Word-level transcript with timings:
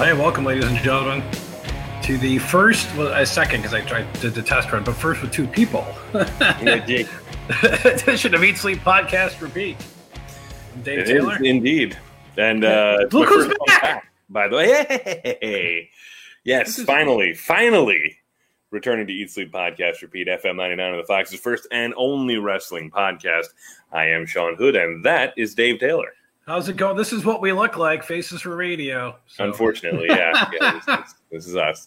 Hi, 0.00 0.14
welcome, 0.14 0.46
ladies 0.46 0.64
and 0.64 0.78
gentlemen, 0.78 1.22
to 2.04 2.16
the 2.16 2.38
first, 2.38 2.88
well, 2.96 3.08
a 3.08 3.26
second 3.26 3.60
because 3.60 3.74
I 3.74 3.82
tried 3.82 4.10
did 4.14 4.32
the 4.32 4.40
test 4.40 4.72
run, 4.72 4.82
but 4.82 4.94
first 4.94 5.20
with 5.20 5.30
two 5.30 5.46
people. 5.46 5.86
Indeed. 6.62 7.06
Edition 7.84 8.34
of 8.34 8.42
Eat 8.42 8.56
Sleep 8.56 8.78
Podcast 8.78 9.42
Repeat. 9.42 9.76
I'm 10.74 10.80
Dave 10.80 11.00
It 11.00 11.04
Taylor. 11.04 11.34
is 11.34 11.42
indeed. 11.42 11.98
And 12.38 12.64
uh, 12.64 13.08
Look 13.12 13.28
who's 13.28 13.48
one 13.48 13.56
back! 13.66 14.10
By 14.30 14.48
the 14.48 14.56
way, 14.56 15.36
hey, 15.42 15.90
yes, 16.44 16.80
finally, 16.82 17.34
finally, 17.34 18.16
returning 18.70 19.06
to 19.06 19.12
Eat 19.12 19.30
Sleep 19.30 19.52
Podcast 19.52 20.00
Repeat 20.00 20.28
FM 20.28 20.56
99 20.56 20.94
of 20.94 20.96
the 20.96 21.06
Fox's 21.06 21.38
first 21.38 21.68
and 21.72 21.92
only 21.98 22.38
wrestling 22.38 22.90
podcast. 22.90 23.48
I 23.92 24.06
am 24.06 24.24
Sean 24.24 24.56
Hood, 24.56 24.76
and 24.76 25.04
that 25.04 25.34
is 25.36 25.54
Dave 25.54 25.78
Taylor. 25.78 26.14
How's 26.50 26.68
it 26.68 26.76
going? 26.76 26.96
This 26.96 27.12
is 27.12 27.24
what 27.24 27.40
we 27.40 27.52
look 27.52 27.76
like. 27.76 28.02
Faces 28.02 28.40
for 28.40 28.56
radio. 28.56 29.16
So- 29.28 29.44
Unfortunately, 29.44 30.06
yeah, 30.08 30.50
yeah 30.60 30.72
this, 30.72 30.84
this- 30.84 31.14
this 31.30 31.46
is 31.46 31.54
us. 31.54 31.86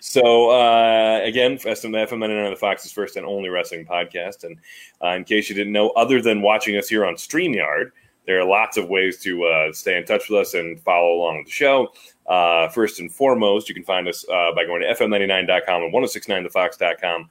So 0.00 0.50
uh, 0.50 1.20
again, 1.22 1.58
FM 1.58 1.92
99 1.92 2.44
of 2.46 2.50
the 2.50 2.56
Fox's 2.56 2.90
first 2.90 3.14
and 3.14 3.24
only 3.24 3.50
wrestling 3.50 3.86
podcast. 3.86 4.42
And 4.42 4.56
uh, 5.00 5.10
in 5.10 5.22
case 5.22 5.48
you 5.48 5.54
didn't 5.54 5.72
know, 5.72 5.90
other 5.90 6.20
than 6.20 6.42
watching 6.42 6.76
us 6.76 6.88
here 6.88 7.06
on 7.06 7.14
StreamYard, 7.14 7.92
there 8.26 8.40
are 8.40 8.44
lots 8.44 8.76
of 8.76 8.88
ways 8.88 9.20
to 9.20 9.44
uh, 9.44 9.72
stay 9.72 9.96
in 9.96 10.04
touch 10.04 10.28
with 10.28 10.40
us 10.40 10.54
and 10.54 10.80
follow 10.80 11.12
along 11.14 11.36
with 11.36 11.46
the 11.46 11.52
show. 11.52 11.92
Uh, 12.26 12.66
first 12.68 12.98
and 12.98 13.12
foremost, 13.14 13.68
you 13.68 13.76
can 13.76 13.84
find 13.84 14.08
us 14.08 14.24
uh, 14.28 14.50
by 14.56 14.64
going 14.64 14.82
to 14.82 14.88
fm99.com 14.92 15.82
and 15.84 15.94
1069thefox.com. 15.94 17.28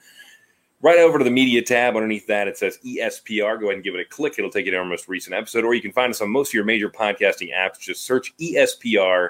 Right 0.82 1.00
over 1.00 1.18
to 1.18 1.26
the 1.26 1.32
media 1.32 1.62
tab. 1.62 1.96
Underneath 1.96 2.28
that, 2.28 2.48
it 2.48 2.58
says 2.58 2.80
ESPR. 2.86 3.60
Go 3.60 3.66
ahead 3.66 3.76
and 3.76 3.84
give 3.84 3.96
it 3.96 4.00
a 4.00 4.06
click. 4.06 4.36
It'll 4.38 4.50
take 4.50 4.66
you 4.66 4.72
to 4.72 4.78
our 4.78 4.86
most 4.86 5.10
recent 5.10 5.36
episode. 5.36 5.66
Or 5.66 5.74
you 5.74 5.82
can 5.82 5.92
find 5.92 6.10
us 6.10 6.22
on 6.22 6.30
most 6.30 6.50
of 6.50 6.54
your 6.54 6.64
major 6.64 6.90
podcasting 6.90 7.54
apps. 7.54 7.80
Just 7.80 8.06
search 8.06 8.34
ESPR 8.38 9.30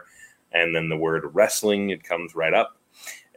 and 0.52 0.76
then 0.76 0.90
the 0.90 0.98
word 0.98 1.24
wrestling. 1.34 1.90
It 1.90 2.04
comes 2.04 2.36
right 2.36 2.54
up. 2.54 2.78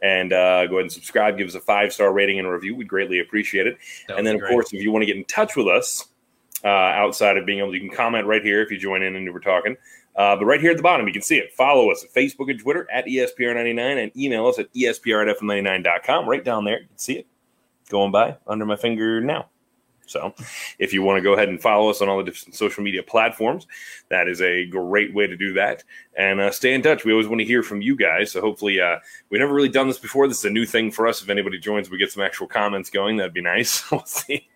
And 0.03 0.31
uh, 0.31 0.67
go 0.67 0.75
ahead 0.75 0.83
and 0.83 0.91
subscribe. 0.91 1.39
Give 1.39 1.47
us 1.47 1.55
a 1.55 1.59
five 1.59 1.91
star 1.91 2.13
rating 2.13 2.37
and 2.37 2.47
review. 2.47 2.75
We'd 2.75 2.87
greatly 2.87 3.19
appreciate 3.19 3.65
it. 3.65 3.77
That 4.07 4.19
and 4.19 4.27
then, 4.27 4.35
of 4.35 4.41
great. 4.41 4.51
course, 4.51 4.73
if 4.73 4.83
you 4.83 4.91
want 4.91 5.01
to 5.01 5.07
get 5.07 5.17
in 5.17 5.25
touch 5.25 5.55
with 5.55 5.67
us 5.67 6.09
uh, 6.63 6.67
outside 6.67 7.37
of 7.37 7.47
being 7.47 7.59
able, 7.59 7.71
to, 7.71 7.75
you 7.75 7.89
can 7.89 7.97
comment 7.97 8.27
right 8.27 8.43
here 8.43 8.61
if 8.61 8.69
you 8.69 8.77
join 8.77 9.01
in 9.01 9.15
and 9.15 9.33
we're 9.33 9.39
talking. 9.39 9.75
Uh, 10.15 10.35
but 10.35 10.45
right 10.45 10.61
here 10.61 10.69
at 10.69 10.77
the 10.77 10.83
bottom, 10.83 11.07
you 11.07 11.13
can 11.13 11.23
see 11.23 11.37
it. 11.37 11.51
Follow 11.53 11.89
us 11.89 12.03
at 12.03 12.13
Facebook 12.13 12.51
and 12.51 12.59
Twitter 12.59 12.87
at 12.91 13.07
E 13.07 13.15
ESPR99 13.15 14.03
and 14.03 14.11
email 14.15 14.45
us 14.45 14.59
at 14.59 14.67
E 14.75 14.83
ESPR 14.83 15.27
at 15.27 15.37
FM99.com. 15.39 16.29
Right 16.29 16.43
down 16.43 16.65
there, 16.65 16.81
you 16.81 16.87
can 16.87 16.97
see 16.99 17.13
it 17.13 17.27
going 17.93 18.11
by 18.11 18.35
under 18.47 18.65
my 18.65 18.75
finger 18.75 19.21
now. 19.21 19.47
So 20.05 20.33
if 20.79 20.93
you 20.93 21.01
want 21.01 21.17
to 21.17 21.21
go 21.21 21.33
ahead 21.33 21.49
and 21.49 21.61
follow 21.61 21.89
us 21.89 22.01
on 22.01 22.09
all 22.09 22.17
the 22.17 22.23
different 22.23 22.55
social 22.55 22.83
media 22.83 23.03
platforms, 23.03 23.67
that 24.09 24.27
is 24.27 24.41
a 24.41 24.65
great 24.65 25.13
way 25.13 25.27
to 25.27 25.37
do 25.37 25.53
that. 25.53 25.83
And 26.17 26.41
uh, 26.41 26.51
stay 26.51 26.73
in 26.73 26.81
touch. 26.81 27.05
We 27.05 27.11
always 27.11 27.27
want 27.27 27.39
to 27.39 27.45
hear 27.45 27.63
from 27.63 27.81
you 27.81 27.95
guys. 27.95 28.31
So 28.31 28.41
hopefully, 28.41 28.81
uh, 28.81 28.97
we've 29.29 29.39
never 29.39 29.53
really 29.53 29.69
done 29.69 29.87
this 29.87 29.99
before. 29.99 30.27
This 30.27 30.39
is 30.39 30.45
a 30.45 30.49
new 30.49 30.65
thing 30.65 30.91
for 30.91 31.07
us. 31.07 31.21
If 31.21 31.29
anybody 31.29 31.57
joins, 31.57 31.89
we 31.89 31.97
get 31.97 32.11
some 32.11 32.23
actual 32.23 32.47
comments 32.47 32.89
going. 32.89 33.17
That'd 33.17 33.33
be 33.33 33.41
nice. 33.41 33.89
we'll 33.91 34.05
see. 34.05 34.49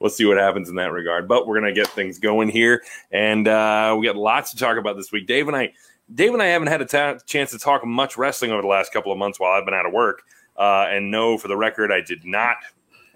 We'll 0.00 0.10
see 0.10 0.24
what 0.24 0.38
happens 0.38 0.68
in 0.68 0.76
that 0.76 0.92
regard. 0.92 1.28
But 1.28 1.46
we're 1.46 1.60
gonna 1.60 1.72
get 1.72 1.88
things 1.88 2.18
going 2.18 2.48
here, 2.48 2.82
and 3.10 3.46
uh, 3.46 3.94
we 3.98 4.06
got 4.06 4.16
lots 4.16 4.50
to 4.52 4.56
talk 4.56 4.76
about 4.76 4.96
this 4.96 5.12
week. 5.12 5.26
Dave 5.26 5.46
and 5.46 5.56
I, 5.56 5.72
Dave 6.12 6.32
and 6.32 6.42
I 6.42 6.46
haven't 6.46 6.68
had 6.68 6.80
a 6.80 6.86
ta- 6.86 7.18
chance 7.26 7.50
to 7.50 7.58
talk 7.58 7.84
much 7.84 8.16
wrestling 8.16 8.50
over 8.50 8.62
the 8.62 8.68
last 8.68 8.92
couple 8.92 9.12
of 9.12 9.18
months 9.18 9.38
while 9.38 9.52
I've 9.52 9.64
been 9.64 9.74
out 9.74 9.86
of 9.86 9.92
work. 9.92 10.22
Uh, 10.58 10.86
and 10.90 11.10
no, 11.10 11.38
for 11.38 11.48
the 11.48 11.56
record, 11.56 11.92
I 11.92 12.00
did 12.00 12.24
not 12.24 12.56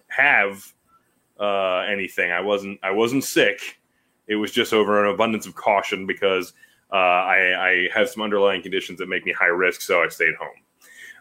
have 0.06 0.72
uh, 1.40 1.80
anything. 1.80 2.30
I 2.30 2.40
wasn't. 2.40 2.78
I 2.82 2.92
wasn't 2.92 3.24
sick. 3.24 3.80
It 4.28 4.36
was 4.36 4.52
just 4.52 4.72
over 4.72 5.04
an 5.04 5.12
abundance 5.12 5.46
of 5.46 5.54
caution 5.56 6.06
because 6.06 6.52
uh, 6.92 6.96
I, 6.96 7.68
I 7.68 7.88
have 7.92 8.08
some 8.08 8.22
underlying 8.22 8.62
conditions 8.62 8.98
that 9.00 9.08
make 9.08 9.26
me 9.26 9.32
high 9.32 9.46
risk, 9.46 9.80
so 9.80 10.02
I 10.02 10.08
stayed 10.08 10.34
home. 10.36 10.56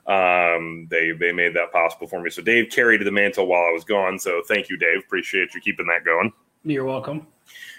Um, 0.08 0.88
they 0.90 1.12
they 1.12 1.32
made 1.32 1.56
that 1.56 1.72
possible 1.72 2.08
for 2.08 2.22
me. 2.22 2.30
So 2.30 2.42
Dave 2.42 2.70
carried 2.70 3.04
the 3.04 3.12
mantle 3.12 3.48
while 3.48 3.62
I 3.62 3.72
was 3.72 3.84
gone. 3.84 4.20
So 4.20 4.42
thank 4.48 4.70
you, 4.70 4.78
Dave. 4.78 5.00
Appreciate 5.00 5.54
you 5.56 5.62
keeping 5.62 5.88
that 5.88 6.06
going. 6.06 6.32
You're 6.64 6.86
welcome. 6.86 7.28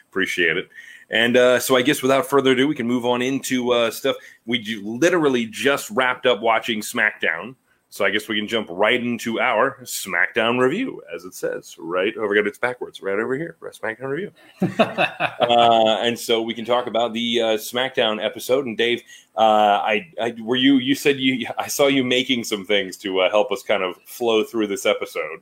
Appreciate 0.09 0.56
it. 0.56 0.69
And 1.11 1.37
uh, 1.37 1.61
so 1.61 1.77
I 1.77 1.83
guess 1.83 2.00
without 2.00 2.27
further 2.27 2.53
ado, 2.53 2.66
we 2.66 2.75
can 2.75 2.87
move 2.87 3.05
on 3.05 3.22
into 3.22 3.72
uh, 3.72 3.91
stuff. 3.91 4.16
We 4.47 4.81
literally 4.83 5.47
just 5.47 5.91
wrapped 5.91 6.27
up 6.27 6.41
watching 6.41 6.81
SmackDown. 6.81 7.55
So 7.92 8.06
I 8.06 8.10
guess 8.10 8.26
we 8.26 8.38
can 8.38 8.48
jump 8.48 8.69
right 8.70 8.98
into 8.98 9.38
our 9.38 9.76
SmackDown 9.82 10.58
review, 10.58 11.03
as 11.14 11.26
it 11.26 11.34
says 11.34 11.76
right 11.78 12.16
over. 12.16 12.34
It's 12.34 12.56
backwards, 12.56 13.03
right 13.03 13.19
over 13.19 13.36
here. 13.36 13.58
SmackDown 13.60 14.08
review. 14.08 14.32
uh, 14.78 15.98
and 16.00 16.19
so 16.19 16.41
we 16.41 16.54
can 16.54 16.64
talk 16.64 16.86
about 16.86 17.12
the 17.12 17.42
uh, 17.42 17.47
SmackDown 17.58 18.25
episode. 18.25 18.64
And 18.64 18.78
Dave, 18.78 19.03
uh, 19.36 19.41
I, 19.84 20.10
I 20.19 20.34
were 20.41 20.56
you? 20.56 20.76
You 20.76 20.94
said 20.94 21.20
you. 21.20 21.47
I 21.58 21.69
saw 21.69 21.88
you 21.88 22.03
making 22.03 22.44
some 22.44 22.64
things 22.64 22.97
to 22.97 23.20
uh, 23.20 23.30
help 23.30 23.53
us 23.53 23.62
kind 23.62 23.82
of 23.82 23.98
flow 24.06 24.42
through 24.42 24.69
this 24.69 24.86
episode. 24.86 25.41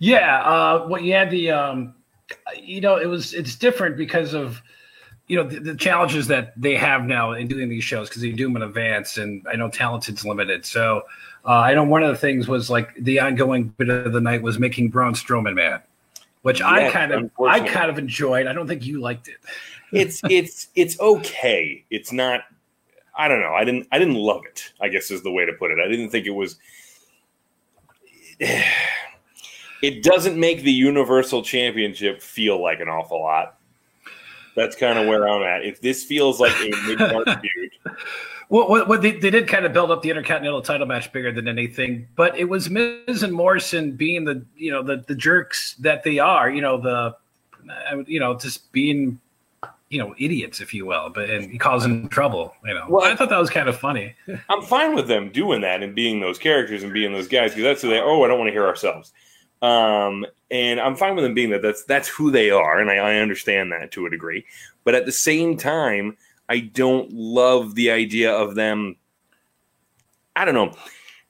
Yeah, 0.00 0.42
uh, 0.42 0.88
well, 0.90 1.00
you 1.00 1.12
had 1.12 1.30
the, 1.30 1.52
um, 1.52 1.94
you 2.60 2.80
know, 2.80 2.96
it 2.96 3.06
was 3.06 3.32
it's 3.32 3.54
different 3.54 3.96
because 3.96 4.34
of, 4.34 4.60
you 5.28 5.36
know, 5.36 5.48
the, 5.48 5.60
the 5.60 5.76
challenges 5.76 6.26
that 6.26 6.52
they 6.60 6.74
have 6.74 7.04
now 7.04 7.30
in 7.30 7.46
doing 7.46 7.68
these 7.68 7.84
shows 7.84 8.08
because 8.08 8.22
they 8.22 8.32
do 8.32 8.48
them 8.48 8.56
in 8.56 8.62
advance, 8.62 9.18
and 9.18 9.46
I 9.48 9.54
know 9.54 9.68
talented's 9.68 10.24
limited. 10.24 10.66
So 10.66 11.04
uh, 11.46 11.50
I 11.50 11.74
know 11.74 11.84
one 11.84 12.02
of 12.02 12.08
the 12.08 12.16
things 12.16 12.48
was 12.48 12.70
like 12.70 12.94
the 12.96 13.20
ongoing 13.20 13.68
bit 13.76 13.88
of 13.88 14.12
the 14.12 14.20
night 14.20 14.42
was 14.42 14.58
making 14.58 14.88
Braun 14.88 15.12
Strowman 15.12 15.54
mad, 15.54 15.82
which 16.42 16.62
I 16.62 16.90
kind 16.90 17.12
of 17.12 17.30
I 17.40 17.60
kind 17.60 17.90
of 17.90 17.98
enjoyed. 17.98 18.46
I 18.46 18.52
don't 18.52 18.66
think 18.66 18.84
you 18.84 19.00
liked 19.00 19.28
it. 19.28 19.36
it's 19.92 20.20
it's 20.30 20.68
it's 20.74 20.98
okay. 21.00 21.84
It's 21.90 22.12
not. 22.12 22.42
I 23.16 23.28
don't 23.28 23.40
know. 23.40 23.52
I 23.52 23.64
didn't. 23.64 23.86
I 23.92 23.98
didn't 23.98 24.14
love 24.14 24.42
it. 24.46 24.72
I 24.80 24.88
guess 24.88 25.10
is 25.10 25.22
the 25.22 25.30
way 25.30 25.44
to 25.44 25.52
put 25.52 25.70
it. 25.70 25.78
I 25.78 25.88
didn't 25.88 26.10
think 26.10 26.26
it 26.26 26.30
was. 26.30 26.56
It 29.82 30.02
doesn't 30.02 30.40
make 30.40 30.62
the 30.62 30.72
Universal 30.72 31.42
Championship 31.42 32.22
feel 32.22 32.62
like 32.62 32.80
an 32.80 32.88
awful 32.88 33.20
lot. 33.20 33.58
That's 34.56 34.74
kind 34.74 34.98
of 34.98 35.06
where 35.06 35.28
I'm 35.28 35.42
at. 35.42 35.62
If 35.62 35.82
this 35.82 36.04
feels 36.04 36.40
like 36.40 36.54
a 36.54 36.70
mid-card 36.86 37.28
feud, 37.42 37.70
Well, 38.54 38.68
what, 38.68 38.86
what 38.86 39.02
they, 39.02 39.10
they 39.10 39.30
did 39.30 39.48
kind 39.48 39.66
of 39.66 39.72
build 39.72 39.90
up 39.90 40.02
the 40.02 40.10
Intercontinental 40.10 40.62
title 40.62 40.86
match 40.86 41.10
bigger 41.10 41.32
than 41.32 41.48
anything, 41.48 42.06
but 42.14 42.38
it 42.38 42.44
was 42.44 42.70
Miz 42.70 43.24
and 43.24 43.32
Morrison 43.32 43.96
being 43.96 44.24
the 44.24 44.46
you 44.56 44.70
know 44.70 44.80
the 44.80 44.98
the 45.08 45.16
jerks 45.16 45.74
that 45.80 46.04
they 46.04 46.20
are, 46.20 46.48
you 46.48 46.60
know 46.60 46.80
the 46.80 47.16
you 48.06 48.20
know 48.20 48.38
just 48.38 48.70
being 48.70 49.18
you 49.90 49.98
know 49.98 50.14
idiots, 50.18 50.60
if 50.60 50.72
you 50.72 50.86
will, 50.86 51.10
but 51.10 51.30
and 51.30 51.58
causing 51.58 52.08
trouble. 52.10 52.54
You 52.64 52.74
know, 52.74 52.86
Well, 52.88 53.04
I 53.04 53.16
thought 53.16 53.28
that 53.30 53.40
was 53.40 53.50
kind 53.50 53.68
of 53.68 53.76
funny. 53.76 54.14
I'm 54.48 54.62
fine 54.62 54.94
with 54.94 55.08
them 55.08 55.30
doing 55.30 55.62
that 55.62 55.82
and 55.82 55.92
being 55.92 56.20
those 56.20 56.38
characters 56.38 56.84
and 56.84 56.92
being 56.92 57.12
those 57.12 57.26
guys 57.26 57.50
because 57.50 57.64
that's 57.64 57.82
who 57.82 57.90
they. 57.90 57.98
Oh, 57.98 58.22
I 58.22 58.28
don't 58.28 58.38
want 58.38 58.50
to 58.50 58.52
hear 58.52 58.68
ourselves. 58.68 59.12
Um, 59.62 60.24
and 60.52 60.78
I'm 60.78 60.94
fine 60.94 61.16
with 61.16 61.24
them 61.24 61.34
being 61.34 61.50
that. 61.50 61.62
That's 61.62 61.82
that's 61.86 62.06
who 62.06 62.30
they 62.30 62.50
are, 62.50 62.78
and 62.78 62.88
I, 62.88 62.98
I 62.98 63.16
understand 63.16 63.72
that 63.72 63.90
to 63.90 64.06
a 64.06 64.10
degree. 64.10 64.46
But 64.84 64.94
at 64.94 65.06
the 65.06 65.12
same 65.12 65.56
time, 65.56 66.16
I 66.48 66.60
don't 66.60 67.12
love 67.12 67.74
the 67.74 67.90
idea 67.90 68.32
of 68.32 68.54
them. 68.54 68.96
I 70.36 70.44
don't 70.44 70.54
know. 70.54 70.74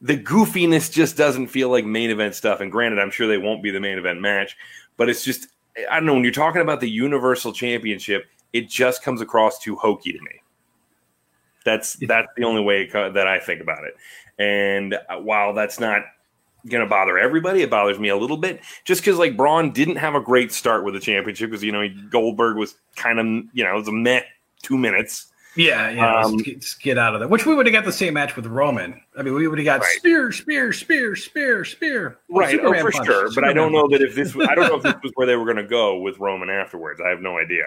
The 0.00 0.16
goofiness 0.16 0.92
just 0.92 1.16
doesn't 1.16 1.48
feel 1.48 1.70
like 1.70 1.84
main 1.84 2.10
event 2.10 2.34
stuff. 2.34 2.60
And 2.60 2.70
granted, 2.70 2.98
I'm 2.98 3.10
sure 3.10 3.26
they 3.26 3.38
won't 3.38 3.62
be 3.62 3.70
the 3.70 3.80
main 3.80 3.98
event 3.98 4.20
match, 4.20 4.56
but 4.96 5.08
it's 5.08 5.24
just 5.24 5.48
I 5.90 5.96
don't 5.96 6.06
know. 6.06 6.14
When 6.14 6.22
you're 6.22 6.32
talking 6.32 6.62
about 6.62 6.80
the 6.80 6.90
Universal 6.90 7.52
Championship, 7.52 8.26
it 8.52 8.68
just 8.68 9.02
comes 9.02 9.20
across 9.20 9.58
too 9.58 9.76
hokey 9.76 10.12
to 10.12 10.20
me. 10.20 10.40
That's 11.64 11.94
that's 12.06 12.28
the 12.36 12.44
only 12.44 12.62
way 12.62 12.88
that 12.88 13.26
I 13.26 13.38
think 13.38 13.60
about 13.60 13.84
it. 13.84 13.94
And 14.38 14.94
uh, 14.94 15.18
while 15.18 15.54
that's 15.54 15.80
not 15.80 16.02
going 16.68 16.82
to 16.82 16.88
bother 16.88 17.18
everybody, 17.18 17.62
it 17.62 17.70
bothers 17.70 17.98
me 17.98 18.08
a 18.08 18.16
little 18.16 18.36
bit. 18.36 18.60
Just 18.84 19.00
because 19.00 19.18
like 19.18 19.36
Braun 19.36 19.72
didn't 19.72 19.96
have 19.96 20.14
a 20.14 20.20
great 20.20 20.52
start 20.52 20.84
with 20.84 20.94
the 20.94 21.00
championship 21.00 21.50
because 21.50 21.64
you 21.64 21.72
know 21.72 21.88
Goldberg 22.10 22.56
was 22.56 22.76
kind 22.96 23.18
of 23.18 23.26
you 23.52 23.64
know 23.64 23.74
it 23.74 23.78
was 23.78 23.88
a 23.88 23.92
meh 23.92 24.22
two 24.64 24.78
minutes. 24.78 25.28
Yeah, 25.56 25.90
yeah. 25.90 26.20
Um, 26.20 26.32
just, 26.32 26.44
get, 26.44 26.60
just 26.60 26.82
get 26.82 26.98
out 26.98 27.14
of 27.14 27.20
there. 27.20 27.28
Which 27.28 27.46
we 27.46 27.54
would 27.54 27.66
have 27.66 27.72
got 27.72 27.84
the 27.84 27.92
same 27.92 28.14
match 28.14 28.34
with 28.34 28.46
Roman. 28.46 29.00
I 29.16 29.22
mean, 29.22 29.34
we 29.34 29.46
would 29.46 29.58
have 29.58 29.64
got 29.64 29.80
Right. 29.80 29.98
spear, 29.98 30.32
spear, 30.32 30.72
spear, 30.72 31.14
spear, 31.14 31.64
spear. 31.64 32.18
Right, 32.28 32.58
oh, 32.60 32.74
for 32.74 32.90
punch, 32.90 33.06
sure. 33.06 33.30
But 33.32 33.44
I 33.44 33.52
don't 33.52 33.70
know 33.70 33.86
that 33.88 34.02
if 34.02 34.14
this, 34.14 34.34
I 34.36 34.54
don't 34.54 34.68
know 34.68 34.76
if 34.76 34.82
this 34.82 34.96
was 35.02 35.12
where 35.14 35.26
they 35.26 35.36
were 35.36 35.44
going 35.44 35.58
to 35.58 35.62
go 35.62 35.98
with 35.98 36.18
Roman 36.18 36.50
afterwards. 36.50 37.00
I 37.04 37.08
have 37.08 37.20
no 37.20 37.38
idea. 37.38 37.64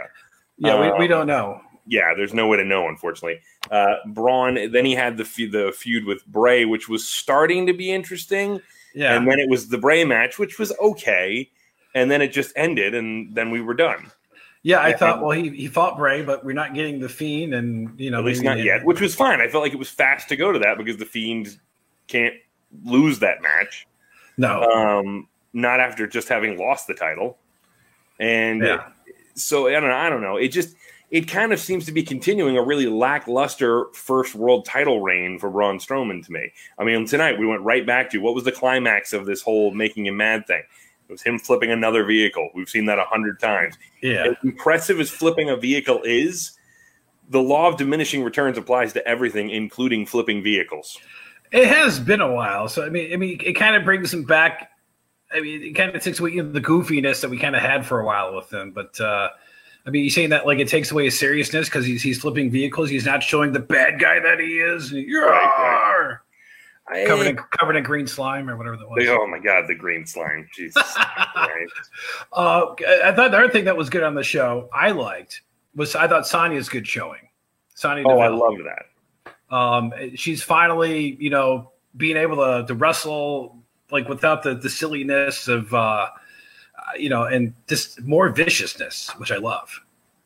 Yeah, 0.57 0.81
we, 0.81 0.91
we 0.99 1.05
um, 1.05 1.09
don't 1.09 1.27
know. 1.27 1.61
Yeah, 1.87 2.13
there's 2.15 2.33
no 2.33 2.47
way 2.47 2.57
to 2.57 2.65
know, 2.65 2.89
unfortunately. 2.89 3.39
Uh, 3.71 3.95
Braun, 4.07 4.71
then 4.71 4.83
he 4.83 4.93
had 4.93 5.15
the 5.15 5.23
fe- 5.23 5.47
the 5.47 5.71
feud 5.73 6.03
with 6.03 6.25
Bray, 6.25 6.65
which 6.65 6.89
was 6.89 7.07
starting 7.07 7.65
to 7.67 7.73
be 7.73 7.91
interesting, 7.91 8.59
Yeah, 8.93 9.15
and 9.15 9.25
then 9.25 9.39
it 9.39 9.49
was 9.49 9.69
the 9.69 9.77
Bray 9.77 10.03
match, 10.03 10.37
which 10.37 10.59
was 10.59 10.73
okay, 10.81 11.49
and 11.95 12.11
then 12.11 12.21
it 12.21 12.33
just 12.33 12.51
ended, 12.57 12.93
and 12.93 13.33
then 13.33 13.51
we 13.51 13.61
were 13.61 13.73
done. 13.73 14.11
Yeah, 14.63 14.79
I 14.79 14.89
Yeah. 14.89 14.97
thought, 14.97 15.21
well, 15.21 15.31
he, 15.31 15.49
he 15.49 15.67
fought 15.67 15.97
Bray, 15.97 16.23
but 16.23 16.43
we're 16.43 16.53
not 16.53 16.73
getting 16.73 16.99
the 16.99 17.09
Fiend, 17.09 17.53
and 17.53 17.99
you 17.99 18.11
know, 18.11 18.19
At 18.19 18.25
least 18.25 18.43
not 18.43 18.57
yet, 18.57 18.83
which 18.83 18.99
was 18.99 19.15
fine. 19.15 19.39
I 19.39 19.47
felt 19.47 19.63
like 19.63 19.73
it 19.73 19.79
was 19.79 19.89
fast 19.89 20.29
to 20.29 20.35
go 20.35 20.51
to 20.51 20.59
that 20.59 20.77
because 20.77 20.97
the 20.97 21.05
Fiend 21.05 21.57
can't 22.07 22.35
lose 22.83 23.19
that 23.19 23.41
match. 23.41 23.87
No, 24.37 24.63
Um, 24.63 25.27
not 25.53 25.79
after 25.79 26.05
just 26.07 26.27
having 26.27 26.57
lost 26.57 26.87
the 26.87 26.93
title, 26.93 27.37
and 28.19 28.61
Yeah. 28.61 28.87
so 29.35 29.67
I 29.67 29.73
don't 29.73 29.89
know. 29.89 29.95
I 29.95 30.09
don't 30.09 30.21
know. 30.21 30.37
It 30.37 30.49
just 30.49 30.75
it 31.09 31.21
kind 31.21 31.53
of 31.53 31.59
seems 31.59 31.85
to 31.85 31.93
be 31.93 32.03
continuing 32.03 32.57
a 32.57 32.61
really 32.61 32.87
lackluster 32.87 33.85
first 33.93 34.35
world 34.35 34.65
title 34.65 34.99
reign 34.99 35.39
for 35.39 35.49
Braun 35.49 35.77
Strowman 35.79 36.25
to 36.25 36.31
me. 36.33 36.51
I 36.77 36.83
mean, 36.83 37.05
tonight 37.05 37.39
we 37.39 37.47
went 37.47 37.61
right 37.61 37.85
back 37.85 38.09
to 38.09 38.17
what 38.17 38.35
was 38.35 38.43
the 38.43 38.51
climax 38.51 39.13
of 39.13 39.25
this 39.25 39.41
whole 39.41 39.71
making 39.71 40.05
him 40.05 40.17
mad 40.17 40.45
thing? 40.47 40.63
It 41.07 41.11
was 41.11 41.21
him 41.21 41.39
flipping 41.39 41.71
another 41.71 42.03
vehicle. 42.03 42.49
We've 42.53 42.69
seen 42.69 42.85
that 42.85 42.99
a 42.99 43.05
hundred 43.05 43.39
times. 43.39 43.75
Yeah. 44.01 44.27
As 44.27 44.35
impressive 44.43 44.99
as 44.99 45.09
flipping 45.09 45.49
a 45.49 45.55
vehicle 45.55 46.01
is, 46.03 46.57
the 47.29 47.41
law 47.41 47.67
of 47.67 47.77
diminishing 47.77 48.23
returns 48.23 48.57
applies 48.57 48.93
to 48.93 49.07
everything, 49.07 49.49
including 49.49 50.05
flipping 50.05 50.43
vehicles. 50.43 50.97
It 51.51 51.67
has 51.67 51.99
been 51.99 52.21
a 52.21 52.31
while, 52.31 52.67
so 52.67 52.85
I 52.85 52.89
mean, 52.89 53.13
I 53.13 53.15
mean, 53.15 53.39
it 53.43 53.53
kind 53.53 53.75
of 53.75 53.85
brings 53.85 54.13
him 54.13 54.23
back. 54.23 54.71
I 55.31 55.39
mean, 55.39 55.61
it 55.61 55.73
kind 55.73 55.95
of 55.95 56.01
takes 56.01 56.19
away 56.19 56.39
the 56.39 56.61
goofiness 56.61 57.21
that 57.21 57.29
we 57.29 57.37
kind 57.37 57.55
of 57.55 57.61
had 57.61 57.85
for 57.85 57.99
a 57.99 58.05
while 58.05 58.35
with 58.35 58.51
him. 58.51 58.71
But 58.71 58.99
uh, 58.99 59.29
I 59.85 59.89
mean, 59.89 60.03
you 60.03 60.09
saying 60.09 60.29
that 60.29 60.45
like 60.45 60.59
it 60.59 60.67
takes 60.67 60.91
away 60.91 61.05
his 61.05 61.17
seriousness 61.17 61.69
because 61.69 61.85
he's 61.85 62.03
he's 62.03 62.19
flipping 62.19 62.51
vehicles. 62.51 62.89
He's 62.89 63.05
not 63.05 63.23
showing 63.23 63.53
the 63.53 63.59
bad 63.59 63.99
guy 63.99 64.19
that 64.19 64.39
he 64.39 64.59
is. 64.59 64.91
Right, 64.91 65.07
right. 65.07 66.17
I, 66.89 67.05
covered 67.05 67.27
in 67.27 67.35
covered 67.35 67.75
in 67.75 67.83
green 67.83 68.07
slime 68.07 68.49
or 68.49 68.55
whatever 68.55 68.77
that 68.77 68.89
was. 68.89 69.05
Oh 69.09 69.27
my 69.27 69.39
god, 69.39 69.65
the 69.67 69.75
green 69.75 70.05
slime! 70.05 70.47
Jesus. 70.55 70.95
right. 71.35 71.67
uh, 72.31 72.73
I 73.03 73.11
thought 73.11 73.31
the 73.31 73.37
other 73.37 73.49
thing 73.49 73.65
that 73.65 73.75
was 73.75 73.89
good 73.89 74.03
on 74.03 74.15
the 74.15 74.23
show 74.23 74.69
I 74.73 74.91
liked 74.91 75.41
was 75.75 75.95
I 75.95 76.07
thought 76.07 76.25
Sonya's 76.25 76.69
good 76.69 76.87
showing. 76.87 77.27
Sonya. 77.75 78.03
Oh, 78.07 78.19
I 78.19 78.29
love 78.29 78.55
that. 78.63 79.55
Um, 79.55 79.93
she's 80.15 80.43
finally, 80.43 81.15
you 81.19 81.29
know, 81.29 81.71
being 81.95 82.17
able 82.17 82.37
to, 82.37 82.65
to 82.67 82.73
wrestle 82.73 83.63
like 83.91 84.09
without 84.09 84.43
the, 84.43 84.55
the 84.55 84.69
silliness 84.69 85.47
of, 85.47 85.73
uh, 85.73 86.07
you 86.97 87.09
know, 87.09 87.23
and 87.23 87.53
just 87.67 88.01
more 88.01 88.29
viciousness, 88.29 89.09
which 89.17 89.31
I 89.31 89.37
love. 89.37 89.81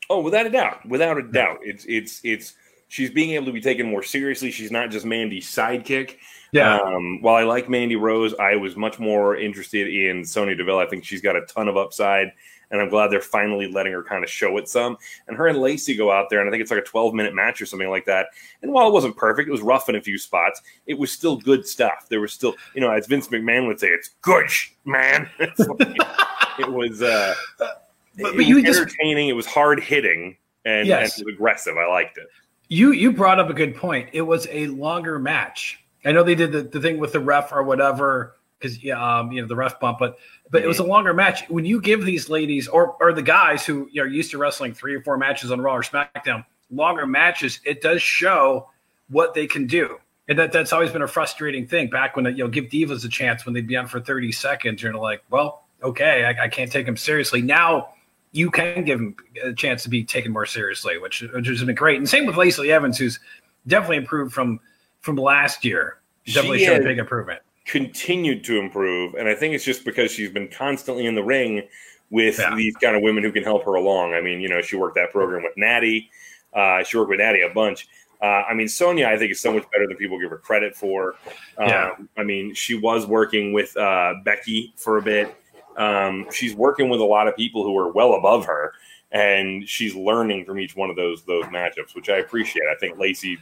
Oh, 0.09 0.21
without 0.21 0.45
a 0.45 0.49
doubt, 0.49 0.85
without 0.85 1.17
a 1.17 1.23
doubt, 1.23 1.59
it's 1.61 1.85
it's 1.85 2.19
it's 2.23 2.53
she's 2.91 3.09
being 3.09 3.31
able 3.31 3.45
to 3.45 3.51
be 3.53 3.61
taken 3.61 3.89
more 3.89 4.03
seriously. 4.03 4.51
She's 4.51 4.71
not 4.71 4.91
just 4.91 5.05
Mandy's 5.05 5.47
sidekick. 5.47 6.17
Yeah. 6.51 6.77
Um, 6.77 7.21
while 7.21 7.35
I 7.35 7.43
like 7.43 7.69
Mandy 7.69 7.95
Rose, 7.95 8.35
I 8.35 8.57
was 8.57 8.75
much 8.75 8.99
more 8.99 9.37
interested 9.37 9.87
in 9.87 10.25
Sonya 10.25 10.55
Deville. 10.55 10.79
I 10.79 10.85
think 10.85 11.05
she's 11.05 11.21
got 11.21 11.37
a 11.37 11.45
ton 11.45 11.69
of 11.69 11.77
upside 11.77 12.33
and 12.71 12.81
I'm 12.81 12.89
glad 12.89 13.11
they're 13.11 13.21
finally 13.21 13.67
letting 13.67 13.93
her 13.93 14.03
kind 14.03 14.23
of 14.23 14.29
show 14.29 14.57
it 14.57 14.67
some. 14.67 14.97
And 15.27 15.37
her 15.37 15.47
and 15.47 15.59
Lacey 15.59 15.95
go 15.95 16.11
out 16.11 16.29
there, 16.29 16.39
and 16.39 16.47
I 16.47 16.51
think 16.51 16.61
it's 16.61 16.71
like 16.71 16.79
a 16.79 16.85
12 16.85 17.13
minute 17.13 17.35
match 17.35 17.61
or 17.61 17.65
something 17.65 17.89
like 17.89 18.05
that. 18.05 18.27
And 18.61 18.71
while 18.71 18.87
it 18.87 18.93
wasn't 18.93 19.17
perfect, 19.17 19.49
it 19.49 19.51
was 19.51 19.61
rough 19.61 19.89
in 19.89 19.95
a 19.95 20.01
few 20.01 20.17
spots. 20.17 20.61
It 20.87 20.97
was 20.97 21.11
still 21.11 21.35
good 21.37 21.67
stuff. 21.67 22.07
There 22.09 22.21
was 22.21 22.33
still, 22.33 22.55
you 22.73 22.81
know, 22.81 22.89
as 22.89 23.07
Vince 23.07 23.27
McMahon 23.27 23.67
would 23.67 23.79
say, 23.79 23.87
it's 23.87 24.11
good, 24.21 24.47
man. 24.85 25.29
it 25.39 26.71
was, 26.71 27.01
uh, 27.01 27.35
but, 27.59 27.91
it 28.17 28.35
was 28.35 28.47
entertaining. 28.65 29.27
Just, 29.27 29.31
it 29.31 29.35
was 29.35 29.45
hard 29.45 29.81
hitting, 29.81 30.37
and, 30.65 30.87
yes. 30.87 31.17
and 31.17 31.21
it 31.21 31.25
was 31.25 31.35
aggressive. 31.35 31.75
I 31.77 31.87
liked 31.87 32.17
it. 32.17 32.27
You 32.71 32.93
you 32.93 33.11
brought 33.11 33.37
up 33.37 33.49
a 33.49 33.53
good 33.53 33.75
point. 33.75 34.11
It 34.13 34.21
was 34.21 34.47
a 34.49 34.67
longer 34.67 35.19
match. 35.19 35.83
I 36.05 36.13
know 36.13 36.23
they 36.23 36.35
did 36.35 36.53
the, 36.53 36.61
the 36.61 36.79
thing 36.79 36.99
with 36.99 37.11
the 37.11 37.19
ref 37.19 37.51
or 37.51 37.63
whatever 37.63 38.37
because 38.57 38.77
um, 38.95 39.29
you 39.33 39.41
know 39.41 39.47
the 39.47 39.57
ref 39.57 39.77
bump, 39.81 39.99
but 39.99 40.17
but 40.49 40.63
it 40.63 40.67
was 40.67 40.79
a 40.79 40.83
longer 40.85 41.13
match. 41.13 41.43
When 41.49 41.65
you 41.65 41.81
give 41.81 42.05
these 42.05 42.29
ladies 42.29 42.69
or 42.69 42.95
or 43.01 43.11
the 43.11 43.21
guys 43.21 43.65
who 43.65 43.89
are 43.99 44.07
used 44.07 44.31
to 44.31 44.37
wrestling 44.37 44.73
three 44.73 44.95
or 44.95 45.01
four 45.01 45.17
matches 45.17 45.51
on 45.51 45.59
Raw 45.59 45.75
or 45.75 45.83
SmackDown, 45.83 46.45
longer 46.69 47.05
matches, 47.05 47.59
it 47.65 47.81
does 47.81 48.01
show 48.01 48.69
what 49.09 49.33
they 49.33 49.47
can 49.47 49.67
do. 49.67 49.97
And 50.29 50.39
that, 50.39 50.53
that's 50.53 50.71
always 50.71 50.91
been 50.91 51.01
a 51.01 51.09
frustrating 51.09 51.67
thing. 51.67 51.89
Back 51.89 52.15
when 52.15 52.23
you 52.23 52.45
know 52.45 52.47
give 52.47 52.69
divas 52.69 53.03
a 53.03 53.09
chance 53.09 53.45
when 53.45 53.53
they'd 53.53 53.67
be 53.67 53.75
on 53.75 53.87
for 53.87 53.99
thirty 53.99 54.31
seconds, 54.31 54.81
you're 54.81 54.93
like, 54.93 55.21
well, 55.29 55.65
okay, 55.83 56.23
I, 56.23 56.45
I 56.45 56.47
can't 56.47 56.71
take 56.71 56.85
them 56.85 56.95
seriously. 56.95 57.41
Now 57.41 57.89
you 58.31 58.49
can 58.51 58.83
give 58.83 58.99
them 58.99 59.15
a 59.43 59.53
chance 59.53 59.83
to 59.83 59.89
be 59.89 60.03
taken 60.03 60.31
more 60.31 60.45
seriously, 60.45 60.97
which 60.97 61.21
which 61.33 61.47
has 61.47 61.63
been 61.63 61.75
great. 61.75 61.97
And 61.97 62.07
same 62.07 62.25
with 62.25 62.37
Lacey 62.37 62.71
Evans, 62.71 62.97
who's 62.97 63.19
definitely 63.67 63.97
improved 63.97 64.33
from 64.33 64.59
from 65.01 65.15
last 65.15 65.65
year. 65.65 65.99
She's 66.23 66.35
definitely 66.35 66.59
she 66.59 66.65
showed 66.65 66.81
a 66.81 66.83
big 66.85 66.99
improvement 66.99 67.41
continued 67.65 68.43
to 68.43 68.59
improve, 68.59 69.13
and 69.15 69.27
I 69.27 69.35
think 69.35 69.53
it's 69.53 69.63
just 69.63 69.85
because 69.85 70.11
she's 70.11 70.31
been 70.31 70.47
constantly 70.47 71.05
in 71.05 71.15
the 71.15 71.23
ring 71.23 71.67
with 72.09 72.39
yeah. 72.39 72.53
these 72.55 72.75
kind 72.75 72.95
of 72.95 73.01
women 73.01 73.23
who 73.23 73.31
can 73.31 73.43
help 73.43 73.63
her 73.65 73.75
along. 73.75 74.13
I 74.13 74.21
mean, 74.21 74.41
you 74.41 74.49
know, 74.49 74.61
she 74.61 74.75
worked 74.75 74.95
that 74.95 75.11
program 75.11 75.43
with 75.43 75.53
Natty. 75.55 76.09
Uh, 76.53 76.83
she 76.83 76.97
worked 76.97 77.09
with 77.09 77.19
Natty 77.19 77.41
a 77.41 77.53
bunch. 77.53 77.87
Uh, 78.21 78.43
I 78.47 78.53
mean, 78.53 78.67
Sonya, 78.67 79.07
I 79.07 79.17
think 79.17 79.31
is 79.31 79.39
so 79.39 79.53
much 79.53 79.63
better 79.71 79.87
than 79.87 79.97
people 79.97 80.19
give 80.19 80.29
her 80.29 80.37
credit 80.37 80.75
for. 80.75 81.15
Um, 81.57 81.67
yeah. 81.67 81.91
I 82.17 82.23
mean, 82.23 82.53
she 82.53 82.77
was 82.77 83.07
working 83.07 83.53
with 83.53 83.75
uh, 83.77 84.15
Becky 84.25 84.73
for 84.75 84.97
a 84.97 85.01
bit. 85.01 85.33
Um, 85.77 86.27
she's 86.31 86.55
working 86.55 86.89
with 86.89 86.99
a 86.99 87.05
lot 87.05 87.27
of 87.27 87.35
people 87.35 87.63
who 87.63 87.77
are 87.77 87.91
well 87.91 88.13
above 88.13 88.45
her, 88.45 88.73
and 89.11 89.67
she's 89.67 89.95
learning 89.95 90.45
from 90.45 90.59
each 90.59 90.75
one 90.75 90.89
of 90.89 90.95
those 90.95 91.23
those 91.23 91.45
matchups, 91.45 91.95
which 91.95 92.09
I 92.09 92.17
appreciate. 92.17 92.63
I 92.71 92.75
think 92.79 92.97
Lacey, 92.97 93.37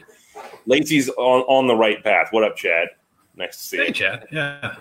Lacey's 0.66 1.10
on, 1.10 1.42
on 1.42 1.68
the 1.68 1.76
right 1.76 2.04
path. 2.04 2.28
What 2.32 2.44
up, 2.44 2.56
Chad? 2.56 2.90
Nice 3.36 3.58
to 3.58 3.64
see 3.64 3.78
hey, 3.78 3.88
you. 3.88 3.94
Chad. 3.94 4.28
Yeah. 4.32 4.76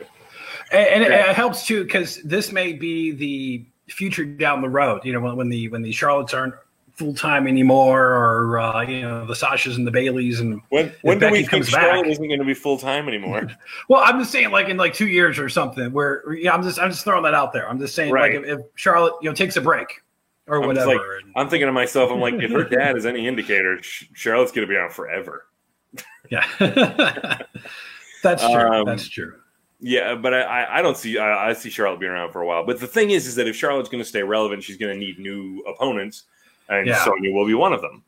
And, 0.72 0.88
and 0.88 1.02
it, 1.04 1.10
it, 1.12 1.36
helps 1.36 1.66
too 1.66 1.84
because 1.84 2.20
this 2.22 2.52
may 2.52 2.72
be 2.72 3.12
the 3.12 3.64
future 3.88 4.24
down 4.24 4.60
the 4.60 4.68
road. 4.68 5.04
You 5.04 5.12
know, 5.12 5.20
when, 5.20 5.36
when 5.36 5.48
the 5.48 5.68
when 5.68 5.82
the 5.82 5.92
Charlottes 5.92 6.34
aren't 6.34 6.54
full 6.98 7.14
time 7.14 7.46
anymore, 7.46 8.02
or 8.02 8.58
uh, 8.58 8.82
you 8.82 9.02
know 9.02 9.24
the 9.24 9.34
Sashas 9.34 9.76
and 9.76 9.86
the 9.86 9.92
Bayleys, 9.92 10.40
and 10.40 10.60
when 10.68 10.92
when 11.02 11.18
do 11.18 11.30
we 11.30 11.44
think 11.44 11.64
Charlotte 11.64 12.02
back, 12.02 12.10
isn't 12.10 12.26
going 12.26 12.40
to 12.40 12.44
be 12.44 12.54
full 12.54 12.76
time 12.76 13.08
anymore? 13.08 13.48
well, 13.88 14.02
I'm 14.04 14.18
just 14.18 14.32
saying, 14.32 14.50
like 14.50 14.68
in 14.68 14.76
like 14.76 14.94
two 14.94 15.06
years 15.06 15.38
or 15.38 15.48
something. 15.48 15.92
Where 15.92 16.32
yeah, 16.34 16.52
I'm 16.52 16.62
just 16.62 16.78
I'm 16.78 16.90
just 16.90 17.04
throwing 17.04 17.22
that 17.22 17.34
out 17.34 17.52
there. 17.52 17.68
I'm 17.68 17.78
just 17.78 17.94
saying, 17.94 18.12
right. 18.12 18.34
like 18.34 18.42
if, 18.42 18.58
if, 18.58 18.66
Charlotte 18.74 19.14
you 19.22 19.30
know 19.30 19.34
takes 19.34 19.56
a 19.56 19.60
break 19.60 20.02
or 20.48 20.60
I'm 20.60 20.66
whatever. 20.66 20.92
Like, 20.92 21.00
I'm 21.36 21.48
thinking 21.48 21.66
to 21.66 21.72
myself, 21.72 22.10
I'm 22.10 22.20
like, 22.20 22.34
if 22.34 22.50
her 22.50 22.64
dad 22.68 22.96
is 22.96 23.06
any 23.06 23.26
indicator, 23.26 23.80
Charlotte's 23.82 24.52
going 24.52 24.66
to 24.66 24.72
be 24.72 24.78
on 24.78 24.90
forever. 24.90 25.46
Yeah. 26.30 26.44
That's 28.22 28.42
true. 28.42 28.60
Um, 28.60 28.84
That's 28.84 29.08
true. 29.08 29.34
Yeah, 29.80 30.14
but 30.16 30.34
I, 30.34 30.78
I 30.78 30.82
don't 30.82 30.96
see 30.96 31.18
I, 31.18 31.50
I, 31.50 31.52
see 31.52 31.70
Charlotte 31.70 32.00
being 32.00 32.12
around 32.12 32.32
for 32.32 32.42
a 32.42 32.46
while. 32.46 32.66
But 32.66 32.80
the 32.80 32.86
thing 32.86 33.10
is, 33.10 33.26
is 33.26 33.36
that 33.36 33.46
if 33.46 33.54
Charlotte's 33.54 33.88
going 33.88 34.02
to 34.02 34.08
stay 34.08 34.22
relevant, 34.22 34.64
she's 34.64 34.76
going 34.76 34.92
to 34.92 34.98
need 34.98 35.18
new 35.18 35.60
opponents, 35.60 36.24
and 36.68 36.86
yeah. 36.86 37.04
Sonya 37.04 37.32
will 37.32 37.46
be 37.46 37.54
one 37.54 37.72
of 37.72 37.80
them. 37.80 38.02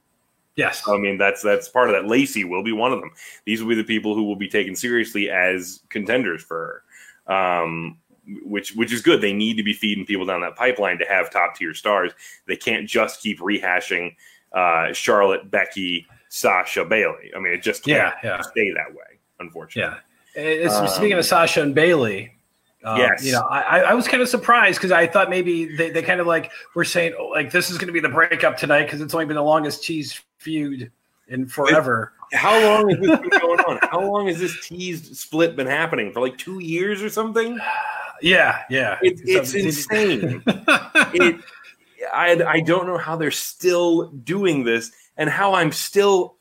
Yes, 0.56 0.82
I 0.86 0.98
mean 0.98 1.16
that's 1.16 1.42
that's 1.42 1.68
part 1.68 1.88
of 1.88 1.94
that. 1.94 2.08
Lacey 2.08 2.44
will 2.44 2.62
be 2.62 2.72
one 2.72 2.92
of 2.92 3.00
them. 3.00 3.12
These 3.44 3.62
will 3.62 3.68
be 3.68 3.74
the 3.76 3.84
people 3.84 4.14
who 4.14 4.24
will 4.24 4.36
be 4.36 4.48
taken 4.48 4.74
seriously 4.74 5.30
as 5.30 5.80
contenders 5.88 6.42
for 6.42 6.82
her, 7.26 7.34
um, 7.34 7.98
which 8.44 8.74
which 8.74 8.92
is 8.92 9.00
good. 9.00 9.20
They 9.20 9.32
need 9.32 9.56
to 9.56 9.62
be 9.62 9.72
feeding 9.72 10.04
people 10.04 10.26
down 10.26 10.40
that 10.42 10.56
pipeline 10.56 10.98
to 10.98 11.06
have 11.06 11.30
top 11.30 11.56
tier 11.56 11.72
stars. 11.72 12.12
They 12.46 12.56
can't 12.56 12.88
just 12.88 13.22
keep 13.22 13.38
rehashing 13.38 14.16
uh, 14.52 14.92
Charlotte, 14.92 15.50
Becky, 15.50 16.06
Sasha, 16.28 16.84
Bayley. 16.84 17.30
I 17.34 17.38
mean, 17.38 17.52
it 17.52 17.62
just 17.62 17.84
can't 17.84 18.14
yeah, 18.22 18.36
yeah. 18.36 18.40
stay 18.42 18.70
that 18.72 18.92
way 18.94 19.10
unfortunately. 19.40 19.98
Yeah. 20.36 20.68
Um, 20.68 20.86
speaking 20.86 21.18
of 21.18 21.24
Sasha 21.24 21.62
and 21.62 21.74
Bayley, 21.74 22.32
um, 22.84 22.98
yes. 22.98 23.24
You 23.24 23.32
know, 23.32 23.42
I, 23.42 23.80
I 23.80 23.94
was 23.94 24.08
kind 24.08 24.22
of 24.22 24.28
surprised 24.28 24.78
because 24.78 24.92
I 24.92 25.06
thought 25.06 25.28
maybe 25.28 25.76
they, 25.76 25.90
they 25.90 26.02
kind 26.02 26.20
of 26.20 26.26
like 26.26 26.50
were 26.74 26.84
saying, 26.84 27.14
oh, 27.18 27.26
like, 27.26 27.50
this 27.50 27.70
is 27.70 27.76
going 27.76 27.88
to 27.88 27.92
be 27.92 28.00
the 28.00 28.08
breakup 28.08 28.56
tonight 28.56 28.84
because 28.84 29.00
it's 29.00 29.12
only 29.12 29.26
been 29.26 29.36
the 29.36 29.42
longest 29.42 29.82
cheese 29.82 30.20
feud 30.38 30.90
in 31.28 31.46
forever. 31.46 32.12
How 32.32 32.58
long 32.62 32.88
has 32.88 33.00
this 33.00 33.20
been 33.20 33.40
going 33.40 33.60
on? 33.60 33.78
How 33.82 34.00
long 34.00 34.28
has 34.28 34.38
this 34.38 34.66
teased 34.66 35.16
split 35.16 35.56
been 35.56 35.66
happening? 35.66 36.12
For 36.12 36.20
like 36.20 36.38
two 36.38 36.60
years 36.60 37.02
or 37.02 37.10
something? 37.10 37.58
Yeah, 38.22 38.64
yeah. 38.68 38.98
It, 39.00 39.18
it's 39.24 39.54
insane. 39.54 40.42
it, 40.46 41.40
I, 42.12 42.42
I 42.46 42.60
don't 42.60 42.86
know 42.86 42.98
how 42.98 43.16
they're 43.16 43.30
still 43.30 44.08
doing 44.08 44.62
this 44.62 44.92
and 45.16 45.30
how 45.30 45.54
I'm 45.54 45.72
still 45.72 46.36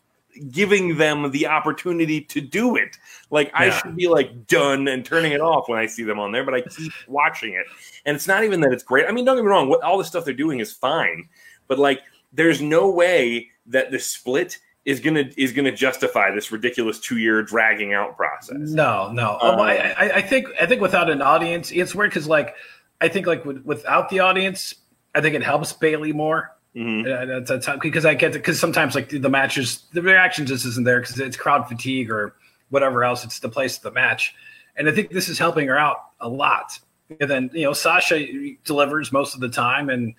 giving 0.52 0.98
them 0.98 1.32
the 1.32 1.48
opportunity 1.48 2.22
to 2.22 2.42
do 2.42 2.76
it. 2.76 2.98
Like 3.30 3.48
yeah. 3.48 3.60
I 3.60 3.70
should 3.70 3.96
be 3.96 4.08
like 4.08 4.48
done 4.48 4.88
and 4.88 5.06
turning 5.06 5.32
it 5.32 5.42
off 5.42 5.68
when 5.68 5.80
I 5.80 5.86
see 5.86 6.04
them 6.04 6.20
on 6.20 6.32
there, 6.32 6.44
but 6.44 6.54
I 6.54 6.62
keep 6.62 6.92
watching 7.08 7.54
it. 7.54 7.66
And 8.06 8.16
it's 8.16 8.28
not 8.28 8.44
even 8.44 8.62
that 8.62 8.72
it's 8.72 8.84
great. 8.84 9.06
I 9.08 9.12
mean, 9.12 9.26
don't 9.26 9.36
get 9.36 9.44
me 9.44 9.50
wrong, 9.50 9.70
what 9.70 9.82
all 9.82 9.98
the 9.98 10.06
stuff 10.06 10.26
they're 10.26 10.34
doing 10.34 10.60
is 10.60 10.74
fine, 10.74 11.28
but 11.68 11.80
like 11.80 12.02
there's 12.34 12.62
no 12.62 12.90
way 12.90 13.50
that 13.68 13.92
the 13.92 14.00
split 14.00 14.60
is 14.86 15.00
gonna 15.00 15.30
is 15.38 15.52
gonna 15.52 15.72
justify 15.72 16.32
this 16.32 16.52
ridiculous 16.52 17.00
two 17.00 17.18
year 17.18 17.44
dragging 17.44 17.94
out 17.94 18.16
process. 18.16 18.58
No, 18.58 19.12
no. 19.12 19.38
Um, 19.42 19.60
I, 19.60 19.94
I, 19.94 20.16
I, 20.16 20.22
think 20.22 20.48
I 20.60 20.66
think 20.66 20.82
without 20.82 21.10
an 21.10 21.22
audience, 21.22 21.72
it's 21.72 21.94
weird 21.94 22.12
because 22.12 22.28
like 22.28 22.56
I 23.02 23.08
think 23.08 23.28
like 23.28 23.46
with, 23.46 23.64
without 23.66 24.10
the 24.10 24.20
audience, 24.20 24.74
I 25.14 25.22
think 25.22 25.36
it 25.36 25.44
helps 25.44 25.74
Bayley 25.74 26.14
more 26.14 26.56
Mm-hmm. 26.76 27.30
That's, 27.46 27.66
that's 27.66 27.80
because 27.82 28.06
I 28.06 28.14
get 28.14 28.34
because 28.34 28.60
sometimes 28.60 28.94
like 28.94 29.10
the 29.10 29.30
matches, 29.30 29.84
the 29.94 30.02
reaction 30.02 30.46
just 30.46 30.66
isn't 30.66 30.86
there 30.86 31.02
because 31.02 31.20
it's 31.20 31.36
crowd 31.36 31.68
fatigue 31.68 32.12
or 32.12 32.36
whatever 32.70 33.04
else. 33.04 33.24
It's 33.24 33.40
the 33.40 33.50
place 33.50 33.78
of 33.78 33.84
the 33.84 33.92
match, 33.92 34.36
and 34.76 34.88
I 34.88 34.92
think 34.92 35.10
this 35.10 35.30
is 35.30 35.40
helping 35.40 35.68
her 35.68 35.78
out 35.78 35.98
a 36.20 36.30
lot. 36.30 36.80
And 37.20 37.30
then 37.30 37.50
you 37.54 37.64
know 37.64 37.74
Sasha 37.74 38.24
delivers 38.66 39.12
most 39.12 39.34
of 39.34 39.42
the 39.42 39.50
time, 39.50 39.90
and 39.90 40.14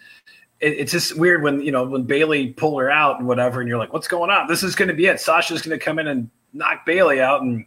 it, 0.58 0.72
it's 0.72 0.92
just 0.92 1.16
weird 1.16 1.44
when 1.44 1.62
you 1.62 1.70
know 1.70 1.84
when 1.84 2.02
Bayley 2.02 2.48
pull 2.48 2.76
her 2.78 2.90
out 2.90 3.20
and 3.20 3.28
whatever, 3.28 3.60
and 3.60 3.68
you're 3.68 3.78
like, 3.78 3.92
what's 3.92 4.08
going 4.08 4.30
on? 4.30 4.48
This 4.48 4.64
is 4.64 4.74
going 4.74 4.88
to 4.88 4.94
be 4.94 5.06
it. 5.06 5.20
Sasha's 5.20 5.62
going 5.62 5.78
to 5.78 5.84
come 5.84 6.00
in 6.00 6.08
and 6.08 6.28
knock 6.52 6.84
Bayley 6.84 7.20
out, 7.20 7.42
and 7.42 7.64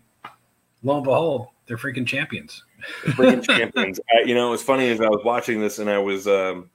lo 0.83 0.97
and 0.97 1.05
behold, 1.05 1.47
they're 1.67 1.77
freaking 1.77 2.05
champions. 2.05 2.65
freaking 3.03 3.43
champions. 3.47 4.01
I, 4.13 4.27
you 4.27 4.35
know, 4.35 4.49
what's 4.49 4.61
funny 4.61 4.89
as 4.89 4.99
I 4.99 5.07
was 5.07 5.21
watching 5.23 5.61
this 5.61 5.79
and 5.79 5.89
I 5.89 5.99
was. 5.99 6.27
Um, 6.27 6.69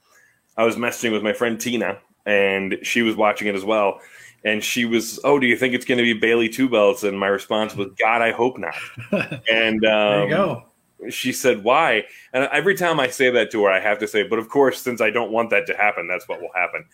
I 0.59 0.65
was 0.65 0.77
messaging 0.77 1.13
with 1.13 1.23
my 1.23 1.33
friend 1.33 1.59
Tina, 1.59 1.99
and 2.27 2.79
she 2.83 3.01
was 3.01 3.17
watching 3.17 3.49
it 3.49 3.55
as 3.55 3.65
well. 3.65 4.01
And 4.45 4.63
she 4.63 4.85
was, 4.85 5.19
oh, 5.25 5.39
do 5.39 5.47
you 5.47 5.57
think 5.57 5.75
it's 5.75 5.85
going 5.85 5.99
to 5.99 6.05
be 6.05 6.13
Bayley 6.13 6.49
two 6.49 6.69
belts? 6.69 7.03
And 7.05 7.19
my 7.19 7.27
response 7.29 7.75
was, 7.75 7.89
God, 7.99 8.23
I 8.23 8.33
hope 8.33 8.59
not. 8.59 8.75
and 9.51 9.85
um, 9.85 10.11
there 10.11 10.25
you 10.25 10.31
go. 10.31 10.65
she 11.11 11.33
said, 11.33 11.65
why? 11.65 12.05
And 12.33 12.49
every 12.53 12.77
time 12.77 13.01
I 13.01 13.09
say 13.09 13.31
that 13.31 13.51
to 13.53 13.65
her, 13.65 13.71
I 13.71 13.81
have 13.81 13.99
to 14.01 14.09
say, 14.09 14.23
but 14.25 14.39
of 14.39 14.49
course, 14.49 14.81
since 14.81 15.01
I 15.01 15.11
don't 15.11 15.33
want 15.33 15.51
that 15.51 15.67
to 15.67 15.77
happen, 15.77 16.07
that's 16.07 16.29
what 16.29 16.41
will 16.41 16.53
happen. 16.55 16.85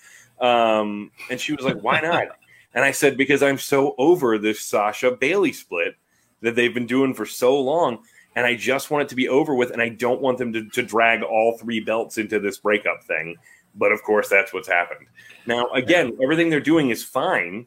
Um, 0.41 1.11
and 1.31 1.41
she 1.41 1.53
was 1.53 1.65
like, 1.65 1.83
why 1.83 2.01
not? 2.01 2.29
And 2.77 2.85
I 2.85 2.91
said, 2.91 3.17
because 3.17 3.41
I'm 3.41 3.59
so 3.59 3.95
over 3.99 4.37
this 4.37 4.61
Sasha 4.61 5.13
Bayley 5.13 5.53
split 5.53 5.95
that 6.41 6.57
they've 6.57 6.75
been 6.75 6.89
doing 6.89 7.15
for 7.15 7.25
so 7.25 7.57
long. 7.61 8.01
And 8.35 8.45
I 8.45 8.57
just 8.57 8.91
want 8.91 9.03
it 9.03 9.09
to 9.11 9.15
be 9.15 9.29
over 9.29 9.55
with. 9.55 9.71
And 9.71 9.81
I 9.81 9.91
don't 9.91 10.21
want 10.21 10.39
them 10.39 10.53
to, 10.53 10.69
to 10.71 10.83
drag 10.83 11.23
all 11.23 11.57
three 11.57 11.79
belts 11.79 12.19
into 12.19 12.41
this 12.41 12.59
breakup 12.59 13.05
thing. 13.05 13.37
But 13.75 13.93
of 13.93 14.03
course, 14.03 14.29
that's 14.29 14.53
what's 14.53 14.69
happened. 14.69 15.07
Now, 15.47 15.69
again, 15.71 16.17
everything 16.23 16.51
they're 16.51 16.61
doing 16.61 16.91
is 16.91 17.03
fine. 17.03 17.67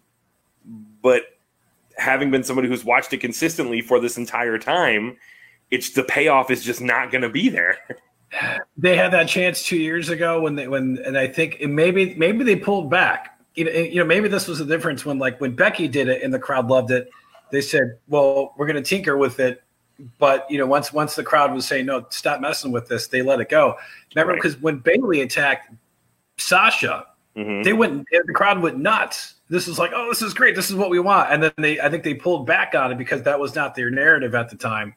But 1.01 1.23
having 1.97 2.31
been 2.31 2.43
somebody 2.43 2.67
who's 2.67 2.85
watched 2.85 3.11
it 3.13 3.17
consistently 3.17 3.81
for 3.81 3.99
this 3.99 4.17
entire 4.17 4.57
time, 4.57 5.17
it's 5.71 5.91
the 5.91 6.03
payoff 6.03 6.49
is 6.51 6.63
just 6.63 6.81
not 6.81 7.11
going 7.11 7.23
to 7.23 7.29
be 7.29 7.49
there. 7.49 7.77
They 8.77 8.97
had 8.97 9.13
that 9.13 9.29
chance 9.29 9.63
two 9.63 9.77
years 9.77 10.09
ago 10.09 10.41
when 10.41 10.55
they 10.55 10.67
when 10.67 10.99
and 11.05 11.17
I 11.17 11.27
think 11.27 11.61
maybe 11.61 12.13
maybe 12.15 12.43
they 12.43 12.57
pulled 12.57 12.89
back. 12.89 13.39
You 13.55 13.63
know, 13.63 13.71
you 13.71 13.95
know 13.95 14.05
maybe 14.05 14.27
this 14.27 14.49
was 14.49 14.59
the 14.59 14.65
difference 14.65 15.05
when 15.05 15.17
like 15.17 15.39
when 15.39 15.55
Becky 15.55 15.87
did 15.87 16.09
it 16.09 16.21
and 16.21 16.33
the 16.33 16.37
crowd 16.37 16.67
loved 16.67 16.91
it. 16.91 17.09
They 17.51 17.61
said, 17.61 17.97
"Well, 18.09 18.53
we're 18.57 18.67
going 18.67 18.83
to 18.83 18.87
tinker 18.87 19.15
with 19.15 19.39
it," 19.39 19.63
but 20.19 20.45
you 20.51 20.57
know 20.57 20.65
once 20.67 20.91
once 20.91 21.15
the 21.15 21.23
crowd 21.23 21.53
was 21.53 21.65
saying, 21.65 21.85
"No, 21.85 22.05
stop 22.09 22.41
messing 22.41 22.73
with 22.73 22.89
this," 22.89 23.07
they 23.07 23.21
let 23.21 23.39
it 23.39 23.47
go. 23.47 23.77
Remember 24.13 24.33
Right. 24.33 24.41
because 24.41 24.57
when 24.61 24.79
Bayley 24.79 25.21
attacked 25.21 25.71
Sasha, 26.37 27.07
Mhm. 27.35 27.63
they 27.63 27.73
went 27.73 28.05
the 28.11 28.33
crowd 28.33 28.59
went 28.61 28.77
nuts. 28.77 29.35
This 29.49 29.67
is 29.67 29.79
like, 29.79 29.91
oh, 29.95 30.09
this 30.09 30.21
is 30.21 30.33
great. 30.33 30.55
This 30.55 30.69
is 30.69 30.75
what 30.75 30.89
we 30.89 30.99
want. 30.99 31.31
And 31.31 31.41
then 31.41 31.51
they, 31.57 31.79
I 31.79 31.89
think 31.89 32.03
they 32.03 32.13
pulled 32.13 32.45
back 32.45 32.75
on 32.75 32.91
it 32.91 32.97
because 32.97 33.23
that 33.23 33.39
was 33.39 33.55
not 33.55 33.75
their 33.75 33.89
narrative 33.89 34.35
at 34.35 34.49
the 34.49 34.57
time. 34.57 34.93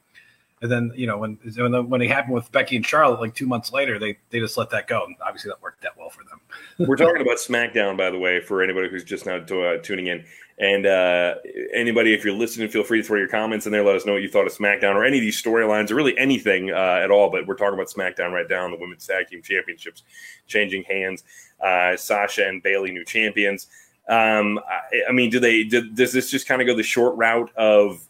And 0.61 0.71
then 0.71 0.91
you 0.95 1.07
know 1.07 1.17
when 1.17 1.39
when, 1.55 1.71
the, 1.71 1.81
when 1.81 2.01
it 2.01 2.09
happened 2.09 2.35
with 2.35 2.51
Becky 2.51 2.75
and 2.75 2.85
Charlotte, 2.85 3.19
like 3.19 3.33
two 3.33 3.47
months 3.47 3.71
later, 3.71 3.97
they 3.97 4.17
they 4.29 4.39
just 4.39 4.57
let 4.57 4.69
that 4.71 4.87
go. 4.87 5.05
And 5.05 5.15
obviously, 5.25 5.49
that 5.49 5.61
worked 5.61 5.81
that 5.81 5.97
well 5.97 6.09
for 6.09 6.23
them. 6.25 6.87
We're 6.87 6.97
talking 6.97 7.21
about 7.21 7.37
SmackDown, 7.37 7.97
by 7.97 8.11
the 8.11 8.19
way, 8.19 8.41
for 8.41 8.61
anybody 8.61 8.89
who's 8.89 9.03
just 9.03 9.25
now 9.25 9.39
to, 9.39 9.61
uh, 9.63 9.77
tuning 9.79 10.07
in. 10.07 10.23
And 10.61 10.85
uh, 10.85 11.35
anybody, 11.73 12.13
if 12.13 12.23
you're 12.23 12.35
listening, 12.35 12.69
feel 12.69 12.83
free 12.83 13.01
to 13.01 13.07
throw 13.07 13.17
your 13.17 13.27
comments 13.27 13.65
in 13.65 13.71
there. 13.71 13.83
Let 13.83 13.95
us 13.95 14.05
know 14.05 14.13
what 14.13 14.21
you 14.21 14.29
thought 14.29 14.45
of 14.45 14.53
SmackDown 14.53 14.93
or 14.93 15.03
any 15.03 15.17
of 15.17 15.21
these 15.21 15.41
storylines 15.41 15.89
or 15.89 15.95
really 15.95 16.15
anything 16.19 16.69
uh, 16.69 16.99
at 17.03 17.09
all. 17.09 17.31
But 17.31 17.47
we're 17.47 17.55
talking 17.55 17.73
about 17.73 17.87
SmackDown 17.87 18.31
right 18.31 18.45
now, 18.47 18.69
the 18.69 18.77
Women's 18.77 19.07
Tag 19.07 19.27
Team 19.27 19.41
Championships 19.41 20.03
changing 20.45 20.83
hands. 20.83 21.23
Uh, 21.59 21.97
Sasha 21.97 22.47
and 22.47 22.61
Bayley, 22.61 22.91
new 22.91 23.03
champions. 23.03 23.67
Um, 24.07 24.59
I, 24.59 25.09
I 25.09 25.11
mean, 25.11 25.31
do 25.31 25.39
they? 25.39 25.63
Do, 25.63 25.89
does 25.89 26.13
this 26.13 26.29
just 26.29 26.47
kind 26.47 26.61
of 26.61 26.67
go 26.67 26.75
the 26.75 26.83
short 26.83 27.17
route 27.17 27.51
of 27.55 28.07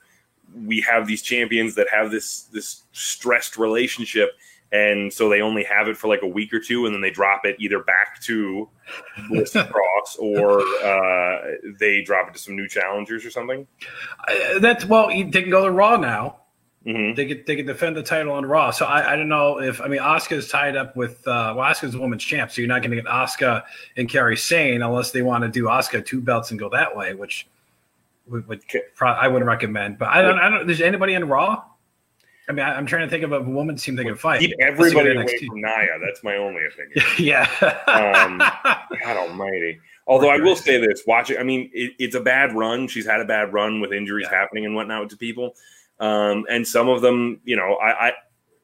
we 0.53 0.81
have 0.81 1.07
these 1.07 1.21
champions 1.21 1.75
that 1.75 1.87
have 1.89 2.11
this 2.11 2.43
this 2.51 2.83
stressed 2.91 3.57
relationship? 3.57 4.31
And 4.73 5.11
so 5.11 5.27
they 5.27 5.41
only 5.41 5.63
have 5.65 5.89
it 5.89 5.97
for 5.97 6.07
like 6.07 6.21
a 6.21 6.27
week 6.27 6.53
or 6.53 6.59
two, 6.59 6.85
and 6.85 6.95
then 6.95 7.01
they 7.01 7.09
drop 7.09 7.45
it 7.45 7.57
either 7.59 7.79
back 7.79 8.21
to 8.21 8.69
Bliss 9.27 9.53
and 9.55 9.69
Cross 9.73 10.15
or 10.17 10.61
uh, 10.61 11.41
they 11.77 12.01
drop 12.01 12.29
it 12.29 12.33
to 12.35 12.39
some 12.39 12.55
new 12.55 12.69
challengers 12.69 13.25
or 13.25 13.31
something. 13.31 13.67
Uh, 14.29 14.59
that's 14.59 14.85
well, 14.85 15.07
they 15.07 15.23
can 15.29 15.49
go 15.49 15.65
to 15.65 15.71
Raw 15.71 15.97
now. 15.97 16.37
hmm 16.85 17.13
They 17.15 17.25
could 17.25 17.45
they 17.45 17.57
could 17.57 17.67
defend 17.67 17.97
the 17.97 18.03
title 18.03 18.31
on 18.31 18.45
Raw. 18.45 18.71
So 18.71 18.85
I, 18.85 19.11
I 19.11 19.15
don't 19.17 19.27
know 19.27 19.59
if 19.59 19.81
I 19.81 19.87
mean 19.89 19.99
Asuka 19.99 20.37
is 20.37 20.47
tied 20.47 20.77
up 20.77 20.95
with 20.95 21.27
uh, 21.27 21.53
well 21.57 21.69
Asuka's 21.69 21.95
a 21.95 21.99
women's 21.99 22.23
champ, 22.23 22.49
so 22.51 22.61
you're 22.61 22.69
not 22.69 22.81
going 22.81 22.91
to 22.91 22.95
get 23.01 23.05
Asuka 23.11 23.63
and 23.97 24.07
Kairi 24.09 24.39
Sane 24.39 24.81
unless 24.81 25.11
they 25.11 25.21
want 25.21 25.43
to 25.43 25.49
do 25.49 25.65
Asuka 25.65 26.05
two 26.05 26.21
belts 26.21 26.51
and 26.51 26.59
go 26.59 26.69
that 26.69 26.95
way, 26.95 27.13
which 27.13 27.45
would, 28.27 28.47
would 28.47 28.63
pro- 28.95 29.11
I 29.11 29.27
wouldn't 29.27 29.47
recommend. 29.47 29.97
But 29.97 30.09
I 30.09 30.21
don't 30.21 30.39
I 30.39 30.49
don't. 30.49 30.65
There's 30.65 30.79
anybody 30.79 31.13
in 31.15 31.27
Raw. 31.27 31.63
I 32.49 32.53
mean, 32.53 32.65
I, 32.65 32.75
I'm 32.75 32.85
trying 32.85 33.03
to 33.03 33.09
think 33.09 33.23
of 33.23 33.31
a 33.31 33.41
woman 33.41 33.75
team 33.75 33.95
they 33.95 34.03
can 34.03 34.15
fight. 34.15 34.39
Keep 34.39 34.55
everybody 34.59 35.11
away 35.15 35.37
from 35.47 35.61
Nia. 35.61 35.99
That's 36.03 36.23
my 36.23 36.37
only 36.37 36.61
opinion. 36.65 37.05
yeah. 37.19 37.47
Um, 37.87 38.37
God 38.39 39.17
Almighty. 39.17 39.79
Although 40.07 40.29
I 40.29 40.37
will 40.37 40.55
say 40.55 40.79
this, 40.79 41.03
watching. 41.05 41.37
I 41.37 41.43
mean, 41.43 41.69
it, 41.73 41.93
it's 41.99 42.15
a 42.15 42.19
bad 42.19 42.53
run. 42.53 42.87
She's 42.87 43.05
had 43.05 43.21
a 43.21 43.25
bad 43.25 43.53
run 43.53 43.79
with 43.79 43.93
injuries 43.93 44.27
Yeah. 44.29 44.37
happening 44.39 44.65
and 44.65 44.75
whatnot 44.75 45.09
to 45.11 45.17
people, 45.17 45.55
um, 45.99 46.45
and 46.49 46.67
some 46.67 46.89
of 46.89 47.01
them, 47.01 47.39
you 47.45 47.55
know, 47.55 47.75
I, 47.75 48.07
I, 48.07 48.13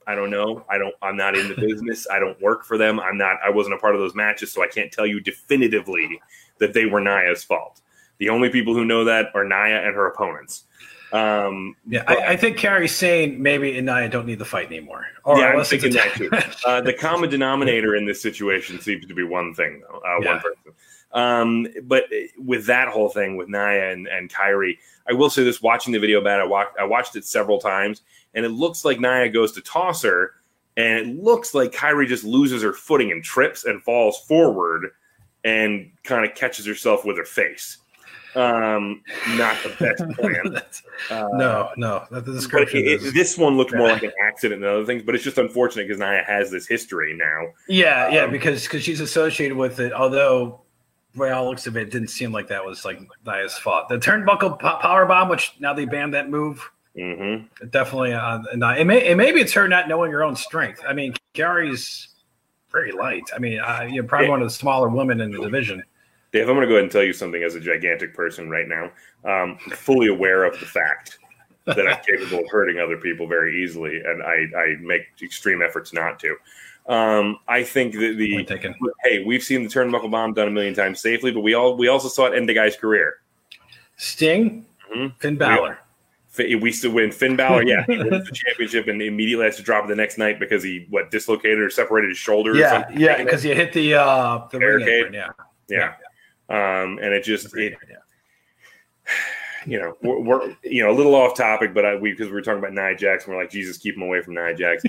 I 0.07 0.15
don't 0.15 0.31
know. 0.31 0.65
I 0.69 0.77
don't. 0.77 0.95
I'm 1.01 1.15
not 1.15 1.37
in 1.37 1.47
the 1.47 1.55
business. 1.67 2.07
I 2.09 2.19
don't 2.19 2.41
work 2.41 2.65
for 2.65 2.77
them. 2.77 2.99
I'm 2.99 3.17
not. 3.17 3.37
I 3.45 3.49
wasn't 3.49 3.75
a 3.75 3.77
part 3.77 3.93
of 3.93 4.01
those 4.01 4.15
matches, 4.15 4.51
so 4.51 4.63
I 4.63 4.67
can't 4.67 4.91
tell 4.91 5.05
you 5.05 5.19
definitively 5.19 6.19
that 6.59 6.73
they 6.73 6.85
were 6.85 6.99
Nia's 6.99 7.43
fault. 7.43 7.81
The 8.17 8.29
only 8.29 8.49
people 8.49 8.73
who 8.73 8.83
know 8.83 9.03
that 9.03 9.27
are 9.35 9.43
Nia 9.43 9.85
and 9.85 9.93
her 9.95 10.07
opponents. 10.07 10.63
Um, 11.13 11.75
yeah, 11.87 12.03
I, 12.07 12.33
I 12.33 12.35
think 12.35 12.57
Kairi 12.57 12.89
Sane 12.89 13.41
maybe 13.41 13.77
and 13.77 13.85
Nia 13.85 14.09
don't 14.09 14.25
need 14.25 14.39
the 14.39 14.45
fight 14.45 14.67
anymore. 14.67 15.05
Or 15.23 15.37
Yeah, 15.39 15.45
I'm 15.45 15.51
unless 15.53 15.71
it's 15.71 15.83
a 15.85 15.89
thinking 15.89 16.29
that 16.29 16.51
too. 16.51 16.67
Uh, 16.69 16.81
the 16.81 16.93
common 16.99 17.29
denominator 17.29 17.95
in 17.95 18.05
this 18.05 18.21
situation 18.21 18.79
seems 18.81 19.05
to 19.05 19.13
be 19.13 19.23
one 19.23 19.53
thing, 19.53 19.81
though, 19.87 19.99
uh, 19.99 20.19
Yeah. 20.21 20.33
one 20.33 20.41
person. 20.41 20.73
Um, 21.13 21.67
but 21.83 22.03
with 22.37 22.65
that 22.65 22.89
whole 22.89 23.09
thing 23.09 23.37
with 23.37 23.47
Nia 23.47 23.91
and, 23.91 24.07
and 24.07 24.29
Kairi, 24.29 24.77
I 25.09 25.13
will 25.13 25.29
say 25.29 25.43
this: 25.43 25.61
watching 25.61 25.93
the 25.93 25.99
video 25.99 26.19
about 26.19 26.39
it, 26.41 26.43
I 26.43 26.45
watched, 26.47 26.77
I 26.79 26.83
watched 26.83 27.15
it 27.15 27.23
several 27.25 27.59
times, 27.59 28.01
and 28.33 28.45
it 28.45 28.49
looks 28.49 28.83
like 28.83 28.99
Nia 28.99 29.29
goes 29.29 29.53
to 29.53 29.61
toss 29.61 30.03
her, 30.03 30.33
and 30.75 30.99
it 30.99 31.23
looks 31.23 31.53
like 31.53 31.71
Kairi 31.71 32.05
just 32.07 32.25
loses 32.25 32.61
her 32.61 32.73
footing 32.73 33.11
and 33.11 33.23
trips 33.23 33.63
and 33.63 33.81
falls 33.81 34.19
forward, 34.25 34.91
and 35.45 35.89
kind 36.03 36.29
of 36.29 36.35
catches 36.35 36.65
herself 36.65 37.05
with 37.05 37.17
her 37.17 37.25
face. 37.25 37.77
Um, 38.35 39.01
not 39.35 39.55
the 39.63 39.75
best 39.79 40.03
plan. 40.19 40.61
Uh, 41.09 41.27
no, 41.33 41.69
no. 41.77 42.05
The 42.11 42.21
description 42.21 42.79
it, 42.79 42.87
is 43.03 43.13
this 43.13 43.37
one 43.37 43.57
looked 43.57 43.73
more 43.73 43.87
like 43.87 44.03
an 44.03 44.11
accident 44.23 44.61
than 44.61 44.69
other 44.69 44.85
things, 44.85 45.01
but 45.03 45.15
it's 45.15 45.23
just 45.23 45.37
unfortunate 45.37 45.87
because 45.87 45.99
Nia 45.99 46.23
has 46.27 46.51
this 46.51 46.67
history 46.67 47.15
now. 47.15 47.47
Yeah, 47.67 48.09
yeah, 48.09 48.23
Um, 48.25 48.31
because 48.31 48.63
because 48.63 48.83
she's 48.83 48.99
associated 48.99 49.57
with 49.57 49.79
it. 49.79 49.91
Although, 49.93 50.61
by 51.15 51.31
all 51.31 51.49
looks 51.49 51.65
of 51.65 51.77
it, 51.77 51.83
it 51.83 51.91
didn't 51.91 52.09
seem 52.09 52.31
like 52.31 52.47
that 52.49 52.63
was 52.63 52.85
like 52.85 52.99
Nia's 53.25 53.57
fault. 53.57 53.89
The 53.89 53.97
turnbuckle 53.97 54.59
po- 54.59 54.77
power 54.77 55.05
bomb, 55.05 55.29
which 55.29 55.53
now 55.59 55.73
they 55.73 55.85
banned 55.85 56.13
that 56.13 56.29
move, 56.29 56.69
hmm 56.95 57.37
definitely. 57.69 58.13
Uh, 58.13 58.39
not, 58.55 58.77
it 58.79 58.85
may, 58.85 59.07
and 59.07 59.17
maybe 59.17 59.39
it's 59.39 59.53
her 59.53 59.67
not 59.67 59.87
knowing 59.87 60.11
her 60.11 60.23
own 60.23 60.35
strength. 60.35 60.81
I 60.87 60.93
mean, 60.93 61.13
Kairi's 61.33 62.09
very 62.71 62.91
light. 62.91 63.23
I 63.35 63.39
mean, 63.39 63.59
uh, 63.59 63.87
you're 63.89 64.03
probably 64.03 64.27
Yeah. 64.27 64.31
one 64.31 64.41
of 64.41 64.47
the 64.47 64.53
smaller 64.53 64.89
women 64.89 65.21
in 65.21 65.31
the 65.31 65.39
division. 65.41 65.83
Dave, 66.33 66.49
I'm 66.49 66.55
going 66.55 66.61
to 66.61 66.67
go 66.67 66.73
ahead 66.73 66.83
and 66.83 66.91
tell 66.91 67.03
you 67.03 67.13
something 67.13 67.41
as 67.43 67.55
a 67.55 67.59
gigantic 67.59 68.13
person 68.13 68.49
right 68.49 68.67
now. 68.67 68.85
Um, 69.23 69.57
I'm 69.65 69.71
fully 69.71 70.07
aware 70.07 70.43
of 70.43 70.59
the 70.59 70.65
fact 70.65 71.19
that 71.65 71.87
I'm 71.87 71.99
capable 72.03 72.39
of 72.39 72.49
hurting 72.49 72.79
other 72.79 72.97
people 72.97 73.27
very 73.27 73.63
easily, 73.63 74.01
and 74.05 74.21
I, 74.23 74.45
I 74.57 74.75
make 74.81 75.03
extreme 75.21 75.61
efforts 75.61 75.93
not 75.93 76.19
to. 76.19 76.35
Um, 76.87 77.39
I 77.47 77.63
think 77.63 77.93
that 77.93 78.15
the 78.17 78.45
hey, 79.03 79.23
we've 79.25 79.43
seen 79.43 79.63
the 79.63 79.69
turnbuckle 79.69 80.09
bomb 80.11 80.33
done 80.33 80.47
a 80.47 80.51
million 80.51 80.73
times 80.73 81.01
safely, 81.01 81.31
but 81.31 81.41
we 81.41 81.53
all 81.53 81.75
we 81.75 81.89
also 81.89 82.07
saw 82.07 82.25
it 82.27 82.35
end 82.37 82.49
a 82.49 82.53
guy's 82.53 82.77
career. 82.77 83.17
Sting, 83.97 84.65
Mhm. 84.95 85.13
Finn 85.19 85.35
Balor. 85.35 85.79
Fi- 86.29 86.55
We 86.55 86.71
still 86.71 86.91
win. 86.91 87.11
Finn 87.11 87.35
Balor, 87.35 87.63
yeah, 87.63 87.83
he 87.87 87.97
wins 88.03 88.29
the 88.29 88.33
championship 88.33 88.87
and 88.87 89.01
immediately 89.01 89.43
has 89.45 89.57
to 89.57 89.63
drop 89.63 89.83
it 89.83 89.87
the 89.89 89.95
next 89.95 90.17
night 90.17 90.39
because 90.39 90.63
he 90.63 90.85
what 90.89 91.11
dislocated 91.11 91.59
or 91.59 91.69
separated 91.69 92.09
his 92.09 92.17
shoulder. 92.17 92.51
or 92.51 92.55
Yeah, 92.55 92.69
something. 92.83 92.99
yeah, 93.01 93.21
because 93.23 93.43
you 93.43 93.53
hit 93.53 93.73
the 93.73 93.95
uh 93.95 94.47
the 94.51 94.59
ring 94.59 94.79
Barricade. 94.85 94.99
apron, 94.99 95.13
yeah. 95.13 95.29
yeah. 95.67 95.93
Um, 96.49 96.99
and 97.01 97.13
it 97.13 97.23
just 97.23 97.55
it, 97.55 97.75
you 99.65 99.79
know 99.79 99.97
we're, 100.01 100.19
we're 100.19 100.55
you 100.63 100.83
know 100.83 100.91
a 100.91 100.95
little 100.95 101.15
off 101.15 101.35
topic, 101.35 101.73
but 101.73 101.85
I, 101.85 101.95
we 101.95 102.11
because 102.11 102.27
we 102.27 102.33
were 102.33 102.41
talking 102.41 102.59
about 102.59 102.73
Nia 102.73 102.95
Jax, 102.95 103.25
and 103.25 103.33
we're 103.35 103.41
like 103.41 103.51
Jesus, 103.51 103.77
keep 103.77 103.95
him 103.95 104.03
away 104.03 104.21
from 104.21 104.35
Nia 104.35 104.55
Jax. 104.55 104.83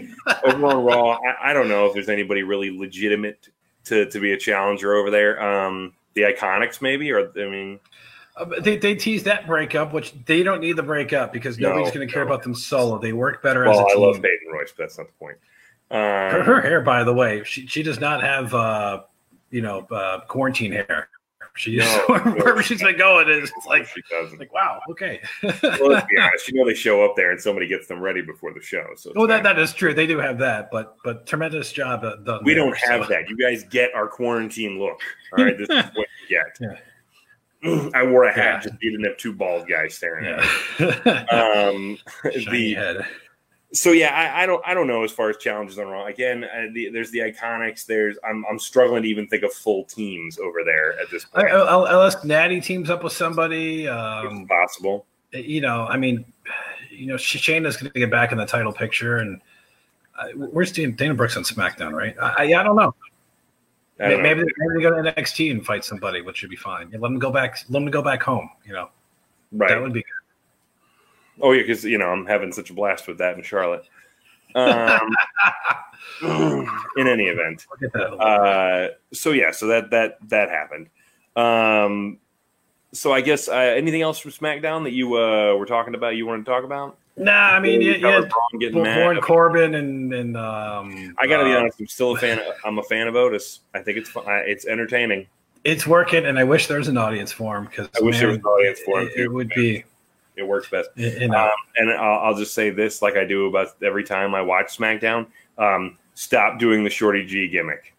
over 0.44 0.66
on 0.66 0.84
Raw, 0.84 1.18
I, 1.18 1.50
I 1.50 1.52
don't 1.52 1.68
know 1.68 1.86
if 1.86 1.94
there's 1.94 2.08
anybody 2.08 2.42
really 2.42 2.76
legitimate 2.76 3.48
to 3.84 4.08
to 4.10 4.20
be 4.20 4.32
a 4.32 4.36
challenger 4.36 4.94
over 4.94 5.10
there. 5.10 5.42
Um, 5.42 5.94
the 6.14 6.22
Iconics 6.22 6.80
maybe, 6.82 7.10
or 7.12 7.30
I 7.36 7.48
mean, 7.48 7.80
Uh, 8.36 8.46
they, 8.60 8.76
they 8.76 8.94
teased 8.94 9.24
that 9.24 9.46
breakup, 9.46 9.92
which 9.92 10.14
they 10.26 10.42
don't 10.42 10.60
need 10.60 10.76
the 10.76 10.82
breakup 10.82 11.32
because 11.32 11.58
No, 11.58 11.70
nobody's 11.70 11.92
going 11.92 12.06
to 12.06 12.12
care 12.12 12.24
no. 12.24 12.30
about 12.32 12.42
them 12.42 12.54
solo. 12.54 12.98
They 12.98 13.12
work 13.12 13.42
better 13.42 13.64
as 13.66 13.76
a 13.78 13.82
team. 13.84 13.96
I 13.96 14.00
love 14.00 14.16
Peyton 14.16 14.48
Royce, 14.52 14.72
but 14.76 14.84
that's 14.84 14.98
not 14.98 15.06
the 15.08 15.12
point. 15.14 15.36
her, 15.90 16.40
Um, 16.40 16.44
her 16.46 16.60
hair, 16.60 16.80
by 16.82 17.02
the 17.04 17.14
way, 17.14 17.42
she 17.44 17.66
she 17.66 17.82
does 17.82 17.98
not 18.00 18.22
have 18.22 18.54
uh, 18.54 19.02
you 19.50 19.60
know 19.62 19.86
uh, 19.90 20.20
quarantine 20.26 20.72
hair. 20.72 21.08
She 21.58 21.76
No, 21.76 22.04
wherever 22.08 22.62
she's 22.62 22.82
been 22.82 22.96
going 22.96 23.28
is 23.28 23.52
it's 23.56 23.66
like 23.66 23.86
she 23.86 24.00
doesn't. 24.10 24.38
like 24.38 24.52
wow, 24.52 24.80
okay. 24.90 25.20
well, 25.42 25.88
let's 25.90 26.06
be 26.06 26.18
honest. 26.18 26.48
You 26.48 26.54
know 26.58 26.66
they 26.66 26.74
show 26.74 27.04
up 27.04 27.16
there 27.16 27.32
and 27.32 27.40
somebody 27.40 27.66
gets 27.66 27.86
them 27.88 28.00
ready 28.00 28.22
before 28.22 28.54
the 28.54 28.62
show. 28.62 28.86
So 28.96 29.12
well, 29.14 29.26
that 29.26 29.42
that 29.42 29.58
is 29.58 29.72
true. 29.74 29.92
They 29.92 30.06
do 30.06 30.18
have 30.18 30.38
that, 30.38 30.70
but 30.70 30.96
but 31.04 31.26
tremendous 31.26 31.72
job 31.72 32.04
uh, 32.04 32.16
done. 32.16 32.42
we 32.44 32.54
there, 32.54 32.64
don't 32.64 32.76
have 32.78 33.02
so- 33.04 33.08
that. 33.08 33.28
You 33.28 33.36
guys 33.36 33.64
get 33.64 33.92
our 33.94 34.06
quarantine 34.08 34.78
look. 34.78 35.00
All 35.36 35.44
right, 35.44 35.58
this 35.58 35.68
is 35.68 35.84
what 35.94 36.06
you 36.28 36.36
get. 36.38 36.58
Yeah. 36.60 37.90
I 37.94 38.04
wore 38.04 38.24
a 38.24 38.32
hat 38.32 38.44
Yeah. 38.64 38.70
just 38.70 38.80
didn't 38.80 39.02
have 39.04 39.16
two 39.16 39.32
bald 39.32 39.66
guys 39.68 39.94
staring 39.94 40.26
at 40.26 40.38
me. 40.38 40.86
Um, 41.32 41.98
the 42.52 42.74
head. 42.74 43.04
So 43.72 43.92
yeah, 43.92 44.14
I, 44.14 44.42
I, 44.42 44.46
don't 44.46 44.62
I 44.66 44.72
don't 44.72 44.86
know 44.86 45.04
as 45.04 45.12
far 45.12 45.28
as 45.28 45.36
challenges 45.36 45.78
on 45.78 45.88
Raw. 45.88 46.06
Again, 46.06 46.44
uh, 46.44 46.66
the, 46.72 46.88
there's 46.90 47.10
the 47.10 47.18
Iconics. 47.18 47.84
There's 47.84 48.16
I'm 48.26 48.44
I'm 48.50 48.58
struggling 48.58 49.02
to 49.02 49.08
even 49.08 49.26
think 49.28 49.42
of 49.42 49.52
full 49.52 49.84
teams 49.84 50.38
over 50.38 50.64
there 50.64 50.98
at 50.98 51.10
this 51.10 51.26
point. 51.26 51.48
I, 51.48 51.76
will 51.76 51.86
unless 51.86 52.24
Natty 52.24 52.60
teams 52.60 52.88
up 52.88 53.04
with 53.04 53.12
somebody, 53.12 53.86
um, 53.86 54.46
possible. 54.46 55.04
You 55.32 55.60
know, 55.60 55.86
I 55.86 55.98
mean, 55.98 56.24
you 56.90 57.06
know, 57.06 57.16
Shayna's 57.16 57.76
going 57.76 57.92
to 57.92 57.98
get 57.98 58.10
back 58.10 58.32
in 58.32 58.38
the 58.38 58.46
title 58.46 58.72
picture, 58.72 59.18
and 59.18 59.40
uh, 60.18 60.28
where's 60.34 60.72
Dana, 60.72 60.92
Dana 60.92 61.14
Brooks 61.14 61.36
on 61.36 61.42
SmackDown? 61.42 61.92
Right? 61.92 62.16
I, 62.18 62.54
I 62.54 62.62
don't 62.62 62.76
know. 62.76 62.94
I 64.00 64.10
don't 64.10 64.22
maybe, 64.22 64.40
know. 64.40 64.46
maybe 64.58 64.78
they 64.78 64.82
go 64.82 65.02
to 65.02 65.12
NXT 65.12 65.50
and 65.50 65.66
fight 65.66 65.84
somebody, 65.84 66.22
which 66.22 66.38
should 66.38 66.50
be 66.50 66.56
fine. 66.56 66.90
let 66.92 67.00
them 67.00 67.18
go 67.18 67.30
back. 67.30 67.58
Let 67.68 67.80
them 67.80 67.90
go 67.90 68.00
back 68.00 68.22
home. 68.22 68.48
You 68.64 68.72
know, 68.72 68.90
right? 69.52 69.68
That 69.68 69.82
would 69.82 69.92
be 69.92 70.00
good. 70.00 70.17
Oh 71.40 71.52
yeah, 71.52 71.62
because 71.62 71.84
you 71.84 71.98
know 71.98 72.08
I'm 72.08 72.26
having 72.26 72.52
such 72.52 72.70
a 72.70 72.74
blast 72.74 73.06
with 73.08 73.18
that 73.18 73.36
in 73.36 73.42
Charlotte. 73.42 73.84
Um, 74.54 75.14
in 76.96 77.06
any 77.06 77.24
event, 77.24 77.66
uh, 77.94 78.88
so 79.12 79.32
yeah, 79.32 79.50
so 79.50 79.66
that 79.68 79.90
that 79.90 80.18
that 80.28 80.48
happened. 80.48 80.88
Um, 81.36 82.18
so 82.92 83.12
I 83.12 83.20
guess 83.20 83.48
uh, 83.48 83.52
anything 83.52 84.02
else 84.02 84.18
from 84.18 84.30
SmackDown 84.30 84.84
that 84.84 84.92
you 84.92 85.14
uh, 85.16 85.54
were 85.54 85.66
talking 85.66 85.94
about? 85.94 86.16
You 86.16 86.26
want 86.26 86.44
to 86.44 86.50
talk 86.50 86.64
about? 86.64 86.96
Nah, 87.16 87.32
I 87.32 87.60
mean, 87.60 87.80
yeah, 87.80 87.96
yeah 87.96 88.28
Baron 88.72 89.20
Corbin 89.20 89.74
and 89.74 90.14
and 90.14 90.36
um, 90.36 91.14
I 91.18 91.26
got 91.26 91.38
to 91.38 91.44
be 91.44 91.52
uh, 91.52 91.58
honest, 91.58 91.80
I'm 91.80 91.86
still 91.88 92.12
a 92.12 92.18
fan. 92.18 92.38
Of, 92.38 92.46
I'm 92.64 92.78
a 92.78 92.82
fan 92.84 93.08
of 93.08 93.16
Otis. 93.16 93.60
I 93.74 93.80
think 93.80 93.98
it's 93.98 94.08
fun. 94.08 94.24
It's 94.28 94.66
entertaining. 94.66 95.26
It's 95.64 95.86
working, 95.86 96.24
and 96.24 96.38
I 96.38 96.44
wish 96.44 96.68
there 96.68 96.78
was 96.78 96.88
an 96.88 96.96
audience 96.96 97.32
for 97.32 97.56
him 97.58 97.64
because 97.64 97.88
I 98.00 98.04
wish 98.04 98.14
man, 98.14 98.20
there 98.20 98.28
was 98.28 98.38
an 98.38 98.44
audience 98.44 98.80
for 98.84 99.00
him. 99.00 99.08
It, 99.08 99.20
it 99.22 99.28
would 99.28 99.48
be 99.50 99.84
it 100.38 100.46
works 100.46 100.68
best. 100.68 100.90
um, 100.96 101.50
and 101.76 101.90
I'll, 101.90 102.18
I'll, 102.20 102.34
just 102.34 102.54
say 102.54 102.70
this, 102.70 103.02
like 103.02 103.16
I 103.16 103.24
do 103.24 103.46
about 103.46 103.68
every 103.82 104.04
time 104.04 104.34
I 104.34 104.42
watch 104.42 104.76
SmackDown: 104.76 105.26
um, 105.58 105.98
stop 106.14 106.58
doing 106.58 106.84
the 106.84 106.90
Shorty 106.90 107.26
G 107.26 107.48
gimmick. 107.48 107.94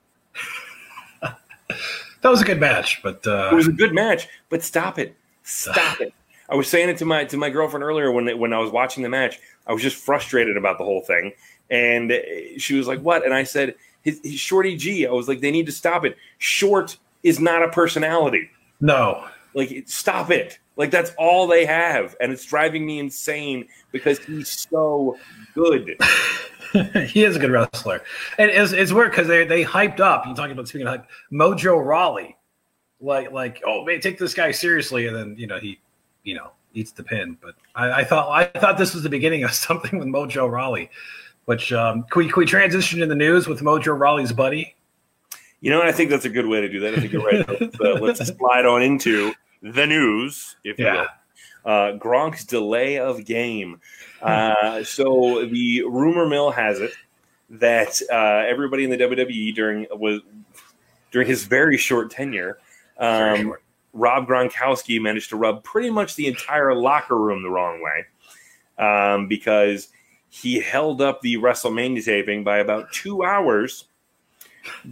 that 1.22 2.30
was 2.30 2.42
a 2.42 2.46
good 2.46 2.60
match, 2.60 3.02
but 3.04 3.26
uh... 3.28 3.50
it 3.52 3.56
was 3.56 3.68
a 3.68 3.72
good 3.72 3.94
match. 3.94 4.28
But 4.50 4.64
stop 4.64 4.98
it, 4.98 5.16
stop 5.44 6.02
it. 6.02 6.14
I 6.50 6.56
was 6.56 6.68
saying 6.68 6.90
it 6.90 6.98
to 6.98 7.06
my 7.06 7.26
to 7.26 7.38
my 7.38 7.50
girlfriend 7.50 7.84
earlier 7.84 8.12
when 8.12 8.38
when 8.40 8.54
I 8.54 8.60
was 8.60 8.72
watching 8.72 9.04
the 9.04 9.10
match. 9.10 9.40
I 9.68 9.74
was 9.74 9.84
just 9.84 9.98
frustrated 9.98 10.58
about 10.58 10.78
the 10.80 10.84
whole 10.84 11.02
thing, 11.02 11.34
and 11.70 12.12
she 12.58 12.76
was 12.76 12.88
like, 12.88 13.02
"What?" 13.02 13.24
And 13.24 13.34
I 13.34 13.44
said, 13.44 13.76
his, 14.02 14.20
his 14.24 14.40
"Shorty 14.40 14.76
G." 14.76 15.06
I 15.06 15.12
was 15.12 15.28
like, 15.28 15.42
"They 15.42 15.52
need 15.52 15.68
to 15.68 15.72
stop 15.72 16.06
it. 16.06 16.18
Short 16.40 16.98
is 17.24 17.40
not 17.40 17.64
a 17.64 17.70
personality. 17.70 18.50
No, 18.82 19.26
like 19.54 19.84
stop 19.86 20.32
it." 20.32 20.60
Like 20.80 20.92
that's 20.92 21.12
all 21.18 21.46
they 21.46 21.66
have, 21.66 22.16
and 22.22 22.32
it's 22.32 22.46
driving 22.46 22.86
me 22.86 23.00
insane 23.00 23.68
because 23.92 24.18
he's 24.20 24.66
so 24.70 25.18
good. 25.54 25.98
he 27.10 27.26
is 27.26 27.36
a 27.36 27.40
good 27.40 27.52
wrestler, 27.52 28.02
and 28.38 28.50
it's, 28.50 28.72
it's 28.72 28.94
weird 28.94 29.12
because 29.12 29.28
they 29.28 29.44
they 29.44 29.66
hyped 29.66 30.00
up. 30.00 30.26
You 30.26 30.34
talking 30.34 30.54
about 30.54 30.70
speaking 30.70 30.88
of 30.88 31.02
hype, 31.02 31.10
Mojo 31.34 31.86
Rawley, 31.86 32.38
like 33.02 33.30
like 33.34 33.62
oh 33.68 33.84
man, 33.84 34.00
take 34.00 34.18
this 34.18 34.34
guy 34.34 34.52
seriously, 34.52 35.08
and 35.08 35.16
then 35.18 35.36
you 35.38 35.48
know 35.48 35.60
he, 35.60 35.82
you 36.24 36.36
know 36.36 36.52
eats 36.74 36.94
the 36.94 37.04
pin. 37.04 37.38
But 37.42 37.56
I, 37.76 37.92
I 37.92 38.04
thought 38.06 38.30
I 38.32 38.46
thought 38.58 38.78
this 38.78 38.94
was 38.94 39.04
the 39.04 39.10
beginning 39.10 39.44
of 39.44 39.52
something 39.68 40.00
with 40.00 40.08
Mojo 40.08 40.50
Rawley. 40.50 40.90
Which 41.44 41.74
um, 41.74 42.04
can 42.04 42.20
we 42.22 42.32
can 42.32 42.40
we 42.40 42.46
transition 42.46 43.02
to 43.02 43.06
the 43.06 43.16
news 43.16 43.50
with 43.50 43.60
Mojo 43.60 44.00
Rawley's 44.00 44.32
buddy? 44.32 44.76
You 45.60 45.72
know, 45.72 45.82
I 45.82 45.92
think 45.92 46.10
that's 46.10 46.24
a 46.24 46.30
good 46.30 46.48
way 46.48 46.62
to 46.62 46.70
do 46.70 46.80
that. 46.80 46.94
I 46.94 47.02
think 47.02 47.12
you're 47.12 47.26
right. 47.26 47.46
let's, 47.60 47.82
uh, 47.82 48.00
let's 48.00 48.26
slide 48.26 48.66
on 48.66 48.82
into 48.82 49.34
the 49.62 49.86
news, 49.86 50.56
if 50.64 50.80
yeah. 50.80 50.94
you 50.94 51.00
will. 51.00 51.08
Uh, 51.66 51.98
Gronk's 51.98 52.46
delay 52.46 52.98
of 52.98 53.26
game. 53.26 53.82
Uh, 54.22 54.84
so 54.84 55.46
the 55.46 55.84
rumor 55.84 56.28
mill 56.28 56.52
has 56.52 56.80
it 56.80 56.92
that 57.50 58.02
uh, 58.12 58.48
everybody 58.48 58.84
in 58.84 58.90
the 58.90 58.98
WWE 58.98 59.56
during 59.56 59.88
was 59.92 60.22
during 61.12 61.28
his 61.28 61.46
very 61.46 61.78
short 61.78 62.12
tenure, 62.12 62.60
um, 63.00 63.56
Rob 63.94 64.28
Gronkowski 64.28 65.02
managed 65.02 65.30
to 65.30 65.36
rub 65.36 65.64
pretty 65.64 65.90
much 65.90 66.16
the 66.16 66.28
entire 66.28 66.76
locker 66.76 67.18
room 67.18 67.42
the 67.42 67.50
wrong 67.50 67.82
way 67.82 68.86
um, 68.86 69.28
because 69.28 69.90
he 70.30 70.60
held 70.60 71.02
up 71.02 71.22
the 71.22 71.36
WrestleMania 71.38 72.06
taping 72.06 72.44
by 72.44 72.60
about 72.60 72.92
two 72.92 73.24
hours 73.24 73.86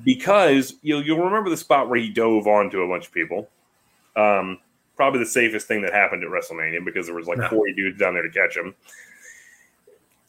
because 0.04 0.76
you'll 0.82 1.04
you'll 1.04 1.24
remember 1.24 1.50
the 1.50 1.58
spot 1.58 1.90
where 1.90 2.00
he 2.00 2.10
dove 2.10 2.48
onto 2.48 2.82
a 2.82 2.88
bunch 2.88 3.08
of 3.08 3.14
people. 3.14 3.50
Um, 4.18 4.60
probably 4.96 5.20
the 5.20 5.26
safest 5.26 5.68
thing 5.68 5.82
that 5.84 5.94
happened 5.94 6.24
at 6.24 6.30
WrestleMania 6.30 6.84
because 6.84 7.06
there 7.06 7.16
was 7.16 7.28
like 7.28 7.38
yeah. 7.38 7.50
40 7.50 7.74
dudes 7.74 8.00
down 8.00 8.16
there 8.16 8.24
to 8.24 8.30
catch 8.30 8.58
him. 8.58 8.76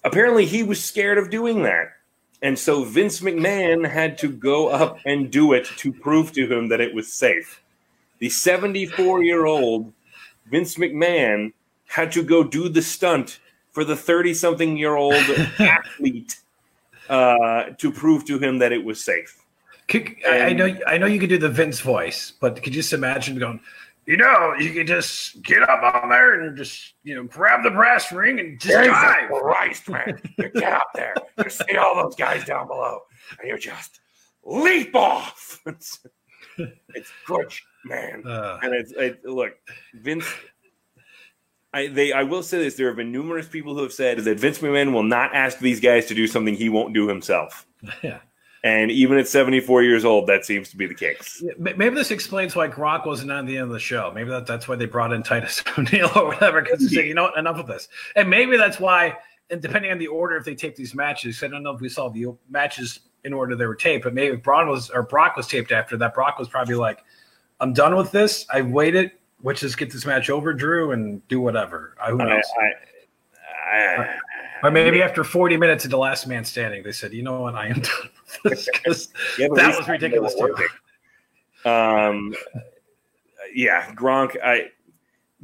Apparently, 0.04 0.44
he 0.44 0.62
was 0.62 0.82
scared 0.84 1.18
of 1.18 1.30
doing 1.30 1.62
that. 1.64 1.88
And 2.42 2.56
so 2.56 2.84
Vince 2.84 3.20
McMahon 3.20 3.88
had 3.88 4.16
to 4.18 4.28
go 4.28 4.68
up 4.68 4.98
and 5.04 5.30
do 5.30 5.54
it 5.54 5.64
to 5.78 5.92
prove 5.92 6.32
to 6.32 6.46
him 6.46 6.68
that 6.68 6.80
it 6.80 6.94
was 6.94 7.12
safe. 7.12 7.62
The 8.20 8.28
74 8.28 9.24
year 9.24 9.46
old 9.46 9.92
Vince 10.50 10.76
McMahon 10.76 11.52
had 11.86 12.12
to 12.12 12.22
go 12.22 12.44
do 12.44 12.68
the 12.68 12.82
stunt 12.82 13.40
for 13.72 13.84
the 13.84 13.96
30 13.96 14.34
something 14.34 14.76
year 14.76 14.94
old 14.96 15.14
athlete 15.58 16.36
uh, 17.08 17.64
to 17.78 17.90
prove 17.90 18.24
to 18.26 18.38
him 18.38 18.58
that 18.58 18.72
it 18.72 18.84
was 18.84 19.04
safe. 19.04 19.37
Could, 19.88 20.16
I 20.26 20.52
know 20.52 20.76
I 20.86 20.98
know 20.98 21.06
you 21.06 21.18
could 21.18 21.30
do 21.30 21.38
the 21.38 21.48
Vince 21.48 21.80
voice, 21.80 22.32
but 22.38 22.62
could 22.62 22.74
you 22.74 22.82
just 22.82 22.92
imagine 22.92 23.38
going, 23.38 23.58
you 24.08 24.16
know, 24.16 24.54
you 24.58 24.72
can 24.72 24.86
just 24.86 25.42
get 25.42 25.62
up 25.68 25.82
on 25.82 26.08
there 26.08 26.40
and 26.40 26.56
just, 26.56 26.94
you 27.04 27.14
know, 27.14 27.24
grab 27.24 27.62
the 27.62 27.70
brass 27.70 28.10
ring 28.10 28.40
and 28.40 28.58
just 28.58 28.74
Jesus 28.74 28.88
dive. 28.88 29.30
Christ, 29.30 29.88
man. 29.88 30.20
you 30.38 30.48
get 30.48 30.72
up 30.72 30.88
there. 30.94 31.14
You 31.36 31.50
see 31.50 31.76
all 31.76 31.94
those 31.94 32.16
guys 32.16 32.44
down 32.44 32.68
below, 32.68 33.00
and 33.38 33.48
you 33.48 33.58
just 33.58 34.00
leap 34.44 34.94
off. 34.94 35.60
it's, 35.66 36.00
it's 36.94 37.12
good, 37.26 37.52
man. 37.84 38.26
Uh, 38.26 38.58
and 38.62 38.74
it's 38.74 38.92
it, 38.92 39.24
look, 39.26 39.56
Vince. 39.94 40.26
I 41.74 41.88
they 41.88 42.12
I 42.12 42.22
will 42.22 42.42
say 42.42 42.58
this: 42.58 42.76
there 42.76 42.86
have 42.86 42.96
been 42.96 43.12
numerous 43.12 43.46
people 43.46 43.74
who 43.74 43.82
have 43.82 43.92
said 43.92 44.18
that 44.18 44.40
Vince 44.40 44.58
McMahon 44.58 44.92
will 44.94 45.02
not 45.02 45.34
ask 45.34 45.58
these 45.58 45.80
guys 45.80 46.06
to 46.06 46.14
do 46.14 46.26
something 46.26 46.54
he 46.54 46.70
won't 46.70 46.94
do 46.94 47.08
himself. 47.08 47.66
Yeah. 48.02 48.18
And 48.64 48.90
even 48.90 49.18
at 49.18 49.28
74 49.28 49.84
years 49.84 50.04
old, 50.04 50.26
that 50.26 50.44
seems 50.44 50.68
to 50.70 50.76
be 50.76 50.86
the 50.86 50.94
case. 50.94 51.42
Maybe 51.58 51.90
this 51.90 52.10
explains 52.10 52.56
why 52.56 52.68
Gronk 52.68 53.06
wasn't 53.06 53.30
on 53.30 53.46
the 53.46 53.56
end 53.56 53.64
of 53.64 53.70
the 53.70 53.78
show. 53.78 54.10
Maybe 54.12 54.30
that, 54.30 54.46
that's 54.46 54.66
why 54.66 54.74
they 54.74 54.86
brought 54.86 55.12
in 55.12 55.22
Titus 55.22 55.62
O'Neil 55.78 56.10
or 56.16 56.26
whatever, 56.26 56.60
because 56.60 56.80
they 56.80 56.94
said, 56.96 57.06
you 57.06 57.14
know 57.14 57.24
what, 57.24 57.38
enough 57.38 57.58
of 57.58 57.66
this. 57.66 57.88
And 58.16 58.28
maybe 58.28 58.56
that's 58.56 58.80
why, 58.80 59.16
and 59.50 59.62
depending 59.62 59.92
on 59.92 59.98
the 59.98 60.08
order, 60.08 60.36
if 60.36 60.44
they 60.44 60.56
tape 60.56 60.74
these 60.74 60.94
matches, 60.94 61.42
I 61.42 61.48
don't 61.48 61.62
know 61.62 61.72
if 61.72 61.80
we 61.80 61.88
saw 61.88 62.08
the 62.08 62.34
matches 62.50 63.00
in 63.24 63.32
order 63.32 63.54
they 63.54 63.66
were 63.66 63.76
taped, 63.76 64.04
but 64.04 64.14
maybe 64.14 64.36
Braun 64.36 64.68
was 64.68 64.90
or 64.90 65.02
Brock 65.02 65.36
was 65.36 65.46
taped 65.46 65.70
after 65.70 65.96
that. 65.96 66.14
Brock 66.14 66.38
was 66.38 66.48
probably 66.48 66.74
like, 66.74 67.04
I'm 67.60 67.72
done 67.72 67.96
with 67.96 68.10
this. 68.10 68.46
I 68.52 68.62
waited. 68.62 69.12
Let's 69.42 69.60
just 69.60 69.78
get 69.78 69.92
this 69.92 70.04
match 70.04 70.30
over, 70.30 70.52
Drew, 70.52 70.90
and 70.90 71.26
do 71.28 71.40
whatever. 71.40 71.94
I, 72.02 72.10
who 72.10 72.18
knows? 72.18 72.42
I, 73.72 73.76
I, 73.76 74.16
or 74.62 74.70
maybe 74.70 75.02
after 75.02 75.22
40 75.22 75.56
minutes 75.56 75.84
of 75.84 75.90
the 75.90 75.98
last 75.98 76.26
man 76.26 76.44
standing, 76.44 76.82
they 76.82 76.92
said, 76.92 77.12
you 77.12 77.22
know 77.22 77.42
what, 77.42 77.54
I 77.54 77.68
am 77.68 77.74
done 77.80 77.82
with 77.82 78.10
this 78.10 78.14
because 78.16 78.17
yeah, 78.44 79.48
that 79.54 79.74
was 79.76 79.88
ridiculous 79.88 80.34
too. 80.34 80.54
Um, 81.68 82.34
yeah, 83.54 83.92
Gronk, 83.94 84.36
I 84.42 84.70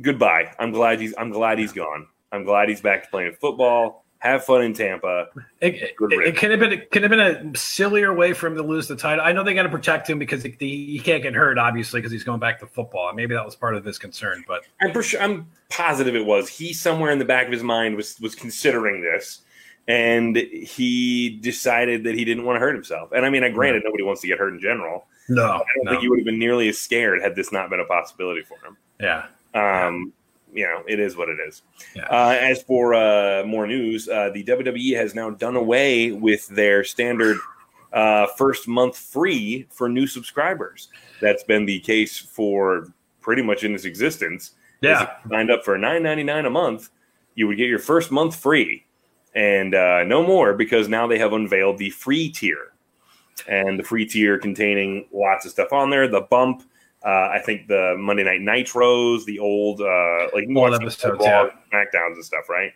goodbye. 0.01 0.55
I'm 0.59 0.71
glad 0.71 1.01
he's 1.01 1.15
I'm 1.19 1.31
glad 1.31 1.59
he's 1.59 1.73
gone. 1.73 2.07
I'm 2.33 2.45
glad 2.45 2.69
he's 2.69 2.81
back 2.81 3.05
to 3.05 3.11
playing 3.11 3.33
football 3.41 4.05
have 4.25 4.43
fun 4.43 4.63
in 4.63 4.73
Tampa. 4.73 5.27
It, 5.61 5.75
it, 5.75 5.95
it 6.01 6.37
could 6.37 6.51
have 6.51 6.59
been 6.59 6.73
it 6.73 6.91
could 6.91 7.03
have 7.03 7.11
been 7.11 7.21
a 7.21 7.57
sillier 7.57 8.15
way 8.15 8.33
for 8.33 8.47
him 8.47 8.57
to 8.57 8.63
lose 8.63 8.89
the 8.89 8.97
title. 8.97 9.23
I 9.23 9.33
know 9.33 9.45
they 9.45 9.53
got 9.53 9.65
to 9.65 9.69
protect 9.69 10.09
him 10.09 10.19
because 10.19 10.43
he, 10.43 10.51
he 10.59 10.99
can't 10.99 11.23
get 11.23 11.35
hurt, 11.35 11.59
obviously, 11.59 12.01
because 12.01 12.11
he's 12.11 12.25
going 12.25 12.41
back 12.41 12.59
to 12.61 12.67
football. 12.67 13.13
Maybe 13.13 13.35
that 13.35 13.45
was 13.45 13.55
part 13.55 13.77
of 13.77 13.85
his 13.85 13.99
concern. 13.99 14.43
But 14.49 14.65
I'm 14.81 15.03
sure, 15.03 15.21
I'm 15.21 15.47
positive 15.69 16.17
it 16.17 16.25
was. 16.25 16.49
He 16.49 16.73
somewhere 16.73 17.11
in 17.11 17.19
the 17.19 17.25
back 17.27 17.47
of 17.47 17.53
his 17.53 17.63
mind 17.63 17.97
was 17.97 18.19
was 18.21 18.35
considering 18.35 19.03
this, 19.03 19.43
and 19.87 20.37
he 20.37 21.31
decided 21.43 22.05
that 22.05 22.15
he 22.15 22.25
didn't 22.25 22.45
want 22.45 22.57
to 22.57 22.61
hurt 22.61 22.75
himself. 22.75 23.13
And 23.13 23.27
I 23.27 23.31
mean, 23.31 23.45
I 23.45 23.51
granted 23.51 23.83
nobody 23.85 24.03
wants 24.03 24.21
to 24.23 24.27
get 24.27 24.39
hurt 24.39 24.53
in 24.53 24.61
general. 24.61 25.07
No, 25.29 25.45
I 25.45 25.65
don't 25.77 25.85
no. 25.85 25.91
think 25.91 26.03
he 26.03 26.09
would 26.09 26.19
have 26.19 26.27
been 26.27 26.39
nearly 26.39 26.69
as 26.69 26.79
scared 26.79 27.23
had 27.23 27.35
this 27.35 27.53
not 27.53 27.71
been 27.71 27.81
a 27.81 27.85
possibility 27.85 28.43
for 28.43 28.59
him. 28.67 28.77
Yeah. 29.01 29.27
Um, 29.55 30.13
you 30.53 30.65
know, 30.65 30.83
it 30.87 31.01
is 31.01 31.17
what 31.17 31.29
it 31.29 31.39
is. 31.47 31.63
Yeah. 31.95 32.05
Uh, 32.05 32.37
as 32.41 32.63
for 32.63 32.95
uh, 32.95 33.45
more 33.45 33.67
news, 33.67 34.09
uh, 34.09 34.31
the 34.33 34.45
WWE 34.45 34.97
has 34.97 35.15
now 35.15 35.31
done 35.31 35.57
away 35.57 36.13
with 36.13 36.47
their 36.49 36.85
standard 36.85 37.39
uh, 37.93 38.27
first 38.37 38.69
month 38.69 38.97
free 38.97 39.67
for 39.71 39.89
new 39.89 40.07
subscribers. 40.07 40.89
That's 41.21 41.43
been 41.43 41.67
the 41.67 41.81
case 41.81 42.19
for 42.19 42.93
pretty 43.21 43.43
much 43.43 43.65
in 43.65 43.75
its 43.75 43.85
existence. 43.85 44.53
Yeah, 44.81 45.15
signed 45.31 45.51
up 45.51 45.65
for 45.65 45.79
nine 45.79 46.03
ninety 46.03 46.25
nine 46.25 46.45
a 46.45 46.51
month, 46.51 46.91
you 47.35 47.47
would 47.47 47.57
get 47.57 47.69
your 47.69 47.79
first 47.79 48.11
month 48.11 48.37
free, 48.37 48.85
and 49.35 49.75
uh, 49.75 50.05
no 50.05 50.23
more 50.27 50.55
because 50.55 50.89
now 50.89 51.07
they 51.07 51.19
have 51.19 51.33
unveiled 51.33 51.79
the 51.79 51.91
free 51.91 52.31
tier, 52.31 52.73
and 53.49 53.79
the 53.79 53.85
free 53.85 54.07
tier 54.07 54.39
containing 54.39 55.07
lots 55.13 55.45
of 55.45 55.53
stuff 55.53 55.73
on 55.73 55.91
there. 55.91 56.09
The 56.09 56.23
bump 56.23 56.63
uh, 57.05 57.29
I 57.33 57.39
think 57.45 57.69
the 57.69 57.95
Monday 57.99 58.25
Night 58.25 58.41
Nitros, 58.41 59.27
the 59.27 59.39
old 59.39 59.81
uh, 59.83 60.29
like 60.33 60.49
old 60.57 60.75
episodes, 60.75 61.19
yeah. 61.21 61.49
Smackdowns 61.71 62.15
and 62.15 62.25
stuff, 62.25 62.49
right? 62.49 62.73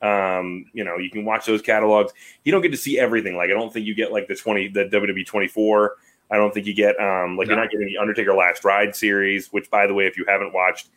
Um, 0.00 0.64
you 0.72 0.82
know, 0.82 0.96
you 0.96 1.10
can 1.10 1.26
watch 1.26 1.44
those 1.44 1.60
catalogs. 1.60 2.12
You 2.44 2.52
don't 2.52 2.62
get 2.62 2.70
to 2.70 2.78
see 2.78 2.98
everything. 2.98 3.36
Like 3.36 3.50
I 3.50 3.52
don't 3.52 3.70
think 3.70 3.86
you 3.86 3.94
get 3.94 4.12
like 4.12 4.28
the 4.28 4.34
twenty, 4.34 4.68
the 4.68 4.84
WWE 4.86 5.26
twenty 5.26 5.48
four. 5.48 5.96
I 6.30 6.36
don't 6.36 6.54
think 6.54 6.66
you 6.66 6.72
get 6.72 6.98
um 6.98 7.36
like 7.36 7.48
no. 7.48 7.54
you're 7.54 7.62
not 7.62 7.70
getting 7.70 7.86
the 7.86 7.98
Undertaker 7.98 8.32
Last 8.32 8.64
Ride 8.64 8.96
series, 8.96 9.52
which 9.52 9.70
by 9.70 9.86
the 9.86 9.92
way, 9.92 10.06
if 10.06 10.16
you 10.16 10.24
haven't 10.26 10.54
watched, 10.54 10.88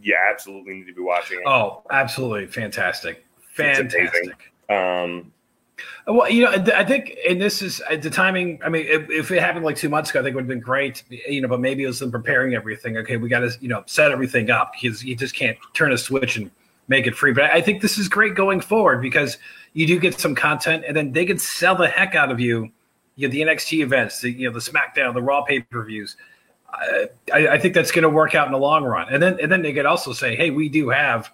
you 0.00 0.16
absolutely 0.30 0.72
need 0.72 0.86
to 0.86 0.94
be 0.94 1.02
watching 1.02 1.38
it. 1.38 1.46
Oh, 1.46 1.82
absolutely 1.90 2.46
fantastic, 2.46 3.26
fantastic. 3.54 4.51
Um, 4.72 5.32
well, 6.06 6.28
you 6.28 6.42
know, 6.44 6.50
I 6.50 6.84
think, 6.84 7.16
and 7.28 7.40
this 7.40 7.62
is 7.62 7.80
uh, 7.88 7.96
the 7.96 8.10
timing. 8.10 8.60
I 8.64 8.68
mean, 8.68 8.86
if, 8.88 9.08
if, 9.08 9.30
it 9.30 9.40
happened 9.40 9.64
like 9.64 9.76
two 9.76 9.88
months 9.88 10.10
ago, 10.10 10.20
I 10.20 10.22
think 10.22 10.32
it 10.32 10.36
would 10.36 10.42
have 10.42 10.48
been 10.48 10.60
great. 10.60 11.04
You 11.08 11.40
know, 11.40 11.48
but 11.48 11.60
maybe 11.60 11.84
it 11.84 11.86
was 11.86 12.00
them 12.00 12.10
preparing 12.10 12.54
everything. 12.54 12.96
Okay, 12.98 13.16
we 13.16 13.28
got 13.28 13.40
to 13.40 13.52
you 13.60 13.68
know 13.68 13.84
set 13.86 14.10
everything 14.10 14.50
up 14.50 14.72
because 14.72 15.04
you 15.04 15.14
just 15.14 15.34
can't 15.34 15.56
turn 15.74 15.92
a 15.92 15.98
switch 15.98 16.36
and 16.36 16.50
make 16.88 17.06
it 17.06 17.14
free. 17.14 17.32
But 17.32 17.44
I 17.44 17.60
think 17.60 17.82
this 17.82 17.98
is 17.98 18.08
great 18.08 18.34
going 18.34 18.60
forward 18.60 19.00
because 19.00 19.38
you 19.74 19.86
do 19.86 19.98
get 20.00 20.18
some 20.18 20.34
content, 20.34 20.84
and 20.86 20.96
then 20.96 21.12
they 21.12 21.24
can 21.24 21.38
sell 21.38 21.76
the 21.76 21.88
heck 21.88 22.14
out 22.14 22.30
of 22.32 22.40
you. 22.40 22.70
You 23.14 23.28
know, 23.28 23.32
the 23.32 23.42
NXT 23.42 23.82
events, 23.82 24.20
the 24.20 24.30
you 24.30 24.48
know 24.48 24.52
the 24.52 24.60
SmackDown, 24.60 25.14
the 25.14 25.22
Raw 25.22 25.42
pay 25.42 25.60
per 25.60 25.84
views. 25.84 26.16
I, 26.72 27.08
I 27.32 27.58
think 27.58 27.74
that's 27.74 27.92
going 27.92 28.02
to 28.02 28.08
work 28.08 28.34
out 28.34 28.46
in 28.46 28.52
the 28.52 28.58
long 28.58 28.82
run, 28.84 29.06
and 29.12 29.22
then 29.22 29.38
and 29.40 29.52
then 29.52 29.62
they 29.62 29.72
could 29.72 29.86
also 29.86 30.12
say, 30.12 30.34
hey, 30.34 30.50
we 30.50 30.68
do 30.68 30.88
have 30.88 31.30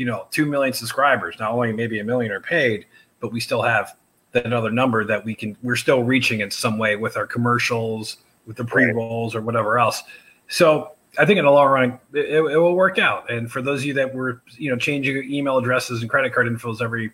you 0.00 0.06
know 0.06 0.26
two 0.30 0.46
million 0.46 0.72
subscribers. 0.72 1.36
Not 1.38 1.52
only 1.52 1.74
maybe 1.74 2.00
a 2.00 2.04
million 2.04 2.32
are 2.32 2.40
paid, 2.40 2.86
but 3.20 3.32
we 3.32 3.38
still 3.38 3.60
have 3.60 3.94
that 4.32 4.50
other 4.50 4.70
number 4.70 5.04
that 5.04 5.22
we 5.22 5.34
can 5.34 5.54
we're 5.62 5.76
still 5.76 6.02
reaching 6.02 6.40
in 6.40 6.50
some 6.50 6.78
way 6.78 6.96
with 6.96 7.18
our 7.18 7.26
commercials, 7.26 8.16
with 8.46 8.56
the 8.56 8.64
pre 8.64 8.90
rolls 8.92 9.34
or 9.34 9.42
whatever 9.42 9.78
else. 9.78 10.02
So 10.48 10.92
I 11.18 11.26
think 11.26 11.38
in 11.38 11.44
the 11.44 11.50
long 11.50 11.68
run, 11.68 11.98
it, 12.14 12.30
it, 12.30 12.56
will 12.56 12.74
work 12.74 12.98
out. 12.98 13.30
And 13.30 13.52
for 13.52 13.60
those 13.60 13.80
of 13.80 13.86
you 13.86 13.94
that 13.94 14.14
were, 14.14 14.40
you 14.56 14.70
know, 14.70 14.76
changing 14.78 15.12
your 15.12 15.22
email 15.24 15.58
addresses 15.58 16.00
and 16.00 16.08
credit 16.08 16.32
card 16.32 16.46
infos 16.46 16.80
every 16.80 17.12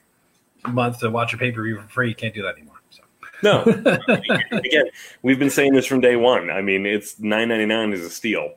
month 0.68 1.00
to 1.00 1.10
watch 1.10 1.34
a 1.34 1.38
pay 1.38 1.50
per 1.50 1.64
view 1.64 1.80
for 1.80 1.88
free, 1.88 2.10
you 2.10 2.14
can't 2.14 2.34
do 2.34 2.42
that 2.42 2.54
anymore. 2.54 2.80
So. 2.90 3.02
No, 3.42 3.62
again, 4.52 4.84
we've 5.22 5.40
been 5.40 5.50
saying 5.50 5.74
this 5.74 5.86
from 5.86 6.00
day 6.00 6.14
one. 6.14 6.50
I 6.50 6.62
mean, 6.62 6.86
it's 6.86 7.18
nine 7.18 7.48
ninety 7.48 7.66
nine 7.66 7.92
is 7.92 8.02
a 8.02 8.10
steal. 8.10 8.54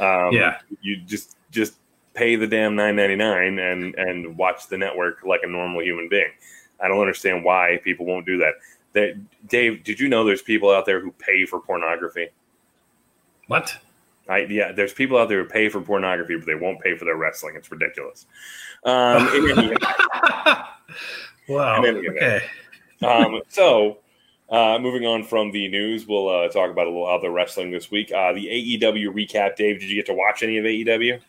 Um, 0.00 0.32
yeah, 0.32 0.58
you 0.80 0.96
just 0.96 1.36
just 1.52 1.74
pay 2.18 2.36
the 2.36 2.46
damn 2.46 2.74
nine 2.74 2.96
ninety 2.96 3.16
nine 3.16 3.58
and 3.58 3.94
and 3.94 4.36
watch 4.36 4.66
the 4.66 4.76
network 4.76 5.24
like 5.24 5.40
a 5.44 5.46
normal 5.46 5.82
human 5.82 6.08
being. 6.08 6.30
I 6.80 6.88
don't 6.88 7.00
understand 7.00 7.44
why 7.44 7.80
people 7.82 8.04
won't 8.06 8.26
do 8.26 8.38
that. 8.38 8.54
That 8.92 9.48
Dave, 9.48 9.84
did 9.84 10.00
you 10.00 10.08
know 10.08 10.24
there's 10.24 10.42
people 10.42 10.70
out 10.70 10.84
there 10.84 11.00
who 11.00 11.12
pay 11.12 11.46
for 11.46 11.60
pornography? 11.60 12.28
What? 13.46 13.76
I, 14.28 14.40
yeah, 14.40 14.72
there's 14.72 14.92
people 14.92 15.16
out 15.16 15.28
there 15.28 15.42
who 15.42 15.48
pay 15.48 15.68
for 15.70 15.80
pornography, 15.80 16.36
but 16.36 16.46
they 16.46 16.54
won't 16.54 16.80
pay 16.80 16.96
for 16.96 17.06
their 17.06 17.16
wrestling. 17.16 17.54
It's 17.56 17.70
ridiculous. 17.70 18.26
Um, 18.84 19.26
wow. 21.48 21.82
Okay. 21.82 22.42
um, 23.02 23.40
so, 23.48 23.98
uh, 24.50 24.78
moving 24.78 25.06
on 25.06 25.24
from 25.24 25.50
the 25.50 25.68
news, 25.68 26.06
we'll 26.06 26.28
uh, 26.28 26.48
talk 26.48 26.70
about 26.70 26.86
a 26.86 26.90
little 26.90 27.06
other 27.06 27.30
wrestling 27.30 27.70
this 27.70 27.90
week. 27.90 28.12
Uh, 28.12 28.34
the 28.34 28.46
AEW 28.46 29.14
recap. 29.14 29.56
Dave, 29.56 29.80
did 29.80 29.88
you 29.88 29.96
get 29.96 30.04
to 30.06 30.14
watch 30.14 30.42
any 30.42 30.58
of 30.58 30.64
AEW? 30.66 31.20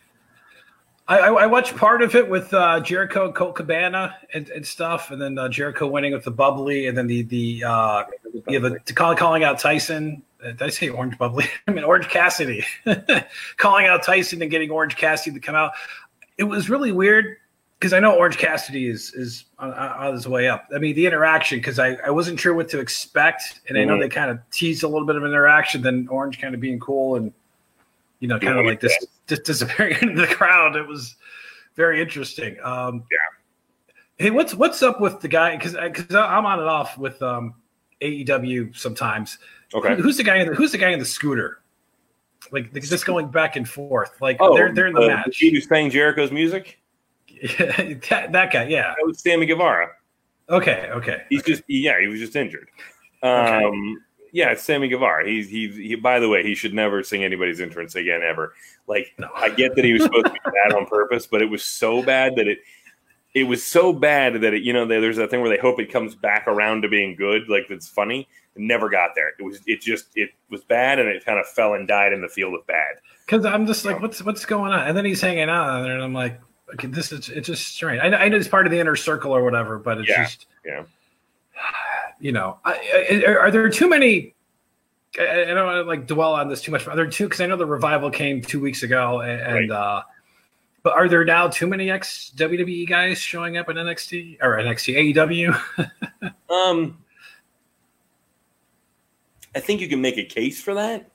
I, 1.10 1.28
I, 1.28 1.46
watched 1.46 1.76
part 1.76 2.02
of 2.02 2.14
it 2.14 2.30
with 2.30 2.54
uh, 2.54 2.78
Jericho, 2.78 3.32
Colt 3.32 3.56
Cabana, 3.56 4.14
and, 4.32 4.48
and 4.50 4.64
stuff, 4.64 5.10
and 5.10 5.20
then 5.20 5.36
uh, 5.38 5.48
Jericho 5.48 5.88
winning 5.88 6.12
with 6.12 6.22
the 6.22 6.30
bubbly, 6.30 6.86
and 6.86 6.96
then 6.96 7.08
the 7.08 7.22
the 7.22 7.64
uh, 7.64 8.04
yeah, 8.46 8.60
the, 8.60 8.78
the 8.86 8.92
call, 8.92 9.16
calling 9.16 9.42
out 9.42 9.58
Tyson. 9.58 10.22
Uh, 10.40 10.52
did 10.52 10.62
I 10.62 10.68
say 10.68 10.88
Orange 10.88 11.18
Bubbly? 11.18 11.46
I 11.68 11.72
mean 11.72 11.82
Orange 11.82 12.08
Cassidy, 12.08 12.64
calling 13.56 13.86
out 13.86 14.04
Tyson 14.04 14.40
and 14.40 14.52
getting 14.52 14.70
Orange 14.70 14.94
Cassidy 14.96 15.34
to 15.34 15.40
come 15.44 15.56
out. 15.56 15.72
It 16.38 16.44
was 16.44 16.70
really 16.70 16.92
weird 16.92 17.38
because 17.80 17.92
I 17.92 17.98
know 17.98 18.14
Orange 18.16 18.38
Cassidy 18.38 18.86
is 18.86 19.12
is 19.14 19.46
on, 19.58 19.72
on, 19.72 20.12
his 20.12 20.28
way 20.28 20.48
up. 20.48 20.68
I 20.72 20.78
mean 20.78 20.94
the 20.94 21.06
interaction 21.06 21.58
because 21.58 21.80
I, 21.80 21.94
I 22.06 22.10
wasn't 22.10 22.38
sure 22.38 22.54
what 22.54 22.68
to 22.68 22.78
expect, 22.78 23.62
and 23.68 23.76
I 23.76 23.82
know 23.82 23.94
mm-hmm. 23.94 24.02
they 24.02 24.08
kind 24.08 24.30
of 24.30 24.38
teased 24.52 24.84
a 24.84 24.88
little 24.88 25.08
bit 25.08 25.16
of 25.16 25.24
interaction. 25.24 25.82
Then 25.82 26.06
Orange 26.08 26.40
kind 26.40 26.54
of 26.54 26.60
being 26.60 26.78
cool 26.78 27.16
and 27.16 27.32
you 28.20 28.28
know, 28.28 28.38
kind 28.38 28.58
of 28.58 28.66
like 28.66 28.80
this 28.80 28.94
just 29.26 29.44
disappearing 29.44 29.96
into 30.02 30.20
the 30.20 30.26
crowd. 30.26 30.76
It 30.76 30.86
was 30.86 31.16
very 31.74 32.00
interesting. 32.00 32.56
Um, 32.62 33.04
yeah. 33.10 34.24
Hey, 34.24 34.30
what's 34.30 34.54
what's 34.54 34.82
up 34.82 35.00
with 35.00 35.20
the 35.20 35.28
guy? 35.28 35.56
Because 35.56 35.72
because 35.72 36.14
I'm 36.14 36.46
on 36.46 36.60
and 36.60 36.68
off 36.68 36.98
with 36.98 37.20
um, 37.22 37.54
AEW 38.02 38.76
sometimes. 38.76 39.38
Okay. 39.74 39.96
Who's 39.96 40.18
the 40.18 40.22
guy? 40.22 40.36
In 40.36 40.48
the, 40.48 40.54
who's 40.54 40.72
the 40.72 40.78
guy 40.78 40.90
in 40.90 40.98
the 40.98 41.06
scooter? 41.06 41.62
Like 42.52 42.72
just 42.72 43.06
going 43.06 43.30
back 43.30 43.56
and 43.56 43.68
forth. 43.68 44.20
Like 44.20 44.36
oh, 44.40 44.54
they're 44.54 44.72
they're 44.72 44.88
in 44.88 44.94
the 44.94 45.02
uh, 45.02 45.08
match. 45.08 45.38
He 45.38 45.54
was 45.54 45.66
playing 45.66 45.90
Jericho's 45.90 46.30
music. 46.30 46.78
Yeah, 47.28 47.48
that, 48.10 48.32
that 48.32 48.52
guy. 48.52 48.64
Yeah. 48.64 48.94
That 48.98 49.06
was 49.06 49.20
Sammy 49.20 49.46
Guevara. 49.46 49.88
Okay. 50.50 50.90
Okay. 50.90 51.22
He's 51.30 51.42
just 51.42 51.62
yeah. 51.68 51.98
He 51.98 52.06
was 52.06 52.20
just 52.20 52.36
injured. 52.36 52.68
Um, 53.22 53.30
okay 53.30 53.94
yeah, 54.32 54.50
it's 54.50 54.62
Sammy 54.62 54.88
Guevara. 54.88 55.28
He's 55.28 55.48
he, 55.48 55.68
he. 55.68 55.94
By 55.94 56.20
the 56.20 56.28
way, 56.28 56.42
he 56.42 56.54
should 56.54 56.74
never 56.74 57.02
sing 57.02 57.24
anybody's 57.24 57.60
entrance 57.60 57.94
again 57.94 58.22
ever. 58.22 58.54
Like 58.86 59.14
no. 59.18 59.28
I 59.34 59.50
get 59.50 59.74
that 59.76 59.84
he 59.84 59.92
was 59.92 60.02
supposed 60.02 60.26
to 60.26 60.32
be 60.32 60.38
bad 60.44 60.74
on 60.74 60.86
purpose, 60.86 61.26
but 61.26 61.42
it 61.42 61.50
was 61.50 61.64
so 61.64 62.02
bad 62.02 62.36
that 62.36 62.48
it 62.48 62.58
it 63.34 63.44
was 63.44 63.64
so 63.64 63.92
bad 63.92 64.40
that 64.40 64.54
it 64.54 64.62
you 64.62 64.72
know 64.72 64.86
there's 64.86 65.16
that 65.16 65.30
thing 65.30 65.40
where 65.40 65.50
they 65.50 65.60
hope 65.60 65.80
it 65.80 65.92
comes 65.92 66.14
back 66.14 66.46
around 66.46 66.82
to 66.82 66.88
being 66.88 67.16
good, 67.16 67.48
like 67.48 67.70
it's 67.70 67.88
funny. 67.88 68.28
It 68.56 68.62
never 68.62 68.88
got 68.88 69.10
there. 69.14 69.32
It 69.38 69.42
was 69.42 69.60
it 69.66 69.80
just 69.80 70.06
it 70.14 70.30
was 70.50 70.62
bad 70.64 70.98
and 70.98 71.08
it 71.08 71.24
kind 71.24 71.38
of 71.38 71.46
fell 71.46 71.74
and 71.74 71.86
died 71.86 72.12
in 72.12 72.20
the 72.20 72.28
field 72.28 72.54
of 72.54 72.66
bad. 72.66 72.96
Because 73.26 73.44
I'm 73.44 73.66
just 73.66 73.84
like, 73.84 74.00
what's 74.00 74.22
what's 74.22 74.44
going 74.44 74.72
on? 74.72 74.88
And 74.88 74.96
then 74.96 75.04
he's 75.04 75.20
hanging 75.20 75.48
out 75.48 75.82
there, 75.82 75.94
and 75.94 76.02
I'm 76.02 76.14
like, 76.14 76.40
okay, 76.74 76.88
this 76.88 77.12
is 77.12 77.28
it's 77.28 77.46
just 77.46 77.68
strange. 77.68 78.00
I, 78.02 78.08
I 78.08 78.28
know 78.28 78.36
it's 78.36 78.48
part 78.48 78.66
of 78.66 78.72
the 78.72 78.80
inner 78.80 78.96
circle 78.96 79.32
or 79.32 79.44
whatever, 79.44 79.78
but 79.78 79.98
it's 79.98 80.08
yeah. 80.08 80.24
just 80.24 80.46
yeah 80.64 80.84
you 82.20 82.32
know, 82.32 82.58
I, 82.64 83.22
I, 83.26 83.34
are 83.34 83.50
there 83.50 83.68
too 83.68 83.88
many? 83.88 84.34
I, 85.18 85.44
don't 85.46 85.66
want 85.66 85.76
to 85.76 85.82
like 85.82 86.06
dwell 86.06 86.34
on 86.34 86.48
this 86.48 86.60
too 86.62 86.70
much. 86.70 86.86
Are 86.86 86.94
there 86.94 87.06
two? 87.06 87.24
Because 87.24 87.40
I 87.40 87.46
know 87.46 87.56
the 87.56 87.66
revival 87.66 88.10
came 88.10 88.40
two 88.42 88.60
weeks 88.60 88.82
ago, 88.82 89.20
and, 89.20 89.70
right. 89.70 89.70
uh, 89.70 90.02
but 90.82 90.92
are 90.94 91.08
there 91.08 91.24
now 91.24 91.48
too 91.48 91.66
many 91.66 91.90
ex 91.90 92.32
WWE 92.36 92.88
guys 92.88 93.18
showing 93.18 93.56
up 93.56 93.68
in 93.68 93.76
NXT 93.76 94.38
or 94.40 94.56
NXT 94.56 95.14
AEW? 95.14 96.32
um, 96.50 96.98
I 99.54 99.60
think 99.60 99.80
you 99.80 99.88
can 99.88 100.00
make 100.00 100.16
a 100.16 100.24
case 100.24 100.62
for 100.62 100.74
that. 100.74 101.10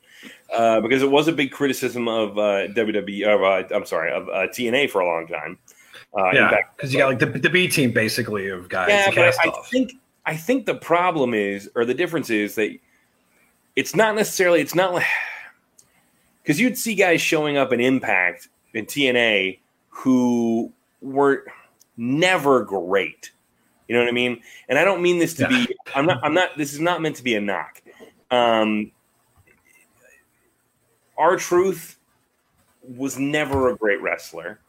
Uh, 0.56 0.82
because 0.82 1.02
it 1.02 1.10
was 1.10 1.28
a 1.28 1.32
big 1.32 1.52
criticism 1.52 2.08
of 2.08 2.38
uh, 2.38 2.68
WWE. 2.74 3.28
Of, 3.28 3.42
Uh, 3.42 3.76
I'm 3.76 3.86
sorry, 3.86 4.12
of 4.12 4.28
uh, 4.30 4.48
TNA 4.48 4.90
for 4.90 5.02
a 5.02 5.06
long 5.06 5.28
time. 5.28 5.58
Uh, 6.18 6.32
yeah, 6.32 6.62
because 6.76 6.94
you 6.94 7.00
got 7.00 7.08
like 7.08 7.20
the, 7.20 7.26
the 7.26 7.50
B 7.50 7.68
team 7.68 7.92
basically 7.92 8.50
of 8.50 8.70
guys. 8.70 8.90
Yeah, 8.90 9.10
but 9.10 9.36
I, 9.46 9.50
I 9.50 9.62
think 9.70 9.94
I 10.26 10.36
think 10.36 10.66
the 10.66 10.76
problem 10.76 11.34
is, 11.34 11.70
or 11.76 11.86
the 11.86 11.94
difference 11.94 12.30
is 12.30 12.56
that 12.56 12.76
it's 13.76 13.96
not 13.96 14.16
necessarily, 14.16 14.62
it's 14.62 14.76
not 14.76 14.94
like, 14.94 15.06
because 16.42 16.60
you'd 16.60 16.78
see 16.78 16.96
guys 16.96 17.22
showing 17.22 17.58
up 17.58 17.72
in 17.74 17.80
Impact 17.80 18.50
in 18.74 18.86
TNA 18.86 19.60
who 19.90 20.72
were 21.02 21.46
never 21.98 22.64
great. 22.64 23.32
You 23.88 23.96
know 23.96 24.02
what 24.02 24.10
I 24.10 24.14
mean? 24.14 24.42
And 24.68 24.80
I 24.80 24.84
don't 24.84 25.02
mean 25.02 25.20
this 25.20 25.36
to 25.36 25.48
be, 25.48 25.68
I'm 25.94 26.06
not, 26.06 26.20
I'm 26.24 26.34
not, 26.34 26.58
this 26.58 26.74
is 26.74 26.80
not 26.80 27.02
meant 27.02 27.18
to 27.18 27.24
be 27.24 27.36
a 27.36 27.42
knock. 27.42 27.82
Um, 28.32 28.92
R-Truth 31.18 31.98
was 32.82 33.20
never 33.20 33.70
a 33.70 33.76
great 33.76 34.02
wrestler. 34.02 34.60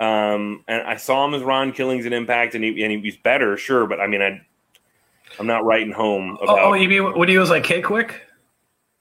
Um, 0.00 0.64
and 0.66 0.82
I 0.82 0.96
saw 0.96 1.24
him 1.24 1.34
as 1.34 1.42
Ron 1.42 1.72
Killings 1.72 2.06
in 2.06 2.12
Impact, 2.12 2.54
and 2.54 2.64
he, 2.64 2.82
and 2.82 2.90
he 2.90 2.98
was 2.98 3.16
better, 3.16 3.56
sure. 3.56 3.86
But 3.86 4.00
I 4.00 4.06
mean, 4.06 4.22
I 4.22 4.44
I'm 5.38 5.46
not 5.46 5.64
writing 5.64 5.92
home 5.92 6.38
about. 6.42 6.58
Oh, 6.58 6.70
oh 6.70 6.74
you 6.74 6.88
mean 6.88 7.18
when 7.18 7.28
he 7.28 7.38
was 7.38 7.50
like 7.50 7.64
K-Kwik? 7.64 8.20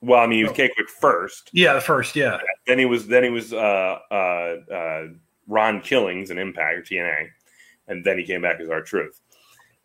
Well, 0.02 0.20
I 0.20 0.28
mean, 0.28 0.40
he 0.40 0.44
was 0.44 0.54
K-Kwik 0.54 0.90
first. 0.90 1.50
Yeah, 1.54 1.74
the 1.74 1.82
first, 1.82 2.16
yeah. 2.16 2.40
Then 2.68 2.78
he 2.78 2.86
was 2.86 3.08
then 3.08 3.24
he 3.24 3.30
was 3.30 3.54
uh, 3.54 4.00
uh, 4.12 4.74
uh, 4.74 5.04
Ron 5.48 5.80
Killings 5.82 6.30
in 6.30 6.38
Impact 6.38 6.78
or 6.78 6.82
TNA, 6.82 7.30
and 7.88 8.04
then 8.04 8.18
he 8.18 8.26
came 8.26 8.42
back 8.42 8.60
as 8.60 8.70
R-Truth. 8.70 9.22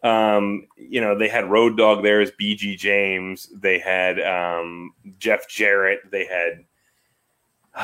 Um, 0.03 0.67
you 0.77 1.01
know, 1.01 1.17
they 1.17 1.29
had 1.29 1.51
Road 1.51 1.77
Dog 1.77 2.03
there 2.03 2.21
as 2.21 2.31
BG 2.33 2.77
James. 2.79 3.49
They 3.55 3.79
had 3.79 4.21
um, 4.21 4.93
Jeff 5.19 5.49
Jarrett. 5.49 6.01
They 6.11 6.25
had, 6.25 6.65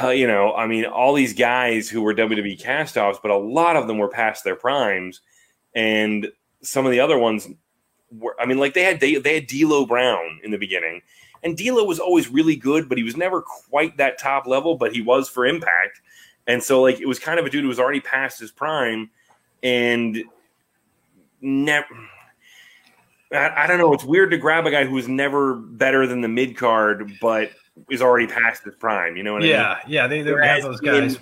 uh, 0.05 0.11
you 0.11 0.27
know, 0.27 0.55
I 0.55 0.67
mean, 0.67 0.87
all 0.87 1.13
these 1.13 1.35
guys 1.35 1.89
who 1.89 2.03
were 2.03 2.15
WWE 2.15 2.61
castoffs, 2.61 3.19
but 3.21 3.31
a 3.31 3.37
lot 3.37 3.77
of 3.77 3.87
them 3.87 3.99
were 3.99 4.09
past 4.09 4.45
their 4.45 4.57
primes, 4.57 5.21
and 5.75 6.29
some 6.63 6.87
of 6.87 6.93
the 6.93 7.01
other 7.01 7.19
ones 7.19 7.49
were, 8.19 8.37
I 8.41 8.47
mean, 8.47 8.59
like 8.59 8.75
they 8.75 8.83
had 8.83 9.01
they, 9.01 9.17
they 9.17 9.35
had 9.35 9.47
D'Lo 9.47 9.87
Brown 9.87 10.41
in 10.43 10.51
the 10.51 10.59
beginning, 10.59 11.03
and 11.43 11.57
D'Lo 11.57 11.85
was 11.85 11.99
always 11.99 12.29
really 12.29 12.57
good, 12.57 12.89
but 12.89 12.99
he 12.99 13.05
was 13.05 13.17
never 13.17 13.43
quite 13.43 13.97
that 13.97 14.19
top 14.19 14.47
level. 14.47 14.77
But 14.77 14.93
he 14.93 15.01
was 15.01 15.29
for 15.29 15.47
Impact, 15.47 16.01
and 16.47 16.63
so 16.63 16.83
like 16.83 17.01
it 17.01 17.07
was 17.07 17.19
kind 17.19 17.39
of 17.39 17.47
a 17.47 17.51
dude 17.51 17.63
who 17.63 17.69
was 17.69 17.81
already 17.81 18.01
past 18.01 18.41
his 18.41 18.51
prime, 18.51 19.11
and 19.63 20.23
never. 21.41 21.87
I, 23.33 23.65
I 23.65 23.67
don't 23.67 23.79
know. 23.79 23.93
It's 23.93 24.05
weird 24.05 24.31
to 24.31 24.39
grab 24.39 24.67
a 24.67 24.71
guy 24.71 24.85
who 24.85 24.95
was 24.95 25.09
never 25.09 25.55
better 25.55 26.07
than 26.07 26.21
the 26.21 26.29
mid 26.29 26.57
card, 26.57 27.13
but 27.21 27.51
is 27.91 28.03
already 28.03 28.27
past 28.27 28.65
his 28.65 28.75
prime. 28.77 29.17
You 29.17 29.23
know 29.23 29.33
what 29.33 29.43
yeah, 29.43 29.73
I 29.73 29.75
mean? 29.75 29.93
Yeah, 29.93 30.03
yeah. 30.03 30.07
They, 30.07 30.23
they 30.23 30.47
have 30.47 30.63
those 30.63 30.81
guys. 30.81 31.17
In, 31.17 31.21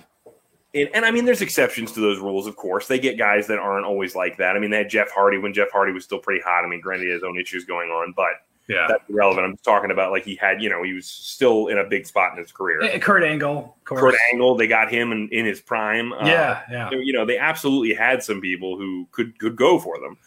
and, 0.73 0.89
and 0.93 1.05
I 1.05 1.11
mean, 1.11 1.25
there's 1.25 1.41
exceptions 1.41 1.91
to 1.93 1.99
those 1.99 2.19
rules, 2.19 2.47
of 2.47 2.55
course. 2.55 2.87
They 2.87 2.99
get 2.99 3.17
guys 3.17 3.47
that 3.47 3.59
aren't 3.59 3.85
always 3.85 4.15
like 4.15 4.37
that. 4.37 4.55
I 4.55 4.59
mean, 4.59 4.71
they 4.71 4.77
had 4.77 4.89
Jeff 4.89 5.11
Hardy 5.11 5.37
when 5.37 5.53
Jeff 5.53 5.71
Hardy 5.71 5.91
was 5.93 6.03
still 6.03 6.19
pretty 6.19 6.41
hot. 6.41 6.63
I 6.63 6.67
mean, 6.67 6.81
granted, 6.81 7.05
he 7.05 7.11
has 7.11 7.23
own 7.23 7.39
issues 7.39 7.65
going 7.65 7.89
on, 7.89 8.13
but 8.15 8.31
Yeah. 8.67 8.87
that's 8.89 9.03
irrelevant. 9.09 9.45
I'm 9.45 9.57
talking 9.57 9.91
about 9.91 10.11
like 10.11 10.23
he 10.23 10.35
had, 10.35 10.61
you 10.61 10.69
know, 10.69 10.83
he 10.83 10.93
was 10.93 11.05
still 11.07 11.67
in 11.67 11.77
a 11.77 11.83
big 11.83 12.05
spot 12.07 12.31
in 12.33 12.39
his 12.39 12.51
career. 12.51 12.81
Eh, 12.81 12.97
Kurt 12.99 13.23
Angle, 13.23 13.75
of 13.77 13.83
course. 13.85 14.01
Kurt 14.01 14.15
Angle, 14.31 14.55
they 14.55 14.67
got 14.67 14.89
him 14.91 15.11
in, 15.11 15.29
in 15.29 15.45
his 15.45 15.61
prime. 15.61 16.13
Uh, 16.13 16.25
Yeah, 16.25 16.61
yeah. 16.71 16.89
you 16.91 17.13
know, 17.13 17.25
they 17.25 17.37
absolutely 17.37 17.93
had 17.93 18.23
some 18.23 18.39
people 18.41 18.77
who 18.77 19.07
could 19.11 19.37
could 19.39 19.55
go 19.55 19.79
for 19.79 19.99
them. 19.99 20.17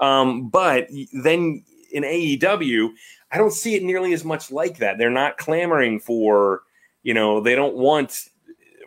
Um, 0.00 0.48
but 0.48 0.88
then 1.12 1.64
in 1.92 2.02
AEW, 2.02 2.90
I 3.30 3.38
don't 3.38 3.52
see 3.52 3.74
it 3.76 3.82
nearly 3.82 4.12
as 4.14 4.24
much 4.24 4.50
like 4.50 4.78
that. 4.78 4.98
They're 4.98 5.10
not 5.10 5.36
clamoring 5.38 6.00
for, 6.00 6.62
you 7.02 7.14
know, 7.14 7.40
they 7.40 7.54
don't 7.54 7.76
want 7.76 8.28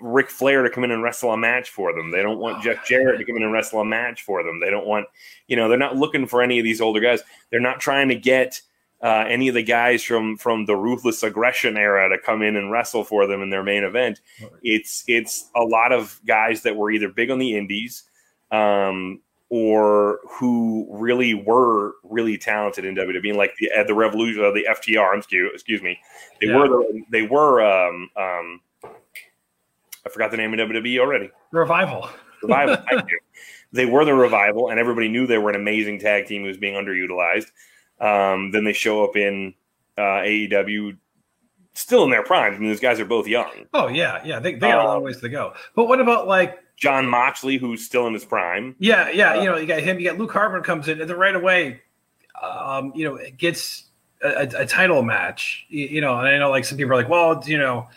Ric 0.02 0.30
Flair 0.30 0.64
to 0.64 0.70
come 0.70 0.84
in 0.84 0.92
and 0.92 1.02
wrestle 1.04 1.32
a 1.32 1.38
match 1.38 1.70
for 1.70 1.94
them. 1.94 2.12
They 2.12 2.22
don't 2.22 2.40
want 2.40 2.64
Jeff 2.64 2.86
Jarrett 2.86 3.20
to 3.20 3.26
come 3.26 3.36
in 3.38 3.44
and 3.44 3.52
wrestle 3.54 3.82
a 3.82 3.86
match 3.86 4.24
for 4.24 4.44
them. 4.44 4.60
They 4.60 4.70
don't 4.70 4.86
want, 4.88 5.08
you 5.48 5.56
know, 5.56 5.70
they're 5.70 5.78
not 5.78 5.96
looking 5.96 6.28
for 6.28 6.42
any 6.42 6.60
of 6.60 6.64
these 6.64 6.82
older 6.82 7.00
guys. 7.00 7.22
They're 7.52 7.60
not 7.60 7.80
trying 7.80 8.10
to 8.10 8.16
get 8.16 8.62
uh, 9.02 9.26
any 9.28 9.48
of 9.50 9.54
the 9.54 9.62
guys 9.64 10.04
from 10.04 10.38
from 10.38 10.66
the 10.66 10.76
ruthless 10.76 11.22
aggression 11.22 11.78
era 11.78 12.10
to 12.10 12.18
come 12.18 12.42
in 12.42 12.56
and 12.56 12.72
wrestle 12.72 13.04
for 13.04 13.28
them 13.28 13.42
in 13.42 13.50
their 13.50 13.62
main 13.64 13.84
event. 13.84 14.22
It's 14.64 15.04
it's 15.08 15.50
a 15.56 15.62
lot 15.62 15.92
of 15.92 16.20
guys 16.26 16.64
that 16.64 16.76
were 16.76 16.90
either 16.92 17.10
big 17.10 17.30
on 17.30 17.38
the 17.38 17.56
indies 17.58 18.04
um, 18.52 19.22
or 19.50 20.20
who 20.28 20.88
really 20.90 21.34
were 21.34 21.94
really 22.04 22.38
talented 22.38 22.84
in 22.86 22.96
WWE, 22.96 23.36
like 23.36 23.54
the 23.60 23.70
uh, 23.72 23.84
the 23.84 23.94
Revolution, 23.94 24.44
uh, 24.44 24.52
the 24.52 24.66
FTR. 24.70 25.18
Excuse, 25.18 25.52
excuse 25.54 25.82
me, 25.82 26.00
they 26.42 26.48
Yeah. 26.48 26.58
were 26.58 26.68
the, 26.70 27.04
they 27.12 27.22
were. 27.24 27.64
Um, 27.64 28.10
um, 28.16 28.62
I 30.06 30.10
forgot 30.10 30.32
the 30.32 30.38
name 30.38 30.54
of 30.54 30.60
WWE 30.60 31.00
already. 31.00 31.32
Revival. 31.52 32.10
Revival. 32.44 32.78
They 33.72 33.86
were 33.86 34.06
the 34.06 34.13
revival, 34.13 34.70
and 34.70 34.80
everybody 34.80 35.08
knew 35.10 35.26
they 35.28 35.38
were 35.38 35.50
an 35.50 35.56
amazing 35.56 36.00
tag 36.00 36.28
team 36.28 36.44
who 36.44 36.48
was 36.48 36.58
being 36.58 36.76
underutilized. 36.76 37.48
Um, 38.00 38.52
then 38.52 38.63
they 38.63 38.74
show 38.74 39.04
up 39.04 39.15
in 39.15 39.54
uh, 39.98 40.02
AEW, 40.22 40.98
still 41.74 42.04
in 42.04 42.10
their 42.12 42.24
prime. 42.24 42.54
I 42.54 42.58
mean, 42.58 42.70
those 42.70 42.80
guys 42.80 43.00
are 43.00 43.06
both 43.06 43.28
young. 43.28 43.65
Oh 43.74 43.88
yeah, 43.88 44.22
yeah. 44.24 44.39
They 44.39 44.54
they 44.54 44.60
got 44.60 44.86
a 44.86 44.88
long 44.88 44.98
Um, 44.98 45.04
ways 45.04 45.20
to 45.22 45.30
go. 45.30 45.54
But 45.76 45.86
what 45.86 46.00
about 46.00 46.28
like 46.28 46.60
Jon 46.78 47.08
Moxley, 47.08 47.58
who's 47.58 47.84
still 47.84 48.06
in 48.08 48.13
his 48.13 48.24
prime. 48.26 48.76
yeah, 48.80 49.10
yeah? 49.10 49.36
You 49.41 49.46
know, 49.46 49.58
you 49.58 49.65
got 49.65 49.80
him. 49.82 50.00
You 50.00 50.10
got 50.10 50.20
Luke 50.20 50.32
Harper 50.32 50.62
comes 50.62 50.88
in, 50.88 51.02
and 51.02 51.10
then 51.10 51.18
right 51.18 51.36
away, 51.36 51.82
um, 52.41 52.94
you 52.96 53.06
know, 53.06 53.15
it 53.15 53.38
gets 53.38 53.86
a, 54.22 54.28
a, 54.30 54.62
a 54.62 54.65
title 54.65 55.02
match. 55.02 55.65
You, 55.70 55.88
you 55.88 56.02
know, 56.02 56.18
and 56.20 56.28
I 56.28 56.38
know 56.38 56.50
like 56.50 56.63
some 56.65 56.78
people 56.78 56.94
are 56.94 56.98
like, 56.98 57.10
well, 57.10 57.41
you 57.46 57.58
know, 57.58 57.88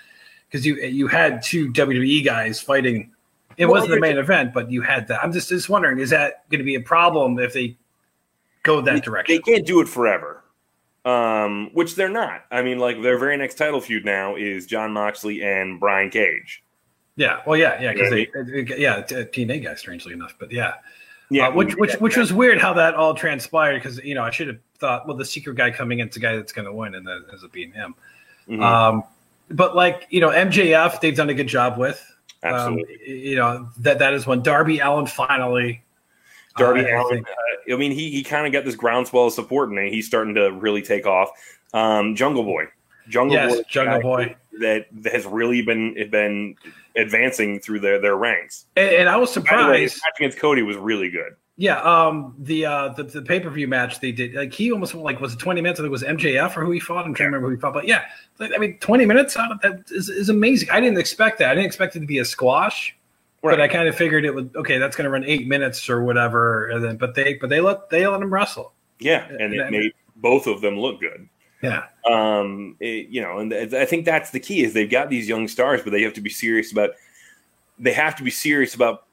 because 0.50 0.64
you 0.66 0.76
you 0.76 1.06
had 1.06 1.42
two 1.42 1.70
WWE 1.72 2.24
guys 2.24 2.60
fighting. 2.60 3.12
It 3.56 3.66
Well, 3.66 3.74
wasn't 3.74 3.94
the 3.94 4.00
main 4.00 4.18
event, 4.18 4.54
but 4.54 4.70
you 4.70 4.82
had 4.82 5.08
that. 5.08 5.22
I'm 5.22 5.32
just 5.32 5.48
just 5.48 5.68
wondering, 5.68 5.98
is 5.98 6.10
that 6.10 6.48
going 6.48 6.58
to 6.60 6.64
be 6.64 6.76
a 6.76 6.80
problem 6.80 7.38
if 7.38 7.52
they 7.52 7.76
go 8.62 8.80
that 8.80 8.92
They 8.94 9.00
direction? 9.00 9.34
They 9.44 9.52
can't 9.52 9.66
do 9.66 9.80
it 9.80 9.88
forever, 9.88 10.44
um, 11.04 11.70
which 11.72 11.96
they're 11.96 12.08
not. 12.08 12.44
I 12.50 12.62
mean, 12.62 12.78
like 12.78 13.02
their 13.02 13.18
very 13.18 13.36
next 13.36 13.56
title 13.56 13.80
feud 13.80 14.04
now 14.04 14.36
is 14.36 14.66
Jon 14.66 14.92
Moxley 14.92 15.42
and 15.42 15.80
Brian 15.80 16.08
Cage. 16.10 16.62
Yeah, 17.16 17.40
well, 17.46 17.56
yeah, 17.58 17.80
yeah, 17.82 17.92
because 17.92 18.12
Yeah, 18.12 18.42
they, 18.44 18.76
yeah, 18.78 19.02
t- 19.02 19.44
TNA 19.44 19.64
guy, 19.64 19.74
strangely 19.74 20.12
enough, 20.12 20.36
but 20.38 20.52
yeah, 20.52 20.74
Yeah, 21.30 21.48
Uh, 21.48 21.52
which 21.52 21.74
which 21.74 21.90
yeah, 21.94 21.96
which 21.98 22.16
was 22.16 22.32
weird 22.32 22.60
how 22.60 22.72
that 22.74 22.94
all 22.94 23.12
transpired 23.12 23.74
because 23.82 23.98
you 24.04 24.14
know 24.14 24.22
I 24.22 24.30
should 24.30 24.46
have 24.46 24.58
thought 24.78 25.08
well 25.08 25.16
the 25.16 25.24
secret 25.24 25.56
guy 25.56 25.72
coming 25.72 25.98
in 25.98 26.06
is 26.08 26.14
the 26.14 26.20
guy 26.20 26.36
that's 26.36 26.52
going 26.52 26.66
to 26.66 26.72
win 26.72 26.94
and 26.94 27.04
that 27.08 27.24
ends 27.32 27.42
up 27.42 27.50
being 27.50 27.72
him. 27.72 27.96
Mhm, 28.48 28.62
Um, 28.62 29.02
but 29.50 29.74
like 29.76 30.06
you 30.10 30.20
know 30.20 30.30
MJF 30.30 31.00
they've 31.00 31.16
done 31.16 31.30
a 31.30 31.34
good 31.34 31.48
job 31.48 31.78
with. 31.78 32.04
Um, 32.42 32.78
you 33.06 33.36
know 33.36 33.68
that 33.78 33.98
that 33.98 34.14
is 34.14 34.26
one. 34.26 34.42
Darby 34.42 34.78
Allin 34.78 35.06
finally. 35.06 35.82
Darby 36.56 36.80
uh, 36.80 37.02
Allin. 37.02 37.16
think- 37.16 37.28
Uh, 37.28 37.74
I 37.74 37.76
mean, 37.76 37.92
he 37.92 38.10
he 38.10 38.22
kind 38.22 38.46
of 38.46 38.52
got 38.52 38.64
this 38.64 38.76
groundswell 38.76 39.26
of 39.26 39.32
support, 39.32 39.68
and 39.70 39.78
he's 39.92 40.06
starting 40.06 40.34
to 40.36 40.50
really 40.52 40.80
take 40.82 41.06
off. 41.06 41.30
Um, 41.74 42.14
Jungle 42.16 42.44
Boy, 42.44 42.64
Jungle 43.08 43.34
Yes, 43.36 43.56
Boy, 43.56 43.62
Jungle 43.68 44.00
Boy. 44.00 44.36
that 44.60 44.86
that 45.02 45.12
has 45.12 45.26
really 45.26 45.60
been 45.62 45.94
been 46.10 46.56
advancing 46.98 47.60
through 47.60 47.80
their 47.80 48.00
their 48.00 48.16
ranks. 48.16 48.66
And, 48.76 48.88
and 48.90 49.08
I 49.08 49.16
was 49.16 49.34
By 49.36 49.62
the 49.62 49.70
way, 49.70 49.82
his 49.82 49.92
surprised. 49.92 50.02
match 50.04 50.20
against 50.20 50.38
Cody 50.38 50.62
was 50.62 50.76
really 50.76 51.08
good. 51.10 51.34
Yeah, 51.60 51.80
um, 51.82 52.36
the 52.38 52.66
uh, 52.66 52.88
the, 52.90 53.02
the 53.02 53.22
pay 53.22 53.40
per 53.40 53.50
view 53.50 53.66
match 53.66 53.98
they 53.98 54.12
did, 54.12 54.34
like 54.34 54.52
he 54.52 54.70
almost 54.70 54.94
like 54.94 55.20
was 55.20 55.32
it 55.32 55.40
twenty 55.40 55.60
minutes? 55.60 55.80
I 55.80 55.82
think 55.82 55.88
it 55.88 55.90
was 55.90 56.02
MJF 56.04 56.56
or 56.56 56.64
who 56.64 56.70
he 56.70 56.78
fought. 56.78 57.04
I'm 57.04 57.14
trying 57.14 57.32
to 57.32 57.36
remember 57.36 57.48
who 57.48 57.54
he 57.56 57.60
fought, 57.60 57.74
but 57.74 57.88
yeah, 57.88 58.04
like, 58.38 58.52
I 58.54 58.58
mean, 58.58 58.78
twenty 58.78 59.04
minutes 59.06 59.36
out 59.36 59.50
of 59.50 59.60
that 59.62 59.90
is, 59.90 60.08
is 60.08 60.28
amazing. 60.28 60.70
I 60.70 60.78
didn't 60.80 60.98
expect 60.98 61.38
that. 61.40 61.50
I 61.50 61.54
didn't 61.54 61.66
expect 61.66 61.96
it 61.96 62.00
to 62.00 62.06
be 62.06 62.18
a 62.18 62.24
squash, 62.24 62.96
but 63.42 63.60
I 63.60 63.66
kind 63.66 63.88
of 63.88 63.96
figured 63.96 64.24
it 64.24 64.32
would. 64.32 64.54
Okay, 64.54 64.78
that's 64.78 64.94
going 64.96 65.06
to 65.06 65.10
run 65.10 65.24
eight 65.24 65.48
minutes 65.48 65.90
or 65.90 66.04
whatever. 66.04 66.68
And 66.68 66.84
then, 66.84 66.96
but 66.96 67.16
they 67.16 67.34
but 67.34 67.50
they 67.50 67.60
let 67.60 67.90
they 67.90 68.06
let 68.06 68.22
him 68.22 68.32
wrestle. 68.32 68.72
yeah, 69.00 69.26
and 69.26 69.52
Yeah. 69.52 69.66
it 69.66 69.70
made 69.72 69.92
both 70.14 70.46
of 70.46 70.60
them 70.60 70.78
look 70.78 71.00
good. 71.00 71.28
Yeah, 71.62 71.84
um 72.08 72.76
it- 72.80 73.08
you 73.08 73.20
know 73.20 73.38
and 73.38 73.50
th- 73.50 73.74
i 73.74 73.84
think 73.84 74.04
that's 74.04 74.30
the 74.30 74.38
key 74.40 74.62
is 74.62 74.72
they've 74.72 74.88
got 74.90 75.10
these 75.10 75.28
young 75.28 75.48
stars 75.48 75.80
but 75.82 75.90
they 75.90 76.02
have 76.02 76.14
to 76.14 76.20
be 76.20 76.30
serious 76.30 76.70
about 76.72 76.90
they 77.78 77.92
have 77.92 78.14
to 78.16 78.22
be 78.22 78.30
serious 78.30 78.74
about 78.74 79.04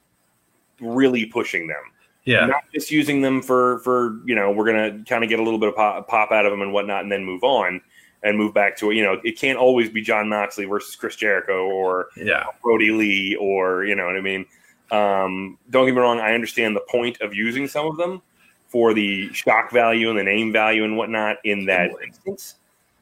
really 0.79 1.25
pushing 1.25 1.67
them. 1.67 1.81
Yeah, 2.25 2.47
not 2.47 2.63
just 2.73 2.89
using 2.89 3.21
them 3.21 3.41
for 3.43 3.79
for 3.79 4.19
you 4.25 4.34
know 4.34 4.51
we're 4.51 4.65
gonna 4.65 5.03
kind 5.08 5.23
of 5.23 5.29
get 5.29 5.39
a 5.39 5.43
little 5.43 5.60
bit 5.60 5.69
of 5.69 5.75
pop, 5.75 6.08
pop 6.08 6.31
out 6.31 6.45
of 6.45 6.51
them 6.51 6.62
and 6.62 6.73
whatnot 6.73 7.03
and 7.03 7.12
then 7.12 7.23
move 7.23 7.43
on 7.43 7.79
and 8.23 8.36
move 8.36 8.53
back 8.55 8.75
to 8.77 8.89
it 8.89 8.95
you 8.95 9.03
know 9.03 9.21
it 9.23 9.38
can't 9.39 9.60
always 9.60 9.89
be 9.91 10.01
jon 10.01 10.27
moxley 10.27 10.65
versus 10.65 10.95
chris 10.95 11.15
jericho 11.15 11.67
or 11.67 12.08
yeah, 12.17 12.45
brodie 12.63 12.89
lee 12.89 13.36
or 13.39 13.86
you 13.86 13.93
know 13.95 14.05
what 14.08 14.15
i 14.17 14.21
mean? 14.21 14.43
Um 14.89 15.60
don't 15.69 15.86
get 15.86 15.93
me 15.93 16.01
wrong 16.01 16.19
i 16.19 16.34
understand 16.34 16.75
the 16.75 16.84
point 16.89 17.21
of 17.21 17.36
using 17.36 17.67
some 17.67 17.86
of 17.86 17.97
them 17.97 18.23
for 18.75 18.93
the 18.93 19.31
shock 19.31 19.71
value 19.71 20.09
and 20.09 20.19
the 20.19 20.23
name 20.23 20.51
value 20.51 20.83
and 20.83 20.97
whatnot 20.97 21.38
in 21.45 21.63
that 21.63 21.91
instance 22.05 22.55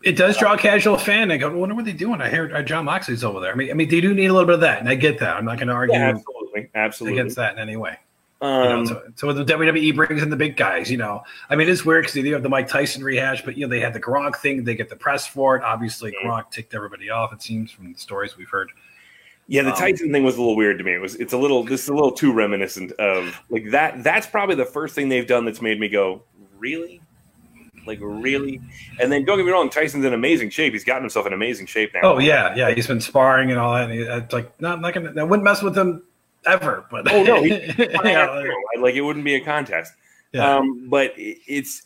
it 0.03 0.15
does 0.15 0.37
draw 0.37 0.53
a 0.53 0.57
casual 0.57 0.97
fan. 0.97 1.31
I 1.31 1.37
go, 1.37 1.49
I 1.49 1.53
wonder 1.53 1.73
what 1.73 1.85
they're 1.85 1.93
doing. 1.93 2.21
I 2.21 2.29
hear 2.29 2.53
uh, 2.53 2.61
Jon 2.61 2.85
Moxley's 2.85 3.23
over 3.23 3.39
there. 3.39 3.53
I 3.53 3.55
mean, 3.55 3.71
I 3.71 3.73
mean, 3.73 3.89
they 3.89 4.01
do 4.01 4.13
need 4.13 4.25
a 4.25 4.33
little 4.33 4.45
bit 4.45 4.55
of 4.55 4.61
that, 4.61 4.79
and 4.79 4.89
I 4.89 4.95
get 4.95 5.17
that. 5.19 5.37
I'm 5.37 5.45
not 5.45 5.57
going 5.57 5.69
to 5.69 5.73
argue 5.73 5.95
Yeah, 5.95 6.09
absolutely, 6.09 6.69
absolutely. 6.75 7.19
against 7.19 7.37
that 7.37 7.53
in 7.53 7.59
any 7.59 7.77
way. 7.77 7.97
You 8.41 8.47
know, 8.49 8.79
Um, 8.79 8.85
so, 8.85 9.01
so 9.15 9.33
the 9.33 9.45
WWE 9.45 9.95
brings 9.95 10.21
in 10.21 10.29
the 10.29 10.35
big 10.35 10.57
guys, 10.57 10.91
you 10.91 10.97
know. 10.97 11.23
I 11.49 11.55
mean, 11.55 11.69
it's 11.69 11.85
weird 11.85 12.03
because 12.03 12.13
they 12.13 12.21
do 12.21 12.33
have 12.33 12.43
the 12.43 12.49
Mike 12.49 12.67
Tyson 12.67 13.01
rehash, 13.01 13.43
but 13.45 13.57
you 13.57 13.65
know 13.65 13.69
they 13.69 13.79
had 13.79 13.93
the 13.93 14.01
Gronk 14.01 14.35
thing. 14.35 14.65
They 14.65 14.75
get 14.75 14.89
the 14.89 14.97
press 14.97 15.25
for 15.25 15.55
it. 15.55 15.63
Obviously. 15.63 16.13
Gronk 16.23 16.51
ticked 16.51 16.75
everybody 16.75 17.09
off. 17.09 17.31
It 17.31 17.41
seems 17.41 17.71
from 17.71 17.93
the 17.93 17.97
stories 17.97 18.35
we've 18.35 18.49
heard. 18.49 18.71
Yeah, 19.47 19.61
the 19.63 19.71
um, 19.71 19.75
Tyson 19.77 20.11
thing 20.11 20.23
was 20.23 20.35
a 20.35 20.39
little 20.39 20.55
weird 20.55 20.77
to 20.77 20.83
me. 20.83 20.93
It 20.93 21.01
was, 21.01 21.15
it's 21.15 21.33
a 21.33 21.37
little, 21.37 21.63
this 21.63 21.83
is 21.83 21.89
a 21.89 21.93
little 21.93 22.11
too 22.11 22.31
reminiscent 22.33 22.91
of 22.93 23.39
like 23.49 23.69
that. 23.71 24.03
That's 24.03 24.25
probably 24.27 24.55
the 24.55 24.65
first 24.65 24.95
thing 24.95 25.09
they've 25.09 25.27
done 25.27 25.45
that's 25.45 25.61
made 25.61 25.79
me 25.79 25.89
go, 25.89 26.23
really, 26.57 27.01
like 27.85 27.99
really. 28.01 28.61
And 29.01 29.11
then 29.11 29.25
don't 29.25 29.37
get 29.37 29.45
me 29.45 29.51
wrong, 29.51 29.69
Tyson's 29.69 30.05
in 30.05 30.13
amazing 30.13 30.49
shape. 30.49 30.71
He's 30.73 30.83
gotten 30.85 31.03
himself 31.03 31.27
in 31.27 31.33
amazing 31.33 31.65
shape 31.65 31.91
now. 31.93 31.99
Oh 32.03 32.19
yeah, 32.19 32.55
yeah. 32.55 32.71
He's 32.73 32.87
been 32.87 33.01
sparring 33.01 33.51
and 33.51 33.59
all 33.59 33.73
that. 33.73 33.89
And 33.89 33.93
he, 33.93 33.99
it's 33.99 34.31
like, 34.33 34.59
no, 34.61 34.71
I'm 34.73 34.81
not 34.81 34.93
gonna. 34.93 35.13
I 35.19 35.23
wouldn't 35.23 35.43
mess 35.43 35.61
with 35.61 35.77
him 35.77 36.03
ever. 36.45 36.85
But 36.89 37.11
Oh, 37.11 37.23
no, 37.23 37.43
he- 37.43 37.49
yeah, 37.77 38.43
like- 38.79 38.95
it 38.95 39.01
wouldn't 39.01 39.25
be 39.25 39.35
a 39.35 39.41
contest. 39.43 39.93
yeah. 40.31 40.55
Um, 40.57 40.87
but 40.89 41.13
it- 41.17 41.39
it's 41.47 41.83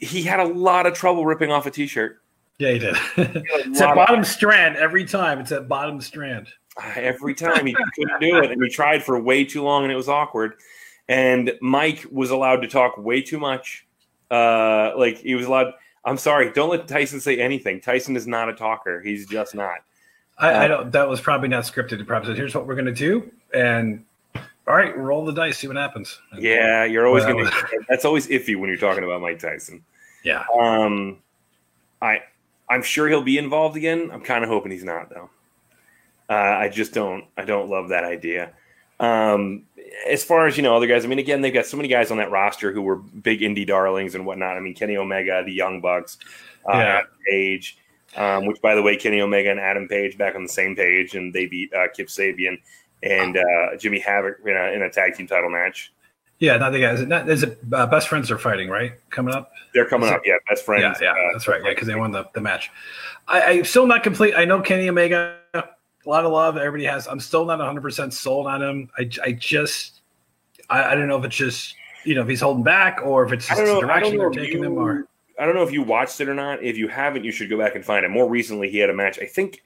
he 0.00 0.22
had 0.22 0.40
a 0.40 0.44
lot 0.44 0.86
of 0.86 0.94
trouble 0.94 1.24
ripping 1.26 1.50
off 1.52 1.66
a 1.66 1.70
t-shirt. 1.70 2.20
Yeah, 2.60 2.70
he 2.72 2.78
did. 2.78 2.94
A 3.16 3.42
it's 3.66 3.80
at 3.80 3.88
lot 3.88 3.98
of- 3.98 4.06
bottom 4.06 4.24
strand 4.24 4.76
every 4.76 5.04
time. 5.04 5.40
It's 5.40 5.50
at 5.52 5.66
bottom 5.66 6.00
strand. 6.00 6.46
every 6.94 7.34
time 7.34 7.66
he 7.66 7.74
couldn't 7.96 8.20
do 8.20 8.38
it 8.38 8.50
and 8.52 8.62
he 8.62 8.70
tried 8.70 9.02
for 9.02 9.20
way 9.20 9.44
too 9.44 9.62
long 9.62 9.82
and 9.82 9.92
it 9.92 9.96
was 9.96 10.08
awkward 10.08 10.54
and 11.08 11.52
mike 11.60 12.06
was 12.12 12.30
allowed 12.30 12.62
to 12.62 12.68
talk 12.68 12.96
way 12.96 13.20
too 13.20 13.38
much 13.40 13.84
uh 14.30 14.92
like 14.96 15.18
he 15.18 15.34
was 15.34 15.46
allowed 15.46 15.72
i'm 16.04 16.16
sorry 16.16 16.50
don't 16.52 16.70
let 16.70 16.86
tyson 16.86 17.20
say 17.20 17.38
anything 17.40 17.80
tyson 17.80 18.16
is 18.16 18.26
not 18.26 18.48
a 18.48 18.54
talker 18.54 19.00
he's 19.02 19.26
just 19.26 19.54
not 19.54 19.78
I, 20.38 20.64
I 20.64 20.68
don't. 20.68 20.90
That 20.92 21.06
was 21.06 21.20
probably 21.20 21.48
not 21.48 21.64
scripted. 21.64 22.00
It 22.00 22.06
probably 22.06 22.28
said, 22.28 22.36
"Here's 22.38 22.54
what 22.54 22.66
we're 22.66 22.76
gonna 22.76 22.92
do," 22.92 23.30
and 23.52 24.02
all 24.66 24.74
right, 24.74 24.96
roll 24.96 25.26
the 25.26 25.32
dice, 25.32 25.58
see 25.58 25.66
what 25.66 25.76
happens. 25.76 26.18
And- 26.30 26.42
yeah 26.42 26.84
you're 26.84 27.06
always 27.06 27.24
Well, 27.26 27.34
gonna 27.44 27.50
that's 27.90 28.06
always 28.06 28.26
iffy 28.28 28.56
when 28.58 28.68
you're 28.70 28.78
talking 28.78 29.04
about 29.04 29.20
mike 29.20 29.38
tyson 29.40 29.84
yeah. 30.24 30.44
um 30.58 31.18
i 32.00 32.22
i'm 32.70 32.82
sure 32.82 33.08
he'll 33.08 33.20
be 33.22 33.36
involved 33.36 33.76
again. 33.76 34.10
I'm 34.12 34.22
kind 34.22 34.42
of 34.44 34.48
hoping 34.48 34.72
he's 34.72 34.84
not 34.84 35.10
though. 35.10 35.28
Uh, 36.28 36.34
i 36.34 36.68
just 36.68 36.94
don't 36.94 37.24
i 37.36 37.44
don't 37.44 37.68
love 37.68 37.90
that 37.90 38.04
idea. 38.04 38.52
Um 38.98 39.64
as 40.08 40.22
far 40.22 40.46
as 40.46 40.56
you 40.56 40.62
know 40.62 40.76
other 40.76 40.86
guys 40.86 41.04
i 41.04 41.08
mean 41.08 41.18
again 41.18 41.40
they've 41.40 41.52
got 41.52 41.66
so 41.66 41.76
many 41.76 41.88
guys 41.88 42.10
on 42.10 42.18
that 42.18 42.30
roster 42.30 42.72
who 42.72 42.80
were 42.82 42.96
big 42.96 43.40
indie 43.40 43.66
darlings 43.66 44.14
and 44.14 44.24
whatnot. 44.24 44.56
I 44.56 44.60
mean 44.60 44.74
kenny 44.74 44.96
omega 44.96 45.42
the 45.44 45.52
young 45.52 45.80
bucks 45.80 46.16
uh, 46.66 46.76
Yeah. 46.78 47.00
Page 47.28 47.76
um, 48.16 48.46
which 48.46 48.60
by 48.62 48.74
the 48.74 48.82
way 48.82 48.96
kenny 48.96 49.20
omega 49.20 49.50
and 49.50 49.60
adam 49.60 49.88
page 49.88 50.16
back 50.16 50.34
on 50.34 50.42
the 50.42 50.48
same 50.48 50.74
page 50.76 51.14
and 51.14 51.32
they 51.34 51.46
beat 51.46 51.72
uh, 51.74 51.88
kip 51.94 52.08
sabian 52.08 52.58
and 53.02 53.36
uh, 53.36 53.76
jimmy 53.78 53.98
havoc 53.98 54.36
in 54.44 54.56
a, 54.56 54.72
in 54.72 54.82
a 54.82 54.90
tag 54.90 55.14
team 55.14 55.26
title 55.26 55.50
match 55.50 55.92
Yeah, 56.40 56.56
not 56.56 56.72
the 56.72 56.80
guys. 56.80 57.06
Not, 57.06 57.28
is 57.28 57.42
it 57.42 57.58
uh, 57.72 57.86
best 57.86 58.08
friends 58.08 58.30
are 58.30 58.38
fighting 58.38 58.68
right 58.68 58.92
coming 59.10 59.34
up? 59.34 59.52
they're 59.74 59.88
coming 59.88 60.08
Is 60.08 60.14
up 60.14 60.22
yeah 60.24 60.34
best 60.48 60.64
friends 60.64 60.98
yeah, 61.00 61.12
yeah, 61.14 61.28
uh, 61.28 61.32
that's 61.32 61.48
right. 61.48 61.62
Yeah, 61.62 61.70
because 61.70 61.86
they 61.86 61.94
won 61.94 62.12
the, 62.12 62.26
the 62.34 62.40
match. 62.40 62.70
I, 63.28 63.42
I'm 63.42 63.64
still 63.64 63.86
not 63.86 64.02
complete. 64.02 64.34
I 64.34 64.44
know 64.44 64.60
Kenny 64.60 64.88
Omega 64.88 65.36
a 65.54 65.64
lot 66.06 66.24
of 66.24 66.32
love. 66.32 66.56
Everybody 66.56 66.84
has. 66.84 67.06
I'm 67.06 67.20
still 67.20 67.44
not 67.44 67.58
100 67.58 67.80
percent 67.80 68.14
sold 68.14 68.46
on 68.46 68.62
him. 68.62 68.90
I, 68.98 69.08
I 69.22 69.32
just, 69.32 70.00
I, 70.68 70.84
I, 70.84 70.94
don't 70.94 71.08
know 71.08 71.18
if 71.18 71.24
it's 71.24 71.36
just 71.36 71.74
you 72.04 72.14
know 72.14 72.22
if 72.22 72.28
he's 72.28 72.40
holding 72.40 72.64
back 72.64 73.00
or 73.04 73.24
if 73.24 73.32
it's 73.32 73.46
just 73.46 73.60
the 73.60 73.80
direction 73.80 74.18
they're 74.18 74.30
taking 74.30 74.58
you, 74.58 74.64
him. 74.64 74.78
Or 74.78 75.06
I 75.38 75.46
don't 75.46 75.54
know 75.54 75.62
if 75.62 75.72
you 75.72 75.82
watched 75.82 76.20
it 76.20 76.28
or 76.28 76.34
not. 76.34 76.62
If 76.62 76.76
you 76.76 76.88
haven't, 76.88 77.24
you 77.24 77.32
should 77.32 77.50
go 77.50 77.58
back 77.58 77.74
and 77.74 77.84
find 77.84 78.04
it. 78.04 78.08
More 78.08 78.28
recently, 78.28 78.70
he 78.70 78.78
had 78.78 78.90
a 78.90 78.94
match. 78.94 79.18
I 79.18 79.26
think. 79.26 79.62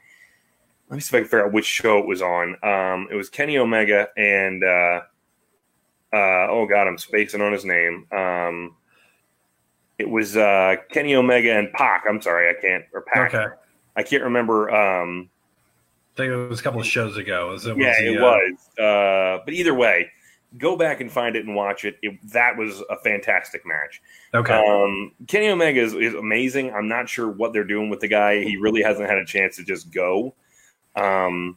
Let 0.90 0.96
me 0.96 1.00
see 1.00 1.16
if 1.16 1.20
I 1.20 1.20
can 1.20 1.28
figure 1.28 1.46
out 1.46 1.52
which 1.52 1.64
show 1.64 1.98
it 1.98 2.06
was 2.06 2.20
on. 2.20 2.56
Um, 2.62 3.08
it 3.10 3.14
was 3.14 3.30
Kenny 3.30 3.56
Omega 3.56 4.08
and 4.18 4.62
uh, 4.62 5.00
uh, 6.14 6.46
oh 6.48 6.66
god, 6.66 6.86
I'm 6.86 6.98
spacing 6.98 7.40
on 7.40 7.52
his 7.52 7.64
name. 7.64 8.06
Um, 8.12 8.76
it 9.98 10.08
was 10.08 10.36
uh, 10.36 10.76
Kenny 10.90 11.14
Omega 11.14 11.56
and 11.56 11.72
Pac. 11.72 12.04
I'm 12.08 12.22
sorry, 12.22 12.48
I 12.48 12.60
can't 12.60 12.84
or 12.92 13.02
Pac. 13.02 13.34
Okay. 13.34 13.54
I 13.96 14.02
can't 14.02 14.22
remember. 14.22 14.70
Um, 14.70 15.28
I 16.14 16.16
think 16.16 16.32
it 16.32 16.48
was 16.48 16.60
a 16.60 16.62
couple 16.62 16.80
of 16.80 16.86
shows 16.86 17.16
ago. 17.16 17.48
Was 17.48 17.66
it, 17.66 17.76
yeah, 17.76 17.88
was 17.88 17.98
the, 17.98 18.12
it 18.12 18.18
uh, 18.18 18.22
was. 18.22 18.78
Uh, 18.78 19.42
but 19.44 19.54
either 19.54 19.74
way, 19.74 20.10
go 20.58 20.76
back 20.76 21.00
and 21.00 21.10
find 21.10 21.36
it 21.36 21.44
and 21.44 21.54
watch 21.56 21.84
it. 21.84 21.96
it 22.02 22.18
that 22.32 22.56
was 22.56 22.82
a 22.90 22.96
fantastic 22.98 23.66
match. 23.66 24.00
Okay. 24.32 24.54
Um, 24.54 25.12
Kenny 25.26 25.48
Omega 25.48 25.80
is, 25.80 25.94
is, 25.94 26.14
amazing. 26.14 26.72
I'm 26.72 26.88
not 26.88 27.08
sure 27.08 27.28
what 27.28 27.52
they're 27.52 27.64
doing 27.64 27.90
with 27.90 28.00
the 28.00 28.08
guy. 28.08 28.42
He 28.42 28.56
really 28.56 28.82
hasn't 28.82 29.08
had 29.08 29.18
a 29.18 29.24
chance 29.24 29.56
to 29.56 29.64
just 29.64 29.92
go. 29.92 30.34
Um, 30.96 31.56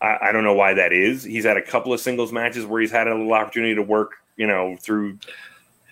I, 0.00 0.28
I, 0.28 0.32
don't 0.32 0.44
know 0.44 0.54
why 0.54 0.74
that 0.74 0.92
is. 0.92 1.24
He's 1.24 1.44
had 1.44 1.56
a 1.56 1.62
couple 1.62 1.92
of 1.92 2.00
singles 2.00 2.32
matches 2.32 2.64
where 2.64 2.80
he's 2.80 2.90
had 2.90 3.06
a 3.06 3.14
little 3.14 3.32
opportunity 3.32 3.74
to 3.74 3.82
work, 3.82 4.12
you 4.36 4.46
know, 4.46 4.76
through. 4.80 5.18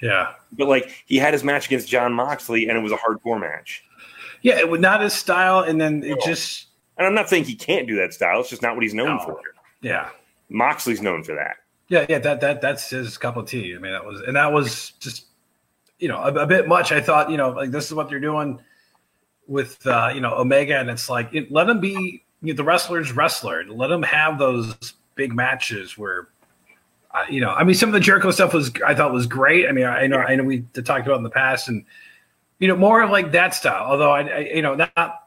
Yeah. 0.01 0.33
But 0.53 0.69
like 0.69 1.05
he 1.07 1.17
had 1.17 1.33
his 1.33 1.45
match 1.45 1.67
against 1.67 1.89
Jon 1.89 2.13
Moxley, 2.13 2.69
and 2.69 2.79
it 2.79 2.81
was 2.81 2.93
a 2.93 2.97
hardcore 2.97 3.41
match. 3.41 3.85
Yeah, 4.43 4.59
it 4.59 4.69
was 4.69 4.81
not 4.81 5.01
his 5.01 5.13
style, 5.13 5.61
and 5.61 5.81
then 5.81 6.03
it 6.05 6.21
just. 6.25 6.67
And 6.97 7.07
I'm 7.07 7.15
not 7.15 7.29
saying 7.29 7.45
he 7.45 7.55
can't 7.55 7.87
do 7.87 7.97
that 7.97 8.13
style. 8.13 8.41
It's 8.41 8.51
just 8.51 8.63
not 8.63 8.75
what 8.75 8.83
he's 8.83 8.95
known 8.95 9.17
no. 9.17 9.25
for. 9.25 9.41
Yeah. 9.83 10.09
Moxley's 10.49 11.03
known 11.03 11.23
for 11.23 11.35
that. 11.35 11.57
Yeah, 11.89 12.07
yeah, 12.09 12.19
that 12.19 12.41
that 12.41 12.61
that's 12.61 12.91
his 12.91 13.17
cup 13.17 13.37
of 13.37 13.47
tea. 13.47 13.75
I 13.75 13.79
mean, 13.79 13.93
that 13.93 14.05
was 14.05 14.21
and 14.21 14.37
that 14.37 14.53
was 14.53 14.93
just 15.01 15.27
you 15.99 16.09
know 16.09 16.19
a, 16.19 16.33
a 16.35 16.47
bit 16.47 16.69
much. 16.69 16.93
I 16.93 17.01
thought 17.01 17.31
you 17.31 17.37
know 17.37 17.51
like 17.51 17.71
this 17.71 17.87
is 17.87 17.95
what 17.95 18.09
they're 18.09 18.21
doing 18.21 18.61
with 19.47 19.85
uh, 19.87 20.11
you 20.15 20.21
know 20.21 20.35
Omega, 20.35 20.79
and 20.79 20.91
it's 20.91 21.09
like 21.09 21.31
it, 21.33 21.51
let 21.51 21.69
him 21.69 21.81
be 21.81 22.25
you 22.43 22.53
know, 22.53 22.57
the 22.57 22.65
wrestler's 22.65 23.13
wrestler. 23.13 23.65
Let 23.65 23.91
him 23.91 24.03
have 24.03 24.39
those 24.39 24.95
big 25.15 25.35
matches 25.35 25.97
where. 25.97 26.29
Uh, 27.11 27.25
you 27.31 27.41
know, 27.41 27.49
I 27.49 27.65
mean, 27.65 27.75
some 27.75 27.89
of 27.89 27.95
the 27.95 28.01
Jericho 28.01 28.31
stuff 28.31 28.53
was 28.53 28.71
I 28.87 28.95
thought 28.95 29.15
was 29.15 29.27
great. 29.27 29.67
I 29.67 29.73
mean, 29.73 29.87
I 29.87 30.07
know 30.07 30.19
I 30.19 30.37
know 30.37 30.45
we 30.45 30.61
talked 30.75 31.07
about 31.07 31.17
in 31.17 31.23
the 31.23 31.31
past, 31.31 31.67
and 31.67 31.87
you 32.59 32.69
know, 32.69 32.77
more 32.77 33.01
of 33.01 33.09
like 33.09 33.33
that 33.33 33.55
style. 33.55 33.87
Although 33.87 34.11
I, 34.11 34.21
I 34.29 34.39
you 34.41 34.61
know, 34.61 34.75
not 34.75 35.23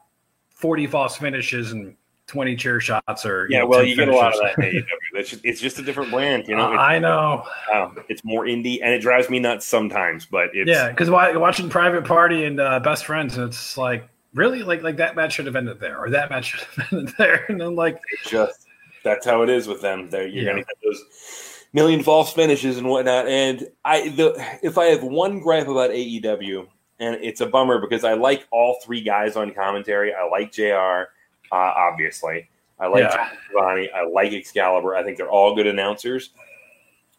forty 0.54 0.86
false 0.86 1.16
finishes 1.16 1.72
and 1.72 1.96
20 2.32 2.56
chair 2.56 2.80
shots 2.80 3.26
or 3.26 3.46
yeah, 3.50 3.58
know, 3.58 3.66
well, 3.66 3.84
you 3.84 3.94
get 3.94 4.08
a 4.08 4.14
lot 4.14 4.32
of 4.32 4.40
that. 4.40 4.84
it's, 5.12 5.30
just, 5.30 5.44
it's 5.44 5.60
just 5.60 5.78
a 5.78 5.82
different 5.82 6.10
brand, 6.10 6.48
you 6.48 6.56
know. 6.56 6.62
I 6.72 6.98
know. 6.98 7.44
Um, 7.72 7.98
it's 8.08 8.24
more 8.24 8.46
indie, 8.46 8.78
and 8.82 8.94
it 8.94 9.00
drives 9.00 9.28
me 9.28 9.38
nuts 9.38 9.66
sometimes. 9.66 10.24
But 10.24 10.50
it's, 10.54 10.68
yeah, 10.68 10.88
because 10.88 11.10
watching 11.10 11.68
Private 11.68 12.04
Party 12.04 12.44
and 12.44 12.58
uh, 12.58 12.80
Best 12.80 13.04
Friends, 13.04 13.36
and 13.36 13.48
it's 13.48 13.76
like 13.76 14.08
really 14.34 14.62
like 14.62 14.82
like 14.82 14.96
that 14.96 15.16
match 15.16 15.34
should 15.34 15.46
have 15.46 15.56
ended 15.56 15.80
there, 15.80 15.98
or 15.98 16.10
that 16.10 16.30
match 16.30 16.44
should 16.50 16.60
have 16.60 16.92
ended 16.92 17.14
there, 17.18 17.44
and 17.48 17.62
I'm 17.62 17.76
like, 17.76 18.00
just 18.26 18.66
that's 19.04 19.26
how 19.26 19.42
it 19.42 19.50
is 19.50 19.66
with 19.66 19.80
them. 19.80 20.10
There, 20.10 20.26
you're 20.26 20.44
yeah. 20.44 20.50
gonna 20.50 20.64
get 20.64 20.76
those 20.84 21.64
million 21.72 22.02
false 22.02 22.32
finishes 22.32 22.78
and 22.78 22.88
whatnot. 22.88 23.26
And 23.28 23.68
I, 23.84 24.08
the 24.10 24.34
if 24.62 24.78
I 24.78 24.86
have 24.86 25.02
one 25.02 25.40
gripe 25.40 25.68
about 25.68 25.90
AEW, 25.90 26.66
and 27.00 27.16
it's 27.16 27.40
a 27.40 27.46
bummer 27.46 27.80
because 27.80 28.04
I 28.04 28.14
like 28.14 28.46
all 28.50 28.78
three 28.84 29.02
guys 29.02 29.36
on 29.36 29.52
commentary. 29.52 30.12
I 30.14 30.28
like 30.28 30.52
Jr 30.52 31.10
uh, 31.52 31.72
obviously. 31.76 32.48
I 32.80 32.86
like 32.86 33.02
yeah. 33.02 33.28
Schiavone. 33.50 33.90
I 33.94 34.04
like 34.04 34.32
Excalibur. 34.32 34.96
I 34.96 35.04
think 35.04 35.18
they're 35.18 35.30
all 35.30 35.54
good 35.54 35.66
announcers. 35.66 36.30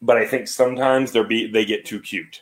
But 0.01 0.17
I 0.17 0.25
think 0.25 0.47
sometimes 0.47 1.11
they're 1.11 1.23
be, 1.23 1.49
they 1.49 1.63
get 1.63 1.85
too 1.85 2.01
cute. 2.01 2.41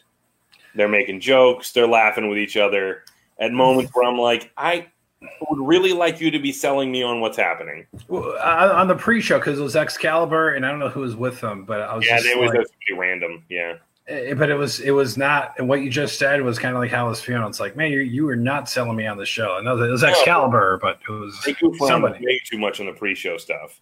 They're 0.73 0.87
making 0.87 1.19
jokes. 1.19 1.73
They're 1.73 1.87
laughing 1.87 2.29
with 2.29 2.39
each 2.39 2.57
other 2.57 3.03
at 3.41 3.51
moments 3.51 3.91
where 3.93 4.07
I'm 4.07 4.17
like, 4.17 4.51
I 4.55 4.87
would 5.49 5.67
really 5.67 5.91
like 5.91 6.21
you 6.21 6.31
to 6.31 6.39
be 6.39 6.53
selling 6.53 6.91
me 6.91 7.03
on 7.03 7.19
what's 7.19 7.37
happening. 7.37 7.85
Well, 8.07 8.37
on 8.39 8.87
the 8.87 8.95
pre-show 8.95 9.37
because 9.39 9.59
it 9.59 9.63
was 9.63 9.75
Excalibur, 9.75 10.55
and 10.55 10.65
I 10.65 10.69
don't 10.69 10.79
know 10.79 10.89
who 10.89 11.01
was 11.01 11.17
with 11.17 11.41
them, 11.41 11.65
but 11.65 11.81
I 11.81 11.95
was 11.95 12.05
yeah, 12.05 12.21
they 12.21 12.35
was 12.35 12.51
like, 12.51 12.65
random. 12.97 13.43
Yeah, 13.49 13.75
Eh, 14.07 14.33
but 14.33 14.49
it 14.49 14.55
was 14.55 14.79
it 14.79 14.91
was 14.91 15.15
not 15.15 15.53
and 15.57 15.69
what 15.69 15.81
you 15.81 15.89
just 15.89 16.17
said 16.17 16.41
was 16.41 16.57
kind 16.57 16.75
of 16.75 16.81
like 16.81 16.91
how 16.91 17.05
I 17.05 17.09
was 17.09 17.21
feeling. 17.21 17.47
It's 17.47 17.59
like, 17.59 17.75
man, 17.75 17.91
you 17.91 17.99
you 17.99 18.25
were 18.25 18.35
not 18.35 18.69
selling 18.69 18.95
me 18.95 19.05
on 19.05 19.17
the 19.17 19.25
show. 19.25 19.57
I 19.57 19.61
know 19.61 19.77
that 19.77 19.87
it 19.87 19.91
was 19.91 20.03
Excalibur, 20.03 20.79
but 20.81 20.99
it 21.07 21.11
was 21.11 21.39
they 21.45 21.55
somebody 21.85 22.25
way 22.25 22.41
too 22.43 22.57
much 22.57 22.79
on 22.79 22.87
the 22.87 22.93
pre-show 22.93 23.37
stuff. 23.37 23.79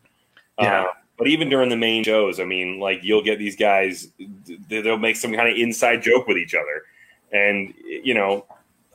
Yeah. 0.60 0.82
Uh, 0.82 0.88
but 1.17 1.28
even 1.28 1.50
during 1.50 1.69
the 1.69 1.78
main 1.78 2.04
shows, 2.04 2.39
I 2.39 2.45
mean, 2.45 2.80
like 2.80 3.00
you'll 3.04 3.24
get 3.24 3.39
these 3.39 3.56
guys, 3.56 4.10
they'll 4.69 4.98
make 4.98 5.15
some 5.15 5.34
kind 5.34 5.50
of 5.50 5.58
inside 5.58 6.02
joke 6.02 6.28
with 6.28 6.38
each 6.38 6.54
other, 6.54 6.84
and 7.32 7.74
you 7.86 8.13
know, 8.13 8.45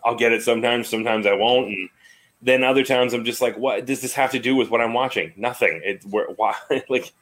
I'll 0.05 0.17
get 0.17 0.33
it 0.33 0.43
sometimes, 0.43 0.89
sometimes 0.89 1.27
I 1.27 1.33
won't, 1.33 1.69
and 1.69 1.89
then 2.43 2.63
other 2.63 2.85
times 2.85 3.15
I'm 3.15 3.25
just 3.25 3.41
like, 3.41 3.57
what 3.57 3.87
does 3.87 4.03
this 4.03 4.13
have 4.15 4.31
to 4.33 4.39
do 4.39 4.55
with 4.55 4.71
what 4.71 4.81
I'm 4.81 4.93
watching? 4.93 5.33
Nothing. 5.37 5.81
It 5.83 6.05
why 6.37 6.55
like 6.89 7.13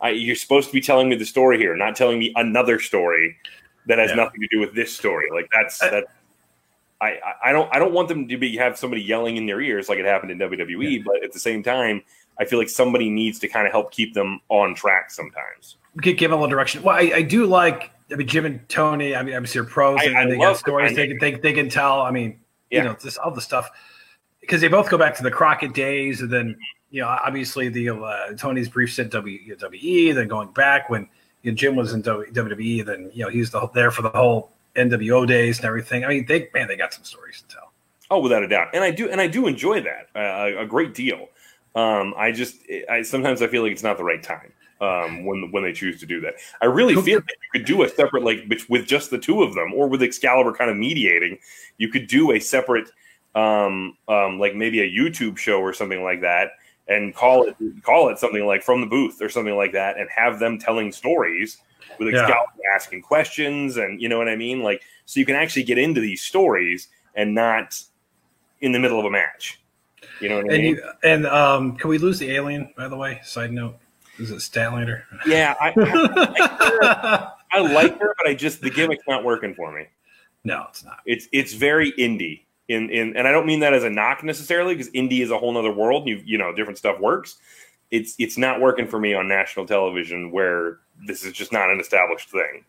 I, 0.00 0.10
you're 0.10 0.36
supposed 0.36 0.68
to 0.68 0.72
be 0.72 0.80
telling 0.80 1.08
me 1.08 1.16
the 1.16 1.24
story 1.24 1.58
here, 1.58 1.76
not 1.76 1.96
telling 1.96 2.18
me 2.18 2.32
another 2.36 2.80
story 2.80 3.36
that 3.86 3.98
has 3.98 4.10
yeah. 4.10 4.16
nothing 4.16 4.40
to 4.40 4.48
do 4.50 4.60
with 4.60 4.74
this 4.74 4.94
story. 4.94 5.28
Like 5.32 5.48
that's 5.54 5.78
that. 5.78 6.04
I, 7.00 7.18
I 7.44 7.52
don't 7.52 7.74
I 7.74 7.78
don't 7.78 7.92
want 7.92 8.08
them 8.08 8.28
to 8.28 8.36
be 8.36 8.56
have 8.56 8.78
somebody 8.78 9.02
yelling 9.02 9.36
in 9.36 9.46
their 9.46 9.60
ears 9.60 9.88
like 9.88 9.98
it 9.98 10.06
happened 10.06 10.32
in 10.32 10.38
WWE, 10.38 10.98
yeah. 10.98 11.02
but 11.04 11.22
at 11.22 11.32
the 11.32 11.38
same 11.38 11.62
time, 11.62 12.02
I 12.38 12.44
feel 12.44 12.58
like 12.58 12.68
somebody 12.68 13.10
needs 13.10 13.38
to 13.40 13.48
kind 13.48 13.66
of 13.66 13.72
help 13.72 13.92
keep 13.92 14.14
them 14.14 14.40
on 14.48 14.74
track 14.74 15.10
sometimes. 15.10 15.76
Give 16.00 16.18
them 16.18 16.32
a 16.32 16.36
little 16.36 16.48
direction. 16.48 16.82
Well, 16.82 16.96
I, 16.96 17.12
I 17.16 17.22
do 17.22 17.46
like 17.46 17.90
I 18.14 18.16
mean 18.16 18.28
Jim 18.28 18.46
and 18.46 18.66
Tony. 18.68 19.14
I 19.14 19.22
mean 19.22 19.34
obviously 19.34 19.60
are 19.60 19.64
pros 19.64 20.00
and 20.02 20.16
I 20.16 20.26
they 20.26 20.38
got 20.38 20.56
stories 20.56 20.96
they 20.96 21.08
can 21.08 21.18
they, 21.18 21.32
they 21.32 21.52
can 21.52 21.68
tell. 21.68 22.00
I 22.00 22.10
mean 22.10 22.40
yeah. 22.70 22.78
you 22.78 22.88
know 22.88 22.96
just 23.00 23.18
all 23.18 23.30
the 23.30 23.40
stuff 23.40 23.70
because 24.40 24.60
they 24.60 24.68
both 24.68 24.88
go 24.88 24.98
back 24.98 25.16
to 25.16 25.22
the 25.22 25.30
Crockett 25.30 25.74
days 25.74 26.20
and 26.20 26.30
then 26.30 26.56
you 26.94 27.00
know, 27.00 27.08
obviously 27.08 27.68
the 27.68 27.90
uh, 27.90 28.34
Tony's 28.34 28.68
brief 28.68 28.92
stint 28.92 29.10
WWE, 29.10 30.14
then 30.14 30.28
going 30.28 30.52
back 30.52 30.88
when 30.88 31.08
you 31.42 31.50
know, 31.50 31.56
Jim 31.56 31.74
was 31.74 31.92
in 31.92 32.04
WWE, 32.04 32.86
then 32.86 33.10
you 33.12 33.24
know 33.24 33.30
he's 33.30 33.50
the, 33.50 33.68
there 33.74 33.90
for 33.90 34.02
the 34.02 34.10
whole 34.10 34.52
NWO 34.76 35.26
days 35.26 35.58
and 35.58 35.66
everything. 35.66 36.04
I 36.04 36.08
mean, 36.08 36.24
they 36.26 36.48
man, 36.54 36.68
they 36.68 36.76
got 36.76 36.94
some 36.94 37.02
stories 37.02 37.42
to 37.42 37.56
tell. 37.56 37.72
Oh, 38.12 38.20
without 38.20 38.44
a 38.44 38.48
doubt, 38.48 38.68
and 38.74 38.84
I 38.84 38.92
do, 38.92 39.10
and 39.10 39.20
I 39.20 39.26
do 39.26 39.48
enjoy 39.48 39.80
that 39.80 40.08
uh, 40.14 40.62
a 40.62 40.66
great 40.66 40.94
deal. 40.94 41.30
Um, 41.74 42.14
I 42.16 42.30
just, 42.30 42.58
I 42.88 43.02
sometimes 43.02 43.42
I 43.42 43.48
feel 43.48 43.64
like 43.64 43.72
it's 43.72 43.82
not 43.82 43.96
the 43.96 44.04
right 44.04 44.22
time 44.22 44.52
um, 44.80 45.24
when 45.24 45.50
when 45.50 45.62
they 45.62 45.72
choose 45.72 46.00
to 46.00 46.06
do 46.06 46.20
that. 46.20 46.34
I 46.62 46.66
really 46.66 46.94
feel 46.94 47.18
like 47.18 47.38
you 47.52 47.60
could 47.60 47.66
do 47.66 47.82
a 47.82 47.88
separate, 47.88 48.24
like 48.24 48.50
with 48.68 48.86
just 48.86 49.10
the 49.10 49.18
two 49.18 49.42
of 49.42 49.54
them, 49.54 49.72
or 49.74 49.88
with 49.88 50.02
Excalibur 50.02 50.52
kind 50.52 50.70
of 50.70 50.76
mediating. 50.76 51.38
You 51.78 51.88
could 51.88 52.06
do 52.06 52.32
a 52.32 52.40
separate, 52.40 52.90
um, 53.34 53.96
um, 54.08 54.38
like 54.38 54.54
maybe 54.54 54.80
a 54.80 54.88
YouTube 54.88 55.36
show 55.36 55.60
or 55.60 55.72
something 55.72 56.02
like 56.02 56.20
that 56.22 56.50
and 56.88 57.14
call 57.14 57.44
it 57.44 57.56
call 57.82 58.08
it 58.08 58.18
something 58.18 58.46
like 58.46 58.62
from 58.62 58.80
the 58.80 58.86
booth 58.86 59.22
or 59.22 59.28
something 59.28 59.56
like 59.56 59.72
that 59.72 59.98
and 59.98 60.08
have 60.10 60.38
them 60.38 60.58
telling 60.58 60.92
stories 60.92 61.58
with 61.98 62.12
yeah. 62.12 62.42
asking 62.74 63.00
questions 63.02 63.76
and 63.76 64.00
you 64.00 64.08
know 64.08 64.18
what 64.18 64.28
I 64.28 64.36
mean 64.36 64.62
like 64.62 64.82
so 65.06 65.20
you 65.20 65.26
can 65.26 65.36
actually 65.36 65.62
get 65.62 65.78
into 65.78 66.00
these 66.00 66.22
stories 66.22 66.88
and 67.14 67.34
not 67.34 67.80
in 68.60 68.72
the 68.72 68.78
middle 68.78 68.98
of 68.98 69.06
a 69.06 69.10
match 69.10 69.60
you 70.20 70.28
know 70.28 70.36
what 70.36 70.50
I 70.50 70.54
and 70.54 70.62
mean 70.62 70.76
you, 70.76 70.90
and 71.02 71.26
um 71.26 71.76
can 71.76 71.88
we 71.88 71.98
lose 71.98 72.18
the 72.18 72.30
alien 72.30 72.72
by 72.76 72.88
the 72.88 72.96
way 72.96 73.20
side 73.24 73.52
note 73.52 73.76
is 74.18 74.30
it 74.30 74.36
Statlander 74.36 75.02
yeah 75.26 75.54
I, 75.60 75.72
I, 75.76 77.32
I 77.52 77.60
like 77.60 77.98
her 78.00 78.14
but 78.18 78.28
I 78.28 78.34
just 78.34 78.60
the 78.60 78.70
gimmick's 78.70 79.06
not 79.06 79.24
working 79.24 79.54
for 79.54 79.72
me 79.72 79.86
no 80.44 80.66
it's 80.68 80.84
not 80.84 80.98
it's 81.06 81.28
it's 81.32 81.52
very 81.54 81.92
indie 81.92 82.44
in 82.68 82.90
in 82.90 83.16
and 83.16 83.28
I 83.28 83.32
don't 83.32 83.46
mean 83.46 83.60
that 83.60 83.74
as 83.74 83.84
a 83.84 83.90
knock 83.90 84.24
necessarily 84.24 84.74
because 84.74 84.90
indie 84.92 85.20
is 85.20 85.30
a 85.30 85.38
whole 85.38 85.56
other 85.56 85.72
world. 85.72 86.08
You 86.08 86.22
you 86.24 86.38
know 86.38 86.54
different 86.54 86.78
stuff 86.78 86.98
works. 86.98 87.36
It's 87.90 88.14
it's 88.18 88.38
not 88.38 88.60
working 88.60 88.86
for 88.86 88.98
me 88.98 89.14
on 89.14 89.28
national 89.28 89.66
television 89.66 90.30
where 90.30 90.78
this 91.06 91.24
is 91.24 91.32
just 91.32 91.52
not 91.52 91.70
an 91.70 91.80
established 91.80 92.30
thing. 92.30 92.64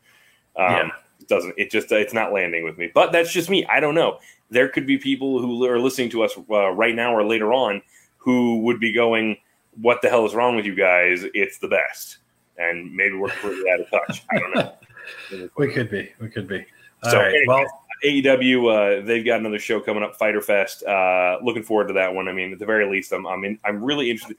Um, 0.58 0.72
yeah. 0.72 0.90
It 1.22 1.28
doesn't 1.28 1.54
it 1.58 1.72
just 1.72 1.92
it's 1.92 2.14
not 2.14 2.34
landing 2.34 2.64
with 2.64 2.78
me. 2.78 2.92
But 2.94 3.12
that's 3.12 3.32
just 3.32 3.50
me. 3.50 3.66
I 3.68 3.80
don't 3.80 3.96
know. 3.96 4.20
There 4.50 4.68
could 4.68 4.86
be 4.86 4.98
people 4.98 5.40
who 5.40 5.64
are 5.66 5.80
listening 5.80 6.10
to 6.10 6.24
us 6.24 6.38
uh, 6.50 6.70
right 6.72 6.94
now 6.94 7.16
or 7.16 7.24
later 7.24 7.54
on 7.54 7.82
who 8.18 8.60
would 8.62 8.80
be 8.80 8.92
going, 8.92 9.38
"What 9.82 10.02
the 10.02 10.10
hell 10.10 10.26
is 10.26 10.34
wrong 10.34 10.56
with 10.56 10.66
you 10.66 10.76
guys? 10.76 11.26
It's 11.34 11.58
the 11.60 11.68
best." 11.68 12.18
And 12.58 12.96
maybe 12.96 13.16
we're 13.16 13.30
further 13.30 13.68
out 13.70 13.82
of 13.82 13.90
touch. 13.90 14.24
I 14.32 14.40
don't 14.40 14.56
know. 14.56 14.74
we 15.58 15.72
could 15.74 15.90
be. 15.90 16.12
We 16.20 16.30
could 16.30 16.48
be. 16.48 16.66
All 17.04 17.12
so, 17.12 17.18
right. 17.18 17.28
Anyway, 17.28 17.46
well, 17.48 17.86
AEW, 18.04 19.02
uh, 19.02 19.06
they've 19.06 19.26
got 19.26 19.40
another 19.40 19.60
show 19.60 19.80
coming 19.80 20.04
up, 20.04 20.18
Fyter 20.18 20.42
Fest. 20.42 20.84
Uh, 20.84 21.38
looking 21.44 21.64
forward 21.64 21.88
to 21.88 21.94
that 21.96 22.14
one. 22.14 22.28
I 22.28 22.34
mean, 22.34 22.54
at 22.54 22.60
the 22.60 22.66
very 22.66 22.90
least, 22.90 23.12
I'm 23.12 23.26
I'm, 23.26 23.44
in, 23.44 23.60
I'm 23.66 23.84
really 23.84 24.10
interested. 24.10 24.38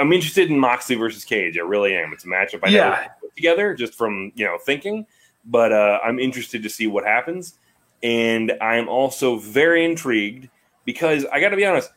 I'm 0.00 0.12
interested 0.12 0.50
in 0.50 0.58
Moxley 0.58 0.96
versus 0.96 1.24
Cage. 1.24 1.58
I 1.58 1.62
really 1.62 1.94
am. 1.94 2.12
It's 2.12 2.24
a 2.24 2.28
matchup 2.28 2.60
I 2.64 2.68
yeah. 2.68 2.90
never 2.90 3.14
put 3.20 3.36
together 3.36 3.74
just 3.74 3.94
from 3.94 4.32
you 4.34 4.44
know 4.44 4.58
thinking, 4.64 5.06
but 5.44 5.72
uh, 5.72 6.00
I'm 6.04 6.18
interested 6.18 6.62
to 6.62 6.70
see 6.70 6.86
what 6.86 7.04
happens, 7.04 7.58
and 8.02 8.52
I'm 8.60 8.88
also 8.88 9.36
very 9.36 9.84
intrigued 9.84 10.48
because 10.84 11.24
I 11.32 11.40
got 11.40 11.50
to 11.50 11.56
be 11.56 11.66
honest, 11.66 11.90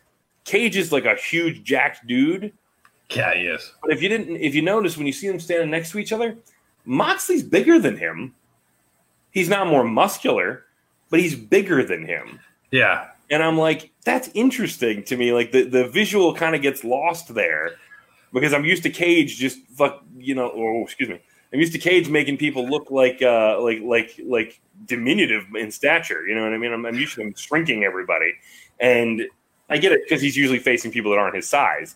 Cage 0.45 0.77
is 0.77 0.91
like 0.91 1.05
a 1.05 1.15
huge 1.15 1.63
jacked 1.63 2.07
dude, 2.07 2.53
Yeah, 3.09 3.33
he 3.33 3.41
is. 3.41 3.73
But 3.81 3.91
if 3.91 4.01
you 4.01 4.09
didn't, 4.09 4.35
if 4.37 4.53
you 4.55 4.61
notice 4.61 4.97
when 4.97 5.07
you 5.07 5.13
see 5.13 5.27
them 5.27 5.39
standing 5.39 5.69
next 5.69 5.91
to 5.91 5.99
each 5.99 6.11
other, 6.11 6.37
Moxley's 6.85 7.43
bigger 7.43 7.79
than 7.79 7.97
him. 7.97 8.35
He's 9.31 9.49
not 9.49 9.67
more 9.67 9.83
muscular, 9.83 10.65
but 11.09 11.19
he's 11.19 11.35
bigger 11.35 11.83
than 11.83 12.05
him. 12.05 12.39
Yeah. 12.71 13.07
And 13.29 13.43
I'm 13.43 13.57
like, 13.57 13.91
that's 14.03 14.29
interesting 14.33 15.03
to 15.03 15.17
me. 15.17 15.33
Like 15.33 15.51
the, 15.51 15.63
the 15.63 15.87
visual 15.87 16.33
kind 16.33 16.55
of 16.55 16.61
gets 16.61 16.83
lost 16.83 17.33
there 17.33 17.75
because 18.33 18.53
I'm 18.53 18.65
used 18.65 18.83
to 18.83 18.89
Cage 18.89 19.37
just 19.37 19.59
fuck, 19.75 20.03
you 20.17 20.33
know, 20.35 20.51
oh, 20.53 20.83
excuse 20.83 21.09
me. 21.09 21.19
I'm 21.51 21.59
used 21.59 21.73
to 21.73 21.79
Cage 21.79 22.09
making 22.09 22.37
people 22.37 22.67
look 22.67 22.91
like 22.91 23.21
uh, 23.23 23.59
like 23.61 23.81
like 23.81 24.19
like 24.23 24.59
diminutive 24.85 25.45
in 25.55 25.71
stature. 25.71 26.27
You 26.27 26.35
know 26.35 26.43
what 26.43 26.53
I 26.53 26.57
mean? 26.57 26.71
I'm, 26.71 26.85
I'm 26.85 26.95
used 26.95 27.15
to 27.15 27.21
him 27.21 27.33
shrinking 27.35 27.83
everybody, 27.83 28.33
and 28.79 29.23
I 29.69 29.77
get 29.77 29.91
it 29.91 30.01
because 30.03 30.21
he's 30.21 30.35
usually 30.35 30.59
facing 30.59 30.91
people 30.91 31.11
that 31.11 31.17
aren't 31.17 31.35
his 31.35 31.47
size. 31.47 31.95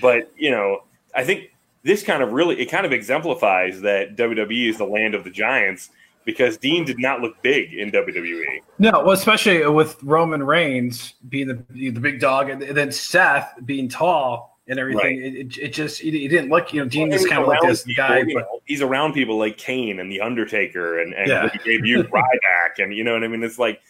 But 0.00 0.32
you 0.36 0.50
know, 0.50 0.84
I 1.14 1.24
think 1.24 1.52
this 1.82 2.02
kind 2.02 2.22
of 2.22 2.32
really 2.32 2.60
it 2.60 2.66
kind 2.66 2.86
of 2.86 2.92
exemplifies 2.92 3.80
that 3.82 4.16
WWE 4.16 4.68
is 4.68 4.78
the 4.78 4.84
land 4.84 5.14
of 5.14 5.24
the 5.24 5.30
giants 5.30 5.90
because 6.24 6.56
Dean 6.56 6.84
did 6.84 6.98
not 6.98 7.20
look 7.20 7.40
big 7.42 7.72
in 7.72 7.90
WWE. 7.90 8.60
No, 8.78 8.90
well, 8.92 9.12
especially 9.12 9.66
with 9.66 10.02
Roman 10.02 10.42
Reigns 10.42 11.14
being 11.28 11.48
the 11.48 11.62
the 11.70 12.00
big 12.00 12.20
dog, 12.20 12.50
and 12.50 12.62
then 12.62 12.92
Seth 12.92 13.54
being 13.64 13.88
tall 13.88 14.58
and 14.68 14.78
everything. 14.78 15.20
Right. 15.20 15.34
It, 15.34 15.58
it, 15.58 15.68
just 15.72 16.00
it, 16.02 16.14
it, 16.16 16.28
didn't 16.28 16.48
look. 16.48 16.72
You 16.72 16.82
know, 16.82 16.88
Dean 16.88 17.08
well, 17.08 17.18
just 17.18 17.28
kind 17.28 17.42
of 17.42 17.48
like 17.48 17.60
this 17.62 17.82
people, 17.82 18.04
guy. 18.04 18.22
But, 18.22 18.34
know, 18.34 18.60
he's 18.64 18.82
around 18.82 19.14
people 19.14 19.38
like 19.38 19.58
Kane 19.58 19.98
and 19.98 20.10
the 20.10 20.20
Undertaker, 20.20 21.00
and 21.00 21.14
and 21.14 21.28
yeah. 21.28 21.48
Ryback, 21.64 22.78
and 22.78 22.94
you 22.94 23.04
know 23.04 23.14
what 23.14 23.24
I 23.24 23.28
mean. 23.28 23.42
It's 23.42 23.58
like 23.58 23.80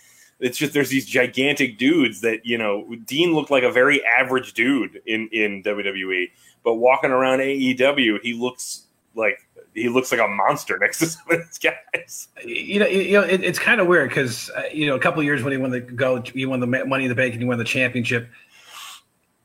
it's 0.41 0.59
just 0.59 0.73
there's 0.73 0.91
these 0.91 1.07
gigantic 1.07 1.79
dudes 1.79 2.23
that 2.23 2.45
you 2.45 2.59
know. 2.59 2.95
Dean 3.05 3.35
looked 3.35 3.51
like 3.51 3.63
a 3.63 3.71
very 3.71 4.05
average 4.05 4.55
dude 4.55 5.01
in 5.07 5.29
in 5.33 5.63
WWE, 5.63 6.31
but 6.65 6.75
walking 6.75 7.11
around 7.11 7.41
AEW, 7.41 8.21
he 8.23 8.33
looks 8.33 8.87
like 9.15 9.39
he 9.75 9.89
looks 9.89 10.11
like 10.11 10.21
a 10.21 10.29
monster 10.29 10.79
next 10.79 10.99
to 10.99 11.07
some 11.07 11.31
of 11.31 11.39
these 11.39 11.59
guys. 11.59 12.29
You 12.45 12.81
know, 12.81 12.87
you 12.87 13.13
know, 13.13 13.23
it, 13.23 13.43
it's 13.43 13.59
kind 13.59 13.81
of 13.81 13.87
weird 13.87 14.09
because 14.09 14.51
uh, 14.51 14.63
you 14.73 14.87
know, 14.87 14.97
a 14.97 15.01
couple 15.01 15.23
years 15.23 15.43
when 15.43 15.53
he 15.53 15.59
won 15.59 15.71
the 15.71 15.81
go, 15.81 16.23
he 16.23 16.47
won 16.47 16.61
the 16.61 16.67
Money 16.67 17.05
in 17.05 17.09
the 17.09 17.15
Bank 17.15 17.33
and 17.35 17.43
he 17.43 17.49
won 17.49 17.59
the 17.59 17.65
championship. 17.65 18.29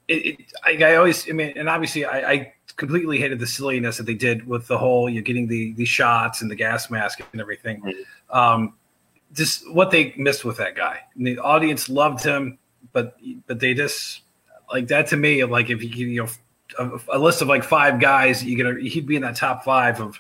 It, 0.08 0.26
it 0.26 0.40
I, 0.64 0.92
I, 0.92 0.96
always, 0.96 1.28
I 1.30 1.34
mean, 1.34 1.54
and 1.56 1.68
obviously, 1.68 2.06
I, 2.06 2.32
I, 2.32 2.54
completely 2.78 3.18
hated 3.18 3.40
the 3.40 3.48
silliness 3.48 3.96
that 3.96 4.06
they 4.06 4.14
did 4.14 4.46
with 4.46 4.68
the 4.68 4.78
whole 4.78 5.10
you 5.10 5.22
know, 5.22 5.24
getting 5.24 5.48
the 5.48 5.74
the 5.74 5.86
shots 5.86 6.42
and 6.42 6.52
the 6.52 6.56
gas 6.56 6.90
mask 6.90 7.22
and 7.32 7.42
everything. 7.42 7.82
Mm-hmm. 7.82 8.38
Um, 8.38 8.74
just 9.36 9.70
what 9.72 9.92
they 9.92 10.14
missed 10.18 10.46
with 10.46 10.58
that 10.58 10.76
guy. 10.76 11.02
And 11.16 11.28
the 11.28 11.38
audience 11.40 11.90
loved 11.90 12.24
him, 12.24 12.58
but 12.94 13.18
but 13.48 13.60
they 13.60 13.74
just 13.74 14.22
like 14.72 14.88
that 14.88 15.08
to 15.08 15.18
me. 15.18 15.44
Like 15.44 15.70
if 15.70 15.84
you 15.84 16.08
you 16.08 16.24
know 16.24 16.30
a, 16.80 17.18
a, 17.18 17.20
list 17.20 17.42
of 17.42 17.48
like 17.48 17.64
five 17.64 18.00
guys, 18.00 18.44
you 18.44 18.58
gonna 18.58 18.80
he'd 18.80 19.06
be 19.06 19.16
in 19.16 19.22
that 19.22 19.36
top 19.36 19.64
five 19.64 20.00
of 20.00 20.20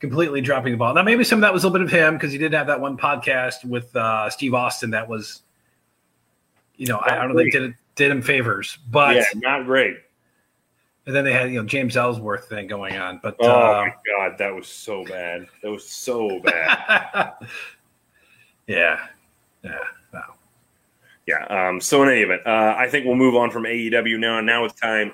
completely 0.00 0.40
dropping 0.40 0.72
the 0.72 0.78
ball. 0.78 0.94
Now 0.94 1.02
maybe 1.02 1.24
some 1.24 1.38
of 1.38 1.42
that 1.42 1.52
was 1.52 1.64
a 1.64 1.68
little 1.68 1.86
bit 1.86 1.92
of 1.94 1.98
him 1.98 2.14
because 2.14 2.32
he 2.32 2.38
did 2.38 2.52
have 2.52 2.66
that 2.66 2.80
one 2.80 2.96
podcast 2.96 3.64
with 3.64 3.94
uh, 3.94 4.28
Steve 4.30 4.54
Austin 4.54 4.90
that 4.90 5.08
was, 5.08 5.42
you 6.76 6.86
know, 6.86 6.96
not 6.96 7.12
I, 7.12 7.24
I, 7.24 7.26
don't 7.26 7.36
think 7.36 7.52
did 7.52 7.62
it 7.62 7.74
did 7.94 8.10
him 8.10 8.22
favors, 8.22 8.78
but 8.90 9.16
yeah, 9.16 9.24
not 9.36 9.64
great. 9.66 9.98
And 11.06 11.14
then 11.14 11.24
they 11.24 11.32
had 11.32 11.50
you 11.50 11.60
know 11.60 11.66
James 11.66 11.96
Ellsworth 11.96 12.48
thing 12.48 12.66
going 12.66 12.96
on, 12.96 13.20
but 13.22 13.36
oh 13.40 13.48
uh, 13.48 13.86
my 13.86 13.94
god, 14.18 14.38
that 14.38 14.54
was 14.54 14.66
so 14.66 15.04
bad. 15.04 15.46
That 15.62 15.70
was 15.70 15.88
so 15.88 16.40
bad. 16.40 17.34
yeah, 18.66 19.06
yeah. 19.62 19.78
Yeah. 21.26 21.44
Um, 21.46 21.80
so 21.80 22.02
in 22.02 22.08
any 22.08 22.20
event, 22.20 22.42
uh, 22.46 22.74
I 22.78 22.88
think 22.88 23.04
we'll 23.04 23.16
move 23.16 23.34
on 23.34 23.50
from 23.50 23.64
AEW 23.64 24.18
now. 24.18 24.38
And 24.38 24.46
now 24.46 24.64
it's 24.64 24.78
time 24.80 25.12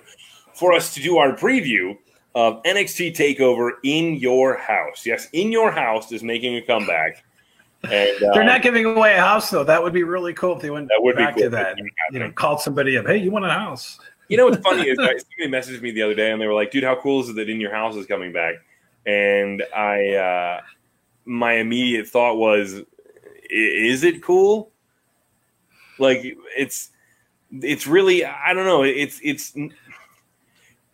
for 0.55 0.73
us 0.73 0.93
to 0.95 1.03
do 1.03 1.19
our 1.19 1.35
preview 1.35 1.97
of 2.35 2.63
NXT 2.65 3.17
Takeover 3.17 3.73
in 3.83 4.17
your 4.17 4.57
house. 4.59 5.07
Yes, 5.07 5.29
in 5.33 5.51
your 5.51 5.71
house 5.71 6.13
is 6.13 6.23
making 6.23 6.57
a 6.57 6.63
comeback. 6.63 7.25
And, 7.85 8.23
uh, 8.23 8.31
They're 8.35 8.45
not 8.45 8.63
giving 8.63 8.85
away 8.85 9.17
a 9.17 9.21
house 9.21 9.51
though. 9.51 9.65
That 9.65 9.83
would 9.83 9.93
be 9.93 10.03
really 10.03 10.35
cool 10.35 10.57
if 10.57 10.63
they 10.63 10.71
went 10.71 10.89
that 10.89 11.03
would 11.03 11.17
back 11.17 11.35
cool 11.35 11.45
to 11.45 11.51
that. 11.51 11.77
You 12.11 12.21
know, 12.21 12.31
called 12.31 12.61
somebody 12.61 12.97
up. 12.97 13.07
Hey, 13.07 13.17
you 13.17 13.31
want 13.31 13.47
a 13.47 13.51
house? 13.51 13.99
You 14.29 14.37
know 14.37 14.47
what's 14.47 14.63
funny 14.63 14.89
is 14.89 14.97
somebody 14.97 15.25
messaged 15.49 15.83
me 15.83 15.91
the 15.93 16.03
other 16.03 16.15
day 16.15 16.31
and 16.31 16.41
they 16.41 16.47
were 16.47 16.55
like, 16.55 16.71
"Dude, 16.71 16.85
how 16.85 16.97
cool 16.97 17.23
is 17.23 17.29
it 17.31 17.37
that 17.37 17.51
In 17.51 17.61
Your 17.61 17.75
House 17.75 17.97
is 17.97 18.07
coming 18.07 18.33
back?" 18.33 18.55
And 19.05 19.63
I, 19.75 20.15
uh, 20.15 20.61
my 21.25 21.55
immediate 21.55 22.07
thought 22.07 22.37
was, 22.37 22.83
"Is 23.53 24.05
it 24.05 24.23
cool?" 24.23 24.73
Like 25.99 26.21
it's, 26.57 26.91
it's 27.51 27.87
really, 27.87 28.25
I 28.25 28.55
don't 28.55 28.67
know. 28.67 28.83
It's 28.83 29.21
it's 29.23 29.55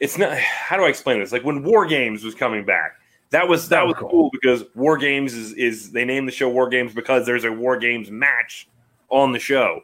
it's 0.01 0.19
not 0.19 0.37
how 0.39 0.77
do 0.77 0.85
I 0.85 0.89
explain 0.89 1.21
this? 1.21 1.33
Like 1.33 1.45
when 1.45 1.63
War 1.63 1.87
Games 1.87 2.25
was 2.25 2.35
coming 2.35 2.65
back, 2.65 2.97
that 3.31 3.49
was 3.49 3.69
that 3.69 3.87
was 3.87 3.97
cool. 3.97 4.31
because 4.33 4.65
War 4.75 4.97
Games 4.97 5.35
is 5.35 5.53
is 5.55 5.93
they 5.93 6.05
named 6.05 6.29
the 6.29 6.33
show 6.33 6.49
War 6.49 6.69
Games 6.69 6.95
because 6.95 7.27
there's 7.27 7.45
a 7.45 7.53
War 7.53 7.77
Games 7.77 8.11
match 8.11 8.69
on 9.11 9.33
the 9.33 9.39
show. 9.39 9.83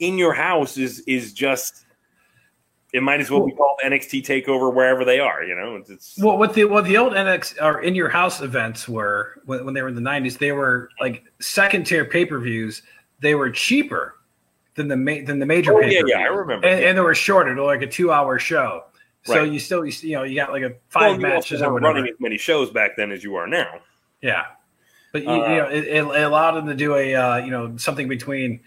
In 0.00 0.18
your 0.18 0.32
house 0.32 0.76
is 0.76 1.00
is 1.06 1.32
just 1.32 1.83
it 2.94 3.02
might 3.02 3.20
as 3.20 3.28
well 3.28 3.44
be 3.44 3.50
called 3.50 3.76
NXT 3.84 4.24
Takeover 4.24 4.72
wherever 4.72 5.04
they 5.04 5.18
are. 5.18 5.42
You 5.42 5.56
know, 5.56 5.82
it's, 5.86 6.16
well 6.16 6.38
what 6.38 6.54
the 6.54 6.64
what 6.64 6.84
the 6.84 6.96
old 6.96 7.12
NXT 7.12 7.60
or 7.60 7.82
in 7.82 7.96
your 7.96 8.08
house 8.08 8.40
events 8.40 8.88
were 8.88 9.42
when, 9.44 9.64
when 9.64 9.74
they 9.74 9.82
were 9.82 9.88
in 9.88 9.96
the 9.96 10.00
'90s. 10.00 10.38
They 10.38 10.52
were 10.52 10.88
like 11.00 11.24
second 11.40 11.86
tier 11.86 12.04
pay 12.04 12.24
per 12.24 12.38
views. 12.38 12.82
They 13.18 13.34
were 13.34 13.50
cheaper 13.50 14.14
than 14.76 14.86
the 14.86 14.96
ma- 14.96 15.26
than 15.26 15.40
the 15.40 15.46
major. 15.46 15.74
Oh, 15.74 15.80
yeah, 15.80 16.02
yeah, 16.06 16.20
I 16.20 16.26
remember. 16.26 16.68
And, 16.68 16.84
and 16.84 16.96
they 16.96 17.02
were 17.02 17.16
shorter, 17.16 17.60
like 17.60 17.82
a 17.82 17.86
two 17.88 18.12
hour 18.12 18.38
show. 18.38 18.84
So 19.24 19.40
right. 19.40 19.50
you 19.50 19.58
still, 19.58 19.84
you 19.84 20.12
know, 20.12 20.22
you 20.22 20.36
got 20.36 20.52
like 20.52 20.62
a 20.62 20.74
five 20.88 21.20
well, 21.20 21.32
matches 21.32 21.62
or 21.62 21.72
whatever. 21.72 21.94
running 21.94 22.12
as 22.12 22.20
many 22.20 22.38
shows 22.38 22.70
back 22.70 22.92
then 22.96 23.10
as 23.10 23.24
you 23.24 23.34
are 23.34 23.48
now. 23.48 23.80
Yeah, 24.22 24.44
but 25.12 25.24
you, 25.24 25.30
uh, 25.30 25.48
you 25.48 25.56
know, 25.56 25.66
it, 25.66 25.84
it, 25.84 26.04
allowed 26.04 26.52
them 26.52 26.68
to 26.68 26.74
do 26.74 26.94
a 26.94 27.14
uh, 27.14 27.36
you 27.38 27.50
know 27.50 27.76
something 27.76 28.06
between 28.06 28.60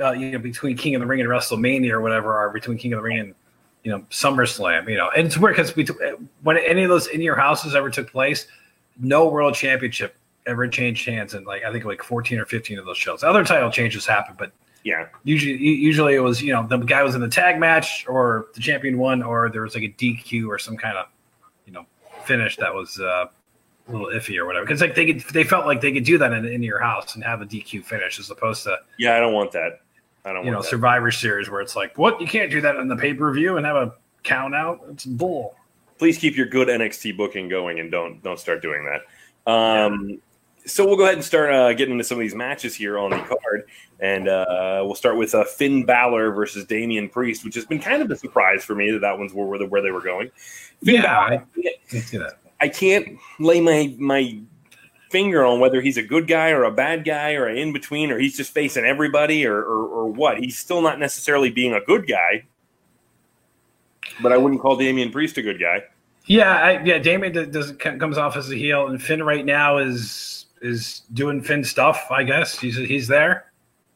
uh, 0.00 0.12
you 0.12 0.32
know 0.32 0.38
between 0.38 0.76
King 0.76 0.96
of 0.96 1.00
the 1.02 1.06
Ring 1.06 1.20
and 1.20 1.28
WrestleMania 1.28 1.90
or 1.90 2.00
whatever, 2.00 2.36
or 2.36 2.50
between 2.50 2.76
King 2.76 2.94
of 2.94 2.98
the 2.98 3.02
Ring 3.02 3.18
and 3.20 3.34
you 3.84 3.90
know 3.90 4.00
SummerSlam. 4.10 4.88
You 4.88 4.96
know, 4.96 5.10
and 5.16 5.26
it's 5.26 5.38
weird 5.38 5.56
because 5.56 5.72
when 6.42 6.58
any 6.58 6.82
of 6.82 6.88
those 6.88 7.06
in 7.08 7.20
your 7.20 7.36
houses 7.36 7.74
ever 7.74 7.90
took 7.90 8.10
place, 8.10 8.46
no 8.98 9.28
World 9.28 9.54
Championship 9.54 10.16
ever 10.46 10.66
changed 10.68 11.06
hands 11.06 11.34
in 11.34 11.44
like 11.44 11.64
I 11.64 11.72
think 11.72 11.84
like 11.84 12.02
14 12.02 12.38
or 12.38 12.46
15 12.46 12.78
of 12.78 12.86
those 12.86 12.98
shows. 12.98 13.22
Other 13.22 13.44
title 13.44 13.70
changes 13.70 14.06
happened, 14.06 14.38
but 14.38 14.52
yeah. 14.84 15.06
Usually, 15.24 15.56
usually 15.56 16.14
it 16.14 16.20
was 16.20 16.42
you 16.42 16.52
know 16.52 16.66
the 16.66 16.78
guy 16.78 17.02
was 17.02 17.14
in 17.14 17.20
the 17.20 17.28
tag 17.28 17.58
match 17.58 18.06
or 18.08 18.46
the 18.54 18.60
champion 18.60 18.98
won 18.98 19.22
or 19.22 19.48
there 19.50 19.62
was 19.62 19.74
like 19.74 19.84
a 19.84 19.88
DQ 19.88 20.48
or 20.48 20.58
some 20.58 20.76
kind 20.76 20.96
of 20.96 21.06
you 21.66 21.72
know 21.72 21.86
finish 22.24 22.56
that 22.56 22.74
was 22.74 22.98
uh, 23.00 23.26
a 23.88 23.92
little 23.92 24.08
iffy 24.08 24.36
or 24.38 24.46
whatever. 24.46 24.64
Because 24.64 24.80
like 24.80 24.94
they 24.94 25.12
could, 25.12 25.20
they 25.32 25.44
felt 25.44 25.66
like 25.66 25.80
they 25.80 25.92
could 25.92 26.04
do 26.04 26.18
that 26.18 26.32
in, 26.32 26.44
in 26.46 26.62
your 26.62 26.80
house 26.80 27.14
and 27.14 27.24
have 27.24 27.42
a 27.42 27.46
DQ 27.46 27.84
finish 27.84 28.18
as 28.18 28.30
opposed 28.30 28.64
to 28.64 28.76
yeah, 28.98 29.16
I 29.16 29.20
don't 29.20 29.32
want 29.32 29.52
that. 29.52 29.80
I 30.24 30.32
don't 30.32 30.44
you 30.44 30.50
know 30.50 30.62
that. 30.62 30.68
Survivor 30.68 31.10
Series 31.10 31.50
where 31.50 31.60
it's 31.60 31.76
like 31.76 31.98
what 31.98 32.20
you 32.20 32.26
can't 32.26 32.50
do 32.50 32.60
that 32.60 32.76
in 32.76 32.88
the 32.88 32.96
pay 32.96 33.14
per 33.14 33.32
view 33.32 33.56
and 33.56 33.66
have 33.66 33.76
a 33.76 33.94
count 34.22 34.54
out. 34.54 34.80
It's 34.90 35.04
bull. 35.04 35.56
Please 35.98 36.18
keep 36.18 36.36
your 36.36 36.46
good 36.46 36.68
NXT 36.68 37.16
booking 37.16 37.48
going 37.48 37.80
and 37.80 37.90
don't 37.90 38.22
don't 38.22 38.38
start 38.38 38.62
doing 38.62 38.84
that. 38.84 39.50
Um, 39.50 40.08
yeah 40.08 40.16
so 40.64 40.86
we'll 40.86 40.96
go 40.96 41.04
ahead 41.04 41.14
and 41.14 41.24
start 41.24 41.52
uh, 41.52 41.72
getting 41.72 41.92
into 41.92 42.04
some 42.04 42.18
of 42.18 42.20
these 42.20 42.34
matches 42.34 42.74
here 42.74 42.98
on 42.98 43.10
the 43.10 43.18
card, 43.18 43.64
and 44.00 44.28
uh, 44.28 44.82
we'll 44.84 44.94
start 44.94 45.16
with 45.16 45.34
uh, 45.34 45.44
Finn 45.44 45.84
Balor 45.84 46.32
versus 46.32 46.64
Damian 46.64 47.08
Priest, 47.08 47.44
which 47.44 47.54
has 47.54 47.64
been 47.64 47.78
kind 47.78 48.02
of 48.02 48.10
a 48.10 48.16
surprise 48.16 48.64
for 48.64 48.74
me 48.74 48.90
that 48.92 49.00
that 49.00 49.18
one's 49.18 49.32
where, 49.32 49.46
where 49.46 49.82
they 49.82 49.90
were 49.90 50.00
going. 50.00 50.30
Finn 50.84 50.96
yeah, 50.96 51.02
Balor, 51.02 51.46
I. 51.56 52.28
I 52.60 52.68
can't 52.68 53.18
lay 53.40 53.60
my 53.60 53.92
my 53.98 54.38
finger 55.12 55.44
on 55.44 55.60
whether 55.60 55.80
he's 55.80 55.98
a 55.98 56.02
good 56.02 56.26
guy 56.26 56.50
or 56.50 56.64
a 56.64 56.72
bad 56.72 57.04
guy 57.04 57.34
or 57.34 57.46
an 57.46 57.56
in 57.56 57.72
between, 57.72 58.10
or 58.10 58.18
he's 58.18 58.36
just 58.36 58.52
facing 58.52 58.84
everybody, 58.84 59.46
or, 59.46 59.58
or 59.58 59.86
or 59.86 60.06
what. 60.06 60.38
He's 60.38 60.58
still 60.58 60.82
not 60.82 60.98
necessarily 60.98 61.50
being 61.50 61.74
a 61.74 61.80
good 61.80 62.08
guy, 62.08 62.44
but 64.20 64.32
I 64.32 64.38
wouldn't 64.38 64.60
call 64.60 64.76
Damian 64.76 65.12
Priest 65.12 65.38
a 65.38 65.42
good 65.42 65.60
guy. 65.60 65.84
Yeah, 66.24 66.52
I, 66.52 66.82
yeah. 66.82 66.98
Damian 66.98 67.50
does 67.50 67.72
comes 67.72 68.18
off 68.18 68.36
as 68.36 68.50
a 68.50 68.56
heel, 68.56 68.88
and 68.88 69.00
Finn 69.00 69.22
right 69.22 69.44
now 69.44 69.78
is 69.78 70.46
is 70.62 71.02
doing 71.12 71.42
Finn 71.42 71.62
stuff. 71.62 72.06
I 72.10 72.22
guess 72.22 72.58
he's 72.58 72.76
he's 72.76 73.06
there. 73.06 73.52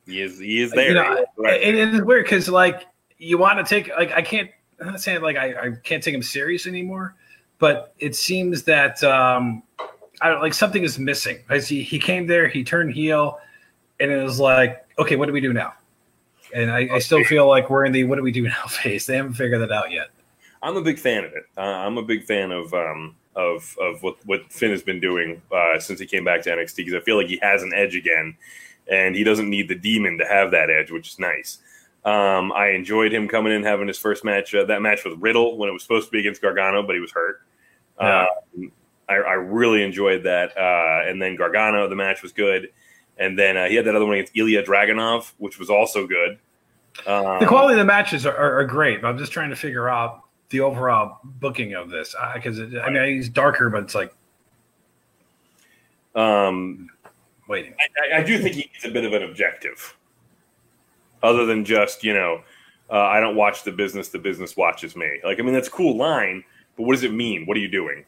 He 0.07 0.21
is 0.21 0.39
he 0.39 0.63
is 0.63 0.73
there. 0.73 0.89
You 0.89 0.95
know, 0.95 1.25
right. 1.39 1.61
it, 1.61 1.75
it 1.75 1.95
is 1.95 2.03
weird 2.03 2.25
because 2.25 2.49
like 2.49 2.87
you 3.19 3.39
want 3.39 3.65
to 3.65 3.65
take 3.65 3.91
like 3.97 4.13
I 4.13 4.23
can't. 4.23 4.51
I'm 4.81 4.89
not 4.89 5.01
saying 5.01 5.23
like 5.23 5.37
I, 5.37 5.55
I 5.55 5.71
can't 5.83 6.03
take 6.03 6.15
him 6.15 6.23
serious 6.23 6.67
anymore, 6.67 7.15
but 7.59 7.95
it 7.99 8.15
seems 8.15 8.63
that 8.65 9.03
um 9.05 9.63
I 10.21 10.29
don't 10.31 10.41
like 10.41 10.55
something 10.55 10.83
is 10.83 10.99
missing. 10.99 11.39
As 11.51 11.69
he 11.69 11.83
he 11.83 11.99
came 11.99 12.27
there, 12.27 12.49
he 12.49 12.65
turned 12.65 12.93
heel, 12.93 13.39
and 14.01 14.11
it 14.11 14.23
was 14.23 14.41
like, 14.41 14.87
okay, 14.99 15.17
what 15.17 15.27
do 15.27 15.33
we 15.33 15.41
do 15.41 15.53
now? 15.53 15.75
And 16.55 16.71
I, 16.71 16.89
I 16.95 16.99
still 17.01 17.25
feel 17.25 17.49
like 17.49 17.71
we're 17.71 17.85
in 17.85 17.93
the 17.93 18.05
what 18.05 18.17
do 18.17 18.23
we 18.23 18.33
do 18.33 18.43
now 18.49 18.67
phase. 18.67 19.07
They 19.07 19.17
haven't 19.17 19.35
figured 19.35 19.61
that 19.61 19.73
out 19.73 19.91
yet. 19.91 20.09
I'm 20.63 20.77
a 20.77 20.83
big 20.83 20.99
fan 20.99 21.25
of 21.25 21.33
it. 21.33 21.45
Uh, 21.57 21.61
I'm 21.61 21.99
a 21.99 22.03
big 22.03 22.25
fan 22.25 22.51
of 22.51 22.73
um, 22.73 23.15
of 23.35 23.77
of 23.81 24.03
what 24.03 24.17
what 24.25 24.51
Finn 24.51 24.71
has 24.71 24.83
been 24.83 25.01
doing 25.01 25.41
uh, 25.53 25.79
since 25.79 26.01
he 26.01 26.07
came 26.07 26.25
back 26.25 26.43
to 26.43 26.51
NXT 26.51 26.77
because 26.77 26.95
I 26.95 27.01
feel 27.01 27.17
like 27.17 27.29
he 27.29 27.39
has 27.43 27.63
an 27.63 27.73
edge 27.75 27.95
again, 27.95 28.37
and 28.91 29.15
he 29.15 29.23
doesn't 29.23 29.49
need 29.49 29.69
the 29.69 29.75
demon 29.75 30.19
to 30.19 30.27
have 30.27 30.51
that 30.53 30.71
edge, 30.71 30.91
which 30.91 31.09
is 31.09 31.19
nice. 31.19 31.59
Um, 32.05 32.53
I 32.53 32.69
enjoyed 32.69 33.13
him 33.13 33.27
coming 33.27 33.53
in 33.53 33.65
having 33.65 33.89
his 33.89 33.99
first 33.99 34.25
match. 34.25 34.55
Uh, 34.55 34.65
that 34.65 34.81
match 34.81 35.05
with 35.05 35.19
Riddle 35.19 35.59
when 35.59 35.69
it 35.69 35.73
was 35.73 35.83
supposed 35.83 36.07
to 36.07 36.13
be 36.13 36.21
against 36.21 36.41
Gargano, 36.41 36.83
but 36.83 36.95
he 36.95 37.01
was 37.01 37.11
hurt. 37.11 37.43
Yeah. 38.01 38.27
Um, 38.57 38.73
I, 39.09 39.15
I 39.15 39.33
really 39.35 39.83
enjoyed 39.83 40.25
that. 40.25 40.57
Uh, 40.57 41.09
and 41.09 41.21
then 41.21 41.37
Gargano, 41.37 41.89
the 41.89 41.97
match 41.97 42.23
was 42.23 42.33
good. 42.33 42.71
And 43.19 43.39
then 43.39 43.57
uh, 43.57 43.67
he 43.67 43.77
had 43.77 43.87
that 43.87 43.95
other 43.97 44.05
one 44.05 44.15
against 44.15 44.35
Ilja 44.35 44.65
Dragunov, 44.65 45.33
which 45.39 45.59
was 45.59 45.71
also 45.71 46.07
good. 46.07 46.39
Um, 47.07 47.41
The 47.41 47.47
quality 47.47 47.75
of 47.75 47.79
the 47.79 47.85
matches 47.85 48.27
are, 48.27 48.37
are, 48.37 48.61
are 48.61 48.65
great, 48.65 49.03
but 49.03 49.09
I'm 49.09 49.19
just 49.19 49.33
trying 49.33 49.51
to 49.51 49.57
figure 49.57 49.89
out 49.89 50.23
the 50.51 50.61
overall 50.61 51.19
booking 51.25 51.75
of 51.75 51.91
this 51.91 52.15
because 52.35 52.61
I 52.61 52.91
mean 52.91 53.17
he's 53.17 53.29
darker, 53.29 53.69
but 53.69 53.85
it's 53.85 53.95
like 53.95 54.15
um, 56.15 56.89
waiting. 57.49 57.75
I, 58.13 58.19
I 58.19 58.23
do 58.23 58.39
think 58.39 58.55
he 58.55 58.71
needs 58.73 58.85
a 58.85 58.91
bit 58.91 59.05
of 59.05 59.13
an 59.13 59.23
objective, 59.23 59.97
other 61.23 61.45
than 61.47 61.65
just 61.65 62.03
you 62.05 62.15
know, 62.15 62.43
uh, 62.91 63.03
I 63.03 63.21
don't 63.21 63.37
watch 63.37 63.65
the 63.65 63.73
business; 63.73 64.09
the 64.09 64.19
business 64.19 64.57
watches 64.57 64.97
me. 64.97 65.21
Like, 65.25 65.39
I 65.39 65.43
mean, 65.43 65.53
that's 65.53 65.69
a 65.69 65.73
cool 65.73 65.97
line, 65.97 66.45
but 66.77 66.85
what 66.85 66.95
does 66.95 67.03
it 67.03 67.13
mean? 67.13 67.45
What 67.45 67.57
are 67.57 67.61
you 67.61 67.69
doing? 67.69 68.05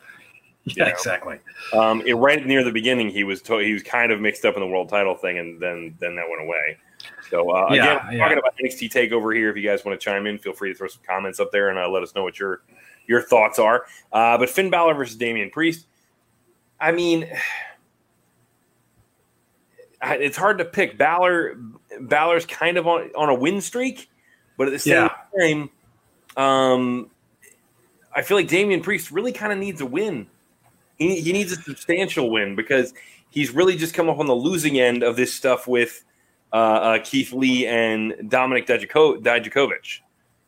Yeah, 0.76 0.84
know. 0.84 0.90
exactly. 0.90 1.38
Um, 1.72 2.02
it, 2.06 2.14
right 2.14 2.44
near 2.46 2.64
the 2.64 2.72
beginning, 2.72 3.10
he 3.10 3.24
was 3.24 3.42
to- 3.42 3.58
he 3.58 3.72
was 3.72 3.82
kind 3.82 4.12
of 4.12 4.20
mixed 4.20 4.44
up 4.44 4.54
in 4.54 4.60
the 4.60 4.66
world 4.66 4.88
title 4.88 5.14
thing, 5.14 5.38
and 5.38 5.60
then 5.60 5.94
then 6.00 6.16
that 6.16 6.28
went 6.28 6.42
away. 6.42 6.76
So 7.30 7.50
uh, 7.50 7.68
Yeah, 7.72 8.06
again, 8.06 8.12
yeah. 8.12 8.24
talking 8.24 8.38
about 8.38 8.54
NXT 8.62 8.90
Takeover 8.90 9.34
here. 9.34 9.50
If 9.50 9.56
you 9.56 9.68
guys 9.68 9.84
want 9.84 9.98
to 9.98 10.04
chime 10.04 10.26
in, 10.26 10.38
feel 10.38 10.52
free 10.52 10.72
to 10.72 10.74
throw 10.78 10.88
some 10.88 11.02
comments 11.06 11.40
up 11.40 11.52
there 11.52 11.68
and 11.68 11.78
uh, 11.78 11.88
let 11.88 12.02
us 12.02 12.14
know 12.14 12.22
what 12.22 12.38
your 12.38 12.62
your 13.06 13.22
thoughts 13.22 13.58
are. 13.58 13.86
Uh, 14.12 14.36
but 14.38 14.48
Finn 14.50 14.70
Balor 14.70 14.94
versus 14.94 15.16
Damian 15.16 15.50
Priest. 15.50 15.86
I 16.80 16.92
mean, 16.92 17.28
it's 20.02 20.36
hard 20.36 20.58
to 20.58 20.64
pick. 20.64 20.96
Balor 20.98 21.56
Balor's 22.00 22.46
kind 22.46 22.76
of 22.76 22.86
on 22.86 23.10
on 23.16 23.28
a 23.28 23.34
win 23.34 23.60
streak, 23.60 24.08
but 24.56 24.68
at 24.68 24.72
the 24.72 24.78
same 24.78 25.10
time, 25.38 25.70
um, 26.36 27.10
I 28.14 28.22
feel 28.22 28.36
like 28.36 28.48
Damian 28.48 28.80
Priest 28.80 29.10
really 29.10 29.32
kind 29.32 29.52
of 29.52 29.58
needs 29.58 29.80
a 29.80 29.86
win. 29.86 30.28
He, 30.98 31.20
he 31.20 31.32
needs 31.32 31.52
a 31.52 31.56
substantial 31.56 32.30
win 32.30 32.56
because 32.56 32.92
he's 33.30 33.50
really 33.50 33.76
just 33.76 33.94
come 33.94 34.08
up 34.08 34.18
on 34.18 34.26
the 34.26 34.34
losing 34.34 34.78
end 34.78 35.02
of 35.02 35.16
this 35.16 35.32
stuff 35.32 35.68
with 35.68 36.04
uh, 36.52 36.56
uh, 36.56 36.98
Keith 37.04 37.32
Lee 37.32 37.66
and 37.66 38.12
Dominik 38.30 38.66
Dijako- 38.66 39.22
Dijakovic. 39.22 40.00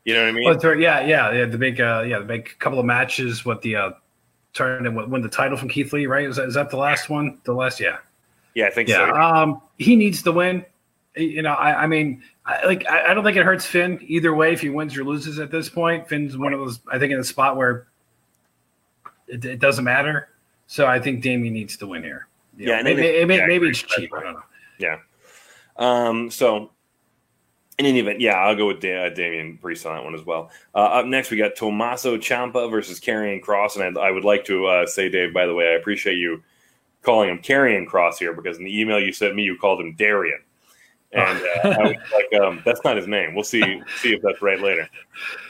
You 0.05 0.15
know 0.15 0.23
what 0.23 0.29
I 0.29 0.33
mean? 0.33 0.45
Well, 0.45 0.55
it's 0.55 0.65
yeah, 0.65 1.01
yeah, 1.01 1.31
yeah. 1.31 1.45
The 1.45 1.59
big, 1.59 1.81
uh, 1.81 2.05
yeah, 2.07 2.19
the 2.19 2.25
big 2.25 2.59
couple 2.59 2.79
of 2.79 2.87
matches. 2.87 3.45
What 3.45 3.61
the 3.63 3.77
uh, 3.77 3.91
turn 4.55 4.87
and 4.87 4.97
win 5.11 5.23
the 5.23 5.29
title 5.29 5.59
from 5.59 5.69
Keith 5.69 5.93
Lee, 5.93 6.07
right? 6.07 6.27
Is 6.27 6.37
that, 6.37 6.49
is 6.49 6.55
that 6.55 6.71
the 6.71 6.79
last 6.79 7.11
one? 7.11 7.39
The 7.45 7.53
last, 7.53 7.79
yeah, 7.81 7.99
yeah, 8.55 8.67
I 8.67 8.71
think 8.71 8.89
yeah. 8.89 9.09
so. 9.09 9.15
Um, 9.15 9.63
he 9.79 9.97
needs 9.97 10.23
the 10.23 10.33
win. 10.33 10.65
You 11.17 11.43
know, 11.43 11.53
I, 11.53 11.83
I 11.83 11.87
mean, 11.87 12.23
I, 12.47 12.65
like, 12.65 12.89
I, 12.89 13.11
I 13.11 13.15
don't 13.15 13.25
think 13.25 13.37
it 13.37 13.45
hurts 13.45 13.67
Finn 13.67 13.99
either 14.03 14.35
way 14.35 14.53
if 14.53 14.63
he 14.63 14.71
wins 14.71 14.97
or 14.97 15.05
loses 15.05 15.39
at 15.39 15.51
this 15.51 15.69
point. 15.69 16.09
Finn's 16.09 16.37
one 16.37 16.55
of 16.55 16.61
those, 16.61 16.81
I 16.91 16.99
think, 16.99 17.13
in 17.13 17.19
a 17.19 17.25
spot 17.25 17.57
where 17.57 17.89
it, 19.29 19.45
it 19.45 19.59
doesn't 19.59 19.85
matter. 19.85 20.30
So 20.71 20.87
I 20.87 21.01
think 21.01 21.21
Damian 21.21 21.53
needs 21.53 21.77
to 21.79 21.87
win 21.89 22.05
here. 22.05 22.29
You 22.57 22.69
Yeah, 22.69 22.77
know, 22.77 22.85
maybe, 22.85 23.03
it- 23.03 23.27
maybe, 23.27 23.41
yeah, 23.41 23.47
maybe 23.49 23.69
it's 23.71 23.83
cheap. 23.83 24.15
I 24.15 24.21
don't 24.23 24.35
know. 24.35 24.43
Yeah. 24.79 24.99
Um, 25.77 26.31
so, 26.31 26.71
in 27.77 27.87
any 27.87 27.99
event, 27.99 28.21
yeah, 28.21 28.35
I'll 28.35 28.55
go 28.55 28.69
with 28.69 28.79
da- 28.79 29.09
Damian 29.11 29.59
Priest 29.59 29.85
on 29.85 29.97
that 29.97 30.05
one 30.05 30.15
as 30.15 30.25
well. 30.25 30.53
Uh, 30.73 30.79
up 30.79 31.07
next, 31.07 31.33
we 31.33 31.37
got 31.39 31.57
Tommaso 31.57 32.19
Ciampa 32.19 32.71
versus 32.71 33.01
Karrion 33.01 33.43
Kross, 33.43 33.75
and 33.75 33.99
I, 33.99 34.01
I 34.01 34.11
would 34.13 34.23
like 34.25 34.45
to 34.45 34.67
uh, 34.67 34.87
say, 34.87 35.09
Dave, 35.09 35.35
by 35.35 35.45
the 35.47 35.55
way, 35.55 35.73
I 35.73 35.73
appreciate 35.73 36.19
you 36.19 36.41
calling 37.03 37.31
him 37.31 37.39
Karrion 37.41 37.85
Kross 37.85 38.19
here 38.19 38.33
because 38.33 38.57
in 38.59 38.63
the 38.63 38.81
email 38.81 39.01
you 39.01 39.13
sent 39.13 39.35
me, 39.35 39.43
you 39.43 39.57
called 39.59 39.81
him 39.81 39.97
Darian, 39.97 40.39
and 41.13 41.39
uh, 41.65 41.69
I 41.69 41.83
was 41.83 41.97
like, 42.33 42.41
um, 42.41 42.63
that's 42.65 42.81
not 42.85 42.97
his 42.97 43.07
name. 43.09 43.35
We'll 43.35 43.45
see 43.45 43.83
see 44.01 44.15
if 44.15 44.23
that's 44.23 44.41
right 44.43 44.61
later. 44.61 44.89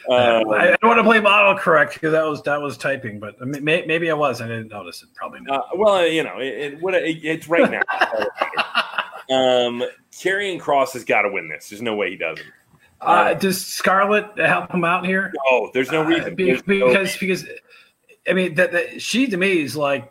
Um, 0.09 0.51
I, 0.51 0.73
I 0.73 0.77
don't 0.81 0.89
want 0.89 0.99
to 0.99 1.05
play 1.05 1.21
model 1.21 1.55
correct 1.57 1.95
because 1.95 2.13
that 2.13 2.25
was 2.25 2.43
that 2.45 2.61
was 2.61 2.77
typing, 2.79 3.19
but 3.21 3.37
I 3.41 3.45
mean, 3.45 3.63
may, 3.65 3.85
maybe 3.87 4.11
I 4.11 4.15
was. 4.15 4.41
I 4.41 4.49
didn't 4.49 4.69
notice 4.69 5.03
it. 5.03 5.09
Probably 5.15 5.41
not. 5.41 5.61
Uh, 5.61 5.77
well, 5.77 5.95
uh, 5.97 6.03
you 6.05 6.23
know, 6.25 6.39
it, 6.39 6.47
it, 6.75 6.81
what 6.81 6.95
it, 6.95 7.19
it's 7.25 7.49
right 7.49 7.71
now. 7.71 7.83
um, 9.31 9.83
Karrion 10.13 10.61
Kross 10.61 10.93
has 10.93 11.05
got 11.05 11.23
to 11.23 11.29
win 11.31 11.49
this. 11.49 11.69
There's 11.69 11.83
no 11.83 11.95
way 11.95 12.11
he 12.11 12.17
doesn't. 12.17 12.47
Uh, 13.01 13.33
does 13.35 13.65
Scarlett 13.65 14.27
help 14.39 14.71
him 14.75 14.85
out 14.85 15.07
here? 15.07 15.33
Oh, 15.51 15.71
there's 15.73 15.91
no 15.91 16.03
Uh, 16.03 16.07
reason. 16.07 16.35
be- 16.35 16.45
There's 16.47 16.67
no- 16.67 16.89
because 16.89 17.17
because 17.17 17.47
I 18.29 18.33
mean 18.35 18.55
that, 18.55 18.73
that 18.73 19.01
she 19.01 19.27
to 19.29 19.37
me 19.39 19.63
is 19.63 19.75
like 19.77 20.05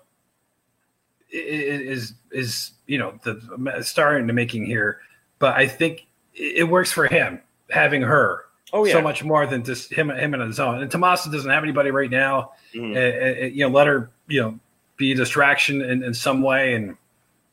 i- 1.32 1.38
i- 1.38 1.39
is 1.39 2.14
is 2.32 2.72
you 2.88 2.97
know 2.97 3.14
the 3.24 3.84
star 3.84 4.18
in 4.18 4.26
the 4.26 4.34
making 4.34 4.66
here, 4.66 5.02
but 5.40 5.56
I 5.56 5.68
think 5.68 6.06
it 6.34 6.70
works 6.70 6.92
for 6.92 7.08
him 7.08 7.42
having 7.70 8.02
her 8.02 8.46
oh 8.74 8.86
yeah, 8.86 8.94
so 8.94 9.02
much 9.02 9.24
more 9.24 9.48
than 9.48 9.64
just 9.64 9.92
him 9.92 10.10
him 10.10 10.34
on 10.34 10.42
his 10.42 10.60
own. 10.60 10.82
And 10.82 10.92
Tommaso 10.92 11.32
doesn't 11.32 11.50
have 11.50 11.64
anybody 11.64 11.92
right 11.92 12.10
now. 12.10 12.52
Mhm. 12.74 12.96
Uh, 12.96 13.44
uh, 13.44 13.46
you 13.48 13.66
know, 13.66 13.70
let 13.70 13.88
her 13.88 14.10
you 14.28 14.42
know 14.42 14.60
be 14.98 15.12
a 15.14 15.16
distraction 15.16 15.82
in, 15.82 16.04
in 16.04 16.14
some 16.14 16.42
way, 16.42 16.76
and 16.76 16.96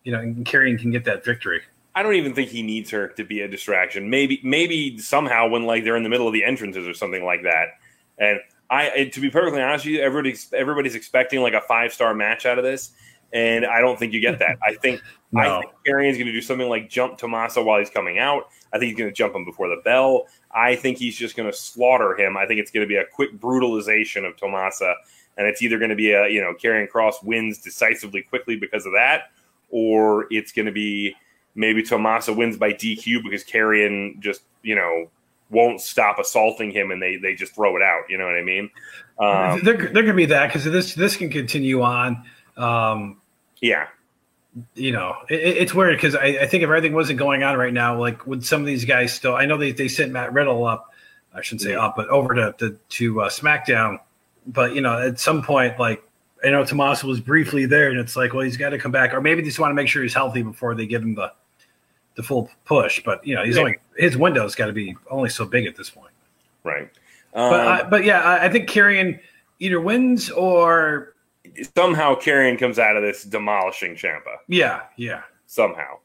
you 0.04 0.12
know, 0.12 0.20
and 0.20 0.44
Karrion 0.44 0.78
can 0.78 0.90
get 0.90 1.04
that 1.04 1.24
victory. 1.24 1.62
I 1.94 2.02
don't 2.02 2.14
even 2.14 2.34
think 2.34 2.50
he 2.50 2.62
needs 2.62 2.90
her 2.90 3.08
to 3.08 3.24
be 3.24 3.40
a 3.40 3.48
distraction. 3.48 4.10
Maybe, 4.10 4.38
maybe 4.44 4.98
somehow 4.98 5.48
when 5.48 5.64
like 5.64 5.82
they're 5.82 5.96
in 5.96 6.02
the 6.02 6.10
middle 6.10 6.26
of 6.26 6.34
the 6.34 6.44
entrances 6.44 6.86
or 6.86 6.92
something 6.92 7.24
like 7.24 7.42
that. 7.44 7.78
And 8.18 8.38
I, 8.68 9.10
to 9.14 9.20
be 9.20 9.30
perfectly 9.30 9.62
honest 9.62 9.86
with 9.86 9.94
you, 9.94 10.02
everybody's 10.02 10.52
everybody's 10.52 10.94
expecting 10.94 11.40
like 11.40 11.54
a 11.54 11.62
five 11.62 11.94
star 11.94 12.12
match 12.12 12.44
out 12.44 12.58
of 12.58 12.64
this, 12.64 12.90
and 13.32 13.66
I 13.66 13.80
don't 13.80 13.98
think 13.98 14.12
you 14.12 14.20
get 14.20 14.38
that. 14.38 14.58
I 14.66 14.74
think 14.74 15.02
I 15.36 15.60
think 15.60 15.72
Karrion's 15.86 16.16
going 16.16 16.26
to 16.26 16.32
do 16.32 16.40
something 16.40 16.68
like 16.68 16.88
jump 16.88 17.18
Tommaso 17.18 17.62
while 17.62 17.78
he's 17.78 17.90
coming 17.90 18.18
out. 18.18 18.48
I 18.72 18.78
think 18.78 18.90
he's 18.90 18.98
going 18.98 19.10
to 19.10 19.14
jump 19.14 19.34
him 19.34 19.44
before 19.44 19.68
the 19.68 19.80
bell. 19.84 20.26
I 20.52 20.76
think 20.76 20.98
he's 20.98 21.16
just 21.16 21.36
going 21.36 21.50
to 21.50 21.56
slaughter 21.56 22.16
him. 22.16 22.36
I 22.36 22.46
think 22.46 22.60
it's 22.60 22.70
going 22.70 22.86
to 22.86 22.88
be 22.88 22.96
a 22.96 23.04
quick 23.04 23.38
brutalization 23.38 24.24
of 24.24 24.36
Tommaso, 24.36 24.94
and 25.36 25.46
it's 25.46 25.62
either 25.62 25.78
going 25.78 25.90
to 25.90 25.96
be 25.96 26.12
a 26.12 26.28
you 26.28 26.40
know 26.40 26.54
Karrion 26.54 26.88
Kross 26.90 27.22
wins 27.22 27.58
decisively 27.58 28.22
quickly 28.22 28.56
because 28.56 28.86
of 28.86 28.92
that, 28.92 29.30
or 29.70 30.26
it's 30.30 30.52
going 30.52 30.66
to 30.66 30.72
be 30.72 31.14
maybe 31.54 31.82
Tommaso 31.82 32.32
wins 32.32 32.56
by 32.56 32.72
DQ 32.72 33.22
because 33.24 33.44
Karrion 33.44 34.18
just 34.20 34.42
you 34.62 34.74
know 34.74 35.10
won't 35.50 35.80
stop 35.80 36.18
assaulting 36.18 36.70
him 36.70 36.90
and 36.90 37.00
they 37.00 37.16
they 37.16 37.34
just 37.34 37.54
throw 37.54 37.76
it 37.76 37.82
out. 37.82 38.02
You 38.08 38.18
know 38.18 38.26
what 38.26 38.36
I 38.36 38.42
mean? 38.42 38.70
Um, 39.18 39.60
they're 39.62 39.76
they're 39.76 39.92
going 39.92 40.06
to 40.06 40.14
be 40.14 40.26
that 40.26 40.48
because 40.48 40.64
this 40.64 40.94
this 40.94 41.16
can 41.16 41.30
continue 41.30 41.82
on. 41.82 42.24
Um, 42.56 43.20
yeah, 43.60 43.88
you 44.74 44.92
know, 44.92 45.14
it, 45.28 45.34
it's 45.40 45.74
weird 45.74 45.96
because 45.96 46.14
I, 46.14 46.24
I 46.26 46.46
think 46.46 46.62
if 46.62 46.68
everything 46.68 46.92
wasn't 46.94 47.18
going 47.18 47.42
on 47.42 47.56
right 47.56 47.72
now, 47.72 47.98
like 47.98 48.26
would 48.26 48.44
some 48.44 48.60
of 48.60 48.66
these 48.66 48.84
guys 48.84 49.12
still? 49.12 49.34
I 49.34 49.44
know 49.46 49.56
they, 49.58 49.72
they 49.72 49.88
sent 49.88 50.12
Matt 50.12 50.32
Riddle 50.32 50.64
up, 50.64 50.92
I 51.34 51.42
shouldn't 51.42 51.62
say 51.62 51.72
Yeah. 51.72 51.84
up, 51.84 51.96
but 51.96 52.08
over 52.08 52.34
to 52.34 52.54
to, 52.58 52.78
to 52.88 53.22
uh, 53.22 53.28
SmackDown. 53.28 53.98
But 54.46 54.74
you 54.74 54.80
know, 54.80 54.98
at 54.98 55.18
some 55.20 55.42
point, 55.42 55.78
like 55.78 56.02
I 56.44 56.48
know 56.50 56.64
Tommaso 56.64 57.06
was 57.06 57.20
briefly 57.20 57.66
there, 57.66 57.90
and 57.90 57.98
it's 57.98 58.14
like, 58.16 58.32
well, 58.32 58.42
he's 58.44 58.56
got 58.56 58.70
to 58.70 58.78
come 58.78 58.92
back, 58.92 59.12
or 59.12 59.20
maybe 59.20 59.40
they 59.42 59.48
just 59.48 59.58
want 59.58 59.70
to 59.70 59.74
make 59.74 59.88
sure 59.88 60.02
he's 60.02 60.14
healthy 60.14 60.42
before 60.42 60.74
they 60.74 60.86
give 60.86 61.02
him 61.02 61.14
the 61.14 61.32
the 62.14 62.22
full 62.22 62.50
push. 62.64 63.02
But 63.04 63.26
you 63.26 63.34
know, 63.34 63.44
he's 63.44 63.56
Yeah. 63.56 63.60
only 63.62 63.76
his 63.98 64.16
window's 64.16 64.54
got 64.54 64.66
to 64.66 64.72
be 64.72 64.96
only 65.10 65.28
so 65.28 65.44
big 65.44 65.66
at 65.66 65.76
this 65.76 65.90
point. 65.90 66.12
right. 66.64 66.88
Um, 67.34 67.50
But 67.50 67.66
I, 67.68 67.82
but 67.82 68.04
yeah, 68.04 68.22
I, 68.22 68.44
I 68.46 68.48
think 68.48 68.70
Karrion 68.70 69.18
either 69.58 69.80
wins 69.80 70.30
or 70.30 71.14
somehow 71.76 72.14
Karrion 72.14 72.58
comes 72.58 72.78
out 72.78 72.96
of 72.96 73.02
this 73.02 73.24
demolishing 73.24 73.94
Ciampa. 73.94 74.36
yeah, 74.48 74.82
yeah. 74.96 75.22
somehow. 75.46 75.98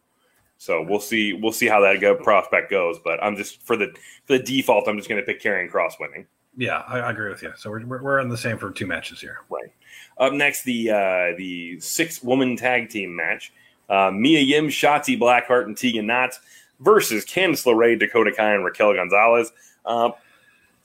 So 0.58 0.82
we'll 0.82 1.00
see. 1.00 1.34
We'll 1.34 1.52
see 1.52 1.68
how 1.68 1.82
that 1.82 2.02
go, 2.02 2.16
prospect 2.16 2.70
goes. 2.70 3.00
But 3.04 3.24
I'm 3.24 3.36
just 3.36 3.62
for 3.64 3.76
the 3.76 3.96
for 4.26 4.38
the 4.38 4.44
default. 4.44 4.88
I'm 4.88 4.98
just 4.98 5.10
going 5.10 5.20
to 5.20 5.26
pick 5.26 5.42
Karrion 5.42 5.72
Kross 5.72 5.94
winning. 6.00 6.28
Yeah, 6.56 6.84
I, 6.88 7.00
I 7.00 7.12
agree 7.12 7.30
with 7.30 7.42
you. 7.42 7.54
So 7.56 7.70
we're, 7.70 7.86
we're, 7.86 8.04
we're 8.04 8.22
on 8.22 8.30
the 8.30 8.38
same 8.38 8.58
for 8.58 8.72
two 8.72 8.86
matches 8.86 9.22
here. 9.22 9.40
Right. 9.50 9.72
Up 10.18 10.34
next, 10.34 10.64
the 10.64 10.92
uh, 10.92 11.38
the 11.38 11.80
six 11.80 12.22
woman 12.22 12.56
tag 12.56 12.90
team 12.90 13.16
match: 13.16 13.52
uh, 13.90 14.12
Mia 14.12 14.42
Yim, 14.42 14.68
Shotzi 14.68 15.20
Blackheart, 15.20 15.64
and 15.66 15.76
Tegan 15.76 16.06
Nox 16.06 16.40
versus 16.80 17.26
Candice 17.26 17.66
LeRae, 17.66 17.98
Dakota 17.98 18.32
Kai, 18.32 18.54
and 18.54 18.66
Raquel 18.66 18.94
Gonzalez. 18.94 19.52
Uh, 19.86 20.12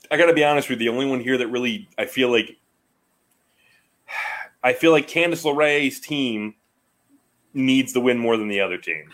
I 0.09 0.17
got 0.17 0.27
to 0.27 0.33
be 0.33 0.43
honest 0.43 0.69
with 0.69 0.79
you. 0.81 0.89
The 0.89 0.95
only 0.95 1.05
one 1.05 1.19
here 1.19 1.37
that 1.37 1.47
really 1.49 1.87
I 1.97 2.05
feel 2.05 2.31
like 2.31 2.57
I 4.63 4.73
feel 4.73 4.91
like 4.91 5.07
Candice 5.07 5.43
LeRae's 5.43 5.99
team 5.99 6.55
needs 7.53 7.93
the 7.93 7.99
win 8.01 8.17
more 8.17 8.37
than 8.37 8.47
the 8.47 8.59
other 8.59 8.77
team. 8.77 9.09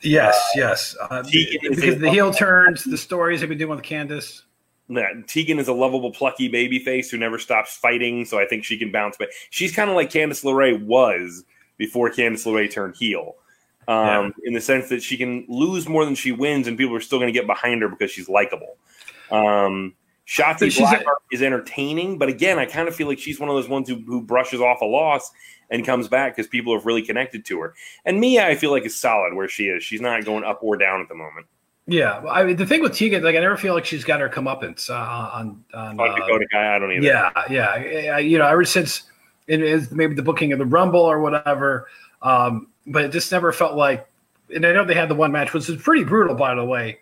Yes, 0.00 0.38
yes. 0.54 0.96
Uh, 1.00 1.22
because 1.22 1.98
the 1.98 2.10
heel 2.10 2.32
turns, 2.32 2.84
the 2.84 2.98
stories 2.98 3.40
they've 3.40 3.48
been 3.48 3.58
doing 3.58 3.70
with 3.76 3.84
Candice. 3.84 4.42
Yeah, 4.88 5.08
Tegan 5.26 5.58
is 5.58 5.68
a 5.68 5.72
lovable, 5.72 6.12
plucky 6.12 6.48
baby 6.48 6.78
face 6.78 7.10
who 7.10 7.16
never 7.16 7.38
stops 7.38 7.76
fighting, 7.76 8.24
so 8.24 8.38
I 8.38 8.46
think 8.46 8.64
she 8.64 8.78
can 8.78 8.92
bounce 8.92 9.16
back. 9.16 9.28
She's 9.50 9.74
kind 9.74 9.88
of 9.88 9.96
like 9.96 10.10
Candice 10.10 10.44
LeRae 10.44 10.84
was 10.84 11.44
before 11.78 12.10
Candice 12.10 12.46
LeRae 12.46 12.70
turned 12.70 12.94
heel, 12.96 13.36
um, 13.88 14.34
in 14.44 14.52
the 14.52 14.60
sense 14.60 14.90
that 14.90 15.02
she 15.02 15.16
can 15.16 15.46
lose 15.48 15.88
more 15.88 16.04
than 16.04 16.14
she 16.14 16.32
wins, 16.32 16.66
and 16.66 16.76
people 16.76 16.94
are 16.94 17.00
still 17.00 17.18
going 17.18 17.32
to 17.32 17.38
get 17.38 17.46
behind 17.46 17.80
her 17.80 17.88
because 17.88 18.10
she's 18.10 18.28
likable. 18.28 18.76
Um, 19.30 19.94
But 19.94 20.03
Shotzi 20.26 20.70
she's 20.70 20.80
a- 20.80 20.96
Blackheart 20.96 21.16
is 21.32 21.42
entertaining, 21.42 22.18
but 22.18 22.28
again, 22.28 22.58
I 22.58 22.64
kind 22.66 22.88
of 22.88 22.94
feel 22.96 23.06
like 23.06 23.18
she's 23.18 23.38
one 23.38 23.48
of 23.48 23.54
those 23.54 23.68
ones 23.68 23.88
who, 23.88 23.96
who 24.06 24.22
brushes 24.22 24.60
off 24.60 24.80
a 24.80 24.86
loss 24.86 25.30
and 25.70 25.84
comes 25.84 26.08
back 26.08 26.34
because 26.34 26.48
people 26.48 26.74
have 26.74 26.86
really 26.86 27.02
connected 27.02 27.44
to 27.46 27.60
her. 27.60 27.74
And 28.04 28.20
Mia, 28.20 28.46
I 28.46 28.54
feel 28.54 28.70
like 28.70 28.84
is 28.86 28.96
solid 28.96 29.34
where 29.34 29.48
she 29.48 29.64
is. 29.68 29.82
She's 29.84 30.00
not 30.00 30.24
going 30.24 30.44
up 30.44 30.60
or 30.62 30.76
down 30.76 31.00
at 31.00 31.08
the 31.08 31.14
moment. 31.14 31.46
Yeah, 31.86 32.20
I 32.30 32.44
mean 32.44 32.56
the 32.56 32.64
thing 32.64 32.80
with 32.80 32.94
Tegan, 32.96 33.22
like 33.22 33.36
I 33.36 33.40
never 33.40 33.58
feel 33.58 33.74
like 33.74 33.84
she's 33.84 34.04
got 34.04 34.18
her 34.20 34.30
comeuppance 34.30 34.88
uh, 34.88 34.94
on 34.94 35.62
on 35.74 36.00
uh, 36.00 36.14
Dakota 36.14 36.46
Kai, 36.50 36.74
I 36.76 36.78
don't 36.78 36.90
either. 36.92 37.04
Yeah, 37.06 37.30
yeah, 37.50 38.14
I- 38.14 38.18
you 38.20 38.38
know, 38.38 38.46
ever 38.46 38.64
since 38.64 39.02
it 39.46 39.60
is 39.60 39.90
maybe 39.90 40.14
the 40.14 40.22
booking 40.22 40.52
of 40.54 40.58
the 40.58 40.64
Rumble 40.64 41.00
or 41.02 41.20
whatever, 41.20 41.86
um, 42.22 42.68
but 42.86 43.04
it 43.04 43.12
just 43.12 43.30
never 43.30 43.52
felt 43.52 43.74
like. 43.74 44.08
And 44.54 44.64
I 44.64 44.72
know 44.72 44.84
they 44.86 44.94
had 44.94 45.10
the 45.10 45.14
one 45.14 45.30
match, 45.32 45.52
which 45.52 45.68
was 45.68 45.82
pretty 45.82 46.04
brutal, 46.04 46.34
by 46.34 46.54
the 46.54 46.64
way, 46.64 47.00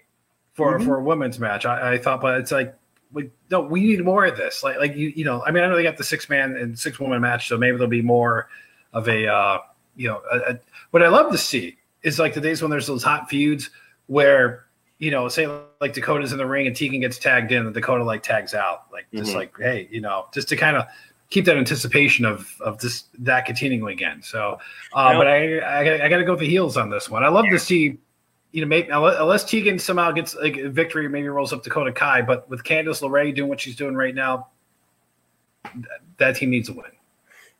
for 0.54 0.78
Mhm. 0.80 0.84
for 0.84 0.98
a 0.98 1.02
women's 1.04 1.38
match. 1.38 1.64
I, 1.64 1.92
I 1.92 1.98
thought, 1.98 2.20
but 2.20 2.40
it's 2.40 2.50
like, 2.50 2.74
we, 3.12 3.30
no, 3.50 3.60
we 3.60 3.80
need 3.80 4.04
more 4.04 4.24
of 4.26 4.36
this. 4.36 4.62
Like, 4.62 4.78
like 4.78 4.96
you, 4.96 5.08
you 5.14 5.24
know, 5.24 5.44
I 5.44 5.50
mean, 5.50 5.62
I 5.62 5.68
know 5.68 5.76
they 5.76 5.82
got 5.82 5.96
the 5.96 6.04
six 6.04 6.28
man 6.28 6.56
and 6.56 6.78
six 6.78 6.98
woman 6.98 7.20
match, 7.20 7.48
so 7.48 7.56
maybe 7.58 7.76
there'll 7.76 7.90
be 7.90 8.02
more 8.02 8.48
of 8.92 9.08
a, 9.08 9.26
uh, 9.26 9.58
you 9.96 10.08
know, 10.08 10.22
a, 10.30 10.52
a, 10.52 10.58
what 10.90 11.02
I 11.02 11.08
love 11.08 11.32
to 11.32 11.38
see 11.38 11.76
is 12.02 12.18
like 12.18 12.34
the 12.34 12.40
days 12.40 12.62
when 12.62 12.70
there's 12.70 12.86
those 12.86 13.02
hot 13.02 13.28
feuds 13.28 13.70
where 14.06 14.66
you 15.02 15.10
know, 15.10 15.26
say 15.28 15.48
like 15.80 15.94
Dakota's 15.94 16.30
in 16.30 16.38
the 16.38 16.46
ring 16.46 16.68
and 16.68 16.76
Tegan 16.76 17.00
gets 17.00 17.18
tagged 17.18 17.50
in, 17.50 17.66
and 17.66 17.74
Dakota 17.74 18.04
like 18.04 18.22
tags 18.22 18.54
out, 18.54 18.84
like 18.92 19.06
just 19.12 19.32
Mhm. 19.32 19.34
like 19.34 19.58
hey, 19.58 19.88
you 19.90 20.00
know, 20.00 20.26
just 20.32 20.48
to 20.50 20.56
kind 20.56 20.76
of 20.76 20.84
keep 21.28 21.44
that 21.46 21.56
anticipation 21.56 22.24
of 22.24 22.54
of 22.60 22.78
this 22.78 23.04
that 23.18 23.44
continuing 23.44 23.92
again. 23.92 24.22
So, 24.22 24.60
uh, 24.92 25.14
but 25.18 25.26
I 25.26 25.58
I, 25.58 26.04
I 26.04 26.08
got 26.08 26.18
to 26.18 26.24
go 26.24 26.34
with 26.34 26.40
the 26.40 26.48
heels 26.48 26.76
on 26.76 26.88
this 26.88 27.10
one. 27.10 27.24
I 27.24 27.28
love 27.28 27.46
to 27.50 27.58
see. 27.58 27.98
You 28.52 28.60
know, 28.60 28.66
maybe 28.66 28.88
unless 28.90 29.44
Tegan 29.44 29.78
somehow 29.78 30.12
gets 30.12 30.34
like 30.34 30.58
a 30.58 30.68
victory, 30.68 31.08
maybe 31.08 31.28
rolls 31.28 31.52
up 31.52 31.62
Dakota 31.62 31.92
Kai. 31.92 32.22
But 32.22 32.48
with 32.50 32.62
Candice 32.64 33.02
LeRae 33.02 33.34
doing 33.34 33.48
what 33.48 33.60
she's 33.60 33.76
doing 33.76 33.94
right 33.94 34.14
now, 34.14 34.48
th- 35.72 35.86
that 36.18 36.36
team 36.36 36.50
needs 36.50 36.68
a 36.68 36.74
win. 36.74 36.84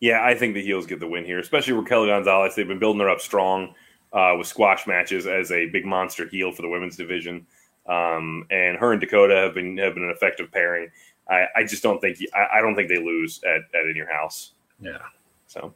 Yeah, 0.00 0.24
I 0.24 0.34
think 0.34 0.54
the 0.54 0.62
heels 0.62 0.86
get 0.86 1.00
the 1.00 1.06
win 1.06 1.24
here, 1.24 1.38
especially 1.38 1.74
Raquel 1.74 2.06
Gonzalez. 2.06 2.54
They've 2.54 2.66
been 2.66 2.80
building 2.80 3.00
her 3.00 3.08
up 3.08 3.20
strong 3.20 3.74
uh, 4.12 4.34
with 4.36 4.46
squash 4.46 4.86
matches 4.86 5.26
as 5.26 5.52
a 5.52 5.66
big 5.66 5.86
monster 5.86 6.26
heel 6.26 6.52
for 6.52 6.62
the 6.62 6.68
women's 6.68 6.96
division, 6.96 7.46
um, 7.86 8.46
and 8.50 8.76
her 8.76 8.92
and 8.92 9.00
Dakota 9.00 9.36
have 9.36 9.54
been 9.54 9.78
have 9.78 9.94
been 9.94 10.04
an 10.04 10.10
effective 10.10 10.50
pairing. 10.50 10.90
I, 11.28 11.46
I 11.56 11.64
just 11.64 11.82
don't 11.82 12.00
think 12.00 12.18
I, 12.34 12.58
I 12.58 12.60
don't 12.60 12.74
think 12.74 12.88
they 12.88 12.98
lose 12.98 13.40
at, 13.44 13.60
at 13.78 13.86
in 13.88 13.96
your 13.96 14.12
house. 14.12 14.52
Yeah. 14.80 14.98
So, 15.46 15.72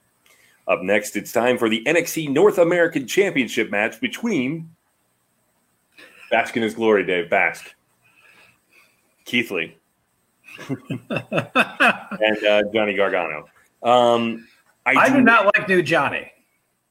up 0.67 0.83
next, 0.83 1.17
it's 1.17 1.33
time 1.33 1.57
for 1.57 1.69
the 1.69 1.85
NXT 1.85 2.31
North 2.31 2.59
American 2.59 3.07
Championship 3.07 3.71
match 3.71 4.01
between 4.01 4.71
Bask 6.31 6.57
in 6.57 6.63
His 6.63 6.75
Glory, 6.75 7.05
Dave 7.05 7.31
Bask, 7.31 7.75
Keith 9.25 9.51
Lee, 9.51 9.77
and 10.69 10.85
uh, 12.45 12.63
Johnny 12.73 12.95
Gargano. 12.95 13.47
Um, 13.83 14.47
I 14.85 15.09
do 15.11 15.21
not 15.21 15.47
like 15.47 15.69
New 15.69 15.83
Johnny. 15.83 16.31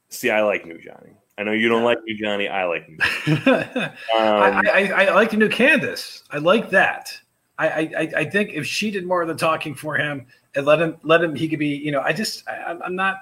see. 0.10 0.30
I 0.30 0.42
like 0.42 0.66
New 0.66 0.80
Johnny. 0.80 1.14
I 1.38 1.44
know 1.44 1.52
you 1.52 1.68
don't 1.68 1.84
like 1.84 1.98
New 2.06 2.18
Johnny. 2.18 2.48
I 2.48 2.66
like 2.66 2.88
New. 2.88 2.98
Johnny. 2.98 3.68
I, 3.76 3.86
Um, 4.18 4.62
I, 4.66 4.92
I, 4.96 5.06
I 5.06 5.14
like 5.14 5.32
the 5.32 5.38
new 5.38 5.50
Candice. 5.50 6.24
I 6.32 6.38
like 6.38 6.70
that. 6.70 7.18
I, 7.58 7.68
I, 7.68 8.12
I 8.18 8.26
think 8.26 8.52
if 8.54 8.66
she 8.66 8.92
did 8.92 9.06
more 9.06 9.22
of 9.22 9.28
the 9.30 9.36
talking 9.36 9.76
for 9.76 9.96
him 9.96 10.26
and 10.56 10.66
let 10.66 10.82
him, 10.82 10.98
let 11.04 11.24
him, 11.24 11.36
he 11.36 11.48
could 11.48 11.60
be. 11.60 11.70
You 11.70 11.92
know, 11.92 12.02
I 12.02 12.12
just, 12.12 12.48
I, 12.48 12.78
I'm 12.84 12.96
not. 12.96 13.18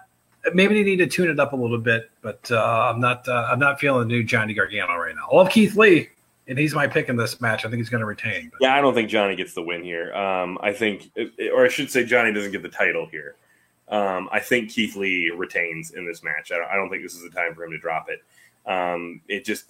Maybe 0.54 0.76
they 0.76 0.84
need 0.84 0.98
to 0.98 1.08
tune 1.08 1.30
it 1.30 1.40
up 1.40 1.54
a 1.54 1.56
little 1.56 1.78
bit, 1.78 2.12
but 2.22 2.52
uh, 2.52 2.92
I'm 2.94 3.00
not. 3.00 3.28
Uh, 3.28 3.48
I'm 3.50 3.60
not 3.60 3.80
feeling 3.80 4.08
the 4.08 4.14
new 4.14 4.24
Johnny 4.24 4.54
Gargano 4.54 4.96
right 4.96 5.16
now. 5.16 5.28
I 5.32 5.36
love 5.36 5.50
Keith 5.50 5.76
Lee, 5.78 6.10
and 6.48 6.58
he's 6.58 6.76
my 6.76 6.86
pick 6.88 7.08
in 7.08 7.16
this 7.16 7.40
match. 7.40 7.66
I 7.66 7.70
think 7.70 7.78
he's 7.78 7.90
going 7.90 8.02
to 8.02 8.06
retain. 8.06 8.50
But 8.52 8.66
yeah, 8.66 8.76
I 8.76 8.82
don't 8.82 8.94
think 8.94 9.10
Johnny 9.10 9.36
gets 9.36 9.54
the 9.54 9.62
win 9.62 9.84
here. 9.84 10.14
Um, 10.14 10.58
I 10.62 10.74
think, 10.74 11.12
or 11.54 11.66
I 11.66 11.70
should 11.70 11.90
say, 11.90 12.04
Johnny 12.04 12.34
doesn't 12.34 12.52
get 12.52 12.62
the 12.62 12.70
title 12.70 13.08
here. 13.10 13.36
Um, 13.88 14.28
I 14.32 14.40
think 14.40 14.72
Keith 14.72 14.96
Lee 14.96 15.32
retains 15.36 15.92
in 15.92 16.06
this 16.06 16.24
match. 16.24 16.52
I 16.52 16.58
don't, 16.58 16.68
I 16.70 16.76
don't 16.76 16.90
think 16.90 17.04
this 17.04 17.14
is 17.14 17.22
the 17.24 17.30
time 17.30 17.54
for 17.54 17.64
him 17.64 17.72
to 17.72 17.78
drop 17.78 18.08
it. 18.10 18.20
Um, 18.70 19.22
it 19.28 19.46
just, 19.46 19.66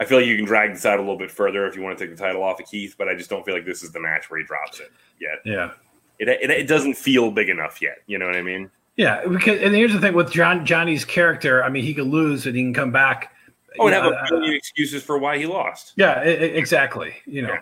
I 0.00 0.04
feel 0.04 0.18
like 0.18 0.26
you 0.26 0.36
can 0.36 0.46
drag 0.46 0.72
this 0.72 0.86
out 0.86 0.98
a 0.98 1.02
little 1.02 1.18
bit 1.18 1.30
further 1.30 1.66
if 1.66 1.76
you 1.76 1.82
want 1.82 1.98
to 1.98 2.04
take 2.04 2.16
the 2.16 2.22
title 2.22 2.42
off 2.42 2.58
of 2.60 2.66
Keith, 2.66 2.94
but 2.98 3.08
I 3.08 3.14
just 3.14 3.30
don't 3.30 3.44
feel 3.44 3.54
like 3.54 3.66
this 3.66 3.82
is 3.82 3.92
the 3.92 4.00
match 4.00 4.30
where 4.30 4.40
he 4.40 4.46
drops 4.46 4.80
it 4.80 4.90
yet. 5.20 5.38
yeah, 5.44 5.72
It, 6.18 6.28
it, 6.28 6.50
it 6.50 6.66
doesn't 6.66 6.94
feel 6.94 7.30
big 7.30 7.50
enough 7.50 7.80
yet. 7.80 7.98
You 8.06 8.18
know 8.18 8.26
what 8.26 8.36
I 8.36 8.42
mean? 8.42 8.70
Yeah. 9.00 9.26
Because 9.26 9.60
and 9.60 9.74
here's 9.74 9.92
the 9.92 9.98
thing 10.00 10.12
with 10.14 10.30
John 10.30 10.66
Johnny's 10.66 11.04
character. 11.04 11.64
I 11.64 11.70
mean, 11.70 11.82
he 11.82 11.94
could 11.94 12.06
lose 12.06 12.46
and 12.46 12.54
he 12.54 12.62
can 12.62 12.74
come 12.74 12.92
back. 12.92 13.32
Oh, 13.78 13.86
and 13.86 13.94
You 13.96 14.02
have 14.02 14.12
know, 14.12 14.18
a 14.18 14.22
uh, 14.22 14.38
million 14.38 14.54
excuses 14.54 15.02
for 15.02 15.18
why 15.18 15.38
he 15.38 15.46
lost. 15.46 15.94
yeah, 15.96 16.20
exactly. 16.20 17.14
You 17.24 17.42
know. 17.42 17.52
Yeah. 17.54 17.60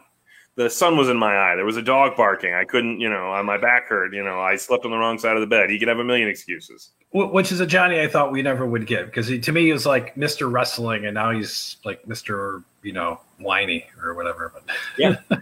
The 0.57 0.69
sun 0.69 0.97
was 0.97 1.09
in 1.09 1.17
my 1.17 1.37
eye. 1.37 1.55
There 1.55 1.65
was 1.65 1.77
a 1.77 1.83
dog 1.83 2.17
barking. 2.17 2.53
I 2.53 2.65
couldn't, 2.65 2.99
you 2.99 3.09
know, 3.09 3.33
uh, 3.33 3.45
my 3.45 3.59
back 3.59 3.87
hurt. 3.87 4.13
You 4.13 4.25
know, 4.25 4.41
I 4.41 4.57
slept 4.57 4.85
on 4.85 4.91
the 4.91 4.97
wrong 4.97 5.17
side 5.17 5.37
of 5.37 5.41
the 5.41 5.47
bed. 5.47 5.71
He 5.71 5.79
could 5.79 5.87
have 5.87 6.01
a 6.01 6.05
million 6.05 6.29
excuses. 6.29 6.91
Which 7.13 7.53
is 7.53 7.61
a 7.61 7.67
Johnny 7.67 8.01
I 8.01 8.09
thought 8.09 8.33
we 8.33 8.43
never 8.43 8.67
would 8.67 8.85
get 8.85 9.07
because 9.07 9.29
to 9.29 9.53
me 9.53 9.67
he 9.67 9.73
was 9.73 9.87
like 9.87 10.17
Mr. 10.17 10.51
Wrestling 10.51 11.07
and 11.07 11.15
now 11.15 11.31
he's 11.31 11.77
like 11.85 12.03
Mr. 12.07 12.65
you 12.83 12.93
know 12.93 13.21
whiny 13.39 13.87
or 14.03 14.15
whatever. 14.15 14.53
But 14.53 14.77
yeah, 14.99 15.15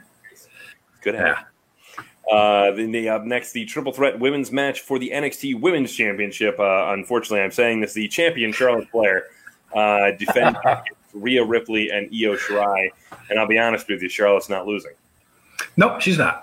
Good 1.00 1.14
Yeah. 1.14 1.44
Uh, 2.30 2.72
then 2.72 2.90
the 2.90 3.08
up 3.08 3.24
next, 3.24 3.52
the 3.52 3.64
triple 3.64 3.92
threat 3.92 4.18
women's 4.18 4.50
match 4.50 4.80
for 4.80 4.98
the 4.98 5.10
NXT 5.14 5.60
Women's 5.60 5.92
Championship. 5.92 6.58
Uh, 6.58 6.86
unfortunately, 6.88 7.40
I'm 7.40 7.52
saying 7.52 7.80
this: 7.80 7.92
the 7.92 8.08
champion 8.08 8.52
Charlotte 8.52 8.88
Flair 8.90 9.26
uh, 9.74 10.10
defends 10.18 10.58
Rhea 11.14 11.44
Ripley 11.44 11.90
and 11.90 12.06
Io 12.12 12.36
Shirai. 12.36 12.88
And 13.30 13.38
I'll 13.38 13.46
be 13.46 13.58
honest 13.58 13.88
with 13.88 14.02
you, 14.02 14.08
Charlotte's 14.08 14.48
not 14.48 14.66
losing. 14.66 14.92
nope, 15.76 16.00
she's 16.00 16.18
not. 16.18 16.42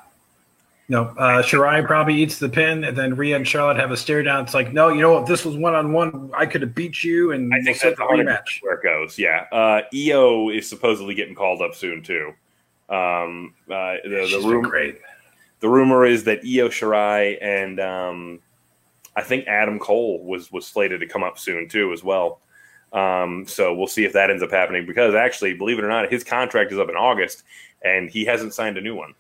No, 0.89 1.03
uh, 1.17 1.41
Shirai 1.41 1.86
probably 1.88 2.15
eats 2.15 2.39
the 2.39 2.49
pin, 2.49 2.84
and 2.84 2.95
then 2.97 3.15
Rhea 3.15 3.38
and 3.38 3.47
Charlotte 3.47 3.77
have 3.77 3.91
a 3.91 3.97
stare 3.97 4.21
down. 4.21 4.43
It's 4.43 4.53
like, 4.53 4.73
no, 4.73 4.89
you 4.89 5.01
know 5.01 5.13
what? 5.13 5.25
This 5.27 5.45
was 5.45 5.55
one 5.55 5.73
on 5.73 5.93
one. 5.93 6.29
I 6.36 6.45
could 6.45 6.61
have 6.61 6.75
beat 6.75 7.03
you, 7.03 7.31
and 7.31 7.53
I 7.53 7.57
we'll 7.57 7.65
think 7.65 7.79
that's 7.79 7.97
the 7.97 8.03
100% 8.03 8.25
rematch. 8.25 8.61
where 8.61 8.75
it 8.75 8.84
goes. 8.84 9.17
Yeah, 9.17 9.45
uh, 9.51 9.81
Io 9.93 10.49
is 10.49 10.67
supposedly 10.69 11.15
getting 11.15 11.36
called 11.36 11.61
up 11.61 11.73
soon 11.73 12.03
too. 12.03 12.34
Um, 12.89 13.53
uh, 13.71 13.95
the 14.03 14.09
the 14.09 14.27
She's 14.27 14.41
been 14.43 14.51
room, 14.51 14.63
great. 14.63 14.99
The 15.64 15.70
rumor 15.70 16.05
is 16.05 16.26
that 16.26 16.39
Io 16.39 16.68
Shirai 16.68 17.38
and 17.41 17.80
um, 17.80 18.39
I 19.16 19.22
think 19.22 19.47
Adam 19.47 19.80
Cole 19.80 20.22
was 20.22 20.51
was 20.51 20.68
slated 20.68 20.99
to 20.99 21.07
come 21.07 21.24
up 21.24 21.39
soon 21.39 21.70
too 21.70 21.93
as 21.93 22.03
well. 22.03 22.41
Um, 22.91 23.45
so 23.47 23.74
we'll 23.74 23.88
see 23.88 24.03
if 24.03 24.11
that 24.11 24.30
ends 24.30 24.43
up 24.43 24.51
happening 24.51 24.86
because 24.86 25.16
actually, 25.16 25.53
believe 25.53 25.80
it 25.80 25.86
or 25.86 25.88
not, 25.88 26.11
his 26.11 26.22
contract 26.22 26.74
is 26.74 26.78
up 26.80 26.89
in 26.89 26.95
August 26.97 27.43
and 27.82 28.09
he 28.09 28.26
hasn't 28.26 28.53
signed 28.53 28.78
a 28.78 28.82
new 28.82 28.93
one. 28.93 29.14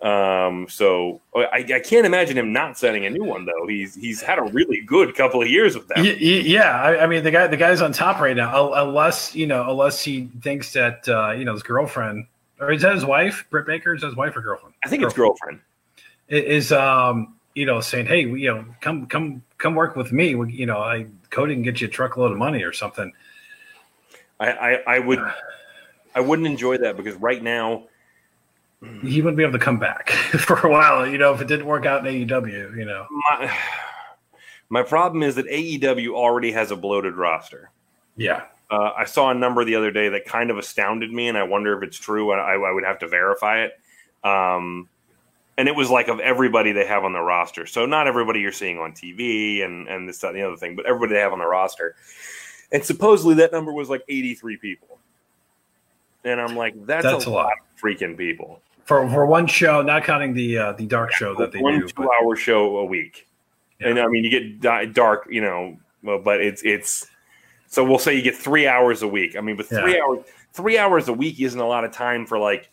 Um, 0.00 0.68
so 0.70 1.20
I, 1.36 1.66
I 1.74 1.80
can't 1.80 2.06
imagine 2.06 2.38
him 2.38 2.50
not 2.50 2.78
signing 2.78 3.04
a 3.04 3.10
new 3.10 3.24
one 3.24 3.44
though. 3.44 3.66
He's 3.68 3.94
he's 3.94 4.22
had 4.22 4.38
a 4.38 4.42
really 4.44 4.80
good 4.80 5.14
couple 5.16 5.42
of 5.42 5.48
years 5.48 5.74
with 5.76 5.86
y- 5.96 6.16
Yeah, 6.18 6.80
I, 6.80 7.02
I 7.04 7.06
mean 7.06 7.24
the 7.24 7.30
guy, 7.30 7.46
the 7.46 7.58
guy's 7.58 7.82
on 7.82 7.92
top 7.92 8.20
right 8.22 8.36
now. 8.36 8.72
Unless 8.72 9.34
you 9.34 9.46
know, 9.46 9.68
unless 9.70 10.02
he 10.02 10.30
thinks 10.40 10.72
that 10.72 11.06
uh, 11.08 11.32
you 11.32 11.44
know 11.44 11.52
his 11.52 11.62
girlfriend 11.62 12.24
or 12.60 12.72
is 12.72 12.82
that 12.82 12.94
his 12.94 13.04
wife, 13.04 13.46
Britt 13.50 13.66
Baker? 13.66 13.94
Is 13.94 14.00
that 14.00 14.08
his 14.08 14.16
wife 14.16 14.36
or 14.36 14.40
girlfriend? 14.40 14.74
I 14.84 14.88
think 14.88 15.02
it's 15.02 15.14
girlfriend. 15.14 15.60
is 16.28 16.72
um 16.72 17.38
you 17.58 17.66
know 17.66 17.80
saying 17.80 18.06
hey 18.06 18.24
we, 18.26 18.42
you 18.42 18.54
know 18.54 18.64
come 18.80 19.06
come 19.06 19.42
come 19.58 19.74
work 19.74 19.96
with 19.96 20.12
me 20.12 20.36
we, 20.36 20.52
you 20.52 20.64
know 20.64 20.78
i 20.78 21.04
cody 21.30 21.54
can 21.54 21.62
get 21.62 21.80
you 21.80 21.88
a 21.88 21.90
truckload 21.90 22.30
of 22.30 22.38
money 22.38 22.62
or 22.62 22.72
something 22.72 23.12
I, 24.38 24.52
I, 24.52 24.72
I 24.86 24.98
would 25.00 25.18
I 26.14 26.20
wouldn't 26.20 26.46
enjoy 26.46 26.78
that 26.78 26.96
because 26.96 27.16
right 27.16 27.42
now 27.42 27.88
he 29.02 29.20
wouldn't 29.20 29.36
be 29.36 29.42
able 29.42 29.58
to 29.58 29.58
come 29.58 29.80
back 29.80 30.10
for 30.38 30.64
a 30.64 30.70
while 30.70 31.04
you 31.04 31.18
know 31.18 31.34
if 31.34 31.40
it 31.40 31.48
didn't 31.48 31.66
work 31.66 31.84
out 31.84 32.06
in 32.06 32.26
aew 32.28 32.76
you 32.76 32.84
know 32.84 33.06
my 33.10 33.58
my 34.70 34.82
problem 34.82 35.22
is 35.22 35.34
that 35.34 35.46
AEW 35.46 36.10
already 36.10 36.52
has 36.52 36.70
a 36.70 36.76
bloated 36.76 37.14
roster. 37.14 37.70
yeah 38.16 38.42
Uh, 38.70 38.90
I 38.96 39.04
saw 39.04 39.30
a 39.30 39.34
number 39.34 39.64
the 39.64 39.76
other 39.76 39.90
day 39.90 40.10
that 40.10 40.26
kind 40.26 40.50
of 40.50 40.58
astounded 40.58 41.12
me, 41.12 41.28
and 41.28 41.38
I 41.38 41.42
wonder 41.44 41.76
if 41.76 41.82
it's 41.82 41.98
true. 41.98 42.32
I, 42.32 42.54
I 42.54 42.70
would 42.72 42.84
have 42.84 42.98
to 43.00 43.08
verify 43.08 43.60
it. 43.64 43.72
Um, 44.24 44.88
and 45.56 45.68
it 45.68 45.74
was 45.74 45.90
like 45.90 46.08
of 46.08 46.20
everybody 46.20 46.72
they 46.72 46.86
have 46.86 47.04
on 47.04 47.12
the 47.12 47.20
roster. 47.20 47.66
So 47.66 47.86
not 47.86 48.06
everybody 48.06 48.40
you're 48.40 48.52
seeing 48.52 48.78
on 48.78 48.92
TV 48.92 49.64
and 49.64 49.88
and 49.88 50.08
this 50.08 50.18
that, 50.18 50.28
and 50.28 50.36
the 50.36 50.42
other 50.46 50.56
thing, 50.56 50.76
but 50.76 50.86
everybody 50.86 51.14
they 51.14 51.20
have 51.20 51.32
on 51.32 51.38
the 51.38 51.46
roster. 51.46 51.96
And 52.70 52.84
supposedly 52.84 53.34
that 53.36 53.50
number 53.52 53.72
was 53.72 53.88
like 53.88 54.02
83 54.08 54.58
people. 54.58 54.98
And 56.24 56.40
I'm 56.40 56.54
like, 56.54 56.74
that's, 56.86 57.04
That's 57.04 57.26
a, 57.26 57.28
a 57.28 57.30
lot. 57.30 57.44
lot. 57.46 57.52
of 57.52 57.80
freaking 57.82 58.16
people. 58.16 58.60
for 58.84 59.08
for 59.08 59.24
one 59.26 59.46
show 59.46 59.80
not 59.82 60.04
counting 60.04 60.34
the 60.34 60.58
uh 60.58 60.72
the 60.72 60.84
dark 60.86 61.12
show 61.12 61.34
that 61.36 61.50
they 61.52 61.60
one 61.60 61.80
do 61.80 61.86
two 61.88 62.02
but- 62.02 62.08
hour 62.22 62.36
show 62.36 62.76
a 62.78 62.84
week. 62.84 63.26
Yeah. 63.80 63.88
And 63.88 63.98
I 63.98 64.06
mean, 64.08 64.24
you 64.24 64.30
get 64.30 64.92
dark, 64.92 65.26
you 65.30 65.40
know, 65.40 65.76
but 66.02 66.40
it's 66.40 66.62
it's 66.62 67.06
so 67.68 67.84
we'll 67.84 67.98
say 68.00 68.14
you 68.16 68.22
get 68.22 68.34
three 68.36 68.66
hours 68.66 69.02
a 69.02 69.08
week. 69.08 69.36
I 69.36 69.40
mean, 69.40 69.56
but 69.56 69.66
three 69.66 69.94
Yeah. 69.96 70.02
hours 70.02 70.24
three 70.52 70.78
hours 70.78 71.06
a 71.08 71.12
week 71.12 71.38
isn't 71.40 71.60
a 71.60 71.66
lot 71.66 71.84
of 71.84 71.92
time 71.92 72.26
for 72.26 72.38
like 72.38 72.70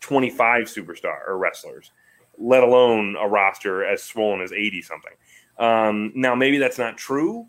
twenty 0.00 0.30
five 0.30 0.64
superstar 0.64 1.26
or 1.28 1.36
wrestlers, 1.36 1.90
let 2.38 2.62
alone 2.62 3.16
a 3.20 3.28
roster 3.28 3.84
as 3.84 4.02
swollen 4.02 4.40
as 4.40 4.52
eighty 4.52 4.80
something. 4.80 5.12
Um, 5.58 6.12
now, 6.14 6.34
maybe 6.34 6.58
that's 6.58 6.78
not 6.78 6.96
true, 6.96 7.46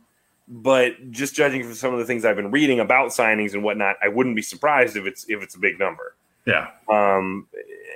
but 0.47 1.11
just 1.11 1.35
judging 1.35 1.63
from 1.63 1.73
some 1.75 1.93
of 1.93 1.99
the 1.99 2.05
things 2.05 2.25
I've 2.25 2.35
been 2.37 2.51
reading 2.51 2.79
about 2.79 3.09
signings 3.11 3.53
and 3.53 3.63
whatnot, 3.63 3.97
I 4.03 4.07
wouldn't 4.07 4.35
be 4.35 4.41
surprised 4.41 4.97
if 4.97 5.05
it's 5.05 5.25
if 5.29 5.41
it's 5.43 5.55
a 5.55 5.59
big 5.59 5.77
number. 5.79 6.15
yeah 6.45 6.69
Um, 6.89 7.47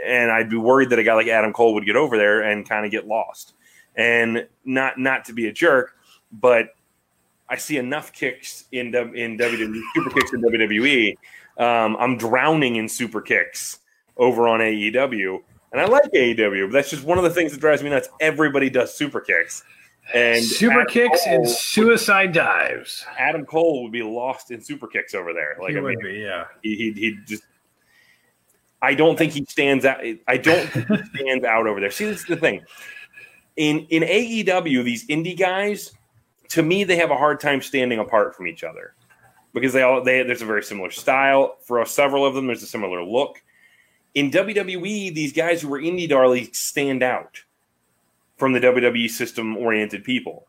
and 0.06 0.32
I'd 0.32 0.50
be 0.50 0.58
worried 0.58 0.90
that 0.90 1.00
a 1.00 1.04
guy 1.04 1.14
like 1.14 1.28
Adam 1.28 1.54
Cole 1.54 1.74
would 1.74 1.86
get 1.86 1.96
over 1.96 2.18
there 2.18 2.42
and 2.42 2.68
kind 2.68 2.86
of 2.86 2.92
get 2.92 3.08
lost. 3.08 3.54
And 3.96 4.48
not 4.66 4.98
not 5.00 5.26
to 5.26 5.34
be 5.34 5.48
a 5.48 5.52
jerk, 5.52 5.96
but 6.32 6.76
I 7.52 7.58
see 7.58 7.78
enough 7.78 8.14
kicks 8.14 8.64
in 8.72 8.96
in 8.96 9.38
WWE 9.38 9.82
super 9.94 10.10
kicks 10.10 10.34
in 10.34 10.42
WWE. 10.42 11.18
Um, 11.58 11.98
I'm 12.00 12.18
drowning 12.18 12.78
in 12.78 12.88
super 12.88 13.22
kicks 13.22 13.80
over 14.16 14.48
on 14.48 14.62
AEW, 14.62 15.38
and 15.74 15.82
I 15.82 15.86
like 15.86 16.06
AEW, 16.14 16.68
but 16.68 16.72
that's 16.72 16.90
just 16.90 17.04
one 17.04 17.18
of 17.18 17.26
the 17.26 17.30
things 17.30 17.52
that 17.52 17.60
drives 17.60 17.84
me 17.84 17.90
nuts. 17.90 18.08
Everybody 18.22 18.70
does 18.70 18.96
super 18.96 19.20
kicks. 19.20 19.64
And 20.14 20.44
super 20.44 20.82
Adam 20.82 20.88
kicks 20.88 21.26
Cole 21.26 21.36
and 21.36 21.48
suicide 21.48 22.32
dives. 22.32 23.06
Adam 23.20 23.46
Cole 23.46 23.84
would 23.84 23.92
be 23.92 24.02
lost 24.02 24.52
in 24.52 24.62
super 24.62 24.88
kicks 24.88 25.14
over 25.14 25.34
there. 25.34 25.58
Like 25.62 25.72
he 25.72 25.78
I 25.78 25.82
would 25.82 25.98
mean, 25.98 26.14
be, 26.14 26.20
yeah. 26.20 26.46
He 26.64 26.76
he 26.76 26.92
he 26.94 27.18
just. 27.28 27.44
I 28.82 28.96
don't 28.96 29.18
think 29.18 29.34
he 29.34 29.46
stands 29.46 29.84
out. 29.86 30.02
I 30.28 30.38
don't 30.38 30.68
think 30.70 30.88
he 30.88 30.98
stands 31.20 31.46
out 31.46 31.68
over 31.68 31.82
there. 31.82 31.92
See, 31.92 32.06
this 32.06 32.22
is 32.22 32.26
the 32.28 32.38
thing. 32.38 32.64
In 33.58 33.86
in 33.90 34.04
AEW, 34.04 34.84
these 34.84 35.06
indie 35.08 35.38
guys, 35.38 35.92
to 36.52 36.62
me, 36.62 36.84
they 36.84 36.98
have 36.98 37.12
a 37.12 37.18
hard 37.18 37.40
time 37.40 37.62
standing 37.62 38.00
apart 38.00 38.36
from 38.36 38.46
each 38.46 38.64
other 38.64 38.94
because 39.54 39.72
they 39.74 39.82
all 39.82 40.04
they 40.04 40.24
there's 40.24 40.42
a 40.42 40.46
very 40.46 40.64
similar 40.64 40.92
style 40.92 41.58
for 41.62 41.84
several 41.86 42.26
of 42.26 42.36
them. 42.36 42.48
There's 42.48 42.64
a 42.64 42.68
similar 42.68 43.04
look. 43.04 43.42
In 44.14 44.30
WWE, 44.30 45.16
these 45.16 45.32
guys 45.32 45.62
who 45.62 45.70
were 45.70 45.80
indie 45.80 46.10
darlings 46.10 46.58
stand 46.58 47.04
out 47.04 47.42
from 48.36 48.52
the 48.52 48.60
WWE 48.60 49.10
system 49.10 49.56
oriented 49.56 50.04
people. 50.04 50.48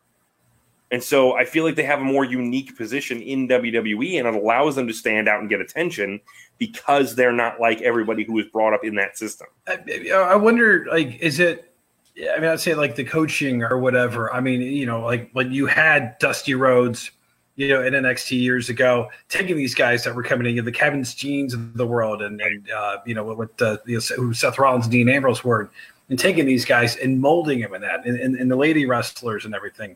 And 0.91 1.01
so 1.01 1.35
I 1.35 1.45
feel 1.45 1.63
like 1.63 1.75
they 1.75 1.83
have 1.83 2.01
a 2.01 2.03
more 2.03 2.25
unique 2.25 2.77
position 2.77 3.21
in 3.21 3.47
WWE 3.47 4.19
and 4.19 4.27
it 4.27 4.35
allows 4.35 4.75
them 4.75 4.87
to 4.87 4.93
stand 4.93 5.29
out 5.29 5.39
and 5.39 5.49
get 5.49 5.61
attention 5.61 6.19
because 6.59 7.15
they're 7.15 7.31
not 7.31 7.59
like 7.59 7.81
everybody 7.81 8.23
who 8.23 8.33
was 8.33 8.45
brought 8.47 8.73
up 8.73 8.83
in 8.83 8.95
that 8.95 9.17
system. 9.17 9.47
I, 9.67 10.11
I 10.11 10.35
wonder, 10.35 10.85
like, 10.91 11.17
is 11.19 11.39
it, 11.39 11.72
I 12.17 12.39
mean, 12.39 12.49
I'd 12.49 12.59
say 12.59 12.75
like 12.75 12.95
the 12.95 13.03
coaching 13.03 13.63
or 13.63 13.79
whatever. 13.79 14.31
I 14.33 14.39
mean, 14.39 14.61
you 14.61 14.85
know, 14.85 15.01
like 15.01 15.31
when 15.33 15.51
you 15.51 15.65
had 15.65 16.17
Dusty 16.19 16.53
Rhodes, 16.53 17.11
you 17.55 17.69
know, 17.69 17.83
in 17.83 17.93
NXT 17.93 18.39
years 18.39 18.69
ago, 18.69 19.09
taking 19.29 19.57
these 19.57 19.75
guys 19.75 20.03
that 20.03 20.15
were 20.15 20.23
coming 20.23 20.55
in, 20.55 20.65
the 20.65 20.71
Kevin 20.71 21.01
Steens 21.01 21.53
of 21.53 21.75
the 21.75 21.85
world, 21.85 22.21
and, 22.21 22.39
and 22.41 22.71
uh, 22.71 22.97
you 23.05 23.13
know, 23.13 23.23
what 23.23 23.61
uh, 23.61 23.77
you 23.85 23.95
know, 23.97 24.15
who 24.15 24.33
Seth 24.33 24.57
Rollins, 24.57 24.87
Dean 24.87 25.09
Ambrose 25.09 25.43
were, 25.43 25.69
and 26.09 26.19
taking 26.19 26.45
these 26.45 26.65
guys 26.65 26.95
and 26.97 27.19
molding 27.19 27.61
them 27.61 27.73
in 27.73 27.81
that, 27.81 28.05
and, 28.05 28.19
and, 28.19 28.35
and 28.35 28.49
the 28.49 28.55
lady 28.55 28.85
wrestlers 28.85 29.45
and 29.45 29.55
everything. 29.55 29.95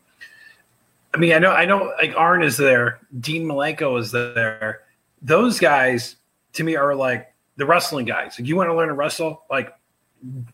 I 1.13 1.17
mean, 1.17 1.33
I 1.33 1.39
know, 1.39 1.51
I 1.51 1.65
know, 1.65 1.93
like 1.97 2.13
Arn 2.15 2.43
is 2.43 2.57
there, 2.57 2.99
Dean 3.19 3.45
Malenko 3.45 3.99
is 3.99 4.11
there. 4.11 4.81
Those 5.21 5.59
guys, 5.59 6.17
to 6.53 6.63
me, 6.63 6.75
are 6.75 6.93
like 6.93 7.33
the 7.55 7.65
wrestling 7.65 8.05
guys. 8.05 8.37
If 8.37 8.47
you 8.47 8.55
want 8.55 8.69
to 8.69 8.75
learn 8.75 8.89
to 8.89 8.93
wrestle, 8.93 9.43
like 9.49 9.73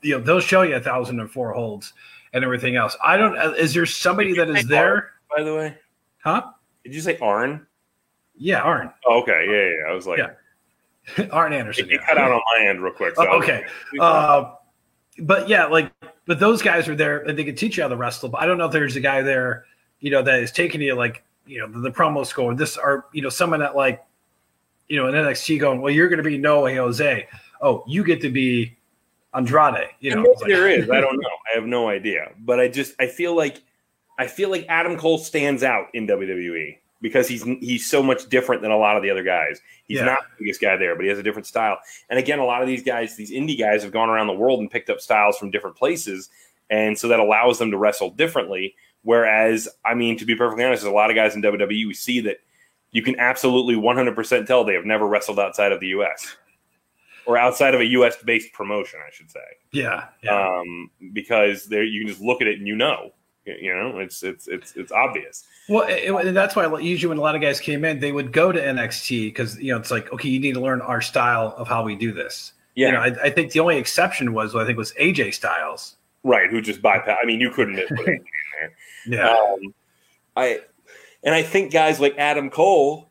you 0.01 0.17
know, 0.17 0.23
they'll 0.23 0.39
show 0.39 0.61
you 0.61 0.75
a 0.75 0.79
thousand 0.79 1.19
and 1.19 1.29
four 1.29 1.53
holds 1.53 1.93
and 2.33 2.43
everything 2.43 2.75
else. 2.75 2.95
I 3.03 3.17
don't. 3.17 3.35
Is 3.55 3.73
there 3.73 3.85
somebody 3.85 4.33
that 4.33 4.49
is 4.49 4.65
there? 4.67 5.11
By 5.35 5.43
the 5.43 5.55
way, 5.55 5.77
huh? 6.23 6.51
Did 6.83 6.93
you 6.93 7.01
say 7.01 7.17
Arn? 7.19 7.65
Yeah, 8.35 8.61
Arn. 8.61 8.91
Oh, 9.05 9.21
okay, 9.21 9.45
yeah, 9.47 9.85
yeah. 9.85 9.91
I 9.91 9.95
was 9.95 10.07
like, 10.07 10.19
yeah. 10.19 11.27
Arn 11.31 11.53
Anderson. 11.53 11.87
You 11.87 11.99
yeah. 11.99 12.05
cut 12.07 12.17
out 12.17 12.31
on 12.31 12.41
my 12.57 12.65
end 12.65 12.81
real 12.81 12.93
quick. 12.93 13.15
So 13.15 13.27
oh, 13.27 13.37
okay. 13.39 13.63
Uh, 13.99 14.55
but 15.19 15.47
yeah, 15.47 15.65
like, 15.65 15.91
but 16.25 16.39
those 16.39 16.61
guys 16.61 16.87
are 16.87 16.95
there 16.95 17.19
and 17.19 17.37
they 17.37 17.43
can 17.43 17.55
teach 17.55 17.77
you 17.77 17.83
how 17.83 17.89
to 17.89 17.95
wrestle. 17.95 18.29
But 18.29 18.41
I 18.41 18.45
don't 18.45 18.57
know 18.57 18.65
if 18.65 18.71
there's 18.71 18.95
a 18.95 19.01
guy 19.01 19.21
there, 19.21 19.65
you 19.99 20.11
know, 20.11 20.21
that 20.23 20.39
is 20.39 20.51
taking 20.51 20.81
you 20.81 20.95
like, 20.95 21.23
you 21.45 21.59
know, 21.59 21.67
the, 21.67 21.79
the 21.79 21.91
promo 21.91 22.25
score. 22.25 22.55
This 22.55 22.77
are, 22.77 23.05
you 23.13 23.21
know, 23.21 23.29
someone 23.29 23.59
that 23.59 23.75
like, 23.75 24.03
you 24.87 24.97
know, 24.97 25.07
an 25.07 25.13
NXT 25.13 25.59
going, 25.59 25.81
well, 25.81 25.93
you're 25.93 26.09
going 26.09 26.17
to 26.17 26.29
be 26.29 26.37
No 26.37 26.61
Way 26.61 26.75
Jose. 26.75 27.27
Oh, 27.61 27.83
you 27.87 28.03
get 28.03 28.21
to 28.21 28.29
be 28.29 28.75
Andrade. 29.35 29.89
You 29.99 30.15
know, 30.15 30.21
like, 30.21 30.47
there 30.47 30.69
is. 30.69 30.89
I 30.89 31.01
don't 31.01 31.19
know. 31.19 31.29
I 31.51 31.55
have 31.55 31.65
no 31.65 31.89
idea. 31.89 32.31
But 32.39 32.59
I 32.59 32.67
just, 32.67 32.93
I 32.99 33.07
feel 33.07 33.35
like, 33.35 33.61
I 34.19 34.27
feel 34.27 34.49
like 34.49 34.65
Adam 34.69 34.97
Cole 34.97 35.17
stands 35.17 35.63
out 35.63 35.87
in 35.93 36.07
WWE 36.07 36.77
because 37.03 37.27
he's 37.27 37.43
he's 37.43 37.85
so 37.85 38.01
much 38.01 38.29
different 38.29 38.61
than 38.61 38.71
a 38.71 38.77
lot 38.77 38.95
of 38.95 39.03
the 39.03 39.09
other 39.09 39.23
guys. 39.23 39.59
He's 39.83 39.99
yeah. 39.99 40.05
not 40.05 40.19
the 40.21 40.45
biggest 40.45 40.61
guy 40.61 40.77
there, 40.77 40.95
but 40.95 41.03
he 41.03 41.09
has 41.09 41.19
a 41.19 41.23
different 41.23 41.45
style. 41.45 41.77
And 42.09 42.17
again, 42.17 42.39
a 42.39 42.45
lot 42.45 42.61
of 42.61 42.67
these 42.67 42.81
guys, 42.81 43.15
these 43.15 43.31
indie 43.31 43.59
guys, 43.59 43.83
have 43.83 43.91
gone 43.91 44.09
around 44.09 44.27
the 44.27 44.33
world 44.33 44.59
and 44.59 44.71
picked 44.71 44.89
up 44.89 45.01
styles 45.01 45.37
from 45.37 45.51
different 45.51 45.75
places, 45.75 46.29
and 46.69 46.97
so 46.97 47.07
that 47.09 47.19
allows 47.19 47.59
them 47.59 47.69
to 47.71 47.77
wrestle 47.77 48.09
differently. 48.09 48.75
Whereas, 49.03 49.67
I 49.85 49.95
mean, 49.95 50.17
to 50.17 50.25
be 50.25 50.33
perfectly 50.33 50.63
honest, 50.63 50.83
there's 50.83 50.91
a 50.91 50.95
lot 50.95 51.09
of 51.09 51.15
guys 51.15 51.35
in 51.35 51.41
WWE 51.41 51.85
we 51.85 51.93
see 51.93 52.21
that 52.21 52.37
you 52.91 53.01
can 53.01 53.19
absolutely 53.19 53.75
100% 53.75 54.45
tell 54.45 54.63
they 54.63 54.75
have 54.75 54.85
never 54.85 55.05
wrestled 55.05 55.39
outside 55.39 55.73
of 55.73 55.81
the 55.81 55.87
U.S. 55.87 56.37
or 57.25 57.37
outside 57.37 57.73
of 57.73 57.81
a 57.81 57.85
U.S. 57.85 58.15
based 58.23 58.53
promotion, 58.53 58.99
I 59.05 59.11
should 59.11 59.31
say. 59.31 59.39
Yeah, 59.71 60.05
yeah. 60.23 60.59
Um, 60.59 60.91
because 61.13 61.65
there 61.65 61.83
you 61.83 62.01
can 62.01 62.07
just 62.07 62.21
look 62.21 62.41
at 62.41 62.47
it 62.47 62.57
and 62.57 62.67
you 62.67 62.75
know 62.75 63.11
you 63.45 63.73
know, 63.73 63.99
it's 63.99 64.23
it's 64.23 64.47
it's 64.47 64.75
it's 64.75 64.91
obvious. 64.91 65.45
Well, 65.67 65.85
it, 65.89 66.31
that's 66.31 66.55
why 66.55 66.65
usually 66.79 67.09
when 67.09 67.17
a 67.17 67.21
lot 67.21 67.35
of 67.35 67.41
guys 67.41 67.59
came 67.59 67.83
in, 67.83 67.99
they 67.99 68.11
would 68.11 68.31
go 68.31 68.51
to 68.51 68.59
NXT 68.59 69.27
because 69.27 69.59
you 69.59 69.73
know 69.73 69.77
it's 69.77 69.91
like 69.91 70.11
okay, 70.13 70.29
you 70.29 70.39
need 70.39 70.53
to 70.53 70.61
learn 70.61 70.81
our 70.81 71.01
style 71.01 71.53
of 71.57 71.67
how 71.67 71.83
we 71.83 71.95
do 71.95 72.13
this. 72.13 72.53
Yeah, 72.75 72.87
you 72.87 72.93
know, 72.93 72.99
I, 72.99 73.25
I 73.25 73.29
think 73.29 73.51
the 73.51 73.59
only 73.59 73.77
exception 73.77 74.33
was 74.33 74.55
I 74.55 74.65
think 74.65 74.77
was 74.77 74.93
AJ 74.93 75.33
Styles, 75.33 75.97
right? 76.23 76.49
Who 76.49 76.61
just 76.61 76.81
bypassed. 76.81 77.17
I 77.21 77.25
mean, 77.25 77.41
you 77.41 77.51
couldn't 77.51 77.77
have 77.77 77.89
put 77.89 78.07
in 78.07 78.23
there. 78.61 78.73
Yeah, 79.05 79.29
um, 79.29 79.73
I 80.37 80.61
and 81.23 81.35
I 81.35 81.43
think 81.43 81.73
guys 81.73 81.99
like 81.99 82.17
Adam 82.17 82.49
Cole 82.49 83.09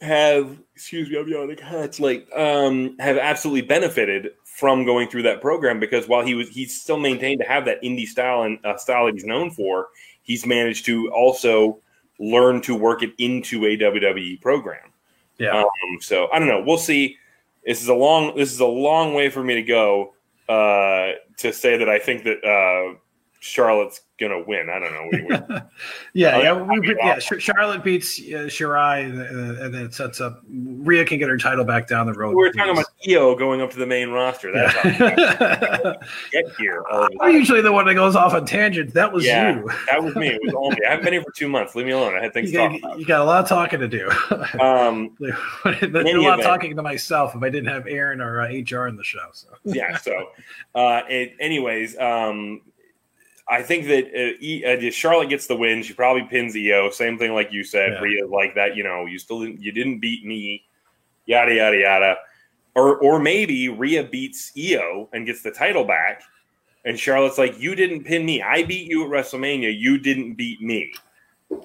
have 0.00 0.58
excuse 0.74 1.08
me, 1.08 1.18
I'm 1.18 1.28
yawning. 1.28 1.58
It's 1.60 2.00
like 2.00 2.28
um, 2.34 2.96
have 2.98 3.18
absolutely 3.18 3.62
benefited 3.62 4.30
from 4.44 4.84
going 4.84 5.08
through 5.08 5.22
that 5.22 5.40
program 5.40 5.80
because 5.80 6.06
while 6.06 6.24
he 6.24 6.34
was 6.34 6.48
he's 6.48 6.80
still 6.80 6.98
maintained 6.98 7.40
to 7.40 7.46
have 7.46 7.64
that 7.64 7.82
indie 7.82 8.06
style 8.06 8.42
and 8.42 8.58
uh, 8.64 8.76
style 8.76 9.06
that 9.06 9.14
he's 9.14 9.24
known 9.24 9.50
for, 9.50 9.88
he's 10.22 10.46
managed 10.46 10.86
to 10.86 11.10
also 11.10 11.80
learn 12.18 12.60
to 12.62 12.74
work 12.74 13.02
it 13.02 13.12
into 13.18 13.64
a 13.66 13.76
WWE 13.76 14.40
program. 14.40 14.90
Yeah. 15.38 15.58
Um, 15.58 16.00
so 16.00 16.28
I 16.32 16.38
don't 16.38 16.48
know. 16.48 16.62
We'll 16.64 16.78
see. 16.78 17.16
This 17.64 17.82
is 17.82 17.88
a 17.88 17.94
long 17.94 18.36
this 18.36 18.52
is 18.52 18.60
a 18.60 18.66
long 18.66 19.14
way 19.14 19.30
for 19.30 19.42
me 19.42 19.54
to 19.54 19.62
go 19.62 20.14
uh, 20.48 21.12
to 21.38 21.52
say 21.52 21.78
that 21.78 21.88
I 21.88 21.98
think 21.98 22.24
that 22.24 22.44
uh, 22.44 22.98
Charlotte's 23.44 24.00
gonna 24.18 24.40
win. 24.40 24.70
I 24.70 24.78
don't 24.78 24.92
know. 24.94 25.08
We, 25.12 25.22
we, 25.22 25.28
yeah, 26.14 26.38
yeah, 26.38 26.52
we, 26.54 26.96
yeah. 26.96 27.18
Charlotte 27.18 27.84
beats 27.84 28.18
uh, 28.18 28.48
Shirai, 28.48 29.04
uh, 29.04 29.62
and 29.62 29.74
then 29.74 29.84
it 29.84 29.92
sets 29.92 30.18
up. 30.18 30.40
Rhea 30.48 31.04
can 31.04 31.18
get 31.18 31.28
her 31.28 31.36
title 31.36 31.66
back 31.66 31.86
down 31.86 32.06
the 32.06 32.14
road. 32.14 32.34
We 32.34 32.48
are 32.48 32.52
talking 32.52 32.72
about 32.72 32.86
Io 33.06 33.34
going 33.34 33.60
up 33.60 33.70
to 33.72 33.76
the 33.76 33.86
main 33.86 34.08
roster. 34.08 34.50
That's 34.50 34.74
yeah. 34.98 35.92
get 36.32 36.56
here. 36.58 36.82
I'm 36.90 37.32
usually 37.32 37.60
the 37.60 37.70
one 37.70 37.84
that 37.84 37.94
goes 37.94 38.16
off 38.16 38.32
on 38.32 38.46
tangents. 38.46 38.94
That 38.94 39.12
was 39.12 39.26
yeah, 39.26 39.56
you. 39.56 39.70
that 39.90 40.02
was 40.02 40.16
me. 40.16 40.28
It 40.28 40.40
was 40.42 40.54
all 40.54 40.70
me. 40.70 40.78
I 40.86 40.92
haven't 40.92 41.04
been 41.04 41.12
here 41.12 41.22
for 41.22 41.32
two 41.32 41.48
months. 41.48 41.74
Leave 41.74 41.84
me 41.84 41.92
alone. 41.92 42.16
I 42.16 42.22
had 42.22 42.32
things 42.32 42.50
you 42.50 42.58
to 42.58 42.64
got, 42.64 42.68
talk 42.70 42.78
about. 42.78 42.98
You 42.98 43.04
got 43.04 43.20
a 43.20 43.24
lot 43.24 43.42
of 43.42 43.48
talking 43.48 43.80
to 43.80 43.88
do. 43.88 44.10
Um, 44.54 45.16
a 45.20 45.32
lot 45.64 46.38
of 46.38 46.44
talking 46.44 46.76
to 46.76 46.82
myself 46.82 47.34
if 47.34 47.42
I 47.42 47.50
didn't 47.50 47.68
have 47.68 47.86
Aaron 47.86 48.20
or 48.20 48.40
uh, 48.40 48.46
HR 48.46 48.86
in 48.86 48.96
the 48.96 49.04
show. 49.04 49.26
So. 49.32 49.48
yeah. 49.64 49.96
So, 49.98 50.30
uh, 50.74 51.02
it, 51.08 51.34
anyways. 51.40 51.98
Um, 51.98 52.62
I 53.48 53.62
think 53.62 53.86
that 53.86 54.06
uh, 54.14 54.86
uh, 54.86 54.90
Charlotte 54.90 55.28
gets 55.28 55.46
the 55.46 55.56
win. 55.56 55.82
She 55.82 55.92
probably 55.92 56.22
pins 56.22 56.56
Io. 56.56 56.90
Same 56.90 57.18
thing 57.18 57.34
like 57.34 57.52
you 57.52 57.62
said, 57.62 57.92
yeah. 57.92 58.00
Rhea 58.00 58.26
like 58.26 58.54
that. 58.54 58.74
You 58.76 58.84
know, 58.84 59.04
you 59.04 59.18
still 59.18 59.40
didn't, 59.40 59.60
you 59.60 59.70
didn't 59.70 60.00
beat 60.00 60.24
me. 60.24 60.64
Yada 61.26 61.54
yada 61.54 61.76
yada. 61.76 62.16
Or 62.74 62.96
or 62.98 63.18
maybe 63.18 63.68
Rhea 63.68 64.04
beats 64.04 64.52
Io 64.58 65.08
and 65.12 65.26
gets 65.26 65.42
the 65.42 65.50
title 65.50 65.84
back, 65.84 66.22
and 66.84 66.98
Charlotte's 66.98 67.38
like, 67.38 67.60
"You 67.60 67.74
didn't 67.74 68.04
pin 68.04 68.24
me. 68.24 68.42
I 68.42 68.64
beat 68.64 68.90
you 68.90 69.04
at 69.04 69.10
WrestleMania. 69.10 69.78
You 69.78 69.98
didn't 69.98 70.34
beat 70.34 70.60
me." 70.60 70.92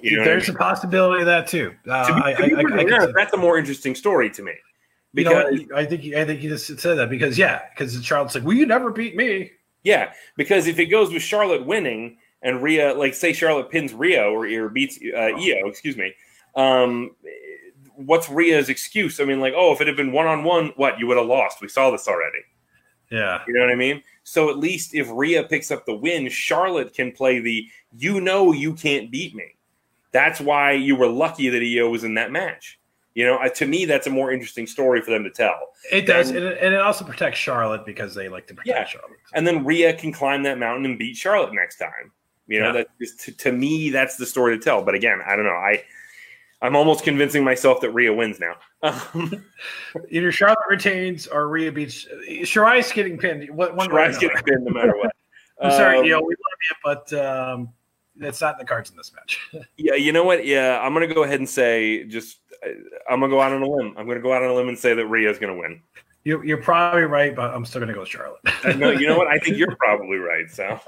You 0.02 0.18
know 0.18 0.24
There's 0.24 0.48
I 0.48 0.52
mean? 0.52 0.56
a 0.56 0.58
possibility 0.58 1.20
of 1.20 1.26
that 1.26 1.46
too. 1.46 1.74
Uh, 1.88 2.06
to 2.06 2.36
be, 2.38 2.50
to 2.50 2.86
be 2.86 2.94
I, 2.94 3.06
that's 3.16 3.32
a 3.32 3.36
more 3.36 3.58
interesting 3.58 3.94
story 3.94 4.30
to 4.30 4.42
me. 4.42 4.52
Because 5.12 5.58
you 5.58 5.66
know, 5.66 5.76
I 5.76 5.84
think 5.86 6.14
I 6.14 6.24
think 6.24 6.42
you 6.42 6.50
just 6.50 6.78
said 6.78 6.98
that 6.98 7.10
because 7.10 7.36
yeah, 7.36 7.62
because 7.70 8.04
Charlotte's 8.04 8.34
like, 8.34 8.44
"Well, 8.44 8.56
you 8.56 8.66
never 8.66 8.90
beat 8.90 9.16
me." 9.16 9.50
Yeah, 9.82 10.12
because 10.36 10.66
if 10.66 10.78
it 10.78 10.86
goes 10.86 11.12
with 11.12 11.22
Charlotte 11.22 11.64
winning 11.64 12.18
and 12.42 12.62
Rhea, 12.62 12.94
like 12.94 13.14
say 13.14 13.32
Charlotte 13.32 13.70
pins 13.70 13.94
Rio 13.94 14.32
or, 14.32 14.46
or 14.46 14.68
beats 14.68 14.98
uh, 15.14 15.36
Io, 15.36 15.66
excuse 15.66 15.96
me, 15.96 16.14
um, 16.54 17.12
what's 17.94 18.28
Rhea's 18.28 18.68
excuse? 18.68 19.20
I 19.20 19.24
mean, 19.24 19.40
like, 19.40 19.54
oh, 19.56 19.72
if 19.72 19.80
it 19.80 19.86
had 19.86 19.96
been 19.96 20.12
one 20.12 20.26
on 20.26 20.44
one, 20.44 20.72
what 20.76 20.98
you 20.98 21.06
would 21.06 21.16
have 21.16 21.26
lost. 21.26 21.60
We 21.60 21.68
saw 21.68 21.90
this 21.90 22.08
already. 22.08 22.40
Yeah, 23.10 23.42
you 23.46 23.54
know 23.54 23.60
what 23.60 23.72
I 23.72 23.76
mean. 23.76 24.02
So 24.22 24.50
at 24.50 24.58
least 24.58 24.94
if 24.94 25.08
Rhea 25.10 25.44
picks 25.44 25.70
up 25.70 25.84
the 25.86 25.96
win, 25.96 26.28
Charlotte 26.28 26.94
can 26.94 27.12
play 27.12 27.40
the 27.40 27.66
you 27.96 28.20
know 28.20 28.52
you 28.52 28.74
can't 28.74 29.10
beat 29.10 29.34
me. 29.34 29.56
That's 30.12 30.40
why 30.40 30.72
you 30.72 30.96
were 30.96 31.08
lucky 31.08 31.48
that 31.48 31.62
Io 31.62 31.90
was 31.90 32.04
in 32.04 32.14
that 32.14 32.32
match. 32.32 32.79
You 33.14 33.26
know, 33.26 33.48
to 33.48 33.66
me, 33.66 33.86
that's 33.86 34.06
a 34.06 34.10
more 34.10 34.30
interesting 34.32 34.66
story 34.66 35.02
for 35.02 35.10
them 35.10 35.24
to 35.24 35.30
tell. 35.30 35.58
It 35.90 36.06
does, 36.06 36.30
and, 36.30 36.38
and, 36.38 36.74
it, 36.74 36.80
also 36.80 37.04
protects 37.04 37.38
Charlotte 37.38 37.84
because 37.84 38.14
they 38.14 38.28
like 38.28 38.46
to 38.46 38.54
protect 38.54 38.78
yeah. 38.78 38.84
Charlotte. 38.84 39.18
And 39.34 39.44
then 39.44 39.64
Rhea 39.64 39.92
can 39.94 40.12
climb 40.12 40.44
that 40.44 40.58
mountain 40.58 40.84
and 40.84 40.98
beat 40.98 41.16
Charlotte 41.16 41.52
next 41.52 41.78
time. 41.78 42.12
You 42.46 42.60
know, 42.60 42.66
yeah. 42.66 42.72
that 42.72 42.86
is, 43.00 43.16
to, 43.16 43.32
to 43.32 43.52
me, 43.52 43.90
that's 43.90 44.16
the 44.16 44.26
story 44.26 44.56
to 44.56 44.62
tell. 44.62 44.82
But 44.84 44.94
again, 44.94 45.20
I 45.26 45.34
don't 45.34 45.44
know. 45.44 45.50
I 45.50 45.82
I'm 46.62 46.76
almost 46.76 47.04
convincing 47.04 47.42
myself 47.42 47.80
that 47.80 47.90
Rhea 47.90 48.12
wins 48.12 48.38
now. 48.38 48.56
Either 50.10 50.30
Charlotte 50.30 50.58
retains 50.68 51.26
or 51.26 51.48
Rhea 51.48 51.72
beats. 51.72 52.06
Shirai's 52.44 52.92
getting 52.92 53.16
pinned. 53.16 53.48
What 53.50 53.76
one? 53.76 53.88
Shirai's 53.88 54.18
getting 54.18 54.42
pinned 54.42 54.64
no 54.64 54.72
matter 54.72 54.96
what. 54.96 55.14
I'm 55.62 55.70
sorry, 55.72 55.98
um, 55.98 56.04
Neil. 56.04 56.24
We 56.24 56.34
love 56.34 56.58
you, 56.68 56.76
but 56.84 57.12
um, 57.24 57.68
it's 58.16 58.40
not 58.40 58.54
in 58.54 58.58
the 58.58 58.64
cards 58.64 58.90
in 58.90 58.96
this 58.96 59.12
match. 59.14 59.40
yeah, 59.76 59.94
you 59.94 60.12
know 60.12 60.24
what? 60.24 60.44
Yeah, 60.44 60.80
I'm 60.80 60.92
gonna 60.92 61.12
go 61.12 61.24
ahead 61.24 61.38
and 61.38 61.48
say 61.48 62.04
just 62.04 62.39
I'm 63.08 63.20
gonna 63.20 63.28
go 63.28 63.40
out 63.40 63.52
on 63.52 63.62
a 63.62 63.68
limb. 63.68 63.94
I'm 63.96 64.06
gonna 64.06 64.20
go 64.20 64.32
out 64.32 64.42
on 64.42 64.50
a 64.50 64.54
limb 64.54 64.68
and 64.68 64.78
say 64.78 64.94
that 64.94 65.06
Rhea's 65.06 65.38
gonna 65.38 65.56
win. 65.56 65.80
You're, 66.24 66.44
you're 66.44 66.62
probably 66.62 67.02
right, 67.02 67.34
but 67.34 67.54
I'm 67.54 67.64
still 67.64 67.80
gonna 67.80 67.94
go 67.94 68.00
with 68.00 68.08
Charlotte. 68.08 68.40
no, 68.76 68.90
you 68.90 69.06
know 69.06 69.16
what? 69.16 69.28
I 69.28 69.38
think 69.38 69.56
you're 69.58 69.74
probably 69.76 70.18
right. 70.18 70.50
So, 70.50 70.78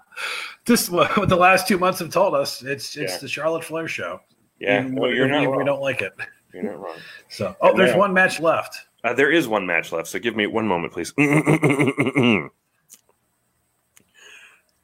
this 0.66 0.88
what 0.90 1.28
the 1.28 1.36
last 1.36 1.66
two 1.66 1.78
months 1.78 1.98
have 1.98 2.10
told 2.10 2.34
us. 2.34 2.62
It's 2.62 2.96
it's 2.96 3.14
yeah. 3.14 3.18
the 3.18 3.28
Charlotte 3.28 3.64
Flair 3.64 3.88
show. 3.88 4.20
Yeah, 4.60 4.82
no, 4.82 5.06
you're 5.06 5.28
not. 5.28 5.56
We 5.56 5.64
don't 5.64 5.80
like 5.80 6.02
it. 6.02 6.12
You're 6.52 6.64
not 6.64 6.80
wrong. 6.80 6.96
So, 7.28 7.56
oh, 7.60 7.76
there's 7.76 7.94
one 7.94 8.12
match 8.12 8.40
left. 8.40 8.76
Uh, 9.04 9.14
there 9.14 9.30
is 9.30 9.46
one 9.46 9.66
match 9.66 9.92
left. 9.92 10.08
So 10.08 10.18
give 10.18 10.34
me 10.34 10.46
one 10.46 10.66
moment, 10.66 10.92
please. 10.92 11.12
and 11.16 12.50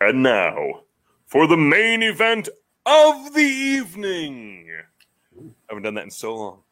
now 0.01 0.82
for 1.26 1.47
the 1.49 1.57
main 1.57 2.03
event 2.03 2.49
of 2.87 3.35
the 3.35 3.41
evening. 3.41 4.68
Haven't 5.75 5.83
done 5.83 5.95
that 5.95 6.05
in 6.05 6.11
so 6.12 6.37
long. 6.37 6.62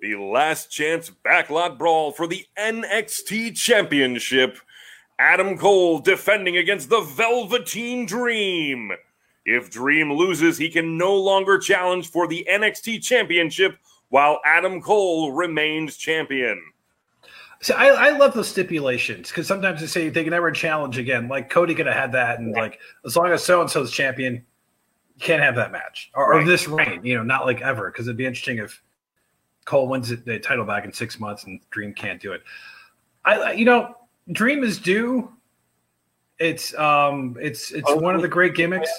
The 0.00 0.16
last 0.16 0.72
chance 0.72 1.08
backlot 1.24 1.78
brawl 1.78 2.10
for 2.10 2.26
the 2.26 2.44
NXT 2.58 3.54
Championship. 3.54 4.58
Adam 5.20 5.56
Cole 5.56 6.00
defending 6.00 6.56
against 6.56 6.88
the 6.88 7.00
Velveteen 7.00 8.06
Dream. 8.06 8.90
If 9.44 9.70
Dream 9.70 10.12
loses, 10.12 10.58
he 10.58 10.68
can 10.68 10.98
no 10.98 11.14
longer 11.14 11.58
challenge 11.58 12.10
for 12.10 12.26
the 12.26 12.44
NXT 12.50 13.04
Championship 13.04 13.78
while 14.08 14.40
Adam 14.44 14.82
Cole 14.82 15.30
remains 15.30 15.96
champion. 15.96 16.60
See, 17.62 17.72
I, 17.72 18.08
I 18.08 18.10
love 18.18 18.34
those 18.34 18.48
stipulations 18.48 19.28
because 19.28 19.46
sometimes 19.46 19.80
they 19.80 19.86
say 19.86 20.08
they 20.08 20.24
can 20.24 20.32
never 20.32 20.50
challenge 20.50 20.98
again. 20.98 21.28
Like 21.28 21.50
Cody 21.50 21.76
could 21.76 21.86
have 21.86 21.94
had 21.94 22.10
that, 22.12 22.40
and 22.40 22.52
like 22.52 22.80
as 23.06 23.14
long 23.14 23.30
as 23.30 23.44
so 23.44 23.60
and 23.60 23.70
so's 23.70 23.92
champion, 23.92 24.44
can't 25.18 25.42
have 25.42 25.56
that 25.56 25.72
match 25.72 26.10
or, 26.14 26.30
right. 26.30 26.42
or 26.42 26.46
this 26.46 26.68
reign. 26.68 27.04
You 27.04 27.16
know, 27.16 27.22
not 27.22 27.46
like 27.46 27.60
ever 27.60 27.90
because 27.90 28.06
it'd 28.06 28.16
be 28.16 28.26
interesting 28.26 28.58
if 28.58 28.82
Cole 29.64 29.88
wins 29.88 30.08
the 30.08 30.38
title 30.38 30.64
back 30.64 30.84
in 30.84 30.92
six 30.92 31.18
months 31.20 31.44
and 31.44 31.60
Dream 31.70 31.92
can't 31.92 32.20
do 32.20 32.32
it. 32.32 32.42
I, 33.24 33.52
you 33.52 33.64
know, 33.64 33.96
Dream 34.32 34.64
is 34.64 34.78
due 34.78 35.32
it's 36.38 36.74
um, 36.74 37.36
it's 37.40 37.72
it's 37.72 37.90
oh, 37.90 37.96
one 37.96 38.14
of 38.14 38.22
the 38.22 38.28
great 38.28 38.54
gimmicks. 38.54 38.90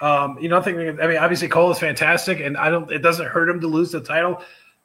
Um, 0.00 0.38
you 0.40 0.48
know, 0.48 0.58
I 0.58 0.62
think 0.62 1.00
I 1.00 1.06
mean, 1.06 1.16
obviously 1.16 1.48
Cole 1.48 1.70
is 1.70 1.78
fantastic, 1.78 2.40
and 2.40 2.56
I 2.56 2.70
don't. 2.70 2.90
It 2.90 2.98
doesn't 2.98 3.26
hurt 3.26 3.48
him 3.48 3.60
to 3.60 3.66
lose 3.66 3.90
the 3.92 4.00
title. 4.00 4.42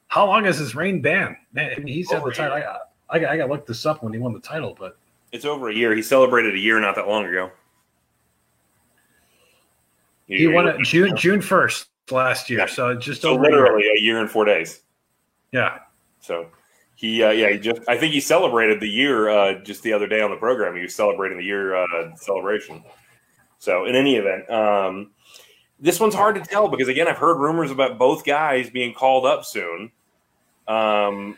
How 0.07 0.25
long 0.27 0.45
has 0.45 0.57
his 0.57 0.75
reign 0.75 1.01
been? 1.01 1.35
Man, 1.53 1.71
I 1.75 1.79
mean, 1.79 1.93
he's 1.93 2.11
had 2.11 2.23
the 2.23 2.31
title. 2.31 2.53
I 2.53 2.61
got, 2.61 2.79
I 3.09 3.19
got, 3.19 3.29
I 3.31 3.37
got 3.37 3.47
to 3.47 3.51
look 3.51 3.65
this 3.65 3.85
up 3.85 4.03
when 4.03 4.13
he 4.13 4.19
won 4.19 4.33
the 4.33 4.39
title, 4.39 4.75
but 4.77 4.97
it's 5.31 5.45
over 5.45 5.69
a 5.69 5.75
year. 5.75 5.93
He 5.95 6.01
celebrated 6.01 6.55
a 6.55 6.59
year 6.59 6.79
not 6.79 6.95
that 6.95 7.07
long 7.07 7.25
ago. 7.25 7.51
He, 10.27 10.37
he 10.37 10.47
won 10.47 10.67
it 10.67 10.81
June 10.83 11.15
June 11.15 11.41
first 11.41 11.87
last 12.11 12.49
year, 12.49 12.59
yeah. 12.59 12.65
so 12.65 12.95
just 12.95 13.21
so 13.21 13.35
literally 13.35 13.83
a 13.83 13.85
year. 13.85 13.95
a 13.95 14.01
year 14.01 14.19
and 14.19 14.29
four 14.29 14.45
days. 14.45 14.81
Yeah. 15.51 15.79
So 16.19 16.47
he, 16.95 17.21
uh, 17.21 17.31
yeah, 17.31 17.51
he 17.51 17.59
just. 17.59 17.81
I 17.87 17.97
think 17.97 18.13
he 18.13 18.21
celebrated 18.21 18.79
the 18.79 18.89
year 18.89 19.29
uh, 19.29 19.59
just 19.63 19.83
the 19.83 19.93
other 19.93 20.07
day 20.07 20.21
on 20.21 20.31
the 20.31 20.37
program. 20.37 20.75
He 20.75 20.81
was 20.81 20.95
celebrating 20.95 21.37
the 21.37 21.43
year 21.43 21.75
uh, 21.75 22.15
celebration. 22.15 22.83
So, 23.59 23.85
in 23.85 23.95
any 23.95 24.15
event, 24.15 24.49
um, 24.49 25.11
this 25.79 25.99
one's 25.99 26.15
hard 26.15 26.35
to 26.35 26.41
tell 26.41 26.67
because 26.69 26.87
again, 26.87 27.07
I've 27.07 27.17
heard 27.17 27.37
rumors 27.37 27.69
about 27.69 27.97
both 27.97 28.25
guys 28.25 28.69
being 28.69 28.93
called 28.93 29.25
up 29.25 29.43
soon, 29.43 29.91
um, 30.67 31.37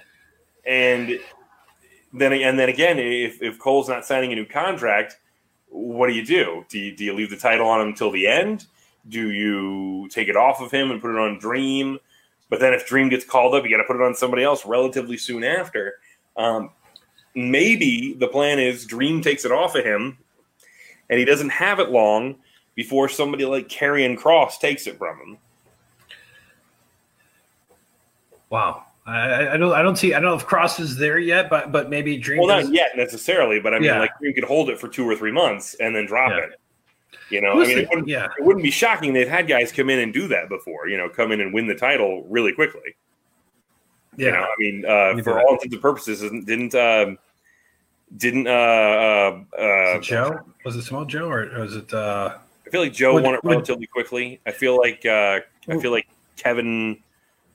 and 0.65 1.19
then 2.13 2.33
and 2.33 2.59
then 2.59 2.69
again, 2.69 2.99
if 2.99 3.41
if 3.41 3.57
Cole's 3.57 3.89
not 3.89 4.05
signing 4.05 4.31
a 4.31 4.35
new 4.35 4.45
contract, 4.45 5.17
what 5.69 6.07
do 6.07 6.13
you 6.13 6.25
do? 6.25 6.65
Do 6.69 6.77
you, 6.77 6.95
do 6.95 7.03
you 7.03 7.13
leave 7.13 7.29
the 7.29 7.37
title 7.37 7.67
on 7.67 7.81
him 7.81 7.87
until 7.87 8.11
the 8.11 8.27
end? 8.27 8.67
Do 9.09 9.31
you 9.31 10.07
take 10.09 10.27
it 10.27 10.35
off 10.35 10.61
of 10.61 10.71
him 10.71 10.91
and 10.91 11.01
put 11.01 11.11
it 11.11 11.19
on 11.19 11.39
Dream? 11.39 11.99
But 12.49 12.59
then 12.59 12.73
if 12.73 12.87
Dream 12.87 13.09
gets 13.09 13.25
called 13.25 13.53
up, 13.55 13.63
you 13.63 13.69
got 13.69 13.77
to 13.77 13.83
put 13.83 13.95
it 13.95 14.01
on 14.01 14.15
somebody 14.15 14.43
else 14.43 14.65
relatively 14.65 15.17
soon 15.17 15.43
after. 15.43 15.95
Um, 16.35 16.71
maybe 17.35 18.13
the 18.13 18.27
plan 18.27 18.59
is 18.59 18.85
Dream 18.85 19.21
takes 19.21 19.45
it 19.45 19.51
off 19.51 19.75
of 19.75 19.83
him, 19.83 20.17
and 21.09 21.19
he 21.19 21.25
doesn't 21.25 21.49
have 21.49 21.79
it 21.79 21.89
long 21.89 22.35
before 22.75 23.09
somebody 23.09 23.45
like 23.45 23.67
Karrion 23.67 24.17
Kross 24.17 24.59
takes 24.59 24.87
it 24.87 24.97
from 24.97 25.19
him. 25.19 25.37
Wow. 28.49 28.83
I, 29.05 29.53
I, 29.53 29.57
don't. 29.57 29.73
I 29.73 29.81
don't 29.81 29.95
see. 29.95 30.13
I 30.13 30.19
don't 30.19 30.29
know 30.29 30.35
if 30.35 30.45
Kross 30.45 30.81
is 30.81 30.97
there 30.97 31.17
yet, 31.17 31.49
but 31.49 31.71
but 31.71 31.89
maybe 31.89 32.17
Dream. 32.17 32.39
Well, 32.39 32.47
not 32.47 32.73
yet 32.73 32.91
necessarily, 32.97 33.59
but 33.59 33.73
I 33.73 33.79
mean, 33.79 33.85
yeah. 33.85 33.99
like 33.99 34.11
Dream 34.19 34.33
could 34.33 34.43
hold 34.43 34.69
it 34.69 34.77
for 34.77 34.89
two 34.89 35.09
or 35.09 35.15
three 35.15 35.31
months 35.31 35.75
and 35.75 35.95
then 35.95 36.05
drop 36.05 36.31
yeah. 36.31 36.39
it. 36.39 36.59
You 37.29 37.41
know, 37.41 37.53
Who's 37.53 37.67
I 37.67 37.69
mean, 37.69 37.77
it 37.79 37.89
wouldn't, 37.89 38.07
yeah. 38.07 38.27
it 38.37 38.43
wouldn't 38.43 38.63
be 38.63 38.71
shocking. 38.71 39.13
They've 39.13 39.27
had 39.27 39.47
guys 39.47 39.71
come 39.71 39.89
in 39.89 39.99
and 39.99 40.13
do 40.13 40.27
that 40.29 40.49
before. 40.49 40.87
You 40.87 40.97
know, 40.97 41.09
come 41.09 41.31
in 41.31 41.41
and 41.41 41.53
win 41.53 41.67
the 41.67 41.75
title 41.75 42.23
really 42.29 42.53
quickly. 42.53 42.95
Yeah, 44.15 44.25
you 44.25 44.31
know, 44.31 44.39
I 44.39 44.55
mean, 44.57 44.85
uh, 45.19 45.23
for 45.23 45.39
all 45.39 45.53
intents 45.53 45.73
and 45.73 45.81
purposes, 45.81 46.21
didn't 46.21 46.73
um, 46.73 47.17
didn't 48.15 48.47
uh, 48.47 48.51
uh, 48.51 49.61
uh 49.61 49.99
Joe? 49.99 50.39
Was 50.63 50.75
it 50.75 50.83
Samoa 50.83 51.05
Joe 51.05 51.29
or 51.29 51.59
was 51.59 51.75
it? 51.75 51.93
Uh, 51.93 52.37
I 52.65 52.69
feel 52.69 52.81
like 52.81 52.93
Joe 52.93 53.13
would, 53.13 53.23
won 53.23 53.35
it 53.35 53.41
relatively 53.43 53.81
would, 53.81 53.91
quickly. 53.91 54.39
I 54.45 54.51
feel 54.51 54.77
like 54.77 55.05
uh, 55.05 55.41
I 55.69 55.77
feel 55.79 55.91
like 55.91 56.07
Kevin 56.37 56.97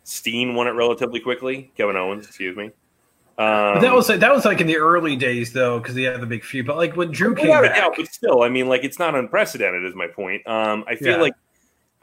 Steen 0.04 0.54
won 0.54 0.66
it 0.66 0.72
relatively 0.72 1.20
quickly. 1.20 1.72
Kevin 1.76 1.96
Owens, 1.96 2.26
excuse 2.26 2.56
me. 2.56 2.70
Um, 3.42 3.80
that 3.80 3.92
was 3.94 4.06
that 4.08 4.32
was 4.32 4.44
like 4.44 4.60
in 4.60 4.66
the 4.66 4.76
early 4.76 5.16
days 5.16 5.52
though, 5.52 5.78
because 5.78 5.94
he 5.94 6.04
had 6.04 6.20
the 6.20 6.26
big 6.26 6.44
feud. 6.44 6.66
But 6.66 6.76
like 6.76 6.96
when 6.96 7.10
Drew 7.10 7.34
came 7.34 7.48
back, 7.48 7.76
doubt, 7.76 7.94
but 7.96 8.06
still, 8.06 8.42
I 8.42 8.48
mean, 8.48 8.68
like 8.68 8.84
it's 8.84 8.98
not 8.98 9.14
unprecedented. 9.14 9.84
Is 9.84 9.94
my 9.94 10.06
point. 10.06 10.46
Um, 10.46 10.84
I 10.86 10.96
feel 10.96 11.16
yeah. 11.16 11.22
like 11.22 11.34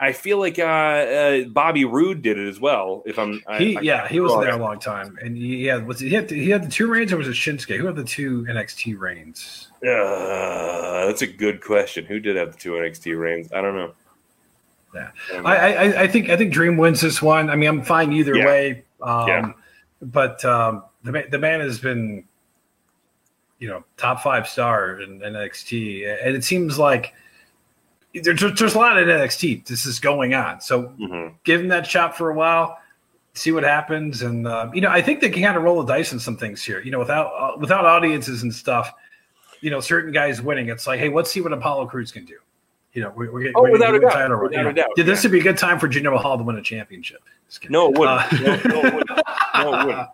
I 0.00 0.12
feel 0.12 0.38
like 0.38 0.58
uh, 0.58 0.62
uh, 0.62 1.44
Bobby 1.44 1.84
Roode 1.84 2.22
did 2.22 2.38
it 2.38 2.48
as 2.48 2.58
well. 2.58 3.02
If 3.04 3.18
I'm, 3.18 3.42
he 3.58 3.76
I, 3.76 3.80
yeah, 3.80 4.08
he 4.08 4.18
was 4.18 4.32
there 4.40 4.54
a 4.54 4.56
long 4.56 4.80
time, 4.80 5.18
and 5.22 5.36
he 5.36 5.64
had 5.66 5.86
was 5.86 6.00
he 6.00 6.10
had 6.10 6.28
the, 6.28 6.36
he 6.36 6.50
had 6.50 6.64
the 6.64 6.70
two 6.70 6.86
reigns, 6.86 7.12
or 7.12 7.18
was 7.18 7.28
it 7.28 7.32
Shinsuke? 7.32 7.76
Who 7.76 7.86
had 7.86 7.96
the 7.96 8.04
two 8.04 8.44
NXT 8.44 8.98
reigns? 8.98 9.68
Uh, 9.82 11.06
that's 11.06 11.22
a 11.22 11.26
good 11.26 11.62
question. 11.62 12.06
Who 12.06 12.18
did 12.18 12.36
have 12.36 12.52
the 12.52 12.58
two 12.58 12.72
NXT 12.72 13.18
reigns? 13.18 13.52
I 13.52 13.60
don't 13.60 13.76
know. 13.76 13.92
Yeah, 14.94 15.10
I, 15.44 15.74
I, 15.74 16.02
I 16.02 16.06
think 16.08 16.30
I 16.30 16.36
think 16.36 16.52
Dream 16.52 16.76
wins 16.78 17.02
this 17.02 17.20
one. 17.20 17.50
I 17.50 17.56
mean, 17.56 17.68
I'm 17.68 17.82
fine 17.82 18.12
either 18.12 18.34
yeah. 18.34 18.46
way. 18.46 18.84
Um, 19.02 19.28
yeah. 19.28 19.52
But 20.02 20.44
um, 20.44 20.82
the 21.04 21.12
man, 21.12 21.24
the 21.30 21.38
man 21.38 21.60
has 21.60 21.78
been, 21.78 22.24
you 23.58 23.68
know, 23.68 23.84
top 23.96 24.20
five 24.20 24.48
star 24.48 25.00
in, 25.00 25.20
NXT, 25.20 26.26
and 26.26 26.36
it 26.36 26.44
seems 26.44 26.78
like 26.78 27.14
there's, 28.14 28.40
there's 28.40 28.74
a 28.74 28.78
lot 28.78 28.98
of 28.98 29.06
NXT. 29.06 29.66
This 29.66 29.86
is 29.86 30.00
going 30.00 30.34
on, 30.34 30.60
so 30.60 30.84
mm-hmm. 31.00 31.34
give 31.44 31.60
him 31.60 31.68
that 31.68 31.86
shot 31.86 32.16
for 32.16 32.30
a 32.30 32.34
while, 32.34 32.78
see 33.34 33.52
what 33.52 33.62
happens, 33.62 34.22
and 34.22 34.46
uh, 34.46 34.70
you 34.74 34.80
know, 34.80 34.90
I 34.90 35.02
think 35.02 35.20
they 35.20 35.30
can 35.30 35.42
kind 35.42 35.56
of 35.56 35.62
roll 35.62 35.82
the 35.82 35.92
dice 35.92 36.12
on 36.12 36.18
some 36.18 36.36
things 36.36 36.62
here. 36.62 36.80
You 36.80 36.90
know, 36.90 36.98
without 36.98 37.32
uh, 37.38 37.58
without 37.58 37.84
audiences 37.84 38.42
and 38.42 38.54
stuff, 38.54 38.92
you 39.60 39.70
know, 39.70 39.80
certain 39.80 40.12
guys 40.12 40.42
winning, 40.42 40.68
it's 40.68 40.86
like, 40.86 40.98
hey, 40.98 41.08
let's 41.08 41.30
see 41.30 41.40
what 41.40 41.52
Apollo 41.52 41.86
Crews 41.86 42.12
can 42.12 42.24
do. 42.24 42.36
You 42.92 43.02
know, 43.02 43.12
we're, 43.14 43.30
we're, 43.30 43.52
oh, 43.54 43.62
we're 43.62 43.72
without, 43.72 43.94
a 43.94 44.00
doubt, 44.00 44.30
without 44.30 44.52
you 44.52 44.62
know, 44.64 44.70
a 44.70 44.72
doubt. 44.72 44.88
Yeah, 44.96 45.04
this 45.04 45.22
would 45.22 45.30
be 45.30 45.38
a 45.38 45.42
good 45.42 45.56
time 45.56 45.78
for 45.78 45.88
Jinder 45.88 46.12
Mahal 46.12 46.38
to 46.38 46.42
win 46.42 46.56
a 46.56 46.62
championship. 46.62 47.20
No, 47.68 47.88
it 47.88 47.98
wouldn't. 47.98 48.32
Uh, 48.32 48.36
no, 48.36 48.56
no, 48.64 48.84
it 48.84 48.94
wouldn't. 48.94 49.20
No, 49.54 49.80
it 49.80 49.86
wouldn't. 49.86 50.08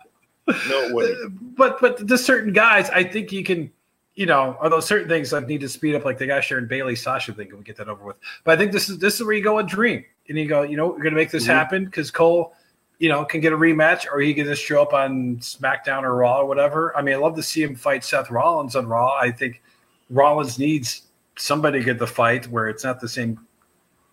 No, 0.69 0.89
way. 0.93 1.15
But 1.57 1.81
but 1.81 2.07
the 2.07 2.19
certain 2.19 2.53
guys, 2.53 2.91
I 2.91 3.05
think 3.05 3.33
you 3.33 3.45
can, 3.45 3.71
you 4.15 4.27
know, 4.27 4.57
although 4.61 4.81
certain 4.81 5.09
things 5.09 5.31
that 5.31 5.47
need 5.47 5.61
to 5.61 5.69
speed 5.69 5.95
up, 5.95 6.05
like 6.05 6.19
the 6.19 6.27
guy 6.27 6.41
Sharon 6.41 6.67
Bayley, 6.67 6.97
Sasha 6.97 7.33
thing, 7.33 7.49
can 7.49 7.59
we 7.59 7.65
get 7.65 7.77
that 7.77 7.89
over 7.89 8.05
with. 8.05 8.17
But 8.45 8.53
I 8.53 8.57
think 8.57 8.73
this 8.73 8.89
is 8.89 8.99
this 8.99 9.15
is 9.17 9.25
where 9.25 9.35
you 9.35 9.43
go 9.43 9.59
and 9.59 9.69
dream, 9.69 10.05
and 10.29 10.39
you 10.39 10.47
go, 10.47 10.63
you 10.63 10.77
know, 10.77 10.89
we're 10.89 11.03
gonna 11.03 11.17
make 11.17 11.31
this 11.31 11.45
mm-hmm. 11.45 11.53
happen 11.53 11.85
because 11.85 12.11
Cole, 12.11 12.55
you 12.99 13.09
know, 13.09 13.25
can 13.25 13.41
get 13.41 13.53
a 13.53 13.57
rematch, 13.57 14.07
or 14.11 14.21
he 14.21 14.35
can 14.35 14.47
just 14.47 14.63
show 14.63 14.81
up 14.83 14.93
on 14.93 15.37
SmackDown 15.39 16.03
or 16.03 16.15
Raw 16.15 16.41
or 16.41 16.47
whatever. 16.47 16.97
I 16.97 17.03
mean, 17.03 17.15
I 17.15 17.19
love 17.19 17.37
to 17.37 17.43
see 17.43 17.63
him 17.63 17.75
fight 17.75 18.05
Seth 18.05 18.31
Rollins 18.31 18.77
on 18.77 18.87
Raw. 18.87 19.15
I 19.15 19.31
think 19.31 19.63
Rollins 20.11 20.59
needs 20.59 21.03
somebody 21.37 21.81
to 21.81 21.85
get 21.85 21.99
the 21.99 22.07
fight 22.07 22.47
where 22.49 22.69
it's 22.69 22.85
not 22.85 23.01
the 23.01 23.09
same 23.09 23.39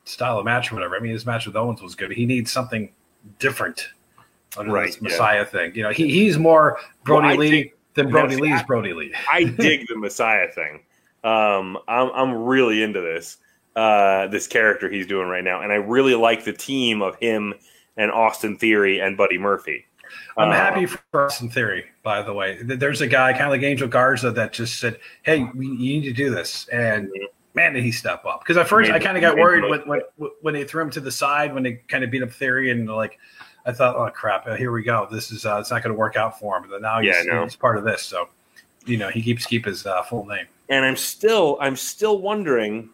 style 0.05 0.39
of 0.39 0.45
match 0.45 0.71
or 0.71 0.75
whatever. 0.75 0.95
I 0.95 0.99
mean, 0.99 1.11
his 1.11 1.25
match 1.25 1.45
with 1.45 1.55
Owens 1.55 1.81
was 1.81 1.95
good. 1.95 2.11
He 2.11 2.25
needs 2.25 2.51
something 2.51 2.91
different 3.39 3.89
under 4.57 4.71
right, 4.71 4.87
this 4.87 5.01
Messiah 5.01 5.39
yeah. 5.39 5.45
thing. 5.45 5.75
You 5.75 5.83
know, 5.83 5.91
he, 5.91 6.09
he's 6.09 6.37
more 6.37 6.79
Brodie 7.03 7.27
well, 7.27 7.37
Lee 7.37 7.49
dig, 7.49 7.73
than 7.95 8.09
Brodie 8.09 8.37
Lee's 8.37 8.61
I, 8.61 8.63
Brodie 8.63 8.93
Lee. 8.93 9.13
I 9.31 9.43
dig 9.57 9.87
the 9.87 9.97
Messiah 9.97 10.51
thing. 10.51 10.81
Um, 11.23 11.77
I'm 11.87 12.09
I'm 12.13 12.33
really 12.43 12.83
into 12.83 13.01
this 13.01 13.37
uh, 13.75 14.27
this 14.27 14.47
character 14.47 14.89
he's 14.89 15.07
doing 15.07 15.27
right 15.27 15.43
now, 15.43 15.61
and 15.61 15.71
I 15.71 15.75
really 15.75 16.15
like 16.15 16.43
the 16.43 16.53
team 16.53 17.01
of 17.01 17.15
him 17.17 17.53
and 17.97 18.11
Austin 18.11 18.57
Theory 18.57 18.99
and 18.99 19.17
Buddy 19.17 19.37
Murphy. 19.37 19.85
I'm 20.37 20.49
uh, 20.49 20.53
happy 20.53 20.85
for 20.85 21.25
Austin 21.25 21.49
Theory, 21.49 21.85
by 22.03 22.21
the 22.21 22.33
way. 22.33 22.59
There's 22.61 23.01
a 23.01 23.07
guy 23.07 23.33
kind 23.33 23.45
of 23.45 23.51
like 23.51 23.63
Angel 23.63 23.87
Garza 23.87 24.31
that 24.31 24.53
just 24.53 24.79
said, 24.79 24.99
"Hey, 25.23 25.49
we, 25.55 25.67
you 25.67 25.99
need 25.99 26.03
to 26.03 26.13
do 26.13 26.29
this," 26.29 26.67
and 26.69 27.07
mm-hmm. 27.07 27.25
man, 27.53 27.73
did 27.73 27.83
he 27.83 27.91
step 27.91 28.25
up? 28.25 28.41
Because 28.41 28.57
at 28.57 28.67
first 28.67 28.91
I 28.91 28.99
kind 28.99 29.17
of 29.17 29.21
got 29.21 29.37
worried 29.37 29.63
when, 29.69 29.81
when 29.81 30.29
when 30.41 30.53
they 30.53 30.63
threw 30.63 30.83
him 30.83 30.89
to 30.91 30.99
the 30.99 31.11
side 31.11 31.53
when 31.53 31.63
they 31.63 31.73
kind 31.87 32.03
of 32.03 32.11
beat 32.11 32.23
up 32.23 32.31
Theory 32.31 32.71
and 32.71 32.87
like 32.89 33.19
I 33.65 33.71
thought, 33.71 33.95
oh 33.95 34.09
crap, 34.11 34.47
here 34.57 34.71
we 34.71 34.83
go. 34.83 35.07
This 35.11 35.31
is 35.31 35.45
uh, 35.45 35.57
it's 35.57 35.71
not 35.71 35.83
going 35.83 35.93
to 35.93 35.99
work 35.99 36.15
out 36.15 36.39
for 36.39 36.57
him. 36.57 36.65
But 36.69 36.81
now 36.81 36.99
he's, 36.99 37.15
yeah, 37.15 37.23
no. 37.23 37.43
he's 37.43 37.55
part 37.55 37.77
of 37.77 37.83
this, 37.83 38.01
so 38.01 38.29
you 38.85 38.97
know 38.97 39.09
he 39.09 39.21
keeps 39.21 39.45
keep 39.45 39.65
his 39.65 39.85
uh, 39.85 40.03
full 40.03 40.25
name. 40.25 40.45
and 40.69 40.85
I'm 40.85 40.97
still 40.97 41.57
I'm 41.61 41.75
still 41.75 42.19
wondering 42.19 42.89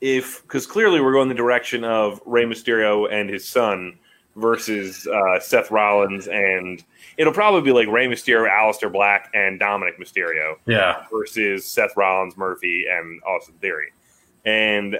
if 0.00 0.42
because 0.42 0.66
clearly 0.66 1.00
we're 1.00 1.12
going 1.12 1.28
the 1.28 1.34
direction 1.34 1.84
of 1.84 2.20
Rey 2.24 2.44
Mysterio 2.44 3.10
and 3.12 3.28
his 3.28 3.46
son 3.46 3.98
versus 4.36 5.06
uh, 5.06 5.38
Seth 5.40 5.70
Rollins 5.70 6.26
and 6.26 6.82
it'll 7.16 7.32
probably 7.32 7.60
be 7.60 7.72
like 7.72 7.88
Rey 7.88 8.06
Mysterio, 8.06 8.50
Aleister 8.50 8.92
Black, 8.92 9.30
and 9.34 9.60
Dominik 9.60 9.98
Mysterio. 9.98 10.56
Yeah. 10.66 11.04
Versus 11.10 11.64
Seth 11.64 11.96
Rollins, 11.96 12.36
Murphy, 12.36 12.86
and 12.88 13.22
Austin 13.22 13.54
Theory. 13.60 13.92
And 14.44 14.98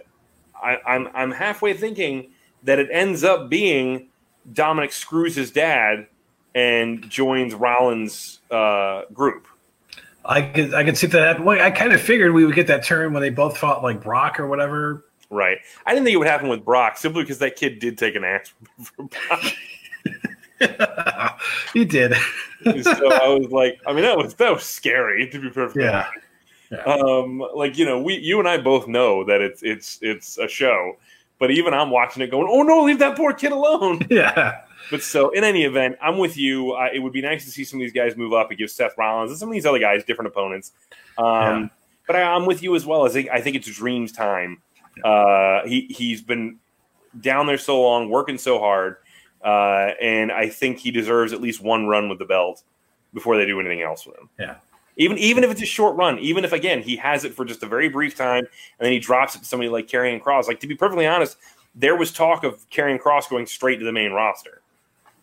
I, 0.62 0.78
I'm 0.86 1.08
I'm 1.14 1.30
halfway 1.30 1.74
thinking 1.74 2.30
that 2.62 2.78
it 2.78 2.88
ends 2.90 3.24
up 3.24 3.50
being 3.50 4.08
Dominik 4.52 4.92
screws 4.92 5.34
his 5.34 5.50
dad 5.50 6.06
and 6.54 7.08
joins 7.08 7.54
Rollins' 7.54 8.40
uh, 8.50 9.02
group. 9.12 9.46
I 10.24 10.42
could 10.42 10.72
I 10.72 10.84
could 10.84 10.96
see 10.96 11.06
that 11.08 11.36
happen. 11.36 11.46
I 11.48 11.70
kind 11.70 11.92
of 11.92 12.00
figured 12.00 12.32
we 12.32 12.46
would 12.46 12.54
get 12.54 12.66
that 12.68 12.82
turn 12.82 13.12
when 13.12 13.20
they 13.20 13.30
both 13.30 13.58
fought 13.58 13.82
like 13.82 14.02
Brock 14.02 14.40
or 14.40 14.46
whatever. 14.46 15.04
Right. 15.30 15.58
I 15.84 15.92
didn't 15.92 16.04
think 16.04 16.14
it 16.14 16.18
would 16.18 16.28
happen 16.28 16.48
with 16.48 16.64
Brock 16.64 16.96
simply 16.96 17.22
because 17.22 17.38
that 17.38 17.56
kid 17.56 17.78
did 17.78 17.98
take 17.98 18.14
an 18.14 18.24
ass 18.24 18.52
from 18.82 19.08
Brock. 19.08 19.42
he 21.72 21.84
did. 21.84 22.14
so 22.82 23.12
I 23.12 23.28
was 23.28 23.50
like, 23.50 23.80
I 23.86 23.92
mean, 23.92 24.02
that 24.02 24.16
was 24.16 24.34
that 24.34 24.52
was 24.52 24.62
scary 24.62 25.28
to 25.28 25.38
be 25.38 25.50
perfectly 25.50 25.84
yeah. 25.84 26.08
yeah. 26.70 26.82
Um, 26.84 27.42
like 27.54 27.76
you 27.76 27.84
know, 27.84 28.00
we 28.00 28.16
you 28.16 28.38
and 28.38 28.48
I 28.48 28.58
both 28.58 28.86
know 28.86 29.24
that 29.24 29.40
it's 29.40 29.62
it's 29.62 29.98
it's 30.00 30.38
a 30.38 30.48
show, 30.48 30.96
but 31.38 31.50
even 31.50 31.74
I'm 31.74 31.90
watching 31.90 32.22
it 32.22 32.30
going, 32.30 32.46
oh 32.48 32.62
no, 32.62 32.84
leave 32.84 32.98
that 33.00 33.16
poor 33.16 33.32
kid 33.32 33.52
alone. 33.52 34.06
Yeah. 34.10 34.60
But 34.90 35.02
so, 35.02 35.30
in 35.30 35.44
any 35.44 35.64
event, 35.64 35.96
I'm 36.02 36.18
with 36.18 36.36
you. 36.36 36.72
Uh, 36.72 36.88
it 36.92 36.98
would 36.98 37.12
be 37.12 37.22
nice 37.22 37.44
to 37.46 37.50
see 37.50 37.64
some 37.64 37.80
of 37.80 37.84
these 37.84 37.92
guys 37.92 38.18
move 38.18 38.34
up 38.34 38.50
and 38.50 38.58
give 38.58 38.70
Seth 38.70 38.92
Rollins 38.98 39.30
and 39.30 39.38
some 39.38 39.48
of 39.48 39.54
these 39.54 39.64
other 39.64 39.78
guys 39.78 40.04
different 40.04 40.28
opponents. 40.28 40.72
Um, 41.16 41.26
yeah. 41.26 41.68
But 42.06 42.16
I, 42.16 42.36
am 42.36 42.44
with 42.44 42.62
you 42.62 42.76
as 42.76 42.84
well. 42.84 43.06
I 43.06 43.08
think 43.08 43.30
I 43.30 43.40
think 43.40 43.56
it's 43.56 43.66
Dream's 43.66 44.12
time. 44.12 44.60
Uh, 45.02 45.64
he 45.64 45.86
he's 45.88 46.20
been 46.20 46.58
down 47.18 47.46
there 47.46 47.56
so 47.56 47.80
long, 47.80 48.10
working 48.10 48.36
so 48.36 48.58
hard, 48.58 48.96
uh, 49.42 49.92
and 50.02 50.30
I 50.30 50.50
think 50.50 50.78
he 50.78 50.90
deserves 50.90 51.32
at 51.32 51.40
least 51.40 51.62
one 51.62 51.86
run 51.86 52.10
with 52.10 52.18
the 52.18 52.26
belt 52.26 52.62
before 53.14 53.38
they 53.38 53.46
do 53.46 53.58
anything 53.58 53.80
else 53.80 54.06
with 54.06 54.18
him. 54.18 54.28
Yeah. 54.38 54.56
Even 54.96 55.18
even 55.18 55.42
if 55.42 55.50
it's 55.50 55.62
a 55.62 55.66
short 55.66 55.96
run, 55.96 56.18
even 56.20 56.44
if 56.44 56.52
again 56.52 56.82
he 56.82 56.96
has 56.96 57.24
it 57.24 57.34
for 57.34 57.44
just 57.44 57.62
a 57.62 57.66
very 57.66 57.88
brief 57.88 58.16
time 58.16 58.44
and 58.44 58.86
then 58.86 58.92
he 58.92 58.98
drops 58.98 59.34
it 59.34 59.40
to 59.40 59.44
somebody 59.44 59.68
like 59.68 59.88
Karrion 59.88 60.22
Kross. 60.22 60.46
Like 60.46 60.60
to 60.60 60.66
be 60.66 60.76
perfectly 60.76 61.06
honest, 61.06 61.36
there 61.74 61.96
was 61.96 62.12
talk 62.12 62.44
of 62.44 62.68
Karrion 62.70 63.00
Kross 63.00 63.28
going 63.28 63.46
straight 63.46 63.78
to 63.78 63.84
the 63.84 63.92
main 63.92 64.12
roster. 64.12 64.62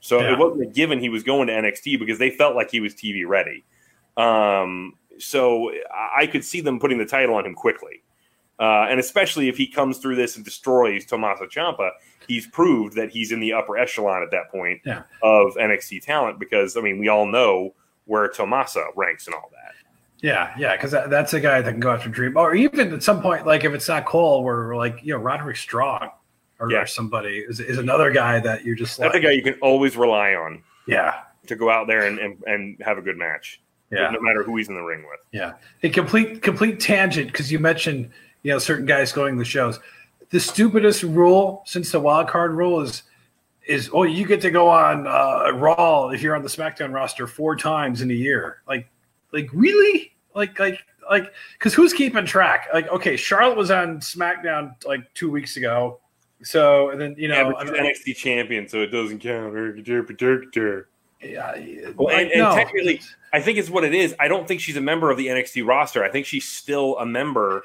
So 0.01 0.19
yeah. 0.19 0.33
it 0.33 0.39
wasn't 0.39 0.63
a 0.63 0.65
given 0.65 0.99
he 0.99 1.09
was 1.09 1.23
going 1.23 1.47
to 1.47 1.53
NXT 1.53 1.99
because 1.99 2.19
they 2.19 2.31
felt 2.31 2.55
like 2.55 2.71
he 2.71 2.79
was 2.79 2.93
TV 2.93 3.25
ready. 3.25 3.63
Um, 4.17 4.95
so 5.19 5.71
I 5.93 6.27
could 6.27 6.43
see 6.43 6.59
them 6.61 6.79
putting 6.79 6.97
the 6.97 7.05
title 7.05 7.35
on 7.35 7.45
him 7.45 7.53
quickly. 7.53 8.01
Uh, 8.59 8.87
and 8.89 8.99
especially 8.99 9.47
if 9.47 9.57
he 9.57 9.65
comes 9.65 9.97
through 9.97 10.15
this 10.15 10.35
and 10.35 10.45
destroys 10.45 11.05
Tommaso 11.05 11.45
Ciampa, 11.45 11.91
he's 12.27 12.45
proved 12.47 12.95
that 12.95 13.09
he's 13.09 13.31
in 13.31 13.39
the 13.39 13.53
upper 13.53 13.77
echelon 13.77 14.21
at 14.21 14.31
that 14.31 14.51
point 14.51 14.81
yeah. 14.85 15.03
of 15.23 15.55
NXT 15.55 16.03
talent 16.03 16.39
because, 16.39 16.77
I 16.77 16.81
mean, 16.81 16.99
we 16.99 17.07
all 17.07 17.25
know 17.25 17.73
where 18.05 18.27
Tommaso 18.27 18.87
ranks 18.95 19.27
and 19.27 19.35
all 19.35 19.49
that. 19.51 19.73
Yeah, 20.21 20.53
yeah, 20.57 20.75
because 20.75 20.91
that, 20.91 21.09
that's 21.09 21.33
a 21.33 21.39
guy 21.39 21.61
that 21.61 21.71
can 21.71 21.79
go 21.79 21.91
after 21.91 22.07
Dream, 22.07 22.37
or 22.37 22.53
even 22.53 22.93
at 22.93 23.01
some 23.01 23.21
point, 23.21 23.47
like 23.47 23.63
if 23.63 23.73
it's 23.73 23.87
not 23.87 24.05
Cole, 24.05 24.43
where 24.43 24.55
we're 24.55 24.75
like 24.75 24.99
you 25.01 25.13
know 25.13 25.19
Roderick 25.19 25.57
Strong 25.57 26.11
or, 26.59 26.71
yeah. 26.71 26.81
or 26.81 26.85
somebody 26.85 27.39
is, 27.39 27.59
is 27.59 27.79
another 27.79 28.11
guy 28.11 28.39
that 28.39 28.63
you're 28.63 28.75
just 28.75 28.99
that's 28.99 29.13
like, 29.13 29.23
a 29.23 29.25
guy 29.25 29.31
you 29.31 29.41
can 29.41 29.55
always 29.61 29.97
rely 29.97 30.35
on. 30.35 30.61
Yeah, 30.87 31.21
to 31.47 31.55
go 31.55 31.71
out 31.71 31.87
there 31.87 32.05
and, 32.05 32.19
and, 32.19 32.43
and 32.45 32.77
have 32.81 32.99
a 32.99 33.01
good 33.01 33.17
match. 33.17 33.61
Yeah, 33.89 34.11
no 34.11 34.21
matter 34.21 34.43
who 34.43 34.55
he's 34.57 34.69
in 34.69 34.75
the 34.75 34.81
ring 34.81 35.03
with. 35.09 35.19
Yeah, 35.31 35.53
a 35.81 35.89
complete 35.89 36.43
complete 36.43 36.79
tangent 36.79 37.31
because 37.31 37.51
you 37.51 37.57
mentioned 37.57 38.11
you 38.43 38.51
know 38.51 38.59
certain 38.59 38.85
guys 38.85 39.11
going 39.11 39.35
to 39.35 39.39
the 39.39 39.45
shows. 39.45 39.79
The 40.29 40.39
stupidest 40.39 41.01
rule 41.03 41.63
since 41.65 41.91
the 41.91 41.99
wild 41.99 42.29
card 42.29 42.53
rule 42.53 42.79
is 42.81 43.03
is 43.67 43.89
oh 43.93 44.03
you 44.03 44.25
get 44.25 44.41
to 44.41 44.51
go 44.51 44.67
on 44.67 45.07
uh, 45.07 45.51
Raw 45.53 46.09
if 46.09 46.21
you're 46.21 46.35
on 46.35 46.43
the 46.43 46.49
SmackDown 46.49 46.93
roster 46.93 47.27
four 47.27 47.55
times 47.55 48.01
in 48.01 48.11
a 48.11 48.15
year. 48.15 48.61
Like 48.67 48.87
like 49.31 49.49
really 49.53 50.13
like 50.35 50.57
like 50.59 50.79
like 51.09 51.33
because 51.53 51.73
who's 51.73 51.93
keeping 51.93 52.25
track? 52.25 52.67
Like 52.73 52.87
okay, 52.89 53.15
Charlotte 53.15 53.57
was 53.57 53.71
on 53.71 53.99
SmackDown 53.99 54.73
like 54.85 55.13
two 55.13 55.29
weeks 55.29 55.57
ago 55.57 55.99
so 56.43 56.89
and 56.89 56.99
then 56.99 57.15
you 57.17 57.27
know, 57.27 57.35
yeah, 57.35 57.51
but 57.51 57.67
NXT 57.67 58.15
champion, 58.15 58.67
so 58.67 58.81
it 58.81 58.87
doesn't 58.87 59.19
count. 59.19 59.53
Yeah, 61.21 61.91
well, 61.95 62.09
and, 62.09 62.31
and 62.31 62.39
no. 62.39 62.55
technically, 62.55 63.01
I 63.31 63.41
think 63.41 63.59
it's 63.59 63.69
what 63.69 63.83
it 63.83 63.93
is. 63.93 64.15
I 64.19 64.27
don't 64.27 64.47
think 64.47 64.59
she's 64.59 64.77
a 64.77 64.81
member 64.81 65.11
of 65.11 65.17
the 65.17 65.27
NXT 65.27 65.67
roster. 65.67 66.03
I 66.03 66.09
think 66.09 66.25
she's 66.25 66.47
still 66.47 66.97
a 66.97 67.05
member 67.05 67.63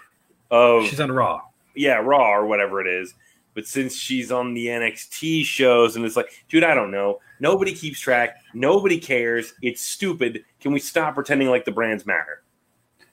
of. 0.50 0.84
She's 0.86 1.00
on 1.00 1.10
Raw. 1.10 1.42
Yeah, 1.74 1.94
Raw 1.96 2.34
or 2.34 2.46
whatever 2.46 2.80
it 2.80 2.86
is. 2.86 3.14
But 3.56 3.66
since 3.66 3.96
she's 3.96 4.30
on 4.30 4.52
the 4.52 4.66
NXT 4.66 5.46
shows, 5.46 5.96
and 5.96 6.04
it's 6.04 6.14
like, 6.14 6.44
dude, 6.50 6.62
I 6.62 6.74
don't 6.74 6.90
know. 6.90 7.20
Nobody 7.40 7.72
keeps 7.72 7.98
track. 7.98 8.36
Nobody 8.52 8.98
cares. 8.98 9.54
It's 9.62 9.80
stupid. 9.80 10.44
Can 10.60 10.72
we 10.72 10.78
stop 10.78 11.14
pretending 11.14 11.48
like 11.48 11.64
the 11.64 11.72
brands 11.72 12.04
matter? 12.04 12.42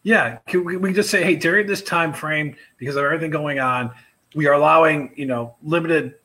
Yeah, 0.04 0.40
can 0.46 0.66
we, 0.66 0.76
we 0.76 0.92
just 0.92 1.10
say, 1.10 1.24
hey, 1.24 1.38
during 1.38 1.66
this 1.66 1.82
time 1.82 2.12
frame, 2.12 2.58
because 2.78 2.98
of 2.98 3.06
everything 3.06 3.32
going 3.32 3.60
on, 3.60 3.92
we 4.36 4.48
are 4.48 4.54
allowing 4.54 5.14
you 5.16 5.26
know 5.26 5.56
limited 5.64 6.16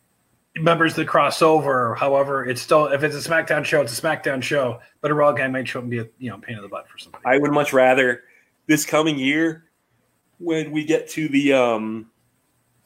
members 0.57 0.95
to 0.95 1.05
cross 1.05 1.41
over. 1.41 1.95
However, 1.95 2.45
it's 2.45 2.61
still 2.61 2.87
if 2.89 3.05
it's 3.05 3.15
a 3.15 3.31
SmackDown 3.31 3.65
show, 3.65 3.83
it's 3.83 3.97
a 3.97 4.03
SmackDown 4.03 4.43
show. 4.43 4.81
But 5.01 5.13
a 5.13 5.15
Raw 5.15 5.31
guy 5.31 5.47
might 5.47 5.69
show 5.69 5.79
up 5.79 5.85
and 5.85 5.93
be 5.93 6.01
a 6.01 6.09
you 6.19 6.29
know 6.29 6.39
pain 6.39 6.57
in 6.57 6.63
the 6.63 6.69
butt 6.69 6.89
for 6.89 6.99
somebody. 6.99 7.23
I 7.25 7.39
would 7.39 7.53
much 7.53 7.73
rather 7.73 8.25
this 8.67 8.85
coming 8.85 9.17
year 9.17 9.71
when 10.41 10.73
we 10.73 10.85
get 10.85 11.09
to 11.11 11.29
the 11.29 11.53
um, 11.53 12.11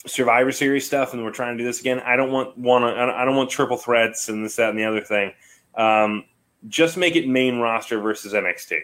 Survivor 0.07 0.53
Series 0.53 0.87
stuff 0.87 1.13
and 1.13 1.25
we're 1.25 1.31
trying 1.31 1.57
to 1.57 1.63
do 1.63 1.67
this 1.67 1.81
again. 1.81 2.01
I 2.01 2.17
don't 2.17 2.33
want 2.33 2.57
one. 2.59 2.83
I 2.85 3.25
don't 3.25 3.37
want 3.37 3.51
triple 3.51 3.77
threats 3.77 4.29
and 4.29 4.45
this, 4.45 4.57
that, 4.57 4.71
and 4.71 4.79
the 4.79 4.85
other 4.85 5.01
thing. 5.01 5.33
Um, 5.75 6.25
just 6.69 6.97
make 6.97 7.17
it 7.17 7.29
main 7.29 7.59
roster 7.59 8.01
versus 8.01 8.33
NXT. 8.33 8.81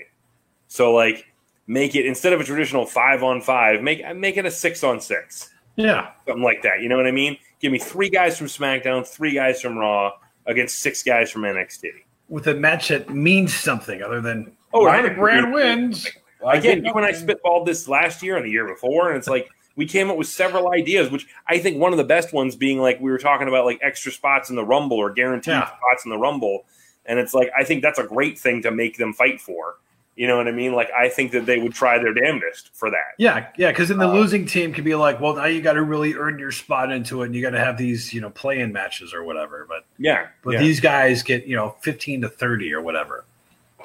So 0.68 0.92
like 0.92 1.26
make 1.66 1.94
it 1.94 2.06
instead 2.06 2.32
of 2.32 2.40
a 2.40 2.44
traditional 2.44 2.86
five 2.86 3.22
on 3.22 3.40
five, 3.40 3.82
make 3.82 4.04
make 4.16 4.36
it 4.36 4.46
a 4.46 4.50
six 4.50 4.84
on 4.84 5.00
six. 5.00 5.50
Yeah. 5.76 6.10
Something 6.26 6.42
like 6.42 6.62
that. 6.62 6.80
You 6.80 6.88
know 6.88 6.96
what 6.96 7.06
I 7.06 7.12
mean? 7.12 7.36
Give 7.60 7.72
me 7.72 7.78
three 7.78 8.10
guys 8.10 8.36
from 8.36 8.46
SmackDown, 8.46 9.06
three 9.06 9.32
guys 9.32 9.60
from 9.60 9.78
Raw 9.78 10.12
against 10.46 10.80
six 10.80 11.02
guys 11.02 11.30
from 11.30 11.42
NXT. 11.42 11.88
With 12.28 12.46
a 12.46 12.54
match 12.54 12.88
that 12.88 13.10
means 13.10 13.54
something 13.54 14.02
other 14.02 14.20
than 14.20 14.52
oh, 14.72 14.84
the 15.02 15.10
brand 15.10 15.52
wins. 15.52 16.06
Again, 16.46 16.84
when 16.92 17.04
I 17.04 17.12
spitballed 17.12 17.66
this 17.66 17.88
last 17.88 18.22
year 18.22 18.36
and 18.36 18.46
the 18.46 18.50
year 18.50 18.66
before, 18.66 19.08
and 19.08 19.18
it's 19.18 19.28
like 19.28 19.48
we 19.78 19.86
came 19.86 20.10
up 20.10 20.16
with 20.16 20.26
several 20.26 20.72
ideas, 20.72 21.08
which 21.08 21.28
I 21.46 21.60
think 21.60 21.78
one 21.78 21.92
of 21.92 21.98
the 21.98 22.04
best 22.04 22.32
ones 22.32 22.56
being 22.56 22.80
like 22.80 23.00
we 23.00 23.12
were 23.12 23.18
talking 23.18 23.46
about 23.46 23.64
like 23.64 23.78
extra 23.80 24.10
spots 24.10 24.50
in 24.50 24.56
the 24.56 24.64
Rumble 24.64 24.96
or 24.96 25.08
guaranteed 25.08 25.52
yeah. 25.52 25.68
spots 25.68 26.04
in 26.04 26.10
the 26.10 26.18
Rumble. 26.18 26.64
And 27.06 27.20
it's 27.20 27.32
like 27.32 27.48
I 27.56 27.62
think 27.62 27.82
that's 27.82 28.00
a 28.00 28.02
great 28.02 28.40
thing 28.40 28.60
to 28.62 28.72
make 28.72 28.98
them 28.98 29.14
fight 29.14 29.40
for. 29.40 29.76
You 30.16 30.26
know 30.26 30.36
what 30.36 30.48
I 30.48 30.50
mean? 30.50 30.72
Like 30.72 30.90
I 30.90 31.08
think 31.08 31.30
that 31.30 31.46
they 31.46 31.60
would 31.60 31.74
try 31.74 31.96
their 31.96 32.12
damnedest 32.12 32.70
for 32.74 32.90
that. 32.90 33.14
Yeah, 33.18 33.46
yeah. 33.56 33.70
Because 33.70 33.88
then 33.88 33.98
the 33.98 34.08
uh, 34.08 34.12
losing 34.12 34.46
team 34.46 34.72
could 34.72 34.82
be 34.82 34.96
like, 34.96 35.20
well, 35.20 35.36
now 35.36 35.44
you 35.44 35.62
got 35.62 35.74
to 35.74 35.82
really 35.82 36.14
earn 36.14 36.40
your 36.40 36.50
spot 36.50 36.90
into 36.90 37.22
it, 37.22 37.26
and 37.26 37.36
you 37.36 37.40
got 37.40 37.50
to 37.50 37.60
have 37.60 37.78
these, 37.78 38.12
you 38.12 38.20
know, 38.20 38.30
play-in 38.30 38.72
matches 38.72 39.14
or 39.14 39.22
whatever. 39.22 39.64
But 39.68 39.84
yeah, 39.96 40.26
but 40.42 40.54
yeah. 40.54 40.58
these 40.58 40.80
guys 40.80 41.22
get 41.22 41.46
you 41.46 41.54
know 41.54 41.76
fifteen 41.82 42.20
to 42.22 42.28
thirty 42.28 42.74
or 42.74 42.82
whatever. 42.82 43.24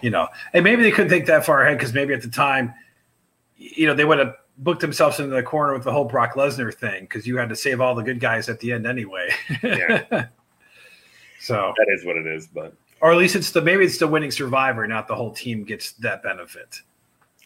You 0.01 0.09
know, 0.09 0.27
and 0.53 0.63
maybe 0.63 0.81
they 0.81 0.89
couldn't 0.89 1.11
think 1.11 1.27
that 1.27 1.45
far 1.45 1.61
ahead 1.61 1.77
because 1.77 1.93
maybe 1.93 2.15
at 2.15 2.23
the 2.23 2.29
time, 2.29 2.73
you 3.57 3.85
know, 3.85 3.93
they 3.93 4.03
would 4.03 4.17
have 4.17 4.33
booked 4.57 4.81
themselves 4.81 5.19
into 5.19 5.35
the 5.35 5.43
corner 5.43 5.73
with 5.73 5.83
the 5.83 5.91
whole 5.91 6.05
Brock 6.05 6.35
Lesnar 6.35 6.73
thing 6.73 7.03
because 7.03 7.25
you 7.25 7.37
had 7.37 7.49
to 7.49 7.55
save 7.55 7.81
all 7.81 7.95
the 7.95 8.03
good 8.03 8.19
guys 8.19 8.49
at 8.49 8.59
the 8.59 8.71
end 8.71 8.85
anyway. 8.85 9.29
yeah. 9.63 10.03
so 11.39 11.73
that 11.77 11.87
is 11.89 12.05
what 12.05 12.17
it 12.17 12.27
is, 12.27 12.47
but 12.47 12.73
or 13.01 13.11
at 13.11 13.17
least 13.17 13.35
it's 13.35 13.51
the 13.51 13.61
maybe 13.61 13.83
it's 13.83 13.97
the 13.97 14.07
winning 14.07 14.31
survivor, 14.31 14.87
not 14.87 15.07
the 15.07 15.15
whole 15.15 15.31
team 15.31 15.63
gets 15.63 15.91
that 15.93 16.23
benefit. 16.23 16.81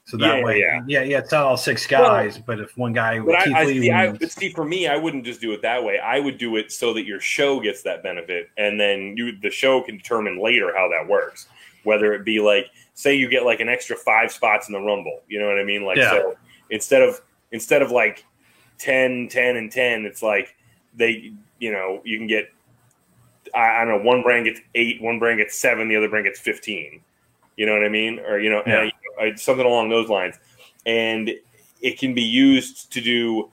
So 0.05 0.15
that 0.17 0.37
yeah, 0.37 0.43
way, 0.43 0.59
yeah. 0.59 0.83
yeah, 0.87 1.03
yeah, 1.03 1.17
it's 1.17 1.33
not 1.33 1.43
all 1.43 1.57
six 1.57 1.85
guys, 1.85 2.35
well, 2.35 2.43
but 2.47 2.59
if 2.61 2.77
one 2.77 2.93
guy, 2.93 3.19
but 3.19 3.35
I, 3.35 3.59
I, 3.59 3.65
see, 3.65 3.91
I, 3.91 4.11
but 4.11 4.31
see, 4.31 4.49
for 4.53 4.63
me, 4.63 4.87
I 4.87 4.95
wouldn't 4.95 5.25
just 5.25 5.41
do 5.41 5.51
it 5.51 5.61
that 5.63 5.83
way. 5.83 5.99
I 5.99 6.21
would 6.21 6.37
do 6.37 6.55
it 6.55 6.71
so 6.71 6.93
that 6.93 7.03
your 7.03 7.19
show 7.19 7.59
gets 7.59 7.81
that 7.81 8.03
benefit, 8.03 8.49
and 8.57 8.79
then 8.79 9.15
you, 9.17 9.37
the 9.37 9.49
show 9.49 9.81
can 9.81 9.97
determine 9.97 10.41
later 10.41 10.73
how 10.73 10.87
that 10.89 11.05
works. 11.05 11.47
Whether 11.83 12.13
it 12.13 12.23
be 12.23 12.39
like, 12.39 12.67
say, 12.93 13.15
you 13.15 13.27
get 13.27 13.43
like 13.43 13.59
an 13.59 13.67
extra 13.67 13.97
five 13.97 14.31
spots 14.31 14.69
in 14.69 14.73
the 14.73 14.79
Rumble, 14.79 15.23
you 15.27 15.39
know 15.39 15.47
what 15.47 15.59
I 15.59 15.65
mean? 15.65 15.83
Like, 15.83 15.97
yeah. 15.97 16.11
so 16.11 16.37
instead 16.69 17.01
of 17.01 17.21
instead 17.51 17.81
of 17.81 17.91
like 17.91 18.25
10, 18.79 19.29
10, 19.29 19.55
and 19.55 19.71
ten, 19.71 20.05
it's 20.05 20.21
like 20.21 20.55
they, 20.95 21.31
you 21.59 21.71
know, 21.71 22.01
you 22.03 22.17
can 22.17 22.27
get 22.27 22.51
I, 23.55 23.81
I, 23.81 23.85
don't 23.85 23.99
know, 23.99 24.03
one 24.03 24.21
brand 24.21 24.45
gets 24.45 24.59
eight, 24.75 25.01
one 25.01 25.19
brand 25.19 25.39
gets 25.39 25.57
seven, 25.57 25.87
the 25.87 25.95
other 25.95 26.09
brand 26.09 26.25
gets 26.25 26.39
15. 26.39 27.01
You 27.55 27.65
know 27.65 27.73
what 27.73 27.83
I 27.83 27.89
mean? 27.89 28.19
Or, 28.19 28.39
you 28.39 28.49
know, 28.49 28.61
yeah. 28.67 28.89
uh, 29.19 29.35
something 29.35 29.65
along 29.65 29.89
those 29.89 30.09
lines. 30.09 30.35
And 30.85 31.31
it 31.81 31.99
can 31.99 32.13
be 32.13 32.23
used 32.23 32.91
to 32.93 33.01
do 33.01 33.49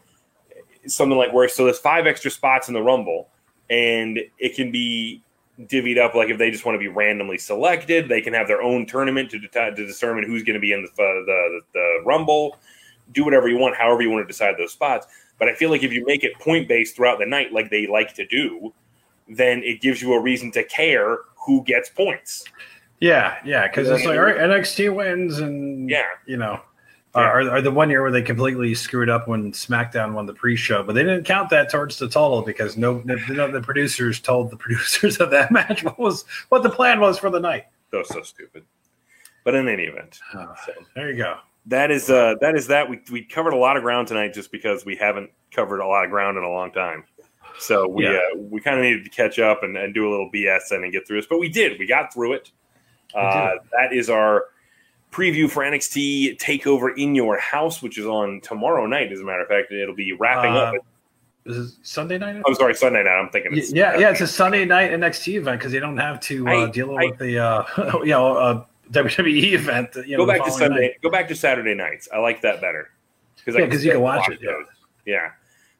something 0.86 1.16
like 1.16 1.32
where, 1.32 1.48
so 1.48 1.64
there's 1.64 1.78
five 1.78 2.06
extra 2.06 2.30
spots 2.30 2.68
in 2.68 2.74
the 2.74 2.82
Rumble, 2.82 3.28
and 3.70 4.18
it 4.38 4.54
can 4.54 4.70
be 4.70 5.22
divvied 5.60 5.98
up. 5.98 6.14
Like 6.14 6.28
if 6.28 6.38
they 6.38 6.50
just 6.50 6.64
want 6.64 6.74
to 6.74 6.78
be 6.78 6.88
randomly 6.88 7.38
selected, 7.38 8.08
they 8.08 8.20
can 8.20 8.34
have 8.34 8.46
their 8.46 8.62
own 8.62 8.86
tournament 8.86 9.30
to, 9.30 9.40
to 9.40 9.74
determine 9.74 10.24
who's 10.24 10.42
going 10.42 10.54
to 10.54 10.60
be 10.60 10.72
in 10.72 10.82
the, 10.82 10.88
uh, 10.90 11.24
the, 11.24 11.60
the 11.72 12.02
Rumble. 12.04 12.58
Do 13.12 13.24
whatever 13.24 13.48
you 13.48 13.58
want, 13.58 13.76
however 13.76 14.02
you 14.02 14.10
want 14.10 14.22
to 14.24 14.26
decide 14.26 14.54
those 14.58 14.72
spots. 14.72 15.06
But 15.38 15.48
I 15.48 15.54
feel 15.54 15.70
like 15.70 15.82
if 15.82 15.92
you 15.92 16.04
make 16.06 16.24
it 16.24 16.34
point 16.38 16.68
based 16.68 16.96
throughout 16.96 17.18
the 17.18 17.26
night, 17.26 17.52
like 17.52 17.70
they 17.70 17.86
like 17.86 18.14
to 18.14 18.26
do, 18.26 18.72
then 19.28 19.62
it 19.62 19.80
gives 19.80 20.00
you 20.02 20.12
a 20.14 20.20
reason 20.20 20.50
to 20.52 20.64
care 20.64 21.18
who 21.46 21.62
gets 21.64 21.88
points. 21.88 22.44
Yeah, 23.00 23.36
yeah, 23.44 23.66
because 23.66 23.88
it's 23.90 24.04
like 24.04 24.16
all 24.18 24.24
right, 24.24 24.36
NXT 24.36 24.94
wins, 24.94 25.38
and 25.40 25.90
Yeah. 25.90 26.04
you 26.26 26.36
know, 26.36 26.60
Yeah. 27.16 27.30
or, 27.32 27.56
or 27.56 27.60
the 27.60 27.70
one 27.70 27.90
year 27.90 28.00
where 28.02 28.12
they 28.12 28.22
completely 28.22 28.74
screwed 28.74 29.10
up 29.10 29.26
when 29.28 29.52
SmackDown 29.52 30.12
won 30.12 30.26
the 30.26 30.32
pre-show, 30.34 30.82
but 30.82 30.94
they 30.94 31.02
didn't 31.02 31.24
count 31.24 31.50
that 31.50 31.68
towards 31.70 31.98
the 31.98 32.08
total 32.08 32.42
because 32.42 32.76
no, 32.76 33.00
the 33.00 33.60
producers 33.62 34.20
told 34.20 34.50
the 34.50 34.56
producers 34.64 35.18
of 35.18 35.30
that 35.32 35.50
match 35.50 35.82
what 35.84 35.98
was 35.98 36.24
what 36.50 36.62
the 36.62 36.70
plan 36.70 37.00
was 37.00 37.18
for 37.18 37.28
the 37.30 37.40
night. 37.40 37.64
That 37.90 37.98
was 37.98 38.08
so 38.08 38.22
stupid. 38.22 38.64
But 39.42 39.54
in 39.54 39.68
any 39.68 39.84
event, 39.84 40.20
Uh, 40.32 40.54
so 40.64 40.72
there 40.94 41.10
you 41.10 41.16
go. 41.18 41.38
That 41.66 41.90
is 41.90 42.10
uh, 42.10 42.34
that 42.40 42.56
is 42.56 42.66
that. 42.68 42.88
We 42.88 43.00
we 43.10 43.22
covered 43.24 43.52
a 43.52 43.56
lot 43.56 43.76
of 43.76 43.82
ground 43.82 44.08
tonight 44.08 44.34
just 44.34 44.50
because 44.52 44.84
we 44.84 44.96
haven't 44.96 45.30
covered 45.50 45.80
a 45.80 45.86
lot 45.86 46.04
of 46.04 46.10
ground 46.10 46.36
in 46.38 46.44
a 46.44 46.50
long 46.50 46.72
time. 46.72 47.04
So 47.58 47.86
we 47.88 48.04
Yeah. 48.04 48.18
uh, 48.34 48.38
we 48.38 48.60
kind 48.60 48.76
of 48.78 48.82
needed 48.82 49.04
to 49.04 49.10
catch 49.10 49.38
up 49.38 49.62
and, 49.62 49.76
and 49.76 49.94
do 49.94 50.08
a 50.08 50.10
little 50.10 50.30
BS 50.32 50.72
and 50.72 50.90
get 50.92 51.06
through 51.06 51.18
this, 51.18 51.26
but 51.26 51.38
we 51.38 51.48
did. 51.48 51.78
We 51.78 51.86
got 51.86 52.12
through 52.12 52.34
it. 52.34 52.50
Uh, 53.14 53.52
that 53.78 53.92
is 53.92 54.10
our 54.10 54.46
preview 55.12 55.48
for 55.48 55.62
NXT 55.62 56.36
Takeover 56.38 56.92
in 56.98 57.14
Your 57.14 57.38
House, 57.38 57.80
which 57.80 57.96
is 57.96 58.06
on 58.06 58.40
tomorrow 58.40 58.86
night. 58.86 59.12
As 59.12 59.20
a 59.20 59.24
matter 59.24 59.42
of 59.42 59.48
fact, 59.48 59.70
it'll 59.70 59.94
be 59.94 60.12
wrapping 60.12 60.50
Uh, 60.52 60.56
up. 60.56 60.74
Is 61.46 61.56
it 61.78 61.86
Sunday 61.86 62.18
night? 62.18 62.42
I'm 62.44 62.54
sorry, 62.56 62.74
Sunday 62.74 63.04
night. 63.04 63.16
I'm 63.20 63.28
thinking. 63.30 63.56
It's, 63.56 63.72
yeah, 63.72 63.96
yeah, 63.98 64.10
it's 64.10 64.20
a 64.22 64.26
Sunday 64.26 64.64
night 64.64 64.90
NXT 64.90 65.34
event 65.36 65.60
because 65.60 65.70
they 65.72 65.78
don't 65.78 65.98
have 65.98 66.18
to 66.20 66.48
uh, 66.48 66.50
I- 66.66 66.70
deal 66.70 66.96
I- 66.98 67.04
with 67.04 67.18
the 67.18 67.38
uh, 67.38 67.64
you 68.00 68.06
know 68.06 68.36
uh, 68.36 68.64
WWE 68.90 69.52
event. 69.54 69.90
You 70.06 70.16
go 70.16 70.24
know, 70.24 70.32
the 70.32 70.38
back 70.38 70.44
to 70.46 70.52
Sunday. 70.52 70.80
night. 70.80 71.02
Go 71.02 71.10
back 71.10 71.28
to 71.28 71.34
Saturday 71.34 71.74
nights. 71.74 72.08
I 72.12 72.18
like 72.18 72.40
that 72.42 72.60
better 72.60 72.90
because 73.36 73.58
Yeah, 73.58 73.66
'cause 73.66 73.84
you 73.84 73.92
can 73.92 74.00
watch 74.00 74.28
it, 74.30 74.38
yeah. 74.42 74.50
those. 74.52 74.66
Yeah, 75.06 75.30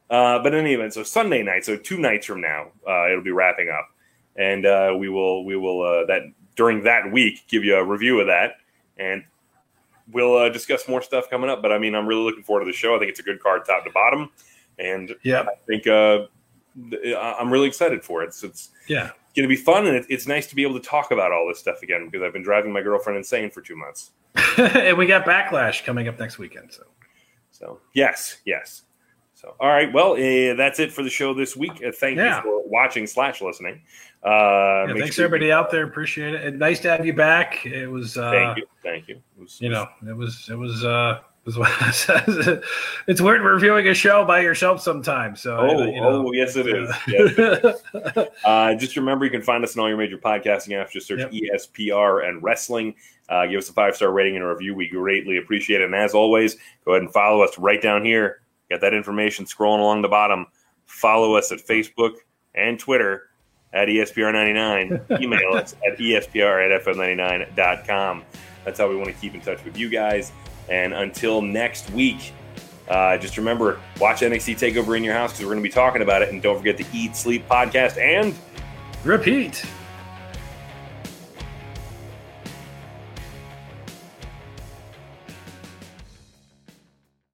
uh, 0.09 0.39
but 0.43 0.53
in 0.53 0.59
any 0.61 0.73
event, 0.73 0.93
so 0.93 1.03
Sunday 1.03 1.41
night, 1.43 1.65
so 1.65 1.75
two 1.77 1.97
nights 1.97 2.25
from 2.25 2.41
now, 2.41 2.67
uh, 2.87 3.07
it'll 3.09 3.23
be 3.23 3.31
wrapping 3.31 3.69
up, 3.69 3.89
and 4.35 4.65
uh, 4.65 4.95
we 4.97 5.09
will 5.09 5.45
we 5.45 5.55
will 5.55 5.81
uh, 5.81 6.05
that 6.05 6.23
during 6.55 6.83
that 6.83 7.11
week 7.11 7.43
give 7.47 7.63
you 7.63 7.75
a 7.75 7.83
review 7.83 8.19
of 8.19 8.27
that, 8.27 8.57
and 8.97 9.23
we'll 10.11 10.37
uh, 10.37 10.49
discuss 10.49 10.87
more 10.87 11.01
stuff 11.01 11.29
coming 11.29 11.49
up. 11.49 11.61
But 11.61 11.71
I 11.71 11.77
mean, 11.79 11.95
I'm 11.95 12.05
really 12.07 12.21
looking 12.23 12.43
forward 12.43 12.61
to 12.65 12.65
the 12.71 12.77
show. 12.77 12.95
I 12.95 12.99
think 12.99 13.09
it's 13.09 13.19
a 13.19 13.23
good 13.23 13.39
card, 13.41 13.65
top 13.65 13.83
to 13.85 13.91
bottom, 13.91 14.29
and 14.79 15.15
Yeah, 15.23 15.41
I 15.41 15.55
think 15.67 15.87
uh, 15.87 16.27
I'm 16.75 17.51
really 17.51 17.67
excited 17.67 18.03
for 18.03 18.23
it. 18.23 18.33
So 18.33 18.47
it's 18.47 18.69
yeah. 18.87 19.11
going 19.35 19.43
to 19.43 19.47
be 19.47 19.55
fun, 19.55 19.87
and 19.87 19.95
it, 19.95 20.05
it's 20.09 20.27
nice 20.27 20.47
to 20.47 20.55
be 20.55 20.63
able 20.63 20.79
to 20.79 20.85
talk 20.85 21.11
about 21.11 21.31
all 21.31 21.47
this 21.47 21.59
stuff 21.59 21.81
again 21.83 22.09
because 22.09 22.23
I've 22.25 22.33
been 22.33 22.43
driving 22.43 22.71
my 22.73 22.81
girlfriend 22.81 23.17
insane 23.17 23.49
for 23.49 23.61
two 23.61 23.75
months. 23.75 24.11
and 24.57 24.97
we 24.97 25.05
got 25.05 25.25
Backlash 25.25 25.83
coming 25.85 26.07
up 26.07 26.19
next 26.19 26.37
weekend. 26.37 26.71
So 26.71 26.83
So 27.51 27.79
yes, 27.93 28.37
yes. 28.45 28.83
So 29.33 29.55
all 29.59 29.69
right, 29.69 29.91
well, 29.91 30.13
uh, 30.13 30.55
that's 30.55 30.79
it 30.79 30.91
for 30.91 31.03
the 31.03 31.09
show 31.09 31.33
this 31.33 31.55
week. 31.55 31.81
Uh, 31.85 31.91
thank 31.91 32.17
Yeah. 32.17 32.37
you 32.37 32.41
for 32.43 32.63
watching 32.67 33.05
slash 33.07 33.41
listening. 33.41 33.81
Uh, 34.23 34.87
yeah, 34.87 34.93
thanks 34.97 35.15
sure 35.15 35.25
everybody 35.25 35.51
out 35.51 35.69
there. 35.69 35.83
Appreciate 35.85 36.33
it. 36.33 36.43
And 36.45 36.57
nice 36.57 36.79
to 36.81 36.89
have 36.89 37.05
you 37.05 37.13
back. 37.13 37.65
It 37.65 37.87
was, 37.87 38.17
uh, 38.17 38.31
Thank 38.31 38.57
you, 38.57 38.65
thank 38.81 39.07
you. 39.07 39.15
It 39.37 39.41
was- 39.41 39.61
you 39.61 39.69
know, 39.69 39.87
it 40.07 40.15
was, 40.15 40.49
it 40.49 40.55
was, 40.57 40.83
was 41.45 41.57
what 41.57 41.71
it 41.81 41.93
says. 41.93 42.59
it's 43.07 43.21
weird 43.21 43.41
reviewing 43.41 43.87
a 43.87 43.93
show 43.93 44.25
by 44.25 44.39
yourself 44.41 44.81
sometimes. 44.81 45.41
So, 45.41 45.57
Oh, 45.57 45.85
you 45.85 46.01
know, 46.01 46.27
oh, 46.27 46.31
yes, 46.33 46.55
it 46.55 46.67
is. 46.67 46.89
uh, 46.89 46.95
Yes, 47.07 47.37
it 47.37 47.65
is. 48.17 48.27
Uh, 48.43 48.73
just 48.75 48.95
remember, 48.95 49.25
you 49.25 49.31
can 49.31 49.41
find 49.41 49.63
us 49.63 49.75
on 49.77 49.81
all 49.81 49.87
your 49.89 49.97
major 49.97 50.17
podcasting 50.17 50.69
apps. 50.69 50.91
Just 50.91 51.07
search 51.07 51.19
Yep. 51.19 51.31
ESPR 51.31 52.27
and 52.27 52.41
wrestling. 52.41 52.95
Uh, 53.29 53.45
give 53.45 53.59
us 53.59 53.69
a 53.69 53.73
five 53.73 53.95
star 53.95 54.11
rating 54.11 54.35
and 54.35 54.43
a 54.43 54.47
review. 54.47 54.75
We 54.75 54.87
greatly 54.89 55.37
appreciate 55.37 55.81
it. 55.81 55.85
And 55.85 55.95
as 55.95 56.13
always, 56.13 56.55
go 56.85 56.91
ahead 56.93 57.03
and 57.03 57.11
follow 57.13 57.41
us 57.41 57.57
right 57.57 57.81
down 57.81 58.03
here. 58.05 58.41
Got 58.69 58.81
that 58.81 58.93
information 58.93 59.45
scrolling 59.45 59.79
along 59.79 60.01
the 60.01 60.07
bottom. 60.07 60.47
Follow 60.85 61.35
us 61.35 61.51
at 61.51 61.59
Facebook 61.59 62.13
and 62.55 62.79
Twitter 62.79 63.29
at 63.73 63.89
E 63.89 63.97
ESPR99. 63.97 65.19
Email 65.21 65.53
us 65.55 65.75
at 65.85 65.97
ESPR 65.99 66.71
at 66.71 66.83
FM99.com. 66.83 68.23
That's 68.63 68.79
how 68.79 68.89
we 68.89 68.95
want 68.95 69.07
to 69.09 69.13
keep 69.15 69.33
in 69.35 69.41
touch 69.41 69.63
with 69.63 69.77
you 69.77 69.89
guys. 69.89 70.31
And 70.69 70.93
until 70.93 71.41
next 71.41 71.89
week, 71.91 72.33
uh, 72.87 73.17
just 73.17 73.37
remember, 73.37 73.79
watch 73.99 74.21
NXT 74.21 74.55
Takeover 74.55 74.95
in 74.95 75.03
your 75.03 75.13
house 75.13 75.31
because 75.31 75.45
we're 75.45 75.53
going 75.53 75.63
to 75.63 75.69
be 75.69 75.73
talking 75.73 76.01
about 76.01 76.21
it. 76.21 76.29
And 76.29 76.41
don't 76.41 76.57
forget 76.57 76.77
to 76.77 76.85
eat, 76.93 77.15
sleep, 77.15 77.47
podcast, 77.47 77.97
and 77.97 78.35
repeat. 79.03 79.65